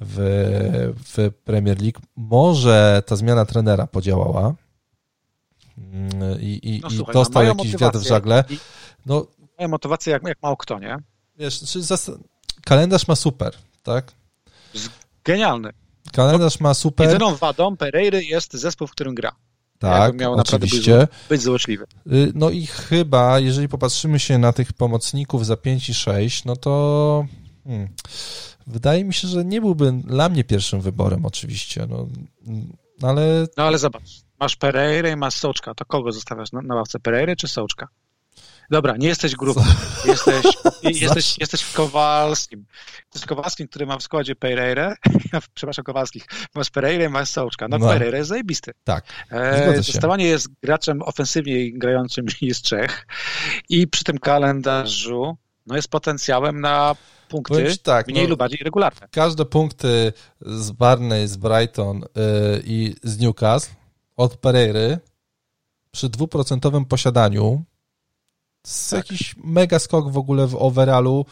w, 0.00 0.16
w 1.04 1.30
Premier 1.44 1.82
League. 1.82 2.00
Może 2.16 3.02
ta 3.06 3.16
zmiana 3.16 3.44
trenera 3.44 3.86
podziałała 3.86 4.54
mm, 5.78 6.40
i, 6.40 6.60
i, 6.62 6.80
no, 6.82 6.88
i 6.88 6.96
słuchaj, 6.96 7.14
dostał 7.14 7.44
jakiś 7.44 7.76
wiatr 7.76 7.98
w 7.98 8.06
żagle. 8.06 8.44
No, 9.06 9.26
mają 9.58 9.68
motywację 9.68 10.12
jak, 10.12 10.22
jak 10.22 10.42
mało 10.42 10.56
kto, 10.56 10.78
nie? 10.78 10.96
Wiesz, 11.36 11.60
kalendarz 12.64 13.08
ma 13.08 13.16
super, 13.16 13.52
tak? 13.82 14.12
Genialny. 15.24 15.79
Kalendarz 16.12 16.60
ma 16.60 16.74
super. 16.74 17.06
Jedyną 17.06 17.36
wadą 17.36 17.76
Pereiry 17.76 18.24
jest 18.24 18.52
zespół, 18.52 18.86
w 18.86 18.90
którym 18.90 19.14
gra. 19.14 19.32
Tak, 19.78 20.20
miał 20.20 20.32
oczywiście. 20.32 20.98
Być, 20.98 21.08
być 21.28 21.42
złośliwy. 21.42 21.86
Y, 22.12 22.32
no 22.34 22.50
i 22.50 22.66
chyba, 22.66 23.38
jeżeli 23.38 23.68
popatrzymy 23.68 24.18
się 24.18 24.38
na 24.38 24.52
tych 24.52 24.72
pomocników 24.72 25.46
za 25.46 25.56
5 25.56 25.88
i 25.88 25.94
6, 25.94 26.44
no 26.44 26.56
to 26.56 27.26
hmm, 27.64 27.88
wydaje 28.66 29.04
mi 29.04 29.14
się, 29.14 29.28
że 29.28 29.44
nie 29.44 29.60
byłby 29.60 29.92
dla 29.92 30.28
mnie 30.28 30.44
pierwszym 30.44 30.80
wyborem 30.80 31.26
oczywiście, 31.26 31.86
no, 31.88 32.06
ale... 33.02 33.46
No 33.56 33.64
ale 33.64 33.78
zobacz, 33.78 34.10
masz 34.40 34.56
Pereira 34.56 35.10
i 35.10 35.16
masz 35.16 35.34
Soczka, 35.34 35.74
to 35.74 35.84
kogo 35.84 36.12
zostawiasz 36.12 36.52
na, 36.52 36.62
na 36.62 36.74
ławce, 36.74 37.00
Pereira 37.00 37.36
czy 37.36 37.48
Soczka? 37.48 37.88
Dobra, 38.70 38.96
nie 38.96 39.08
jesteś 39.08 39.36
grupą. 39.36 39.64
Jesteś, 40.04 40.44
jesteś, 40.82 41.38
jesteś 41.38 41.72
Kowalskim. 41.72 42.66
Jesteś 43.04 43.28
Kowalskim, 43.28 43.68
który 43.68 43.86
ma 43.86 43.98
w 43.98 44.02
składzie 44.02 44.36
Pereira, 44.36 44.94
przepraszam, 45.54 45.84
Kowalskich, 45.84 46.26
masz 46.54 46.70
Pereira 46.70 47.04
i 47.04 47.08
masz 47.08 47.28
Sołczka. 47.28 47.68
No, 47.68 47.78
no. 47.78 47.88
Pereira 47.88 48.18
jest 48.18 48.28
zajebisty. 48.28 48.72
Tak, 48.84 49.04
e, 49.30 49.82
Zostawanie 49.82 50.24
jest 50.24 50.48
graczem 50.62 51.02
ofensywnie 51.02 51.78
grającym 51.78 52.26
z 52.52 52.62
Czech 52.62 53.06
i 53.68 53.88
przy 53.88 54.04
tym 54.04 54.18
kalendarzu 54.18 55.36
no 55.66 55.76
jest 55.76 55.88
potencjałem 55.88 56.60
na 56.60 56.96
punkty 57.28 57.78
tak, 57.82 58.08
mniej 58.08 58.24
no, 58.24 58.30
lub 58.30 58.38
bardziej 58.38 58.60
regularne. 58.64 59.08
Każde 59.10 59.44
punkty 59.44 60.12
z 60.40 60.70
Barney, 60.70 61.28
z 61.28 61.36
Brighton 61.36 62.00
yy, 62.00 62.62
i 62.64 62.94
z 63.02 63.18
Newcastle 63.18 63.74
od 64.16 64.36
Pereiry 64.36 64.98
przy 65.90 66.08
dwuprocentowym 66.08 66.84
posiadaniu 66.84 67.64
jest 68.66 68.90
tak. 68.90 68.98
jakiś 68.98 69.34
mega 69.36 69.78
skok 69.78 70.12
w 70.12 70.18
ogóle 70.18 70.46
w 70.46 70.54
overallu, 70.54 71.26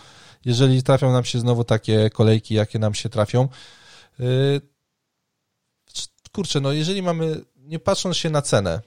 jeżeli 0.44 0.82
trafią 0.82 1.12
nam 1.12 1.24
się 1.24 1.40
znowu 1.40 1.64
takie 1.64 2.10
kolejki, 2.10 2.54
jakie 2.54 2.78
nam 2.78 2.94
się 2.94 3.08
trafią. 3.08 3.48
Y, 4.20 4.60
kurczę, 6.32 6.60
no 6.60 6.72
jeżeli 6.72 7.02
mamy, 7.02 7.44
nie 7.56 7.78
patrząc 7.78 8.16
się 8.16 8.30
na 8.30 8.42
cenę, 8.42 8.80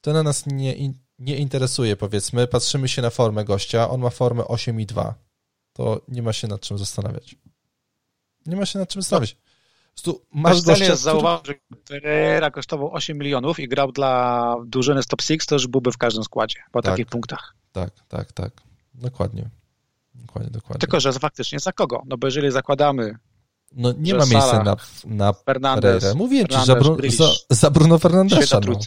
to 0.00 0.12
na 0.12 0.22
nas 0.22 0.46
nie, 0.46 0.74
nie 1.18 1.36
interesuje, 1.36 1.96
powiedzmy, 1.96 2.46
patrzymy 2.46 2.88
się 2.88 3.02
na 3.02 3.10
formę 3.10 3.44
gościa, 3.44 3.90
on 3.90 4.00
ma 4.00 4.10
formę 4.10 4.42
8,2, 4.42 5.12
to 5.72 6.00
nie 6.08 6.22
ma 6.22 6.32
się 6.32 6.48
nad 6.48 6.60
czym 6.60 6.78
zastanawiać. 6.78 7.36
Nie 8.46 8.56
ma 8.56 8.66
się 8.66 8.78
nad 8.78 8.88
czym 8.88 9.02
zastanawiać. 9.02 9.36
Tu 10.02 10.22
masz 10.32 10.62
gościa, 10.62 10.84
który... 10.84 10.96
zauważył, 10.96 11.44
że 11.44 11.54
Pereira 11.88 12.50
kosztował 12.50 12.94
8 12.94 13.18
milionów 13.18 13.60
i 13.60 13.68
grał 13.68 13.92
dla 13.92 14.56
drużyny 14.66 15.02
z 15.02 15.06
top 15.06 15.22
6, 15.22 15.46
to 15.46 15.54
już 15.54 15.66
byłby 15.66 15.92
w 15.92 15.98
każdym 15.98 16.24
składzie, 16.24 16.58
po 16.72 16.82
tak. 16.82 16.92
takich 16.92 17.06
punktach 17.06 17.54
tak, 17.74 17.90
tak, 18.08 18.32
tak. 18.32 18.52
Dokładnie. 18.94 19.50
Dokładnie, 20.14 20.50
dokładnie. 20.50 20.80
Tylko, 20.80 21.00
że 21.00 21.12
faktycznie 21.12 21.60
za 21.60 21.72
kogo? 21.72 22.02
No 22.06 22.16
bo 22.16 22.26
jeżeli 22.26 22.50
zakładamy. 22.50 23.16
No 23.72 23.92
nie 23.98 24.14
ma 24.14 24.26
miejsca 24.26 24.62
na, 24.62 24.76
na 25.04 25.32
Fernandez, 25.32 26.14
Mówię 26.14 26.48
ci, 26.48 26.64
za, 26.64 26.76
Bru, 26.76 26.98
za, 27.08 27.30
za 27.50 27.70
Bruno 27.70 27.98
Fernandesza. 27.98 28.60
No. 28.66 28.78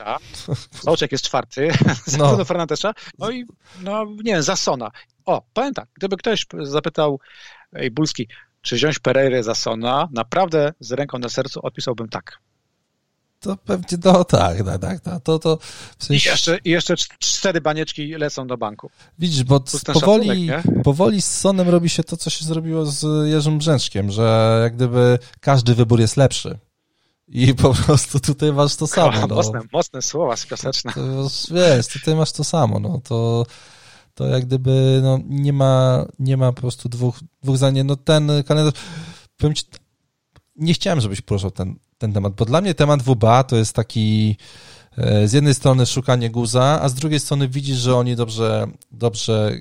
Soczek 0.84 1.12
jest 1.12 1.24
czwarty, 1.24 1.72
za 2.06 2.18
no. 2.18 2.28
Bruno 2.28 2.46
Fernandesza. 2.46 2.94
No 3.20 3.32
i, 3.32 3.46
no 3.82 4.06
nie 4.06 4.34
wiem, 4.34 4.44
za 4.44 4.56
Sona. 4.56 4.92
O, 5.26 5.42
powiem 5.54 5.74
tak, 5.74 5.88
gdyby 5.94 6.18
ktoś 6.18 6.46
zapytał, 6.62 7.20
ej, 7.74 7.92
Bulski, 7.92 8.28
czy 8.62 8.76
wziąć 8.76 9.00
Pereira 9.00 9.44
za 9.44 9.56
Sona, 9.56 10.10
naprawdę 10.12 10.74
z 10.80 10.92
ręką 10.92 11.20
na 11.20 11.30
sercu 11.30 11.60
odpisałbym 11.64 12.10
tak 12.10 12.40
to 13.40 13.58
pewnie, 13.58 13.98
no 14.06 14.24
tak, 14.24 14.64
tak, 14.64 14.82
tak, 14.82 15.00
tak. 15.00 15.24
To, 15.24 15.40
to 15.40 15.58
w 15.98 16.06
sensie... 16.06 16.30
I, 16.30 16.32
jeszcze, 16.32 16.58
I 16.66 16.70
jeszcze 16.70 16.96
cztery 17.20 17.62
banieczki 17.62 18.08
lecą 18.08 18.48
do 18.48 18.58
banku. 18.58 18.90
Widzisz, 19.20 19.44
bo 19.44 19.64
powoli, 19.94 20.50
powoli 20.84 21.22
z 21.22 21.38
Sonem 21.38 21.70
robi 21.70 21.90
się 21.90 22.04
to, 22.04 22.18
co 22.18 22.30
się 22.30 22.46
zrobiło 22.46 22.86
z 22.86 23.30
Jerzym 23.30 23.58
Brzęczkiem, 23.58 24.12
że 24.12 24.60
jak 24.64 24.76
gdyby 24.76 25.20
każdy 25.40 25.76
wybór 25.76 26.00
jest 26.00 26.18
lepszy. 26.18 26.60
I 27.28 27.54
po 27.64 27.74
prostu 27.74 28.20
tutaj 28.20 28.54
masz 28.54 28.76
to 28.76 28.88
samo. 28.88 29.28
No. 29.28 29.36
Mocne, 29.36 29.60
mocne 29.74 30.02
słowa 30.02 30.36
pioseczne. 30.50 30.94
Wiesz, 31.52 31.88
tutaj 31.88 32.16
masz 32.16 32.32
to 32.32 32.44
samo, 32.44 32.80
no 32.80 33.02
to 33.04 33.46
to 34.18 34.28
jak 34.28 34.46
gdyby 34.46 35.00
no, 35.04 35.20
nie 35.30 35.54
ma 35.54 36.06
nie 36.20 36.38
ma 36.38 36.54
po 36.54 36.62
prostu 36.62 36.90
dwóch, 36.90 37.20
dwóch 37.44 37.58
zdań. 37.58 37.84
No 37.84 37.96
ten 37.96 38.32
kalendarz, 38.48 38.74
powiem 39.38 39.56
ci, 39.56 39.64
nie 40.56 40.74
chciałem, 40.74 41.02
żebyś 41.02 41.22
poruszał 41.22 41.52
ten, 41.52 41.76
ten 41.98 42.14
temat, 42.14 42.34
bo 42.34 42.46
dla 42.46 42.62
mnie 42.62 42.74
temat 42.74 43.04
WBA 43.04 43.44
to 43.44 43.56
jest 43.56 43.74
taki 43.74 44.38
e, 44.98 45.28
z 45.28 45.34
jednej 45.34 45.54
strony 45.54 45.86
szukanie 45.86 46.30
guza, 46.30 46.82
a 46.82 46.90
z 46.90 46.94
drugiej 46.94 47.20
strony 47.20 47.48
widzisz, 47.48 47.78
że 47.78 47.96
oni 47.96 48.16
dobrze, 48.16 48.68
dobrze 48.92 49.52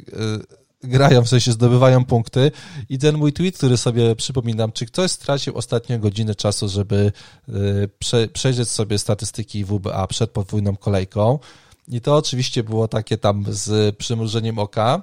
e, 0.82 0.88
grają, 0.88 1.22
w 1.22 1.28
sensie 1.28 1.52
zdobywają 1.52 2.04
punkty 2.04 2.50
i 2.88 2.98
ten 2.98 3.16
mój 3.16 3.32
tweet, 3.32 3.56
który 3.56 3.76
sobie 3.76 4.16
przypominam, 4.16 4.72
czy 4.72 4.86
ktoś 4.86 5.10
stracił 5.10 5.56
ostatnio 5.56 5.98
godzinę 5.98 6.34
czasu, 6.34 6.68
żeby 6.68 7.12
prze, 7.98 8.28
przejrzeć 8.28 8.70
sobie 8.70 8.98
statystyki 8.98 9.64
WBA 9.64 10.06
przed 10.06 10.30
podwójną 10.30 10.76
kolejką 10.76 11.38
i 11.88 12.00
to 12.00 12.16
oczywiście 12.16 12.62
było 12.62 12.88
takie 12.88 13.18
tam 13.18 13.44
z 13.48 13.96
przymrużeniem 13.96 14.58
oka, 14.58 15.02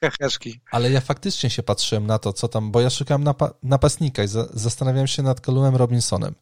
Heheszki. 0.00 0.60
ale 0.70 0.90
ja 0.90 1.00
faktycznie 1.00 1.50
się 1.50 1.62
patrzyłem 1.62 2.06
na 2.06 2.18
to, 2.18 2.32
co 2.32 2.48
tam, 2.48 2.70
bo 2.70 2.80
ja 2.80 2.90
szukałem 2.90 3.24
napa 3.24 3.54
napastnika 3.62 4.24
i 4.24 4.28
za, 4.28 4.48
zastanawiałem 4.52 5.06
się 5.06 5.22
nad 5.22 5.40
Callumem 5.40 5.76
Robinsonem. 5.76 6.34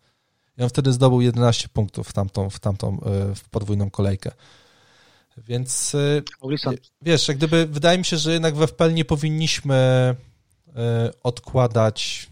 I 0.59 0.63
on 0.63 0.69
wtedy 0.69 0.93
zdobył 0.93 1.21
11 1.21 1.69
punktów 1.69 2.09
w 2.09 2.13
tamtą, 2.13 2.51
w 2.51 2.61
tamtą 2.61 2.97
y, 3.31 3.35
w 3.35 3.49
podwójną 3.49 3.91
kolejkę. 3.91 4.31
Więc 5.37 5.95
y, 5.95 6.23
wiesz, 7.03 7.29
jak 7.29 7.37
gdyby 7.37 7.67
wydaje 7.67 7.99
mi 7.99 8.05
się, 8.05 8.17
że 8.17 8.33
jednak 8.33 8.57
w 8.57 8.67
FPL 8.67 8.95
nie 8.95 9.05
powinniśmy 9.05 10.15
y, 10.69 10.73
odkładać 11.23 12.29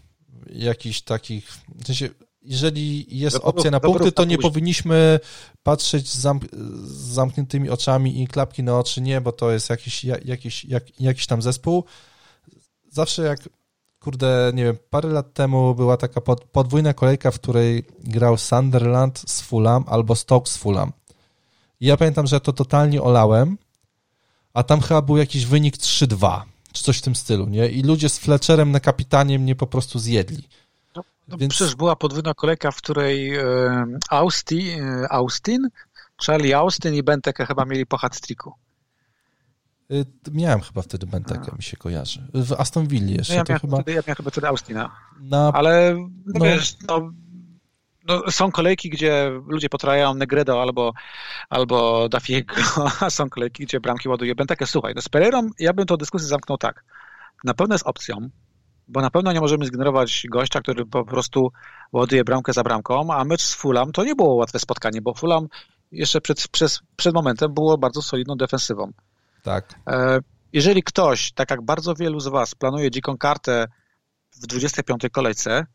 jakichś 0.49 1.01
takich, 1.01 1.51
w 1.75 1.85
sensie, 1.87 2.09
jeżeli 2.41 3.19
jest 3.19 3.37
opcja 3.41 3.71
na 3.71 3.79
punkty, 3.79 4.11
to 4.11 4.25
nie 4.25 4.37
powinniśmy 4.37 5.19
patrzeć 5.63 6.09
z, 6.09 6.17
zamk 6.17 6.43
z, 6.83 6.91
zamkniętymi 6.91 7.69
oczami 7.69 8.23
i 8.23 8.27
klapki 8.27 8.63
na 8.63 8.79
oczy, 8.79 9.01
nie, 9.01 9.21
bo 9.21 9.31
to 9.31 9.51
jest 9.51 9.69
jakiś, 9.69 10.03
jakiś, 10.03 10.65
jak, 10.65 10.99
jakiś 10.99 11.27
tam 11.27 11.41
zespół. 11.41 11.83
Zawsze 12.89 13.21
jak, 13.21 13.49
kurde, 13.99 14.51
nie 14.55 14.63
wiem, 14.63 14.77
parę 14.89 15.09
lat 15.09 15.33
temu 15.33 15.75
była 15.75 15.97
taka 15.97 16.21
pod, 16.21 16.43
podwójna 16.43 16.93
kolejka, 16.93 17.31
w 17.31 17.39
której 17.39 17.83
grał 17.99 18.37
Sunderland 18.37 19.23
z 19.27 19.41
Fulham 19.41 19.83
albo 19.87 20.15
Stoke 20.15 20.49
z 20.49 20.57
Fulham. 20.57 20.91
I 21.79 21.85
ja 21.85 21.97
pamiętam, 21.97 22.27
że 22.27 22.41
to 22.41 22.53
totalnie 22.53 23.01
olałem, 23.01 23.57
a 24.53 24.63
tam 24.63 24.81
chyba 24.81 25.01
był 25.01 25.17
jakiś 25.17 25.45
wynik 25.45 25.77
3-2, 25.77 26.41
czy 26.71 26.83
coś 26.83 26.97
w 26.97 27.01
tym 27.01 27.15
stylu, 27.15 27.49
nie? 27.49 27.67
I 27.67 27.81
ludzie 27.81 28.09
z 28.09 28.17
Fletcherem 28.17 28.71
na 28.71 28.79
kapitanie 28.79 29.39
mnie 29.39 29.55
po 29.55 29.67
prostu 29.67 29.99
zjedli. 29.99 30.43
No, 31.31 31.37
Więc... 31.37 31.53
Przecież 31.53 31.75
była 31.75 31.95
podwójna 31.95 32.33
kolejka, 32.33 32.71
w 32.71 32.77
której 32.77 33.35
e, 33.35 33.43
Austin, 34.09 34.83
e, 34.83 35.11
Austin, 35.11 35.67
Charlie 36.25 36.57
Austin 36.57 36.93
i 36.93 37.03
Benteke 37.03 37.45
chyba 37.45 37.65
mieli 37.65 37.85
po 37.85 37.97
hat-tricku. 37.97 38.53
Y, 39.91 40.05
miałem 40.31 40.61
chyba 40.61 40.81
wtedy 40.81 41.05
Bentekę, 41.05 41.51
mi 41.57 41.63
się 41.63 41.77
kojarzy. 41.77 42.27
W 42.33 42.53
Aston 42.53 42.87
Villa 42.87 43.11
jeszcze. 43.11 43.33
No 43.33 43.37
ja, 43.37 43.43
miałem 43.49 43.59
chyba... 43.59 43.77
wtedy, 43.77 43.91
ja 43.91 44.01
miałem 44.07 44.15
chyba 44.15 44.31
wtedy 44.31 44.47
Austina. 44.47 44.91
Na... 45.19 45.51
Ale 45.53 45.95
no, 45.97 46.39
no... 46.39 46.45
wiesz, 46.45 46.77
no, 46.87 47.11
no, 48.07 48.31
są 48.31 48.51
kolejki, 48.51 48.89
gdzie 48.89 49.31
ludzie 49.47 49.69
potrajają 49.69 50.13
Negredo 50.13 50.61
albo, 50.61 50.93
albo 51.49 52.09
Dafiego, 52.09 52.55
a 52.99 53.09
są 53.09 53.29
kolejki, 53.29 53.63
gdzie 53.63 53.79
bramki 53.79 54.09
ładuje 54.09 54.35
Bentekę. 54.35 54.67
Słuchaj, 54.67 54.93
no 54.95 55.01
z 55.01 55.09
Pereirą 55.09 55.49
ja 55.59 55.73
bym 55.73 55.85
tę 55.85 55.97
dyskusję 55.97 56.27
zamknął 56.27 56.57
tak. 56.57 56.83
Na 57.43 57.53
pewno 57.53 57.75
jest 57.75 57.87
opcją, 57.87 58.29
bo 58.91 59.01
na 59.01 59.09
pewno 59.09 59.31
nie 59.31 59.39
możemy 59.39 59.65
zgenerować 59.65 60.25
gościa, 60.29 60.61
który 60.61 60.85
po 60.85 61.05
prostu 61.05 61.51
ładuje 61.91 62.23
bramkę 62.23 62.53
za 62.53 62.63
bramką, 62.63 63.13
a 63.13 63.25
mecz 63.25 63.41
z 63.41 63.55
Fulham 63.55 63.91
to 63.91 64.03
nie 64.03 64.15
było 64.15 64.35
łatwe 64.35 64.59
spotkanie, 64.59 65.01
bo 65.01 65.13
Fulham 65.13 65.47
jeszcze 65.91 66.21
przed, 66.21 66.47
przed, 66.47 66.79
przed 66.95 67.13
momentem 67.13 67.53
było 67.53 67.77
bardzo 67.77 68.01
solidną 68.01 68.35
defensywą. 68.35 68.91
Tak. 69.43 69.75
E, 69.87 70.19
jeżeli 70.53 70.83
ktoś, 70.83 71.31
tak 71.31 71.51
jak 71.51 71.61
bardzo 71.61 71.95
wielu 71.95 72.19
z 72.19 72.27
Was, 72.27 72.55
planuje 72.55 72.91
dziką 72.91 73.17
kartę 73.17 73.67
w 74.31 74.47
25 74.47 75.01
kolejce, 75.11 75.65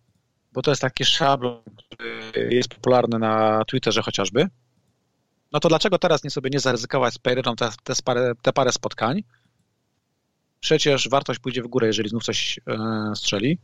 bo 0.53 0.63
to 0.63 0.71
jest 0.71 0.83
taki 0.83 1.05
szablon, 1.05 1.63
który 1.91 2.49
jest 2.51 2.69
popularny 2.69 3.19
na 3.19 3.65
Twitterze 3.65 4.03
chociażby, 4.03 4.49
no 5.53 5.61
to 5.61 5.69
dlaczego 5.69 5.99
teraz 5.99 6.25
nie 6.25 6.31
sobie 6.31 6.51
nie 6.53 6.61
zaryzykować 6.61 7.15
z 7.15 7.19
Pereirą 7.19 7.57
te, 7.57 7.71
te, 7.85 7.95
te 8.43 8.53
parę 8.53 8.73
spotkań? 8.73 9.23
Przecież 10.61 11.09
wartość 11.09 11.41
pójdzie 11.41 11.63
w 11.63 11.67
górę, 11.67 11.87
jeżeli 11.87 12.09
znów 12.09 12.25
coś 12.25 12.61
e, 12.69 13.13
strzeli 13.17 13.59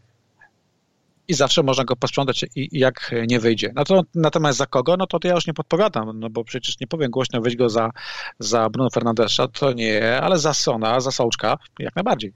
i 1.28 1.34
zawsze 1.34 1.62
można 1.62 1.84
go 1.84 1.96
posprzątać 1.96 2.42
i, 2.42 2.76
i 2.76 2.78
jak 2.78 3.14
nie 3.28 3.40
wyjdzie. 3.40 3.72
No 3.74 3.84
to, 3.84 4.02
natomiast 4.14 4.58
za 4.58 4.66
kogo? 4.66 4.96
No 4.96 5.06
to, 5.06 5.18
to 5.18 5.28
ja 5.28 5.34
już 5.34 5.46
nie 5.46 5.54
podpowiadam, 5.54 6.20
no 6.20 6.30
bo 6.30 6.44
przecież 6.44 6.80
nie 6.80 6.86
powiem 6.86 7.10
głośno 7.10 7.40
wyjść 7.40 7.56
go 7.56 7.68
za, 7.68 7.90
za 8.38 8.70
Bruno 8.70 8.90
Fernandesza, 8.90 9.48
to 9.48 9.72
nie, 9.72 10.20
ale 10.20 10.38
za 10.38 10.54
Sona, 10.54 11.00
za 11.00 11.10
Sołczka, 11.10 11.58
jak 11.78 11.96
najbardziej. 11.96 12.32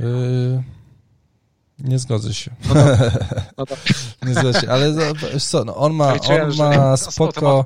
Yy, 0.00 0.62
nie 1.78 1.98
zgodzę 1.98 2.34
się. 2.34 2.50
No 2.68 2.74
no 4.22 4.28
nie 4.28 4.34
zgodzę 4.34 4.60
się, 4.60 4.68
ale 4.70 4.94
co, 5.40 5.64
no 5.64 5.76
on 5.76 5.94
ma, 5.94 6.12
on 6.12 6.56
ma 6.56 6.96
spoko, 6.96 7.64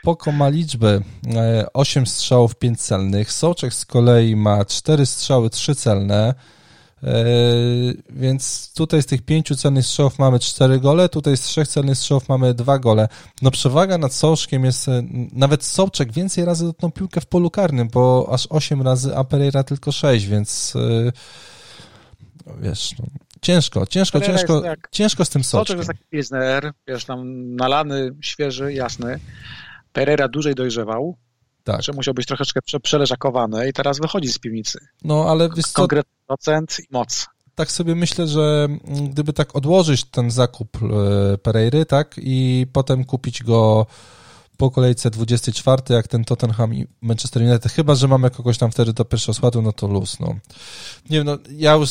spoko 0.00 0.32
ma 0.32 0.48
liczbę 0.48 1.00
8 1.74 2.02
e, 2.02 2.06
strzałów, 2.06 2.54
5 2.54 2.80
celnych. 2.80 3.32
Sołczek 3.32 3.74
z 3.74 3.84
kolei 3.84 4.36
ma 4.36 4.64
4 4.64 5.06
strzały, 5.06 5.50
3 5.50 5.74
celne. 5.74 6.34
E, 7.02 7.24
więc 8.10 8.72
tutaj 8.74 9.02
z 9.02 9.06
tych 9.06 9.22
pięciu 9.22 9.56
celnych 9.56 9.86
strzałów 9.86 10.18
mamy 10.18 10.38
cztery 10.38 10.80
gole, 10.80 11.08
tutaj 11.08 11.36
z 11.36 11.40
trzech 11.40 11.68
celnych 11.68 11.98
strzałów 11.98 12.28
mamy 12.28 12.54
dwa 12.54 12.78
gole. 12.78 13.08
No 13.42 13.50
przewaga 13.50 13.98
nad 13.98 14.14
Sołczkiem 14.14 14.64
jest, 14.64 14.88
e, 14.88 15.02
nawet 15.32 15.64
Sołczek 15.64 16.12
więcej 16.12 16.44
razy 16.44 16.64
dotknął 16.64 16.90
piłkę 16.90 17.20
w 17.20 17.26
polu 17.26 17.50
karnym, 17.50 17.88
bo 17.88 18.28
aż 18.32 18.46
osiem 18.46 18.82
razy, 18.82 19.16
a 19.16 19.24
Pereira 19.24 19.64
tylko 19.64 19.92
sześć, 19.92 20.26
więc 20.26 20.74
no 22.46 22.52
wiesz, 22.60 22.94
no, 22.98 23.06
ciężko, 23.42 23.86
ciężko, 23.86 24.20
ciężko, 24.20 24.64
jak, 24.64 24.88
ciężko 24.92 25.24
z 25.24 25.28
tym 25.28 25.44
soczkiem. 25.44 25.66
Soczek 25.66 25.78
jest 25.78 25.88
taki 25.88 26.10
Pilsner, 26.10 26.72
wiesz, 26.88 27.04
tam 27.04 27.54
nalany, 27.56 28.10
świeży, 28.20 28.72
jasny. 28.72 29.20
Pereira 29.96 30.28
dłużej 30.28 30.54
dojrzewał, 30.54 31.16
tak. 31.64 31.82
że 31.82 31.92
musiał 31.92 32.14
być 32.14 32.26
troszeczkę 32.26 32.60
przeleżakowany 32.82 33.68
i 33.68 33.72
teraz 33.72 34.00
wychodzi 34.00 34.28
z 34.28 34.38
piwnicy. 34.38 34.78
No, 35.04 35.24
ale 35.28 35.48
wiesz 35.56 35.66
co... 35.66 35.74
Konkretny 35.74 36.12
procent 36.26 36.76
i 36.80 36.82
moc. 36.90 37.26
Tak 37.54 37.70
sobie 37.70 37.94
myślę, 37.94 38.26
że 38.26 38.68
gdyby 39.10 39.32
tak 39.32 39.56
odłożyć 39.56 40.04
ten 40.04 40.30
zakup 40.30 40.78
e, 40.82 41.38
Pereiry, 41.38 41.86
tak, 41.86 42.14
i 42.22 42.66
potem 42.72 43.04
kupić 43.04 43.42
go 43.42 43.86
po 44.56 44.70
kolejce 44.70 45.10
24, 45.10 45.82
jak 45.88 46.08
ten 46.08 46.24
Tottenham 46.24 46.74
i 46.74 46.86
Manchester 47.00 47.42
United, 47.42 47.72
chyba, 47.72 47.94
że 47.94 48.08
mamy 48.08 48.30
kogoś 48.30 48.58
tam 48.58 48.70
wtedy 48.70 48.92
do 48.92 49.04
pierwszego 49.04 49.34
składu, 49.34 49.62
no 49.62 49.72
to 49.72 49.86
luz, 49.86 50.20
no. 50.20 50.34
Nie 51.10 51.18
wiem, 51.18 51.26
no, 51.26 51.38
ja 51.50 51.74
już 51.74 51.90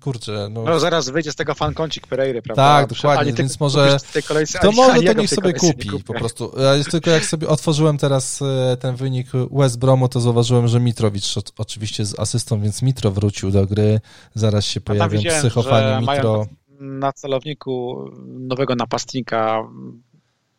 kurczę, 0.00 0.48
no... 0.50 0.62
no 0.64 0.80
zaraz 0.80 1.08
wyjdzie 1.08 1.32
z 1.32 1.36
tego 1.36 1.54
fankącik 1.54 2.06
Pereiry, 2.06 2.42
prawda? 2.42 2.62
Tak, 2.62 2.88
dokładnie, 2.88 3.32
więc 3.32 3.60
może 3.60 3.96
kolejce, 4.28 4.58
to 4.58 4.72
może 4.72 5.02
to 5.02 5.12
niech 5.12 5.30
sobie 5.30 5.52
kupi 5.52 5.90
po 6.06 6.14
prostu. 6.14 6.52
Ja 6.58 6.74
jest 6.74 6.90
tylko 6.90 7.10
jak 7.10 7.24
sobie 7.24 7.48
otworzyłem 7.48 7.98
teraz 7.98 8.42
e, 8.42 8.76
ten 8.76 8.96
wynik 8.96 9.26
West 9.50 9.78
Bromu, 9.78 10.08
to 10.08 10.20
zauważyłem, 10.20 10.68
że 10.68 10.80
Mitrowicz 10.80 11.34
oczywiście 11.58 12.04
z 12.04 12.18
asystą, 12.18 12.60
więc 12.60 12.82
Mitro 12.82 13.10
wrócił 13.10 13.50
do 13.50 13.66
gry, 13.66 14.00
zaraz 14.34 14.64
się 14.64 14.80
pojawią 14.80 15.20
psychofani 15.22 16.06
Mitro. 16.06 16.46
na 16.80 17.12
celowniku 17.12 18.04
nowego 18.26 18.74
napastnika 18.74 19.62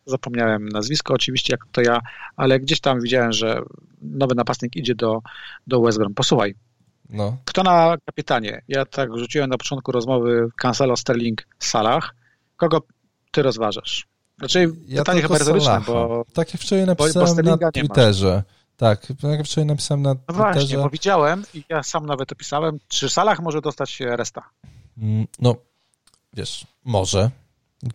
zapomniałem 0.06 0.68
nazwisko 0.68 1.14
oczywiście, 1.14 1.54
jak 1.54 1.60
to 1.72 1.80
ja, 1.80 2.00
ale 2.36 2.60
gdzieś 2.60 2.80
tam 2.80 3.00
widziałem, 3.00 3.32
że 3.32 3.62
nowy 4.02 4.34
napastnik 4.34 4.76
idzie 4.76 4.94
do, 4.94 5.22
do 5.66 5.80
West 5.80 5.98
Brom. 5.98 6.14
Posłuchaj, 6.14 6.54
no. 7.10 7.36
Kto 7.44 7.62
na 7.62 7.96
kapitanie? 8.06 8.62
Ja 8.68 8.84
tak 8.84 9.18
rzuciłem 9.18 9.50
na 9.50 9.58
początku 9.58 9.92
rozmowy 9.92 10.48
Cancelo, 10.56 10.96
Sterling, 10.96 11.46
Salah. 11.58 12.14
Kogo 12.56 12.80
ty 13.30 13.42
rozważasz? 13.42 14.06
Znaczy, 14.38 14.72
ja 14.88 15.00
pytanie 15.00 15.22
chyba 15.22 15.38
retoryczne, 15.38 15.80
bo... 15.86 16.24
Tak 16.34 16.54
jak 16.54 16.62
wczoraj 16.62 16.86
napisałem 16.86 17.36
bo, 17.36 17.42
bo 17.42 17.56
na 17.56 17.72
Twitterze. 17.72 18.42
Tak, 18.76 19.06
tak 19.06 19.30
jak 19.30 19.46
wczoraj 19.46 19.66
napisałem 19.66 20.02
na 20.02 20.14
no 20.14 20.14
Twitterze. 20.14 20.52
Właśnie, 20.52 20.78
bo 20.78 20.90
widziałem 20.90 21.44
i 21.54 21.64
ja 21.68 21.82
sam 21.82 22.06
nawet 22.06 22.32
opisałem, 22.32 22.78
czy 22.88 23.08
Salah 23.08 23.40
może 23.40 23.60
dostać 23.60 24.00
resta? 24.00 24.42
Mm, 24.98 25.26
no, 25.38 25.54
wiesz, 26.32 26.66
może. 26.84 27.30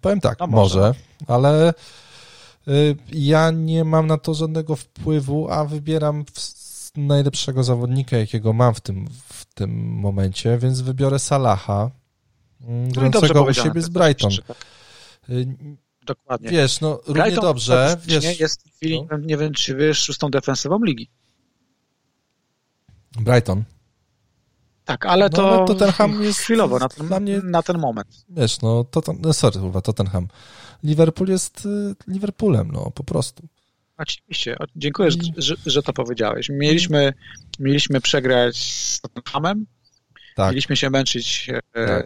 Powiem 0.01 0.21
tak, 0.21 0.39
no 0.39 0.47
może. 0.47 0.79
może, 0.79 0.93
ale 1.27 1.73
y, 2.67 2.95
ja 3.11 3.51
nie 3.51 3.83
mam 3.83 4.07
na 4.07 4.17
to 4.17 4.33
żadnego 4.33 4.75
wpływu, 4.75 5.49
a 5.49 5.65
wybieram 5.65 6.25
w 6.25 6.39
najlepszego 6.97 7.63
zawodnika, 7.63 8.17
jakiego 8.17 8.53
mam 8.53 8.73
w 8.73 8.81
tym, 8.81 9.07
w 9.27 9.45
tym 9.45 9.95
momencie, 9.95 10.57
więc 10.57 10.81
wybiorę 10.81 11.19
Salaha, 11.19 11.91
mm, 12.61 12.87
no 12.87 12.93
grającego 12.93 13.43
u 13.43 13.53
siebie 13.53 13.81
z 13.81 13.89
Brighton. 13.89 14.31
Tak. 14.47 14.57
Y, 15.29 15.47
Dokładnie. 16.05 16.49
Wiesz, 16.49 16.81
no 16.81 16.99
równie 17.07 17.23
Brighton 17.23 17.43
dobrze. 17.43 17.97
Wiesz, 18.05 18.39
jest 18.39 18.69
w 18.69 18.75
chwili, 18.75 19.07
no. 19.11 19.17
nie 19.17 19.37
wiem, 19.37 19.53
czy 19.53 19.75
wiesz, 19.75 19.99
szóstą 19.99 20.29
defensywą 20.29 20.83
ligi. 20.83 21.09
Brighton. 23.19 23.63
Tak, 24.85 25.05
ale 25.05 25.25
no, 25.25 25.29
to 25.29 25.65
Tottenham 25.65 26.23
jest 26.23 26.39
chwilowo, 26.39 26.79
na 26.79 26.89
ten, 26.89 27.21
mnie, 27.21 27.41
na 27.43 27.63
ten 27.63 27.77
moment. 27.77 28.25
Wiesz, 28.29 28.61
no, 28.61 28.83
to, 28.83 29.01
no 29.19 29.33
sorry, 29.33 29.59
chyba 29.59 29.81
Tottenham. 29.81 30.27
Liverpool 30.83 31.29
jest 31.29 31.65
y, 31.65 31.95
Liverpoolem, 32.07 32.71
no, 32.71 32.91
po 32.91 33.03
prostu. 33.03 33.43
Oczywiście, 33.97 34.57
dziękuję, 34.75 35.11
że, 35.11 35.17
że, 35.37 35.55
że, 35.65 35.83
to 35.83 35.93
powiedziałeś. 35.93 36.49
Mieliśmy, 36.49 37.13
mieliśmy 37.59 38.01
przegrać 38.01 38.57
z 38.57 39.01
Tottenhamem, 39.01 39.65
tak. 40.35 40.51
mieliśmy 40.51 40.75
się 40.75 40.89
męczyć 40.89 41.49
e, 41.73 41.87
tak. 41.87 42.05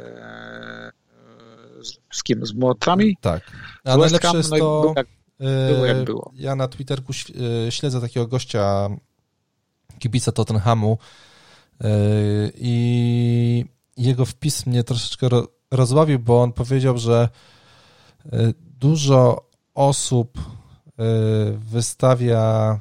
z, 1.82 2.18
z, 2.18 2.24
kim? 2.24 2.46
Z 2.46 2.54
młotkami? 2.54 3.18
Tak. 3.22 3.52
A 3.84 3.94
z 3.94 3.98
najlepsze 3.98 4.38
jest 4.38 4.52
no 4.52 4.58
to, 4.58 4.82
było 4.82 4.94
jak, 4.98 5.08
było 5.74 5.86
jak 5.86 6.04
było. 6.04 6.32
Ja 6.36 6.56
na 6.56 6.68
Twitterku 6.68 7.14
e, 7.68 7.72
śledzę 7.72 8.02
takiego 8.02 8.28
gościa, 8.28 8.90
kibica 10.00 10.32
Tottenhamu 10.32 10.98
i 12.56 13.66
jego 13.98 14.26
wpis 14.26 14.66
mnie 14.66 14.84
troszeczkę 14.84 15.28
rozbawił, 15.72 16.20
bo 16.20 16.42
on 16.42 16.54
powiedział, 16.54 16.98
że 16.98 17.30
dużo 18.80 19.50
osób 19.76 20.38
wystawia 21.60 22.80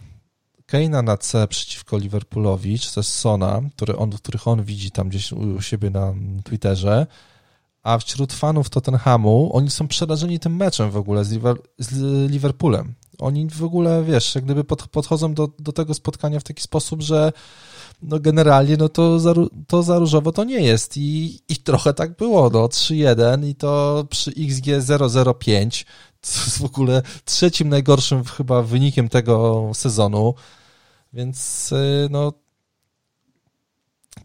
Keina 0.66 1.02
na 1.02 1.16
C 1.16 1.48
przeciwko 1.48 1.98
Liverpoolowi, 1.98 2.78
czy 2.78 2.94
też 2.94 3.06
Sona, 3.06 3.60
który 3.76 3.96
on, 3.96 4.10
których 4.10 4.48
on 4.48 4.62
widzi 4.62 4.90
tam 4.90 5.08
gdzieś 5.08 5.32
u 5.32 5.62
siebie 5.62 5.90
na 5.90 6.14
Twitterze, 6.44 7.06
a 7.82 7.98
wśród 7.98 8.32
fanów 8.32 8.70
Tottenhamu 8.70 9.50
oni 9.52 9.70
są 9.70 9.88
przerażeni 9.88 10.38
tym 10.38 10.56
meczem 10.56 10.90
w 10.90 10.96
ogóle 10.96 11.24
z, 11.24 11.58
z 11.78 12.30
Liverpoolem. 12.30 12.94
Oni 13.18 13.48
w 13.48 13.64
ogóle, 13.64 14.04
wiesz, 14.04 14.34
jak 14.34 14.44
gdyby 14.44 14.64
pod, 14.64 14.88
podchodzą 14.88 15.34
do, 15.34 15.48
do 15.58 15.72
tego 15.72 15.94
spotkania 15.94 16.40
w 16.40 16.44
taki 16.44 16.62
sposób, 16.62 17.02
że 17.02 17.32
no 18.02 18.20
generalnie 18.20 18.76
no 18.76 18.88
to 18.88 19.20
za, 19.20 19.34
to 19.66 19.82
za 19.82 19.98
różowo 19.98 20.32
to 20.32 20.44
nie 20.44 20.60
jest. 20.60 20.96
I, 20.96 21.40
i 21.48 21.56
trochę 21.56 21.94
tak 21.94 22.16
było, 22.16 22.50
no 22.50 22.66
3-1 22.66 23.48
i 23.48 23.54
to 23.54 24.04
przy 24.10 24.30
XG 24.30 24.66
005 25.38 25.86
co 25.86 25.86
jest 25.86 25.86
w 26.60 26.64
ogóle 26.64 27.02
trzecim 27.24 27.68
najgorszym 27.68 28.24
chyba 28.24 28.62
wynikiem 28.62 29.08
tego 29.08 29.70
sezonu. 29.74 30.34
Więc 31.12 31.72
y, 31.72 32.08
no 32.10 32.32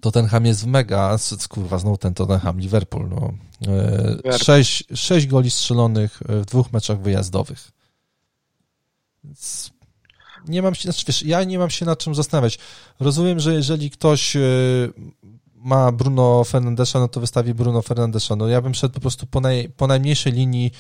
Tottenham 0.01 0.45
jest 0.45 0.63
w 0.63 0.67
mega, 0.67 1.17
kurwa, 1.49 1.77
znowu 1.77 1.97
ten 1.97 2.13
Tottenham, 2.13 2.59
Liverpool, 2.59 3.09
no. 3.09 3.33
Y, 4.33 4.37
sześć, 4.37 4.83
sześć 4.95 5.27
goli 5.27 5.51
strzelonych 5.51 6.19
w 6.29 6.45
dwóch 6.45 6.73
meczach 6.73 7.01
wyjazdowych. 7.01 7.71
Więc 9.23 9.71
nie 10.47 10.61
mam 10.61 10.75
się, 10.75 10.83
znaczy 10.83 11.05
wiesz, 11.07 11.23
ja 11.23 11.43
nie 11.43 11.59
mam 11.59 11.69
się 11.69 11.85
nad 11.85 11.99
czym 11.99 12.15
zastanawiać. 12.15 12.59
Rozumiem, 12.99 13.39
że 13.39 13.53
jeżeli 13.53 13.89
ktoś 13.91 14.35
y, 14.35 14.93
ma 15.55 15.91
Bruno 15.91 16.43
Fernandesza, 16.43 16.99
no 16.99 17.07
to 17.07 17.19
wystawi 17.19 17.53
Bruno 17.53 17.81
Fernandesza. 17.81 18.35
No 18.35 18.47
ja 18.47 18.61
bym 18.61 18.73
szedł 18.73 18.93
po 18.93 18.99
prostu 18.99 19.27
po, 19.27 19.41
naj, 19.41 19.69
po 19.69 19.87
najmniejszej 19.87 20.33
linii, 20.33 20.71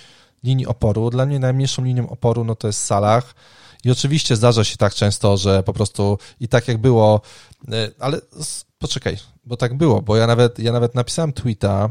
linii 0.43 0.67
oporu. 0.67 1.09
Dla 1.09 1.25
mnie 1.25 1.39
najmniejszą 1.39 1.83
linią 1.83 2.09
oporu, 2.09 2.43
no 2.43 2.55
to 2.55 2.67
jest 2.67 2.83
Salah. 2.83 3.33
I 3.83 3.91
oczywiście 3.91 4.35
zdarza 4.35 4.63
się 4.63 4.77
tak 4.77 4.93
często, 4.93 5.37
że 5.37 5.63
po 5.63 5.73
prostu 5.73 6.17
i 6.39 6.47
tak 6.47 6.67
jak 6.67 6.77
było, 6.77 7.21
e, 7.71 7.89
ale 7.99 8.21
poczekaj, 8.79 9.17
bo 9.45 9.57
tak 9.57 9.77
było, 9.77 10.01
bo 10.01 10.15
ja 10.17 10.27
nawet, 10.27 10.59
ja 10.59 10.71
nawet 10.71 10.95
napisałem 10.95 11.33
tweeta 11.33 11.89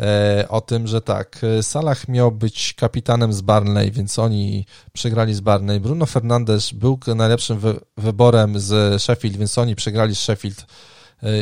e, 0.00 0.46
o 0.48 0.60
tym, 0.60 0.86
że 0.86 1.00
tak, 1.00 1.40
e, 1.58 1.62
Salah 1.62 2.08
miał 2.08 2.32
być 2.32 2.74
kapitanem 2.74 3.32
z 3.32 3.40
Barney, 3.40 3.90
więc 3.90 4.18
oni 4.18 4.66
przegrali 4.92 5.34
z 5.34 5.40
Barney. 5.40 5.80
Bruno 5.80 6.06
Fernandes 6.06 6.72
był 6.72 6.98
najlepszym 7.14 7.58
wy 7.58 7.80
wyborem 7.96 8.60
z 8.60 9.02
Sheffield, 9.02 9.36
więc 9.36 9.58
oni 9.58 9.76
przegrali 9.76 10.14
z 10.14 10.18
Sheffield 10.18 10.66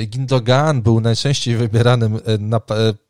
Gindogan 0.06 0.82
był 0.82 1.00
najczęściej 1.00 1.56
wybieranym 1.56 2.16
e, 2.16 2.38
na, 2.38 2.56
e, 2.56 2.60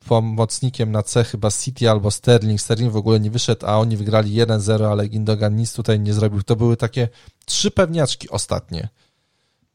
pomocnikiem 0.08 0.92
na 0.92 1.02
C 1.02 1.24
chyba 1.24 1.50
City 1.50 1.90
albo 1.90 2.10
Sterling. 2.10 2.60
Sterling 2.60 2.92
w 2.92 2.96
ogóle 2.96 3.20
nie 3.20 3.30
wyszedł, 3.30 3.66
a 3.66 3.78
oni 3.78 3.96
wygrali 3.96 4.30
1-0, 4.30 4.90
ale 4.90 5.08
Gindogan 5.08 5.56
nic 5.56 5.72
tutaj 5.72 6.00
nie 6.00 6.14
zrobił. 6.14 6.42
To 6.42 6.56
były 6.56 6.76
takie 6.76 7.08
trzy 7.44 7.70
pewniaczki 7.70 8.28
ostatnie. 8.28 8.88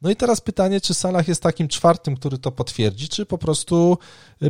No 0.01 0.09
i 0.09 0.15
teraz 0.15 0.41
pytanie, 0.41 0.81
czy 0.81 0.93
Salah 0.93 1.27
jest 1.27 1.43
takim 1.43 1.67
czwartym, 1.67 2.15
który 2.15 2.37
to 2.37 2.51
potwierdzi, 2.51 3.09
czy 3.09 3.25
po 3.25 3.37
prostu 3.37 3.97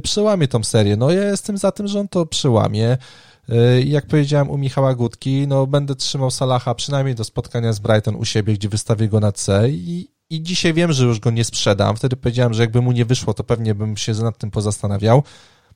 przełamie 0.04 0.48
tą 0.48 0.64
serię. 0.64 0.98
No 0.98 1.12
ja 1.12 1.24
jestem 1.24 1.58
za 1.58 1.72
tym, 1.72 1.88
że 1.88 2.00
on 2.00 2.08
to 2.08 2.26
przełamie. 2.26 2.98
Jak 3.86 4.08
powiedziałem 4.08 4.50
u 4.50 4.58
Michała 4.58 4.96
Gutki, 4.96 5.48
no 5.48 5.68
będę 5.68 5.96
trzymał 5.96 6.32
Salaha 6.32 6.76
przynajmniej 6.76 7.16
do 7.16 7.24
spotkania 7.24 7.74
z 7.74 7.80
Brighton 7.80 8.16
u 8.16 8.26
siebie, 8.26 8.54
gdzie 8.54 8.70
wystawię 8.70 9.08
go 9.08 9.20
na 9.20 9.32
C 9.32 9.70
i, 9.70 10.15
i 10.30 10.44
dzisiaj 10.44 10.74
wiem, 10.74 10.94
że 10.94 11.06
już 11.06 11.20
go 11.20 11.32
nie 11.32 11.44
sprzedam. 11.44 11.96
Wtedy 11.96 12.16
powiedziałem, 12.16 12.54
że 12.54 12.64
jakby 12.64 12.82
mu 12.82 12.92
nie 12.92 13.06
wyszło, 13.06 13.34
to 13.34 13.44
pewnie 13.44 13.76
bym 13.76 13.98
się 13.98 14.14
nad 14.14 14.38
tym 14.38 14.52
pozastanawiał. 14.52 15.24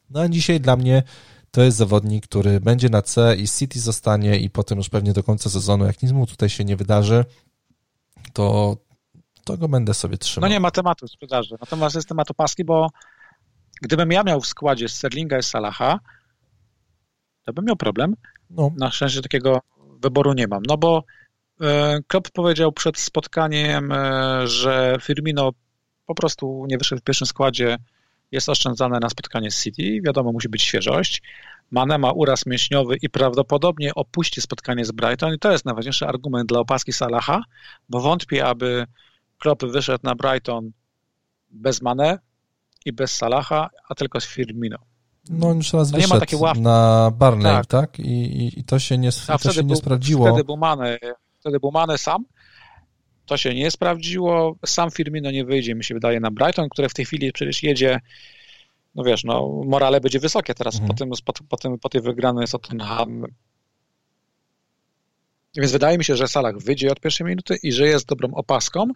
No 0.09 0.19
a 0.19 0.27
dzisiaj 0.27 0.59
dla 0.59 0.75
mnie 0.75 1.03
to 1.51 1.61
jest 1.61 1.77
zawodnik, 1.77 2.27
który 2.27 2.59
będzie 2.59 2.89
na 2.89 3.01
C 3.01 3.35
i 3.35 3.47
City 3.47 3.79
zostanie 3.79 4.37
i 4.37 4.49
potem 4.49 4.77
już 4.77 4.89
pewnie 4.89 5.13
do 5.13 5.23
końca 5.23 5.49
sezonu, 5.49 5.85
jak 5.85 6.03
nic 6.03 6.11
mu 6.11 6.27
tutaj 6.27 6.49
się 6.49 6.65
nie 6.65 6.75
wydarzy, 6.75 7.25
to, 8.33 8.77
to 9.43 9.57
go 9.57 9.67
będę 9.67 9.93
sobie 9.93 10.17
trzymał. 10.17 10.49
No 10.49 10.53
nie 10.53 10.59
ma 10.59 10.71
tematu 10.71 11.07
sprzedaży. 11.07 11.55
Natomiast 11.59 11.95
jest 11.95 12.07
temat 12.07 12.31
opaski, 12.31 12.63
bo 12.63 12.89
gdybym 13.81 14.11
ja 14.11 14.23
miał 14.23 14.41
w 14.41 14.47
składzie 14.47 14.89
Sterlinga 14.89 15.37
i 15.37 15.43
Salaha, 15.43 15.99
to 17.45 17.53
bym 17.53 17.65
miał 17.65 17.75
problem. 17.75 18.15
No. 18.49 18.71
Na 18.77 18.91
szczęście 18.91 19.21
takiego 19.21 19.61
wyboru 20.01 20.33
nie 20.33 20.47
mam. 20.47 20.63
No 20.67 20.77
bo 20.77 21.03
Klopp 22.07 22.29
powiedział 22.29 22.71
przed 22.71 22.97
spotkaniem, 22.97 23.91
e, 23.91 24.47
że 24.47 24.97
Firmino 25.01 25.51
po 26.05 26.15
prostu 26.15 26.65
nie 26.69 26.77
wyszedł 26.77 27.01
w 27.01 27.03
pierwszym 27.03 27.27
składzie, 27.27 27.77
jest 28.31 28.49
oszczędzane 28.49 28.99
na 28.99 29.09
spotkanie 29.09 29.51
z 29.51 29.63
City, 29.63 30.01
wiadomo, 30.05 30.31
musi 30.31 30.49
być 30.49 30.61
świeżość. 30.61 31.21
Mane 31.71 31.97
ma 31.97 32.11
uraz 32.11 32.45
mięśniowy 32.45 32.97
i 33.01 33.09
prawdopodobnie 33.09 33.95
opuści 33.95 34.41
spotkanie 34.41 34.85
z 34.85 34.91
Brighton 34.91 35.33
i 35.33 35.39
to 35.39 35.51
jest 35.51 35.65
najważniejszy 35.65 36.07
argument 36.07 36.49
dla 36.49 36.59
opaski 36.59 36.93
Salaha, 36.93 37.41
bo 37.89 37.99
wątpię, 37.99 38.45
aby 38.45 38.85
Klopp 39.37 39.65
wyszedł 39.65 39.99
na 40.03 40.15
Brighton 40.15 40.71
bez 41.51 41.81
Mane 41.81 42.19
i 42.85 42.93
bez 42.93 43.11
Salaha, 43.11 43.69
a 43.89 43.95
tylko 43.95 44.21
z 44.21 44.25
Firmino. 44.25 44.77
No 45.29 45.53
już 45.53 45.73
raz 45.73 45.91
no 45.91 45.97
wyszedł 45.97 46.61
na 46.61 47.11
Barney, 47.11 47.43
tak? 47.43 47.65
tak? 47.65 47.99
I, 47.99 48.43
i, 48.43 48.59
I, 48.59 48.63
to 48.63 48.79
się 48.79 48.97
nie, 48.97 49.09
to 49.11 49.51
się 49.51 49.61
nie 49.61 49.67
był, 49.67 49.75
sprawdziło. 49.75 50.27
Wtedy 50.27 50.43
był 50.43 50.57
Mane 50.57 50.97
wtedy 51.39 51.59
był 51.59 51.71
Mane 51.71 51.97
sam. 51.97 52.25
To 53.25 53.37
się 53.37 53.55
nie 53.55 53.71
sprawdziło. 53.71 54.55
Sam 54.65 54.91
Firmino 54.91 55.31
nie 55.31 55.45
wyjdzie, 55.45 55.75
mi 55.75 55.83
się 55.83 55.93
wydaje, 55.93 56.19
na 56.19 56.31
Brighton, 56.31 56.69
które 56.69 56.89
w 56.89 56.93
tej 56.93 57.05
chwili 57.05 57.31
przecież 57.31 57.63
jedzie 57.63 57.99
no 58.95 59.03
wiesz, 59.03 59.23
no 59.23 59.61
morale 59.65 60.01
będzie 60.01 60.19
wysokie 60.19 60.53
teraz 60.53 60.75
mhm. 60.75 60.87
po, 60.89 60.97
tym, 60.97 61.09
po, 61.25 61.33
po, 61.49 61.57
tym, 61.57 61.79
po 61.79 61.89
tej 61.89 62.01
wygranej 62.01 62.47
z 62.47 62.51
Tottenham. 62.51 63.25
Więc 65.55 65.71
wydaje 65.71 65.97
mi 65.97 66.05
się, 66.05 66.15
że 66.15 66.27
Salah 66.27 66.57
wyjdzie 66.57 66.91
od 66.91 66.99
pierwszej 66.99 67.27
minuty 67.27 67.57
i 67.63 67.71
że 67.71 67.87
jest 67.87 68.07
dobrą 68.07 68.33
opaską, 68.33 68.87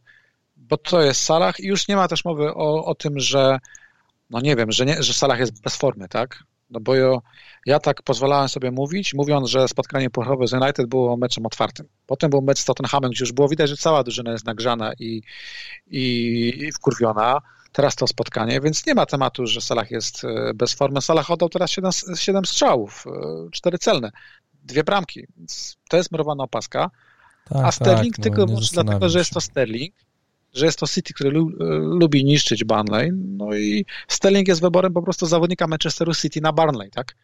bo 0.55 0.77
to 0.77 1.01
jest 1.01 1.21
Salah 1.21 1.59
i 1.59 1.67
już 1.67 1.87
nie 1.87 1.95
ma 1.95 2.07
też 2.07 2.25
mowy 2.25 2.53
o, 2.53 2.85
o 2.85 2.95
tym, 2.95 3.19
że 3.19 3.59
no 4.29 4.41
nie 4.41 4.55
wiem, 4.55 4.71
że, 4.71 4.85
nie, 4.85 5.03
że 5.03 5.13
Salah 5.13 5.39
jest 5.39 5.61
bez 5.61 5.75
formy, 5.75 6.07
tak? 6.09 6.43
No 6.73 6.79
bo 6.79 6.95
ja, 6.95 7.17
ja 7.65 7.79
tak 7.79 8.03
pozwalałem 8.03 8.49
sobie 8.49 8.71
mówić, 8.71 9.13
mówiąc, 9.13 9.49
że 9.49 9.67
spotkanie 9.67 10.09
pochowe 10.09 10.47
z 10.47 10.53
United 10.53 10.87
było 10.87 11.17
meczem 11.17 11.45
otwartym. 11.45 11.87
Potem 12.05 12.29
był 12.29 12.41
mecz 12.41 12.59
z 12.59 12.65
Tottenhamem, 12.65 13.11
gdzie 13.11 13.23
już 13.23 13.31
było 13.31 13.47
widać, 13.49 13.69
że 13.69 13.77
cała 13.77 14.03
drużyna 14.03 14.31
jest 14.31 14.45
nagrzana 14.45 14.93
i, 14.99 15.21
i, 15.87 16.03
i 16.67 16.71
wkurwiona. 16.71 17.41
Teraz 17.71 17.95
to 17.95 18.07
spotkanie, 18.07 18.61
więc 18.61 18.85
nie 18.85 18.95
ma 18.95 19.05
tematu, 19.05 19.47
że 19.47 19.61
Salah 19.61 19.91
jest 19.91 20.23
e, 20.23 20.53
bez 20.53 20.73
formy. 20.73 21.01
Salah 21.01 21.31
oddał 21.31 21.49
teraz 21.49 21.71
7, 21.71 21.91
7 22.15 22.45
strzałów, 22.45 23.05
4 23.51 23.75
e, 23.75 23.79
celne, 23.79 24.11
dwie 24.63 24.83
bramki. 24.83 25.27
Więc 25.37 25.77
to 25.89 25.97
jest 25.97 26.11
murowana 26.11 26.43
opaska. 26.43 26.91
Tak, 27.49 27.65
a 27.65 27.71
Sterling 27.71 28.15
tak, 28.15 28.23
tylko 28.23 28.45
no, 28.45 28.59
dlatego, 28.73 29.09
że 29.09 29.19
jest 29.19 29.31
to 29.31 29.41
Sterling 29.41 29.95
że 30.53 30.65
jest 30.65 30.79
to 30.79 30.87
City, 30.87 31.13
który 31.13 31.31
lu 31.31 31.49
lubi 31.99 32.25
niszczyć 32.25 32.63
Burnley, 32.63 33.11
no 33.13 33.55
i 33.55 33.85
Sterling 34.07 34.47
jest 34.47 34.61
wyborem 34.61 34.93
po 34.93 35.01
prostu 35.01 35.25
zawodnika 35.25 35.67
Manchesteru 35.67 36.13
City 36.15 36.41
na 36.41 36.53
Burnley, 36.53 36.89
tak? 36.89 37.15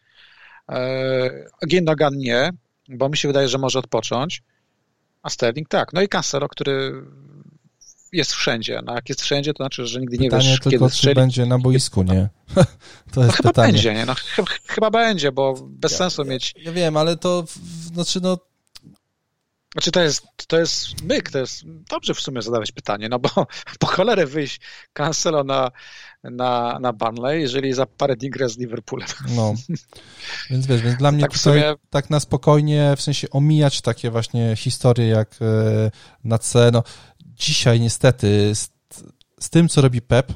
E, 0.68 1.30
Gindogan 1.66 2.16
nie, 2.16 2.50
bo 2.88 3.08
mi 3.08 3.16
się 3.16 3.28
wydaje, 3.28 3.48
że 3.48 3.58
może 3.58 3.78
odpocząć, 3.78 4.42
a 5.22 5.30
Sterling 5.30 5.68
tak. 5.68 5.92
No 5.92 6.02
i 6.02 6.08
Cancelo, 6.08 6.48
który 6.48 7.02
jest 8.12 8.32
wszędzie. 8.32 8.80
No 8.84 8.94
jak 8.94 9.08
jest 9.08 9.22
wszędzie, 9.22 9.52
to 9.52 9.56
znaczy, 9.56 9.86
że 9.86 10.00
nigdy 10.00 10.18
pytanie 10.18 10.44
nie 10.44 10.50
wiesz, 10.50 10.60
tylko, 10.60 10.70
kiedy 10.70 10.90
strzeli. 10.90 11.14
będzie 11.14 11.46
na 11.46 11.58
boisku, 11.58 12.02
nie? 12.02 12.28
to 13.12 13.20
jest 13.20 13.32
no, 13.32 13.32
chyba 13.32 13.48
pytanie. 13.48 13.72
będzie, 13.72 13.94
nie? 13.94 14.06
No, 14.06 14.14
ch 14.14 14.40
chyba 14.66 14.90
będzie, 14.90 15.32
bo 15.32 15.54
bez 15.68 15.92
ja, 15.92 15.98
sensu 15.98 16.24
mieć... 16.24 16.54
Ja 16.56 16.72
wiem, 16.72 16.96
ale 16.96 17.16
to, 17.16 17.44
znaczy 17.92 18.20
no 18.22 18.38
znaczy 19.72 19.90
to 19.90 20.00
jest, 20.00 20.22
to 20.46 20.58
jest 20.58 21.02
myk, 21.02 21.30
to 21.30 21.38
jest 21.38 21.62
dobrze 21.90 22.14
w 22.14 22.20
sumie 22.20 22.42
zadawać 22.42 22.72
pytanie, 22.72 23.08
no 23.08 23.18
bo 23.18 23.28
po 23.80 23.86
cholerę 23.86 24.26
wyjść 24.26 24.60
Cancelo 24.92 25.44
na, 25.44 25.70
na, 26.24 26.78
na 26.80 26.92
Burnley, 26.92 27.40
jeżeli 27.40 27.72
za 27.72 27.86
parę 27.86 28.16
dni 28.16 28.30
gra 28.30 28.48
z 28.48 28.58
Liverpoolem. 28.58 29.08
No, 29.36 29.54
więc 30.50 30.66
wiesz, 30.66 30.82
więc 30.82 30.98
dla 30.98 31.12
mnie 31.12 31.22
tak, 31.22 31.36
sumie... 31.36 31.74
tak 31.90 32.10
na 32.10 32.20
spokojnie, 32.20 32.94
w 32.96 33.02
sensie 33.02 33.30
omijać 33.30 33.80
takie 33.80 34.10
właśnie 34.10 34.56
historie 34.56 35.08
jak 35.08 35.36
e, 35.40 35.90
na 36.24 36.38
C, 36.38 36.70
no 36.72 36.82
dzisiaj 37.24 37.80
niestety 37.80 38.54
z, 38.54 38.70
z 39.40 39.50
tym, 39.50 39.68
co 39.68 39.80
robi 39.80 40.02
Pep, 40.02 40.32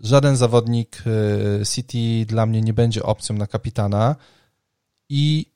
żaden 0.00 0.36
zawodnik 0.36 1.02
e, 1.60 1.66
City 1.66 2.26
dla 2.26 2.46
mnie 2.46 2.60
nie 2.60 2.72
będzie 2.72 3.02
opcją 3.02 3.36
na 3.36 3.46
kapitana 3.46 4.16
i 5.08 5.51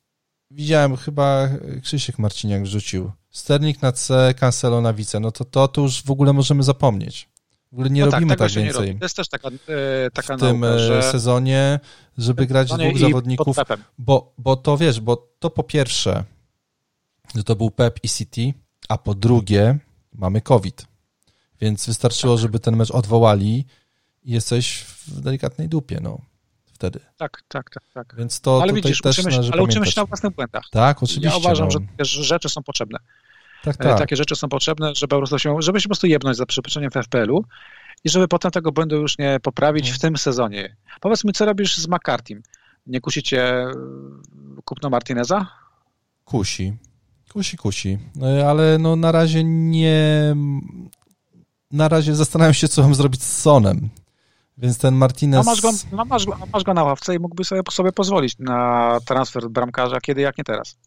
widziałem, 0.51 0.97
chyba 0.97 1.49
Krzysiek 1.81 2.19
Marciniak 2.19 2.63
wrzucił. 2.63 3.11
Sternik 3.29 3.81
na 3.81 3.91
C, 3.91 4.33
Cancelo 4.39 4.81
na 4.81 4.93
wice. 4.93 5.19
No 5.19 5.31
to, 5.31 5.45
to, 5.45 5.67
to 5.67 5.81
już 5.81 6.03
w 6.03 6.11
ogóle 6.11 6.33
możemy 6.33 6.63
zapomnieć. 6.63 7.29
W 7.71 7.73
ogóle 7.73 7.89
nie 7.89 8.01
no 8.01 8.11
tak, 8.11 8.13
robimy 8.13 8.35
tak, 8.35 8.51
tak 8.51 8.63
więcej. 8.63 8.97
To 8.99 9.05
jest 9.05 9.15
też 9.15 9.29
taka, 9.29 9.47
e, 9.47 10.11
taka 10.13 10.37
w 10.37 10.39
tym 10.39 10.59
nauka, 10.59 10.79
że... 10.79 11.03
sezonie, 11.03 11.79
żeby 12.17 12.45
grać 12.45 12.69
dwóch 12.69 12.97
zawodników. 12.97 13.57
Bo, 13.97 14.33
bo 14.37 14.55
to 14.55 14.77
wiesz, 14.77 14.99
bo 14.99 15.27
to 15.39 15.49
po 15.49 15.63
pierwsze, 15.63 16.23
że 17.35 17.43
to 17.43 17.55
był 17.55 17.71
Pep 17.71 17.99
i 18.03 18.09
City, 18.09 18.53
a 18.89 18.97
po 18.97 19.13
drugie 19.15 19.77
mamy 20.13 20.41
COVID. 20.41 20.85
Więc 21.61 21.85
wystarczyło, 21.85 22.35
tak. 22.35 22.41
żeby 22.41 22.59
ten 22.59 22.75
mecz 22.75 22.91
odwołali 22.91 23.65
i 24.23 24.31
jesteś 24.31 24.85
w 25.07 25.21
delikatnej 25.21 25.69
dupie, 25.69 25.99
no. 26.01 26.21
Wtedy. 26.77 26.99
Tak, 27.17 27.41
tak, 27.47 27.69
tak. 27.69 27.83
tak. 27.93 28.15
Więc 28.17 28.41
to 28.41 28.61
ale 28.61 28.73
widzisz, 28.73 29.01
też 29.01 29.19
uczymy 29.19 29.31
się, 29.31 29.37
Ale 29.37 29.49
pamiętać. 29.51 29.69
uczymy 29.69 29.85
się 29.85 30.01
na 30.01 30.05
własnych 30.05 30.33
błędach. 30.33 30.63
Tak, 30.71 31.03
oczywiście. 31.03 31.29
Ja 31.29 31.37
uważam, 31.37 31.69
no. 31.73 32.05
że 32.05 32.23
rzeczy 32.23 32.49
są 32.49 32.63
potrzebne. 32.63 32.99
Tak, 33.63 33.75
e, 33.75 33.83
tak. 33.83 33.97
Takie 33.97 34.15
rzeczy 34.15 34.35
są 34.35 34.49
potrzebne, 34.49 34.95
żeby 34.95 35.09
po 35.09 35.17
prostu 35.17 35.39
się, 35.39 35.55
żeby 35.59 35.79
się 35.79 35.83
po 35.83 35.89
prostu 35.89 36.07
jebnąć 36.07 36.37
za 36.37 36.45
przeproszeniem 36.45 36.91
w 36.91 36.93
FPL-u 36.93 37.43
i 38.03 38.09
żeby 38.09 38.27
potem 38.27 38.51
tego 38.51 38.71
błędu 38.71 38.95
już 38.95 39.17
nie 39.17 39.39
poprawić 39.39 39.83
hmm. 39.83 39.97
w 39.97 40.01
tym 40.01 40.17
sezonie. 40.17 40.75
Powiedz 41.01 41.23
mi, 41.23 41.33
co 41.33 41.45
robisz 41.45 41.77
z 41.77 41.87
McCartym? 41.87 42.41
Nie 42.87 43.01
kusi 43.01 43.23
cię 43.23 43.43
e, 43.43 43.71
kupno 44.65 44.89
Martineza? 44.89 45.47
Kusi. 46.25 46.73
Kusi, 47.33 47.57
kusi. 47.57 47.97
E, 48.21 48.49
ale 48.49 48.77
no 48.77 48.95
na 48.95 49.11
razie 49.11 49.43
nie... 49.43 50.35
Na 51.71 51.87
razie 51.87 52.15
zastanawiam 52.15 52.53
się, 52.53 52.67
co 52.67 52.81
mam 52.81 52.95
zrobić 52.95 53.23
z 53.23 53.41
Sonem. 53.41 53.89
Więc 54.57 54.77
ten 54.77 54.95
Martinez... 54.95 55.45
No 55.45 55.51
masz, 55.51 55.61
go, 55.61 55.71
no 55.91 56.05
masz, 56.05 56.25
go, 56.25 56.37
masz 56.53 56.63
go 56.63 56.73
na 56.73 56.83
ławce 56.83 57.15
i 57.15 57.19
mógłby 57.19 57.43
sobie, 57.43 57.61
sobie 57.71 57.91
pozwolić 57.91 58.35
na 58.39 58.99
transfer 59.05 59.49
bramkarza, 59.49 60.01
kiedy 60.01 60.21
jak 60.21 60.37
nie 60.37 60.43
teraz. 60.43 60.77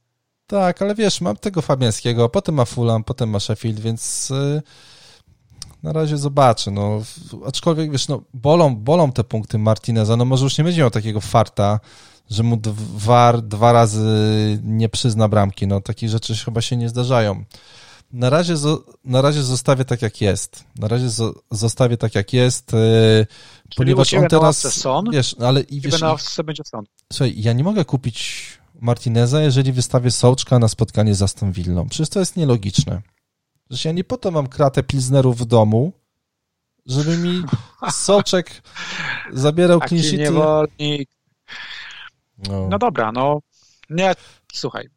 Tak, 0.47 0.83
ale 0.83 0.95
wiesz, 0.95 1.21
mam 1.21 1.37
tego 1.37 1.63
Fabiańskiego, 1.63 2.29
potem 2.29 2.55
ma 2.55 2.65
Fulham, 2.65 3.05
potem 3.05 3.31
ma 3.31 3.41
Sheffield, 3.41 3.81
więc 3.81 4.31
yy, 4.31 4.63
na 5.83 5.93
razie 5.93 6.17
zobaczę. 6.17 6.71
No, 6.71 7.03
aczkolwiek, 7.47 7.91
wiesz, 7.91 8.09
no, 8.09 8.23
bolą, 8.35 8.77
bolą 8.77 9.13
te 9.13 9.25
punkty 9.25 9.59
Martineza, 9.59 10.17
no 10.17 10.25
może 10.25 10.45
już 10.45 10.59
nie 10.59 10.65
będzie 10.65 10.81
miał 10.81 10.91
takiego 10.91 11.21
farta, 11.21 11.81
że 12.31 12.43
mu 12.43 12.57
dwa, 12.57 13.33
dwa 13.33 13.73
razy 13.73 14.61
nie 14.65 14.89
przyzna 14.89 15.29
bramki. 15.29 15.67
No, 15.67 15.81
takie 15.81 16.09
rzeczy 16.09 16.35
chyba 16.35 16.61
się 16.61 16.77
nie 16.77 16.89
zdarzają. 16.89 17.45
Na 18.13 18.31
razie, 18.31 18.55
na 19.05 19.23
razie 19.23 19.43
zostawię 19.43 19.85
tak, 19.85 20.03
jak 20.03 20.21
jest. 20.21 20.65
Na 20.79 20.89
razie 20.89 21.09
zostawię 21.51 21.97
tak, 21.97 22.15
jak 22.15 22.33
jest, 22.33 22.73
yy, 22.73 23.27
ponieważ 23.77 24.15
on 24.15 24.29
teraz... 24.29 24.75
Son, 24.75 25.05
wiesz, 25.11 25.37
ale 25.41 25.61
i 25.61 25.81
wiesz... 25.81 26.01
Na 26.01 26.17
będzie 26.45 26.63
Son. 26.65 26.85
Słuchaj, 27.13 27.35
ja 27.37 27.53
nie 27.53 27.65
mogę 27.65 27.85
kupić 27.85 28.47
Martineza, 28.81 29.43
jeżeli 29.43 29.73
wystawię 29.73 30.11
Sołczka 30.11 30.59
na 30.59 30.69
spotkanie 30.69 31.15
z 31.15 31.23
Aston 31.23 31.53
Villą. 31.53 31.89
Przecież 31.89 32.09
to 32.09 32.21
jest 32.21 32.37
nielogiczne. 32.37 33.03
Że 33.71 33.89
ja 33.89 33.93
nie 33.93 34.05
po 34.05 34.17
to 34.17 34.31
mam 34.31 34.47
kratę 34.47 34.83
pilznerów 34.83 35.39
w 35.39 35.45
domu, 35.45 35.93
żeby 36.87 37.17
mi 37.17 37.43
Soczek 37.91 38.63
zabierał 39.33 39.81
niewolnik. 40.13 41.11
No. 42.49 42.69
no 42.71 42.79
dobra, 42.79 43.13
no 43.13 43.41
nie, 43.91 44.13
słuchaj, 44.53 44.89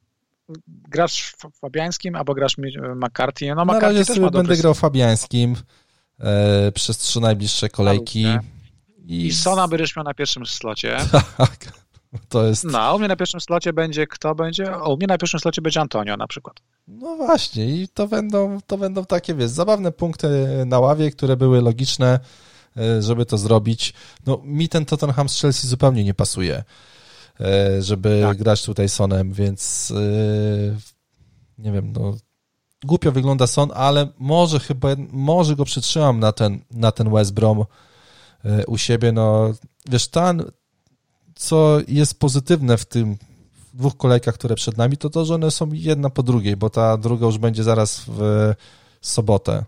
grasz 0.67 1.35
Fabiańskim 1.61 2.15
albo 2.15 2.33
grasz 2.33 2.55
McCarthy. 2.95 3.55
No, 3.55 3.65
Na 3.65 3.79
razie 3.79 4.05
sobie 4.05 4.31
będę 4.31 4.57
grał 4.57 4.73
Fabiańskim 4.73 5.55
e, 6.19 6.71
przez 6.71 6.97
trzy 6.97 7.19
najbliższe 7.19 7.69
kolejki. 7.69 8.25
I... 9.03 9.25
I 9.25 9.33
Sona 9.33 9.67
będziesz 9.67 9.95
miał 9.95 10.05
na 10.05 10.13
pierwszym 10.13 10.45
slocie. 10.45 10.97
Tak. 11.37 11.83
To 12.29 12.45
jest... 12.45 12.63
No, 12.63 12.95
u 12.95 12.99
mnie 12.99 13.07
na 13.07 13.15
pierwszym 13.15 13.41
slocie 13.41 13.73
będzie, 13.73 14.07
kto 14.07 14.35
będzie? 14.35 14.77
O, 14.77 14.93
u 14.93 14.97
mnie 14.97 15.07
na 15.07 15.17
pierwszym 15.17 15.39
slocie 15.39 15.61
będzie 15.61 15.81
Antonio 15.81 16.17
na 16.17 16.27
przykład. 16.27 16.55
No 16.87 17.15
właśnie 17.15 17.65
i 17.65 17.87
to 17.87 18.07
będą, 18.07 18.59
to 18.67 18.77
będą 18.77 19.05
takie, 19.05 19.35
wiesz, 19.35 19.49
zabawne 19.49 19.91
punkty 19.91 20.29
na 20.65 20.79
ławie, 20.79 21.11
które 21.11 21.37
były 21.37 21.61
logiczne, 21.61 22.19
e, 22.77 23.01
żeby 23.01 23.25
to 23.25 23.37
zrobić. 23.37 23.93
No 24.25 24.41
mi 24.43 24.69
ten 24.69 24.85
Tottenham 24.85 25.29
z 25.29 25.41
Chelsea 25.41 25.67
zupełnie 25.67 26.03
nie 26.03 26.13
pasuje, 26.13 26.63
e, 27.39 27.81
żeby 27.81 28.21
tak. 28.27 28.37
grać 28.37 28.63
tutaj 28.63 28.89
Sonem, 28.89 29.33
więc 29.33 29.93
e, 29.95 30.01
nie 31.57 31.71
wiem, 31.71 31.91
no 31.91 32.13
głupio 32.83 33.11
wygląda 33.11 33.47
Son, 33.47 33.71
ale 33.75 34.07
może 34.17 34.59
chyba, 34.59 34.87
może 35.11 35.55
go 35.55 35.65
przytrzymam 35.65 36.19
na 36.19 36.31
ten, 36.31 36.59
na 36.71 36.91
ten 36.91 37.11
West 37.11 37.33
Brom 37.33 37.65
u 38.67 38.77
siebie, 38.77 39.11
no 39.11 39.53
wiesz, 39.89 40.07
ten, 40.07 40.43
co 41.35 41.79
jest 41.87 42.19
pozytywne 42.19 42.77
w 42.77 42.85
tym 42.85 43.17
dwóch 43.73 43.97
kolejkach, 43.97 44.35
które 44.35 44.55
przed 44.55 44.77
nami, 44.77 44.97
to 44.97 45.09
to, 45.09 45.25
że 45.25 45.35
one 45.35 45.51
są 45.51 45.69
jedna 45.71 46.09
po 46.09 46.23
drugiej, 46.23 46.57
bo 46.57 46.69
ta 46.69 46.97
druga 46.97 47.25
już 47.25 47.37
będzie 47.37 47.63
zaraz 47.63 48.01
w 48.07 48.53
sobotę. 49.01 49.63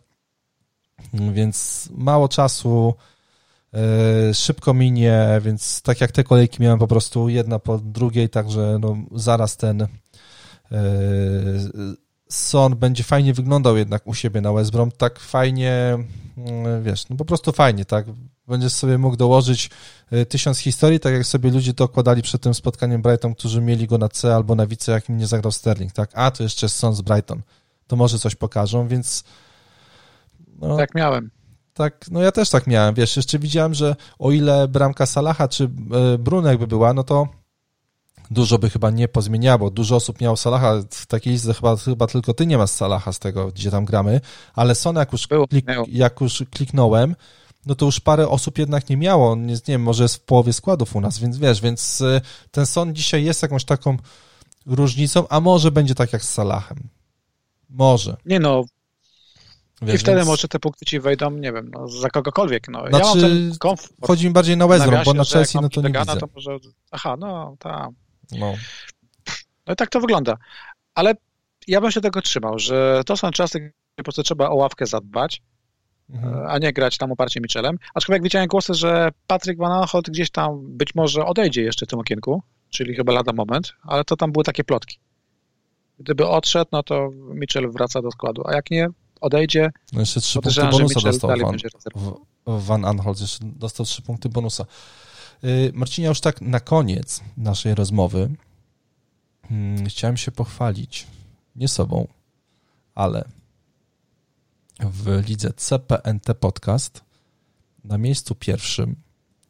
Więc 1.13 1.89
mało 1.95 2.27
czasu, 2.27 2.93
e, 3.73 4.33
szybko 4.33 4.73
minie, 4.73 5.41
więc 5.41 5.81
tak 5.81 6.01
jak 6.01 6.11
te 6.11 6.23
kolejki 6.23 6.61
miałem 6.61 6.79
po 6.79 6.87
prostu 6.87 7.29
jedna 7.29 7.59
po 7.59 7.77
drugiej, 7.77 8.29
także 8.29 8.77
no 8.81 8.97
zaraz 9.15 9.57
ten 9.57 9.81
e, 9.81 9.87
Son 12.29 12.75
będzie 12.75 13.03
fajnie 13.03 13.33
wyglądał 13.33 13.77
jednak 13.77 14.07
u 14.07 14.13
siebie 14.13 14.41
na 14.41 14.53
West 14.53 14.71
Brom, 14.71 14.91
tak 14.91 15.19
fajnie, 15.19 15.97
mm, 16.37 16.83
wiesz, 16.83 17.09
no 17.09 17.15
po 17.15 17.25
prostu 17.25 17.51
fajnie, 17.51 17.85
tak, 17.85 18.05
będziesz 18.47 18.73
sobie 18.73 18.97
mógł 18.97 19.15
dołożyć 19.15 19.69
y, 20.13 20.25
tysiąc 20.25 20.59
historii, 20.59 20.99
tak 20.99 21.13
jak 21.13 21.25
sobie 21.25 21.51
ludzie 21.51 21.73
dokładali 21.73 22.21
przed 22.21 22.41
tym 22.41 22.53
spotkaniem 22.53 23.01
Brighton, 23.01 23.35
którzy 23.35 23.61
mieli 23.61 23.87
go 23.87 23.97
na 23.97 24.09
C 24.09 24.35
albo 24.35 24.55
na 24.55 24.67
wice, 24.67 24.91
jak 24.91 25.09
im 25.09 25.17
nie 25.17 25.27
zagrał 25.27 25.51
Sterling, 25.51 25.91
tak? 25.91 26.11
A, 26.13 26.31
to 26.31 26.43
jeszcze 26.43 26.65
jest 26.65 26.75
Son 26.75 26.95
z 26.95 27.01
Brighton. 27.01 27.41
To 27.87 27.95
może 27.95 28.19
coś 28.19 28.35
pokażą, 28.35 28.87
więc... 28.87 29.23
No, 30.59 30.77
tak 30.77 30.95
miałem. 30.95 31.31
Tak, 31.73 32.05
no 32.11 32.21
ja 32.21 32.31
też 32.31 32.49
tak 32.49 32.67
miałem, 32.67 32.95
wiesz, 32.95 33.17
jeszcze 33.17 33.39
widziałem, 33.39 33.73
że 33.73 33.95
o 34.19 34.31
ile 34.31 34.67
bramka 34.67 35.05
Salaha 35.05 35.47
czy 35.47 35.63
y, 35.63 36.17
Brunek 36.17 36.59
by 36.59 36.67
była, 36.67 36.93
no 36.93 37.03
to 37.03 37.27
dużo 38.31 38.57
by 38.57 38.69
chyba 38.69 38.91
nie 38.91 39.07
pozmieniało. 39.07 39.69
Dużo 39.69 39.95
osób 39.95 40.21
miało 40.21 40.37
Salaha 40.37 40.81
w 40.89 41.05
takiej 41.05 41.33
liście, 41.33 41.53
chyba, 41.53 41.77
chyba 41.77 42.07
tylko 42.07 42.33
ty 42.33 42.45
nie 42.45 42.57
masz 42.57 42.69
Salaha 42.69 43.13
z 43.13 43.19
tego, 43.19 43.47
gdzie 43.47 43.71
tam 43.71 43.85
gramy, 43.85 44.21
ale 44.53 44.75
Son 44.75 44.95
jak 44.95 45.11
już, 45.11 45.27
klik, 45.49 45.65
jak 45.87 46.21
już 46.21 46.43
kliknąłem, 46.51 47.15
no 47.65 47.75
to 47.75 47.85
już 47.85 47.99
parę 47.99 48.27
osób 48.27 48.57
jednak 48.57 48.89
nie 48.89 48.97
miało. 48.97 49.31
On 49.31 49.49
jest, 49.49 49.67
nie 49.67 49.73
wiem, 49.73 49.81
może 49.81 50.03
jest 50.03 50.15
w 50.15 50.19
połowie 50.19 50.53
składów 50.53 50.95
u 50.95 51.01
nas, 51.01 51.19
więc 51.19 51.37
wiesz, 51.37 51.61
więc 51.61 52.01
y, 52.01 52.21
ten 52.51 52.65
Son 52.65 52.95
dzisiaj 52.95 53.23
jest 53.23 53.41
jakąś 53.41 53.65
taką 53.65 53.97
różnicą, 54.65 55.27
a 55.27 55.39
może 55.39 55.71
będzie 55.71 55.95
tak 55.95 56.13
jak 56.13 56.23
z 56.23 56.29
Salahem. 56.29 56.77
Może. 57.69 58.17
Nie 58.25 58.39
no. 58.39 58.63
Wiesz, 59.81 59.95
I 59.95 59.97
wtedy 59.97 60.17
więc... 60.17 60.27
może 60.27 60.47
te 60.47 60.59
punkty 60.59 60.85
ci 60.85 60.99
wejdą, 60.99 61.31
nie 61.31 61.53
wiem, 61.53 61.71
no, 61.73 61.87
za 61.87 62.09
kogokolwiek. 62.09 62.67
No. 62.67 62.87
Znaczy, 62.89 62.97
ja 62.97 63.05
mam 63.05 63.19
ten 63.19 63.57
komfort. 63.59 63.93
Chodzi 64.01 64.27
mi 64.27 64.33
bardziej 64.33 64.57
na 64.57 64.67
West 64.67 64.85
bo 65.05 65.13
na 65.13 65.23
Chelsea 65.23 65.57
no 65.61 65.69
to 65.69 65.81
nie 65.81 65.99
widzę. 65.99 66.17
To 66.17 66.27
może... 66.35 66.57
Aha, 66.91 67.15
no, 67.19 67.55
tak. 67.59 67.89
No. 68.31 68.53
no 69.67 69.73
i 69.73 69.75
tak 69.75 69.89
to 69.89 69.99
wygląda. 69.99 70.37
Ale 70.95 71.13
ja 71.67 71.81
bym 71.81 71.91
się 71.91 72.01
tego 72.01 72.21
trzymał, 72.21 72.59
że 72.59 73.01
to 73.05 73.17
są 73.17 73.31
czasy, 73.31 73.59
gdzie 73.59 73.71
po 73.95 74.03
prostu 74.03 74.23
trzeba 74.23 74.49
o 74.49 74.55
ławkę 74.55 74.85
zadbać, 74.85 75.41
mhm. 76.09 76.47
a 76.47 76.57
nie 76.57 76.73
grać 76.73 76.97
tam 76.97 77.11
oparcie 77.11 77.41
Michelem. 77.41 77.77
Aczkolwiek 77.93 78.23
widziałem 78.23 78.47
głosy, 78.47 78.73
że 78.73 79.09
Patryk 79.27 79.57
Van 79.57 79.71
Aanholt 79.71 80.09
gdzieś 80.09 80.31
tam 80.31 80.77
być 80.77 80.95
może 80.95 81.25
odejdzie 81.25 81.61
jeszcze 81.61 81.85
w 81.85 81.89
tym 81.89 81.99
okienku, 81.99 82.43
czyli 82.69 82.95
chyba 82.95 83.13
lada 83.13 83.33
moment, 83.33 83.73
ale 83.83 84.03
to 84.03 84.15
tam 84.15 84.31
były 84.31 84.43
takie 84.43 84.63
plotki. 84.63 84.99
Gdyby 85.99 86.27
odszedł, 86.27 86.69
no 86.71 86.83
to 86.83 87.09
Michel 87.33 87.71
wraca 87.71 88.01
do 88.01 88.11
składu, 88.11 88.47
a 88.47 88.53
jak 88.53 88.71
nie 88.71 88.87
odejdzie, 89.21 89.69
no 89.93 89.99
jeszcze 89.99 90.21
trzy 90.21 90.41
punkty 90.41 90.61
bonusa 90.61 90.99
dostał 90.99 91.29
Van, 91.29 91.57
Van 92.45 92.85
Aanholt, 92.85 93.21
jeszcze 93.21 93.39
dostał 93.41 93.85
trzy 93.85 94.01
punkty 94.01 94.29
bonusa. 94.29 94.65
Y, 95.43 95.71
Marcinia, 95.73 96.09
już 96.09 96.21
tak 96.21 96.41
na 96.41 96.59
koniec 96.59 97.21
naszej 97.37 97.75
rozmowy 97.75 98.29
hmm, 99.49 99.85
chciałem 99.85 100.17
się 100.17 100.31
pochwalić, 100.31 101.07
nie 101.55 101.67
sobą, 101.67 102.07
ale 102.95 103.25
w 104.79 105.23
lidze 105.27 105.53
CPNT 105.53 106.33
Podcast 106.39 107.03
na 107.83 107.97
miejscu 107.97 108.35
pierwszym 108.35 108.95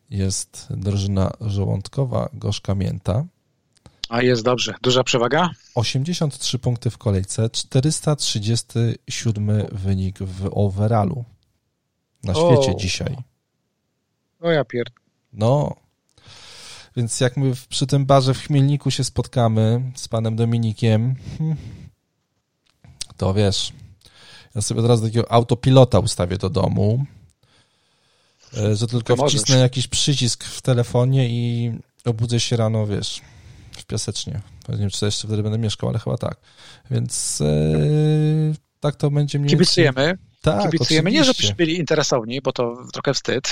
jest 0.10 0.68
drużyna 0.70 1.32
żołądkowa 1.42 2.30
Gorzka 2.34 2.76
Mięta. 2.76 3.26
A 4.10 4.22
jest 4.22 4.44
dobrze. 4.44 4.76
Duża 4.82 5.04
przewaga? 5.04 5.50
83 5.76 6.60
punkty 6.60 6.90
w 6.90 6.98
kolejce, 6.98 7.50
437 7.50 9.68
wynik 9.72 10.20
w 10.20 10.50
overallu 10.52 11.26
na 12.24 12.34
świecie 12.34 12.72
o. 12.72 12.76
dzisiaj. 12.76 13.18
O 14.40 14.52
ja 14.52 14.66
pierd... 14.66 15.05
No, 15.38 15.76
więc 16.96 17.20
jak 17.20 17.38
my 17.38 17.54
przy 17.70 17.88
tym 17.88 18.06
barze 18.06 18.34
w 18.34 18.40
Chmielniku 18.40 18.92
się 18.92 19.04
spotkamy 19.04 19.92
z 19.96 20.08
panem 20.08 20.36
Dominikiem, 20.36 21.16
hmm, 21.38 21.58
to 23.18 23.34
wiesz, 23.34 23.74
ja 24.56 24.62
sobie 24.62 24.80
od 24.80 24.88
razu 24.88 25.06
takiego 25.06 25.32
autopilota 25.32 26.00
ustawię 26.00 26.38
do 26.38 26.50
domu, 26.50 27.06
e, 28.58 28.76
że 28.76 28.88
tylko 28.88 29.28
wcisnę 29.28 29.58
jakiś 29.58 29.88
przycisk 29.88 30.44
w 30.44 30.62
telefonie 30.62 31.30
i 31.30 31.74
obudzę 32.06 32.40
się 32.40 32.58
rano, 32.58 32.88
wiesz, 32.88 33.22
w 33.72 33.86
piasecznie. 33.86 34.42
Nie 34.70 34.78
wiem, 34.78 34.90
czy 34.90 35.06
jeszcze 35.06 35.28
wtedy 35.28 35.44
będę 35.44 35.58
mieszkał, 35.58 35.90
ale 35.90 36.00
chyba 36.00 36.18
tak. 36.18 36.38
Więc 36.92 37.42
e, 37.42 37.46
tak 38.80 38.96
to 38.96 39.12
będzie 39.12 39.40
mniej 39.40 39.50
Kibicujemy. 39.50 40.18
Tak, 40.42 40.64
Kibicujemy. 40.64 41.10
Oczywiście. 41.10 41.20
Nie, 41.20 41.24
żebyśmy 41.24 41.56
byli 41.56 41.78
interesowni, 41.78 42.42
bo 42.42 42.52
to 42.52 42.78
trochę 42.94 43.14
wstyd. 43.14 43.50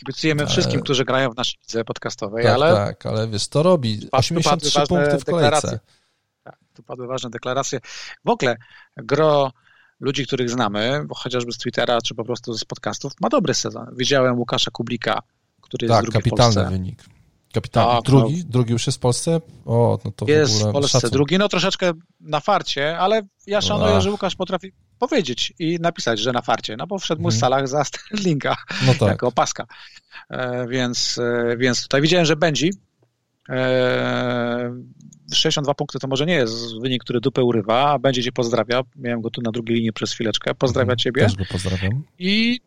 Kibicujemy 0.00 0.42
ale... 0.42 0.50
wszystkim, 0.50 0.80
którzy 0.80 1.04
grają 1.04 1.30
w 1.30 1.36
naszej 1.36 1.58
lidze 1.62 1.84
podcastowej, 1.84 2.44
tak, 2.44 2.54
ale... 2.54 2.74
Tak, 2.74 3.06
ale 3.06 3.28
wiesz, 3.28 3.48
to 3.48 3.62
robi. 3.62 4.08
83 4.12 4.80
punkty 4.88 5.18
w 5.18 5.24
kolejce. 5.24 5.80
Tak, 6.42 6.56
tu 6.74 6.82
padły 6.82 7.06
ważne 7.06 7.30
deklaracje. 7.30 7.80
W 8.24 8.28
ogóle 8.28 8.56
gro 8.96 9.52
ludzi, 10.00 10.26
których 10.26 10.50
znamy, 10.50 11.06
chociażby 11.14 11.52
z 11.52 11.58
Twittera 11.58 12.00
czy 12.00 12.14
po 12.14 12.24
prostu 12.24 12.54
z 12.54 12.64
podcastów, 12.64 13.12
ma 13.20 13.28
dobry 13.28 13.54
sezon. 13.54 13.86
Widziałem 13.96 14.38
Łukasza 14.38 14.70
Kublika, 14.70 15.22
który 15.60 15.88
tak, 15.88 15.96
jest 15.96 16.02
drugi 16.02 16.18
kapitalny 16.18 16.52
w 16.52 16.54
Polsce. 16.54 16.70
wynik. 16.70 17.04
Kapitalny. 17.52 17.92
Tak, 17.94 18.02
drugi? 18.04 18.36
no. 18.38 18.44
Drugi 18.50 18.72
już 18.72 18.86
jest 18.86 18.98
w 18.98 19.00
Polsce? 19.00 19.40
O, 19.66 19.98
no 20.04 20.10
to 20.16 20.26
Jest 20.28 20.52
w 20.52 20.56
ogóle 20.56 20.70
w 20.70 20.72
Polsce 20.72 20.88
szacun. 20.88 21.10
drugi, 21.10 21.38
no 21.38 21.48
troszeczkę 21.48 21.92
na 22.20 22.40
farcie, 22.40 22.98
ale 22.98 23.22
ja 23.46 23.60
szanuję, 23.60 23.94
Ach. 23.94 24.02
że 24.02 24.10
Łukasz 24.10 24.36
potrafi 24.36 24.72
powiedzieć 24.98 25.52
i 25.58 25.78
napisać, 25.80 26.18
że 26.20 26.32
na 26.32 26.42
farcie, 26.42 26.76
no 26.76 26.86
bo 26.86 26.98
wszedł 26.98 27.22
mu 27.22 27.28
Mhm. 27.28 27.38
z 27.38 27.40
salach 27.40 27.68
za 27.68 27.84
Sterlinga 27.84 28.56
No 28.86 28.94
tak. 28.94 29.08
jako 29.08 29.26
opaska. 29.26 29.66
E, 30.30 30.66
więc, 30.68 31.18
e, 31.18 31.56
więc 31.56 31.82
tutaj 31.82 32.00
widziałem, 32.02 32.26
że 32.26 32.36
będzie. 32.36 32.70
E, 33.48 34.70
62 35.34 35.74
punkty 35.74 35.98
to 35.98 36.08
może 36.08 36.26
nie 36.26 36.34
jest 36.34 36.80
wynik, 36.80 37.04
który 37.04 37.20
dupę 37.20 37.42
urywa, 37.42 37.90
a 37.90 37.98
będzie 37.98 38.22
cię 38.22 38.32
pozdrawia. 38.32 38.82
Miałem 38.96 39.20
go 39.20 39.30
tu 39.30 39.42
na 39.42 39.50
drugiej 39.50 39.76
linii 39.76 39.92
przez 39.92 40.12
chwileczkę. 40.12 40.54
Pozdrawia 40.54 40.84
Mhm. 40.92 40.98
ciebie. 40.98 41.22
Też 41.22 41.34
go 41.36 41.44
pozdrawiam. 41.52 42.02
I 42.18 42.60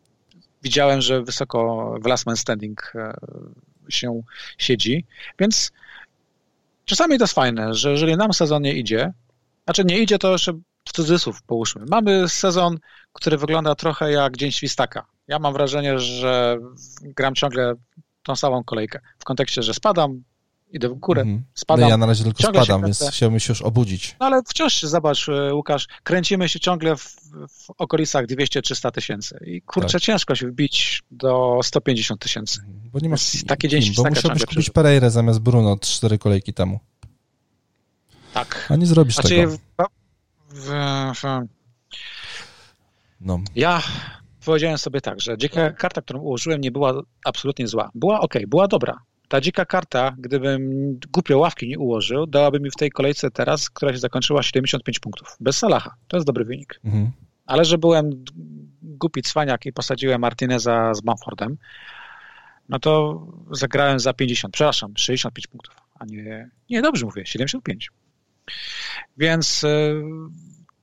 widziałem, 0.62 1.00
że 1.00 1.22
wysoko 1.22 1.94
w 2.02 2.06
last 2.06 2.26
man 2.26 2.36
standing 2.36 2.92
e, 2.94 3.14
się 3.88 4.22
siedzi, 4.58 5.04
więc 5.38 5.72
czasami 6.84 7.18
to 7.18 7.24
jest 7.24 7.34
fajne, 7.34 7.74
że 7.74 7.90
jeżeli 7.90 8.16
nam 8.16 8.32
sezon 8.32 8.62
nie 8.62 8.72
idzie, 8.72 9.12
znaczy 9.64 9.84
nie 9.84 9.98
idzie, 9.98 10.18
to 10.18 10.32
jeszcze 10.32 10.52
w 10.84 10.92
cudzysłów 10.92 11.42
połóżmy. 11.42 11.84
Mamy 11.90 12.28
sezon, 12.28 12.78
który 13.12 13.36
wygląda 13.36 13.74
trochę 13.74 14.12
jak 14.12 14.36
Dzień 14.36 14.52
Świstaka. 14.52 15.06
Ja 15.28 15.38
mam 15.38 15.52
wrażenie, 15.52 15.98
że 15.98 16.58
gram 17.02 17.34
ciągle 17.34 17.74
tą 18.22 18.36
samą 18.36 18.64
kolejkę. 18.64 19.00
W 19.18 19.24
kontekście, 19.24 19.62
że 19.62 19.74
spadam, 19.74 20.22
idę 20.74 20.88
w 20.88 20.94
górę, 20.94 21.22
Mhm. 21.22 21.44
spadam. 21.54 21.80
No 21.84 21.88
ja 21.88 21.96
na 21.96 22.06
razie 22.06 22.24
tylko 22.24 22.42
Ciągle 22.42 22.64
spadam, 22.64 22.82
więc 22.82 23.04
chciałbym 23.12 23.40
się 23.40 23.50
już 23.52 23.62
obudzić. 23.62 24.16
No 24.20 24.26
ale 24.26 24.42
wciąż 24.48 24.74
się, 24.74 24.86
zobacz, 24.88 25.28
e, 25.28 25.54
Łukasz, 25.54 25.86
kręcimy 26.02 26.48
się 26.48 26.60
ciągle 26.60 26.96
w, 26.96 27.02
w 27.50 27.70
okolicach 27.78 28.26
200-300 28.26 28.90
tysięcy 28.90 29.38
i 29.46 29.62
kurczę, 29.62 29.92
Tak. 29.92 30.02
ciężko 30.02 30.34
się 30.34 30.46
wbić 30.48 31.02
do 31.10 31.60
150 31.62 32.20
tysięcy. 32.20 32.60
Bo 32.92 32.98
nie 32.98 33.08
masz 33.08 33.34
Jest 33.34 33.46
taki 33.46 33.68
dzień 33.68 33.82
kim, 33.82 33.94
bo 33.94 34.04
musiałbyś 34.10 34.46
kupić. 34.46 34.70
Pereirę 34.70 35.10
zamiast 35.10 35.38
Bruno 35.40 35.76
cztery 35.80 36.18
kolejki 36.18 36.54
temu. 36.54 36.80
Tak. 38.34 38.66
A 38.70 38.76
nie 38.76 38.86
zrobisz 38.86 39.14
Znaczy, 39.14 39.28
tego. 39.28 39.50
w, 39.52 39.58
w, 40.50 40.68
w, 41.14 41.48
No. 43.20 43.38
ja 43.56 43.82
powiedziałem 44.44 44.78
sobie 44.78 45.00
tak, 45.00 45.20
że 45.20 45.38
dzika 45.38 45.70
karta, 45.70 46.02
którą 46.02 46.20
ułożyłem, 46.20 46.60
nie 46.60 46.70
była 46.70 47.02
absolutnie 47.24 47.68
zła. 47.68 47.90
Była 47.94 48.20
ok, 48.20 48.34
była 48.48 48.68
dobra. 48.68 48.98
Ta 49.28 49.40
dzika 49.40 49.64
karta, 49.64 50.16
gdybym 50.18 50.70
głupio 51.12 51.38
ławki 51.38 51.68
nie 51.68 51.78
ułożył, 51.78 52.26
dałaby 52.26 52.60
mi 52.60 52.70
w 52.70 52.76
tej 52.76 52.90
kolejce 52.90 53.30
teraz, 53.30 53.70
która 53.70 53.92
się 53.92 53.98
zakończyła, 53.98 54.42
75 54.42 54.98
punktów. 54.98 55.36
Bez 55.40 55.58
Salaha. 55.58 55.94
To 56.08 56.16
jest 56.16 56.26
dobry 56.26 56.44
wynik. 56.44 56.80
Mhm. 56.84 57.10
Ale 57.46 57.64
że 57.64 57.78
byłem 57.78 58.24
głupi 58.82 59.22
cwaniak 59.22 59.66
i 59.66 59.72
posadziłem 59.72 60.20
Martineza 60.20 60.94
z 60.94 61.00
Bamfordem, 61.00 61.56
no 62.68 62.78
to 62.78 63.22
zagrałem 63.50 64.00
za 64.00 64.12
50, 64.12 64.54
przepraszam, 64.54 64.92
65 64.96 65.46
punktów, 65.46 65.76
a 65.94 66.04
nie, 66.04 66.50
nie, 66.70 66.82
dobrze 66.82 67.06
mówię, 67.06 67.26
75. 67.26 67.90
Więc 69.16 69.64
y, 69.64 70.02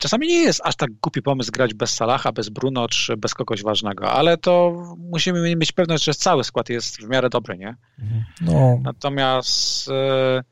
czasami 0.02 0.28
nie 0.28 0.40
jest 0.40 0.62
aż 0.64 0.76
tak 0.76 0.92
głupi 0.92 1.22
pomysł 1.22 1.52
grać 1.52 1.74
bez 1.74 1.94
Salaha, 1.94 2.32
bez 2.32 2.50
Bruno 2.50 2.88
czy 2.88 3.18
bez 3.18 3.34
kogoś 3.34 3.64
ważnego, 3.64 4.12
ale 4.12 4.38
to 4.38 4.84
musimy 4.98 5.56
mieć 5.56 5.72
pewność, 5.72 6.04
że 6.04 6.14
cały 6.14 6.44
skład 6.44 6.70
jest 6.70 6.98
w 6.98 7.10
miarę 7.10 7.30
dobry, 7.30 7.58
nie? 7.58 7.76
Mhm. 8.00 8.24
No, 8.42 8.80
Natomiast 8.84 9.90
e, 9.90 10.44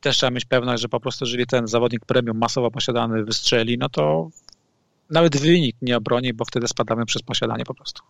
też 0.00 0.16
trzeba 0.16 0.30
mieć 0.30 0.44
pewność, 0.44 0.82
że 0.82 0.88
po 0.88 1.00
prostu 1.00 1.24
jeżeli 1.24 1.46
ten 1.46 1.66
zawodnik 1.66 2.04
premium 2.06 2.38
masowo 2.38 2.70
posiadany 2.70 3.24
wystrzeli, 3.24 3.78
no 3.78 3.88
to 3.88 4.28
nawet 5.10 5.36
wynik 5.36 5.76
nie 5.82 5.96
obroni, 5.96 6.32
bo 6.32 6.44
wtedy 6.44 6.68
spadamy 6.68 7.06
przez 7.06 7.22
posiadanie 7.22 7.64
po 7.64 7.74
prostu. 7.74 8.02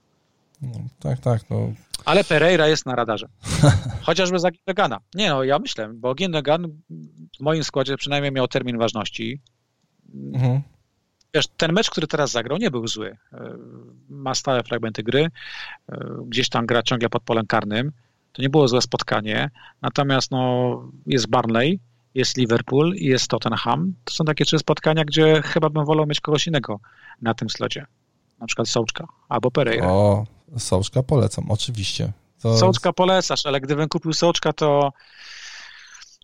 no, 0.63 0.71
tak, 1.01 1.21
tak, 1.21 1.51
no. 1.51 1.73
Ale 2.05 2.25
Pereira 2.25 2.69
jest 2.69 2.87
na 2.87 2.95
radarze. 2.95 3.29
Chociażby 4.07 4.39
za 4.39 4.51
Ginogana. 4.51 5.01
Nie 5.15 5.29
no, 5.29 5.45
ja 5.45 5.59
myślę, 5.59 5.91
bo 5.95 6.15
Ginogan 6.15 6.81
w 7.39 7.41
moim 7.41 7.65
składzie 7.65 7.97
przynajmniej 7.97 8.33
miał 8.33 8.49
termin 8.49 8.79
ważności. 8.79 9.41
Mhm. 10.15 10.63
Wiesz, 11.35 11.47
ten 11.57 11.73
mecz, 11.73 11.91
który 11.91 12.07
teraz 12.07 12.31
zagrał, 12.31 12.59
nie 12.59 12.71
był 12.71 12.87
zły. 12.87 13.17
E, 13.33 13.57
Ma 14.09 14.35
stałe 14.35 14.63
fragmenty 14.63 15.03
gry, 15.03 15.29
e, 15.89 16.07
gdzieś 16.27 16.49
tam 16.49 16.67
gra 16.67 16.83
ciągle 16.83 17.09
pod 17.09 17.23
polem 17.23 17.47
karnym. 17.47 17.93
To 18.33 18.43
nie 18.43 18.49
było 18.49 18.69
złe 18.69 18.83
spotkanie. 18.83 19.51
Natomiast 19.83 20.31
no, 20.31 20.83
jest 21.07 21.29
Barnley, 21.29 21.81
jest 22.15 22.37
Liverpool 22.37 22.95
i 22.95 23.05
jest 23.05 23.29
Tottenham. 23.29 23.95
To 24.05 24.15
są 24.15 24.25
takie 24.25 24.45
trzy 24.45 24.59
spotkania, 24.59 25.05
gdzie 25.05 25.43
chyba 25.43 25.71
bym 25.71 25.85
wolał 25.85 26.07
mieć 26.07 26.21
kogoś 26.21 26.47
innego 26.47 26.81
na 27.23 27.35
tym 27.35 27.51
slocie. 27.51 27.87
Na 28.41 28.47
przykład 28.47 28.69
Sołczka 28.69 29.07
albo 29.29 29.51
Pereira. 29.51 29.87
O, 29.87 30.27
Sołczka 30.59 31.03
polecam, 31.03 31.51
oczywiście. 31.51 32.13
To... 32.43 32.59
Sołczka 32.59 32.93
polecasz, 32.93 33.47
ale 33.47 33.61
gdybym 33.61 33.89
kupił 33.89 34.13
Sołczka, 34.13 34.53
to 34.53 34.93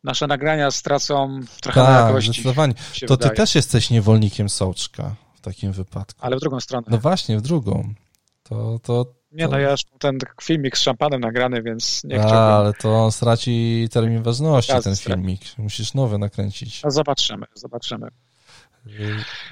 nasze 0.04 0.26
nagrania 0.26 0.70
stracą 0.70 1.40
trochę 1.62 1.80
na 1.80 1.86
Tak, 1.86 2.06
jakości. 2.06 2.30
zdecydowanie. 2.32 2.74
To 2.74 2.80
ty 3.00 3.06
wydaje. 3.06 3.30
też 3.36 3.54
jesteś 3.54 3.90
niewolnikiem 3.90 4.48
Sołczka 4.48 5.14
w 5.34 5.40
takim 5.40 5.72
wypadku. 5.72 6.20
Ale 6.22 6.36
w 6.36 6.40
drugą 6.40 6.60
stronę. 6.60 6.86
No 6.90 6.98
właśnie, 6.98 7.38
w 7.38 7.42
drugą. 7.42 7.94
To, 8.42 8.78
to, 8.82 9.06
Nie, 9.32 9.48
no 9.48 9.58
ja 9.58 9.70
już 9.70 9.80
ten 9.98 10.18
filmik 10.42 10.78
z 10.78 10.80
szampanem 10.80 11.20
nagrany, 11.20 11.62
więc 11.62 12.04
nie 12.04 12.16
A, 12.16 12.26
chciałbym. 12.26 12.38
ale 12.38 12.72
to 12.72 13.04
on 13.04 13.12
straci 13.12 13.88
termin 13.92 14.22
ważności, 14.22 14.72
ten 14.72 14.96
straci. 14.96 15.02
filmik. 15.04 15.40
Musisz 15.58 15.94
nowy 15.94 16.18
nakręcić. 16.18 16.82
No 16.82 16.90
zobaczymy, 16.90 17.46
zobaczymy. 17.54 18.08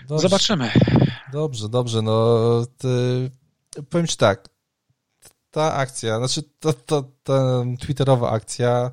Dobrze, 0.09 0.23
Zobaczymy. 0.29 0.71
dobrze, 1.33 1.69
dobrze. 1.69 2.03
No, 2.03 2.37
ty, 2.79 3.31
powiem 3.91 4.07
ci 4.07 4.17
tak. 4.17 4.49
Ta 5.51 5.75
akcja, 5.75 6.19
znaczy 6.19 6.43
to, 6.61 6.73
to, 6.73 7.05
ta 7.23 7.65
twitterowa 7.81 8.31
akcja 8.31 8.91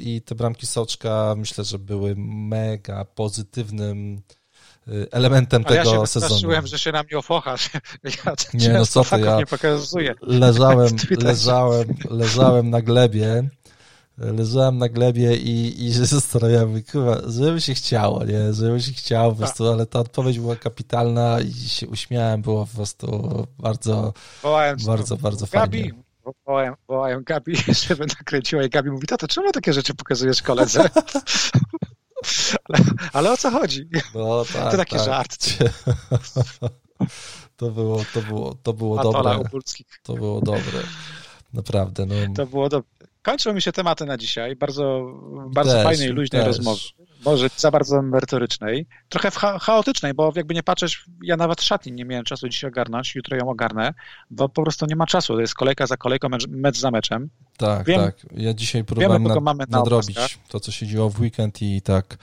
i 0.00 0.22
te 0.22 0.34
bramki 0.34 0.66
Soczka 0.66 1.34
myślę, 1.36 1.64
że 1.64 1.78
były 1.78 2.14
mega 2.18 3.04
pozytywnym 3.04 4.22
yy, 4.86 5.06
elementem 5.10 5.64
Ale 5.66 5.76
ja 5.76 5.84
tego 5.84 5.96
się 6.00 6.06
sezonu. 6.06 6.66
że 6.66 6.78
się 6.78 6.92
na 6.92 7.02
mnie 7.02 7.18
ofochasz. 7.18 7.70
Ja 8.04 8.34
Nie, 8.54 8.68
no 8.68 8.86
co 8.86 9.02
ty, 9.04 9.08
faków 9.10 9.26
ja- 9.26 9.36
nie 9.36 9.46
pokazuję. 9.46 10.14
leżałem, 10.22 10.96
leżałem, 11.24 11.88
leżałem 12.10 12.70
na 12.70 12.82
glebie, 12.82 13.48
leżałem 14.18 14.78
na 14.78 14.88
glebie 14.88 15.36
i, 15.36 15.84
i 15.86 15.94
się 15.94 16.06
zastanawiałem, 16.06 16.82
kurwa, 16.92 17.20
żeby 17.26 17.60
się 17.60 17.74
chciało, 17.74 18.24
nie, 18.24 18.52
żeby 18.52 18.82
się 18.82 18.92
chciało 18.92 19.32
po 19.32 19.38
prostu, 19.38 19.68
ale 19.72 19.86
ta 19.86 19.98
odpowiedź 20.00 20.38
była 20.38 20.56
kapitalna 20.56 21.40
i 21.40 21.52
się 21.52 21.88
uśmiałem, 21.88 22.42
było 22.42 22.66
po 22.66 22.74
prostu 22.76 23.46
bardzo, 23.58 24.12
Wołałem 24.42 24.76
bardzo, 24.86 25.16
bardzo 25.16 25.46
Gabi, 25.52 25.80
fajnie. 25.82 26.01
Wołałem, 26.46 26.74
wołałem 26.88 27.24
Gabi, 27.24 27.56
żeby 27.88 28.06
nakręciła 28.06 28.62
i 28.62 28.70
Gabi 28.70 28.90
mówi, 28.90 29.06
tato, 29.06 29.28
czemu 29.28 29.52
takie 29.52 29.72
rzeczy 29.72 29.94
pokazujesz 29.94 30.42
koledze? 30.42 30.88
ale, 32.68 32.84
ale 33.12 33.32
o 33.32 33.36
co 33.36 33.50
chodzi? 33.50 33.88
No 34.14 34.44
tak, 34.52 34.70
To 34.70 34.76
taki 34.76 34.96
tak. 34.96 35.04
żart. 35.04 35.46
To 37.56 37.70
było, 37.70 38.04
to 38.14 38.22
było, 38.22 38.54
to 38.62 38.72
było 38.72 39.02
dobre, 39.02 39.38
to 40.02 40.14
było 40.14 40.40
dobre, 40.40 40.82
naprawdę, 41.52 42.06
no. 42.06 42.14
To 42.36 42.46
było 42.46 42.68
dobre. 42.68 42.90
Kończą 43.22 43.52
mi 43.52 43.62
się 43.62 43.72
tematy 43.72 44.06
na 44.06 44.16
dzisiaj. 44.16 44.56
Bardzo, 44.56 45.12
bardzo 45.54 45.72
Też, 45.72 45.84
fajnej, 45.84 46.08
luźnej 46.08 46.40
też. 46.42 46.46
rozmowy. 46.46 46.80
Może 47.24 47.48
za 47.56 47.70
bardzo 47.70 48.02
merytorycznej. 48.02 48.86
Trochę 49.08 49.30
cha- 49.30 49.58
chaotycznej, 49.58 50.14
bo 50.14 50.32
jakby 50.36 50.54
nie 50.54 50.62
patrzeć, 50.62 51.04
ja 51.24 51.36
nawet 51.36 51.62
szatni 51.62 51.92
nie 51.92 52.04
miałem 52.04 52.24
czasu 52.24 52.48
dzisiaj 52.48 52.68
ogarnąć, 52.70 53.14
jutro 53.14 53.36
ją 53.36 53.48
ogarnę, 53.50 53.94
bo 54.30 54.48
po 54.48 54.62
prostu 54.62 54.86
nie 54.86 54.96
ma 54.96 55.06
czasu. 55.06 55.34
To 55.34 55.40
jest 55.40 55.54
kolejka 55.54 55.86
za 55.86 55.96
kolejką, 55.96 56.28
mecz, 56.28 56.46
mecz 56.48 56.78
za 56.78 56.90
meczem. 56.90 57.30
Tak, 57.56 57.86
Wiem- 57.86 58.00
tak. 58.00 58.16
Ja 58.36 58.54
dzisiaj 58.54 58.84
próbowałem 58.84 59.22
nad, 59.44 59.68
nadrobić 59.70 60.38
to, 60.48 60.60
co 60.60 60.72
się 60.72 60.86
działo 60.86 61.10
w 61.10 61.20
weekend 61.20 61.62
i 61.62 61.82
tak. 61.82 62.18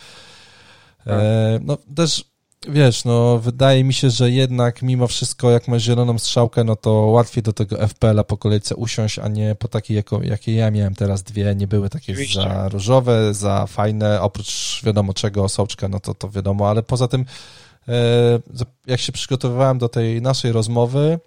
E, 1.07 1.59
no 1.63 1.77
też, 1.95 2.25
wiesz, 2.67 3.05
no 3.05 3.39
wydaje 3.39 3.83
mi 3.83 3.93
się, 3.93 4.09
że 4.09 4.31
jednak 4.31 4.81
mimo 4.81 5.07
wszystko, 5.07 5.51
jak 5.51 5.67
masz 5.67 5.83
zieloną 5.83 6.19
strzałkę, 6.19 6.63
no 6.63 6.75
to 6.75 6.91
łatwiej 6.91 7.43
do 7.43 7.53
tego 7.53 7.87
FPL-a 7.87 8.23
po 8.23 8.37
kolejce 8.37 8.75
usiąść, 8.75 9.19
a 9.19 9.27
nie 9.27 9.55
po 9.55 9.67
takiej, 9.67 9.97
jako, 9.97 10.23
jakie 10.23 10.53
ja 10.53 10.71
miałem 10.71 10.95
teraz 10.95 11.23
dwie, 11.23 11.55
nie 11.55 11.67
były 11.67 11.89
takie 11.89 12.13
Oczywiście. 12.13 12.41
za 12.41 12.69
różowe, 12.69 13.33
za 13.33 13.67
fajne, 13.67 14.21
oprócz 14.21 14.81
wiadomo 14.83 15.13
czego, 15.13 15.49
soczka, 15.49 15.87
no 15.87 15.99
to, 15.99 16.13
to 16.13 16.29
wiadomo, 16.29 16.69
ale 16.69 16.83
poza 16.83 17.07
tym, 17.07 17.25
e, 17.87 17.93
jak 18.87 18.99
się 18.99 19.11
przygotowywałem 19.11 19.77
do 19.77 19.89
tej 19.89 20.21
naszej 20.21 20.51
rozmowy, 20.51 21.19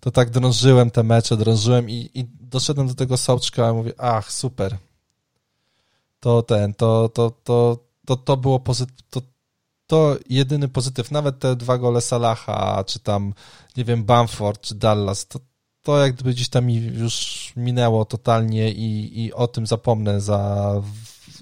to 0.00 0.10
tak 0.10 0.30
drążyłem 0.30 0.90
te 0.90 1.02
mecze, 1.02 1.36
drążyłem 1.36 1.90
i, 1.90 2.10
i 2.14 2.24
doszedłem 2.40 2.88
do 2.88 2.94
tego 2.94 3.16
soczka 3.16 3.70
i 3.70 3.74
mówię, 3.74 3.92
ach, 3.98 4.32
super. 4.32 4.76
To 6.20 6.42
ten, 6.42 6.74
to, 6.74 7.08
to, 7.08 7.30
to, 7.44 7.78
to, 8.04 8.16
to 8.16 8.36
było 8.36 8.60
pozytyw, 8.60 8.94
to, 9.94 10.16
jedyny 10.28 10.68
pozytyw, 10.68 11.10
nawet 11.10 11.38
te 11.38 11.56
dwa 11.56 11.78
gole 11.78 12.00
Salaha, 12.00 12.84
czy 12.86 12.98
tam, 13.00 13.34
nie 13.76 13.84
wiem, 13.84 14.04
Bamford, 14.04 14.60
czy 14.60 14.74
Dallas, 14.74 15.26
to, 15.26 15.40
to 15.82 15.98
jak 15.98 16.14
gdyby 16.14 16.30
gdzieś 16.30 16.48
tam 16.48 16.66
mi 16.66 16.76
już 16.76 17.52
minęło 17.56 18.04
totalnie 18.04 18.72
i, 18.72 19.20
i 19.24 19.32
o 19.32 19.48
tym 19.48 19.66
zapomnę 19.66 20.20
za 20.20 20.72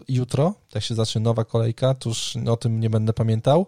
jutro, 0.08 0.54
jak 0.74 0.84
się 0.84 0.94
zacznie 0.94 1.20
nowa 1.20 1.44
kolejka, 1.44 1.94
to 1.94 2.08
już 2.08 2.36
o 2.48 2.56
tym 2.56 2.80
nie 2.80 2.90
będę 2.90 3.12
pamiętał. 3.12 3.66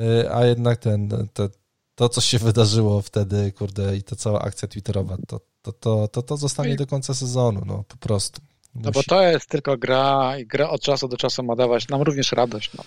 y, 0.00 0.34
a 0.34 0.44
jednak 0.44 0.78
ten, 0.78 1.28
te, 1.32 1.48
to, 1.94 2.08
co 2.08 2.20
się 2.20 2.38
wydarzyło 2.38 3.02
wtedy, 3.02 3.52
kurde, 3.52 3.96
i 3.96 4.02
ta 4.02 4.16
cała 4.16 4.40
akcja 4.40 4.68
twitterowa, 4.68 5.16
to, 5.28 5.40
to, 5.62 5.72
to, 5.72 6.08
to, 6.08 6.22
to 6.22 6.36
zostanie 6.36 6.76
do 6.76 6.86
końca 6.86 7.14
sezonu, 7.14 7.62
no 7.66 7.84
po 7.88 7.96
prostu. 7.96 8.40
No 8.74 8.90
bo 8.90 9.02
to 9.02 9.22
jest 9.22 9.48
tylko 9.48 9.76
gra 9.76 10.38
i 10.38 10.46
gra 10.46 10.70
od 10.70 10.80
czasu 10.80 11.08
do 11.08 11.16
czasu 11.16 11.42
ma 11.42 11.56
dawać 11.56 11.88
nam 11.88 12.02
również 12.02 12.32
radość. 12.32 12.70
No. 12.78 12.84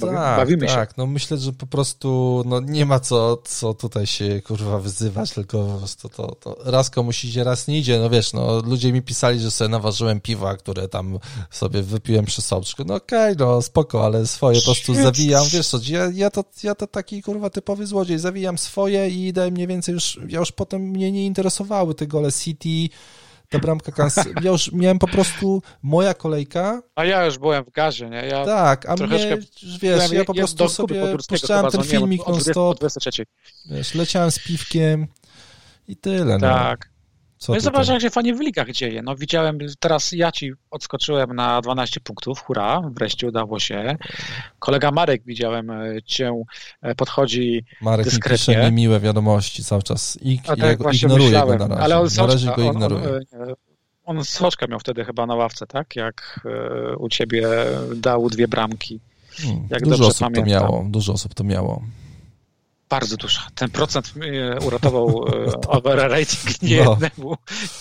Bawi, 0.00 0.14
tak, 0.14 0.36
bawimy 0.38 0.68
się. 0.68 0.74
Tak, 0.74 0.96
no 0.96 1.06
myślę, 1.06 1.38
że 1.38 1.52
po 1.52 1.66
prostu 1.66 2.42
no 2.46 2.60
nie 2.60 2.86
ma 2.86 3.00
co, 3.00 3.36
co 3.44 3.74
tutaj 3.74 4.06
się 4.06 4.42
kurwa 4.42 4.78
wyzywać, 4.78 5.30
tylko 5.32 5.64
po 5.64 5.78
prostu 5.78 6.08
to, 6.08 6.34
to 6.34 6.56
raz 6.64 6.90
komuś 6.90 7.24
idzie, 7.24 7.44
raz 7.44 7.68
nie 7.68 7.78
idzie. 7.78 7.98
No 7.98 8.10
wiesz, 8.10 8.32
no 8.32 8.62
ludzie 8.62 8.92
mi 8.92 9.02
pisali, 9.02 9.40
że 9.40 9.50
sobie 9.50 9.68
naważyłem 9.68 10.20
piwa, 10.20 10.56
które 10.56 10.88
tam 10.88 11.18
sobie 11.50 11.82
wypiłem 11.82 12.24
przy 12.24 12.42
soczku. 12.42 12.82
No 12.86 12.94
okej, 12.94 13.32
okay, 13.32 13.46
no 13.46 13.62
spoko, 13.62 14.04
ale 14.04 14.26
swoje 14.26 14.58
po 14.58 14.64
prostu 14.64 14.94
zawijam. 14.94 15.44
Wiesz 15.52 15.68
co, 15.68 15.78
ja, 15.88 16.10
ja, 16.14 16.30
to, 16.30 16.44
ja 16.62 16.74
to 16.74 16.86
taki 16.86 17.22
kurwa 17.22 17.50
typowy 17.50 17.86
złodziej, 17.86 18.18
zawijam 18.18 18.58
swoje 18.58 19.08
i 19.08 19.32
daję 19.32 19.50
mniej 19.50 19.66
więcej 19.66 19.92
już, 19.92 20.20
ja 20.28 20.38
już 20.38 20.52
potem 20.52 20.82
mnie 20.82 21.12
nie 21.12 21.26
interesowały 21.26 21.94
te 21.94 22.06
gole 22.06 22.32
City, 22.32 22.94
ta 23.48 23.58
bramka 23.58 23.92
Kansas. 23.92 24.26
Ja 24.42 24.50
już 24.50 24.72
miałem 24.72 24.98
po 24.98 25.06
prostu 25.08 25.62
moja 25.82 26.14
kolejka. 26.14 26.82
A 26.94 27.04
ja 27.04 27.24
już 27.24 27.38
byłem 27.38 27.64
w 27.64 27.70
gazie, 27.70 28.10
nie? 28.10 28.16
Ja 28.26 28.44
tak, 28.44 28.88
a 28.88 28.94
troszeczkę, 28.94 29.36
mnie, 29.36 29.46
wiesz, 29.80 30.10
ja 30.10 30.24
po 30.24 30.34
prostu 30.34 30.68
sobie 30.68 31.16
puszczałem 31.28 31.70
ten 31.70 31.82
filmik 31.82 32.26
non-stop. 32.28 32.78
Wiesz, 33.70 33.94
leciałem 33.94 34.30
z 34.30 34.38
piwkiem 34.38 35.06
i 35.88 35.96
tyle. 35.96 36.38
No. 36.38 36.74
Co 37.38 37.54
no 37.54 37.60
zobacz, 37.60 37.88
jak 37.88 38.02
się 38.02 38.10
fajnie 38.10 38.34
w 38.34 38.40
ligach 38.40 38.70
dzieje. 38.70 39.02
No 39.02 39.16
widziałem, 39.16 39.58
teraz 39.80 40.12
ja 40.12 40.32
ci 40.32 40.52
odskoczyłem 40.70 41.36
na 41.36 41.60
12 41.60 42.00
punktów, 42.00 42.40
hura, 42.40 42.82
wreszcie 42.92 43.26
udało 43.26 43.58
się. 43.58 43.96
Kolega 44.58 44.90
Marek, 44.90 45.22
widziałem 45.26 45.70
e, 45.70 46.02
cię, 46.02 46.42
e, 46.82 46.94
podchodzi 46.94 47.64
Marek 47.80 48.04
dyskretnie. 48.04 48.56
Marek 48.56 48.72
mi 48.72 48.82
miłe 48.82 49.00
wiadomości 49.00 49.64
cały 49.64 49.82
czas 49.82 50.18
i 50.22 50.38
tak 50.38 50.58
ja 50.58 50.74
go 50.76 50.90
ignoruję 50.90 51.30
go 51.30 51.56
na 51.56 51.68
razie. 51.68 51.82
Ale 51.82 51.98
on, 51.98 52.08
na 52.16 52.26
razie 52.26 52.52
go 52.56 52.62
ignoruję. 52.62 53.08
On, 53.08 53.48
on, 54.04 54.18
on 54.18 54.24
soczka 54.24 54.66
miał 54.66 54.80
wtedy 54.80 55.04
chyba 55.04 55.26
na 55.26 55.34
ławce, 55.34 55.66
tak? 55.66 55.96
Jak 55.96 56.40
e, 56.44 56.96
u 56.96 57.08
ciebie 57.08 57.48
dał 57.96 58.30
dwie 58.30 58.48
bramki. 58.48 59.00
Hmm, 59.30 59.68
jak 59.70 59.84
dużo 59.84 60.06
osób 60.06 60.20
pamiętam. 60.20 60.44
to 60.44 60.50
miało, 60.50 60.86
dużo 60.88 61.12
osób 61.12 61.34
to 61.34 61.44
miało. 61.44 61.82
Bardzo 62.88 63.16
dużo. 63.16 63.40
Ten 63.54 63.70
procent 63.70 64.14
uratował 64.66 65.24
e, 65.28 65.52
over 65.76 66.10
rating 66.10 66.62
nie 66.62 66.84
no. 66.84 66.90
jednemu, 66.90 67.36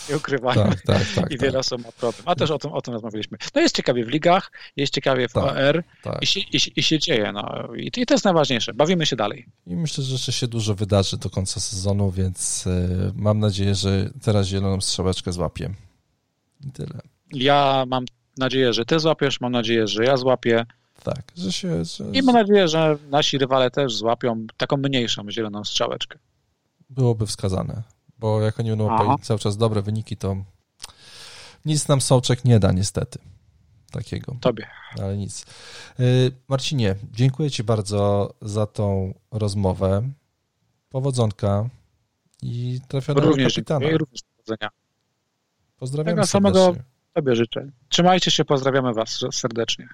nie 0.10 0.18
ukrywajmy. 0.18 0.64
Tak, 0.64 0.82
tak, 0.82 1.08
tak, 1.16 1.32
I 1.32 1.38
wiele 1.38 1.52
tak. 1.52 1.60
osób 1.60 1.84
ma 1.84 1.92
problem. 1.92 2.24
A 2.26 2.36
też 2.36 2.52
o 2.52 2.58
tym, 2.58 2.72
o 2.72 2.82
tym 2.82 2.94
rozmawialiśmy. 2.94 3.38
No 3.56 3.62
jest 3.62 3.76
ciekawie 3.76 4.06
w 4.06 4.08
ligach, 4.08 4.52
jest 4.76 4.94
ciekawie 4.94 5.28
w 5.28 5.34
tak, 5.34 5.44
OR 5.44 5.84
tak. 6.04 6.22
i, 6.22 6.26
się, 6.26 6.40
i, 6.40 6.60
i, 6.76 6.84
się 6.84 7.00
dzieje. 7.00 7.32
No. 7.32 7.70
I, 7.76 7.92
I 7.98 8.06
to 8.06 8.14
jest 8.14 8.26
najważniejsze. 8.26 8.74
Bawimy 8.74 9.06
się 9.06 9.16
dalej. 9.16 9.46
I 9.68 9.76
myślę, 9.76 10.04
że 10.04 10.12
jeszcze 10.12 10.32
się 10.32 10.48
dużo 10.48 10.76
wydarzy 10.76 11.18
do 11.18 11.30
końca 11.30 11.60
sezonu, 11.60 12.12
więc 12.12 12.68
y, 12.68 13.12
mam 13.16 13.40
nadzieję, 13.40 13.76
że 13.76 14.10
teraz 14.22 14.48
zieloną 14.48 14.82
strzałeczkę 14.82 15.32
złapię. 15.32 15.70
I 16.68 16.72
tyle. 16.72 17.02
Ja 17.34 17.86
mam 17.88 18.06
nadzieję, 18.38 18.74
że 18.74 18.86
ty 18.86 19.00
złapiesz, 19.00 19.42
mam 19.42 19.52
nadzieję, 19.52 19.88
że 19.88 20.06
ja 20.06 20.18
złapię. 20.18 20.66
Tak, 21.14 21.32
że 21.36 21.52
się... 21.52 21.86
Że... 21.86 22.04
I 22.14 22.22
mam 22.22 22.36
nadzieję, 22.36 22.68
że 22.68 22.98
nasi 23.10 23.38
rywale 23.38 23.72
też 23.72 23.96
złapią 23.96 24.48
taką 24.58 24.78
mniejszą 24.78 25.32
zieloną 25.32 25.64
strzałeczkę. 25.64 26.20
Byłoby 26.90 27.26
wskazane, 27.28 27.84
bo 28.20 28.42
jak 28.42 28.60
oni 28.60 28.70
będą 28.70 29.18
cały 29.22 29.40
czas 29.40 29.58
dobre 29.58 29.82
wyniki, 29.82 30.18
to 30.18 30.36
nic 31.66 31.88
nam 31.88 32.02
Sołczek 32.02 32.46
nie 32.46 32.60
da 32.60 32.72
niestety. 32.72 33.20
Takiego. 33.92 34.36
Tobie. 34.42 34.68
Ale 35.00 35.18
nic. 35.18 35.46
Y, 36.00 36.32
Marcinie, 36.48 36.96
dziękuję 37.12 37.52
Ci 37.52 37.64
bardzo 37.64 38.34
za 38.42 38.66
tą 38.66 39.14
rozmowę. 39.32 40.10
Powodzonka 40.90 41.70
i 42.42 42.80
trafionego 42.88 43.28
również 43.28 43.54
kapitana. 43.54 43.80
Dziękuję, 43.80 43.98
również 43.98 44.22
powodzenia. 44.38 44.70
Pozdrawiam 45.78 46.16
Tego 46.16 46.28
samego 46.28 46.76
Tobie 47.14 47.36
życzę. 47.36 47.72
Trzymajcie 47.90 48.32
się, 48.32 48.46
pozdrawiamy 48.46 48.94
Was 48.94 49.20
serdecznie. 49.32 49.88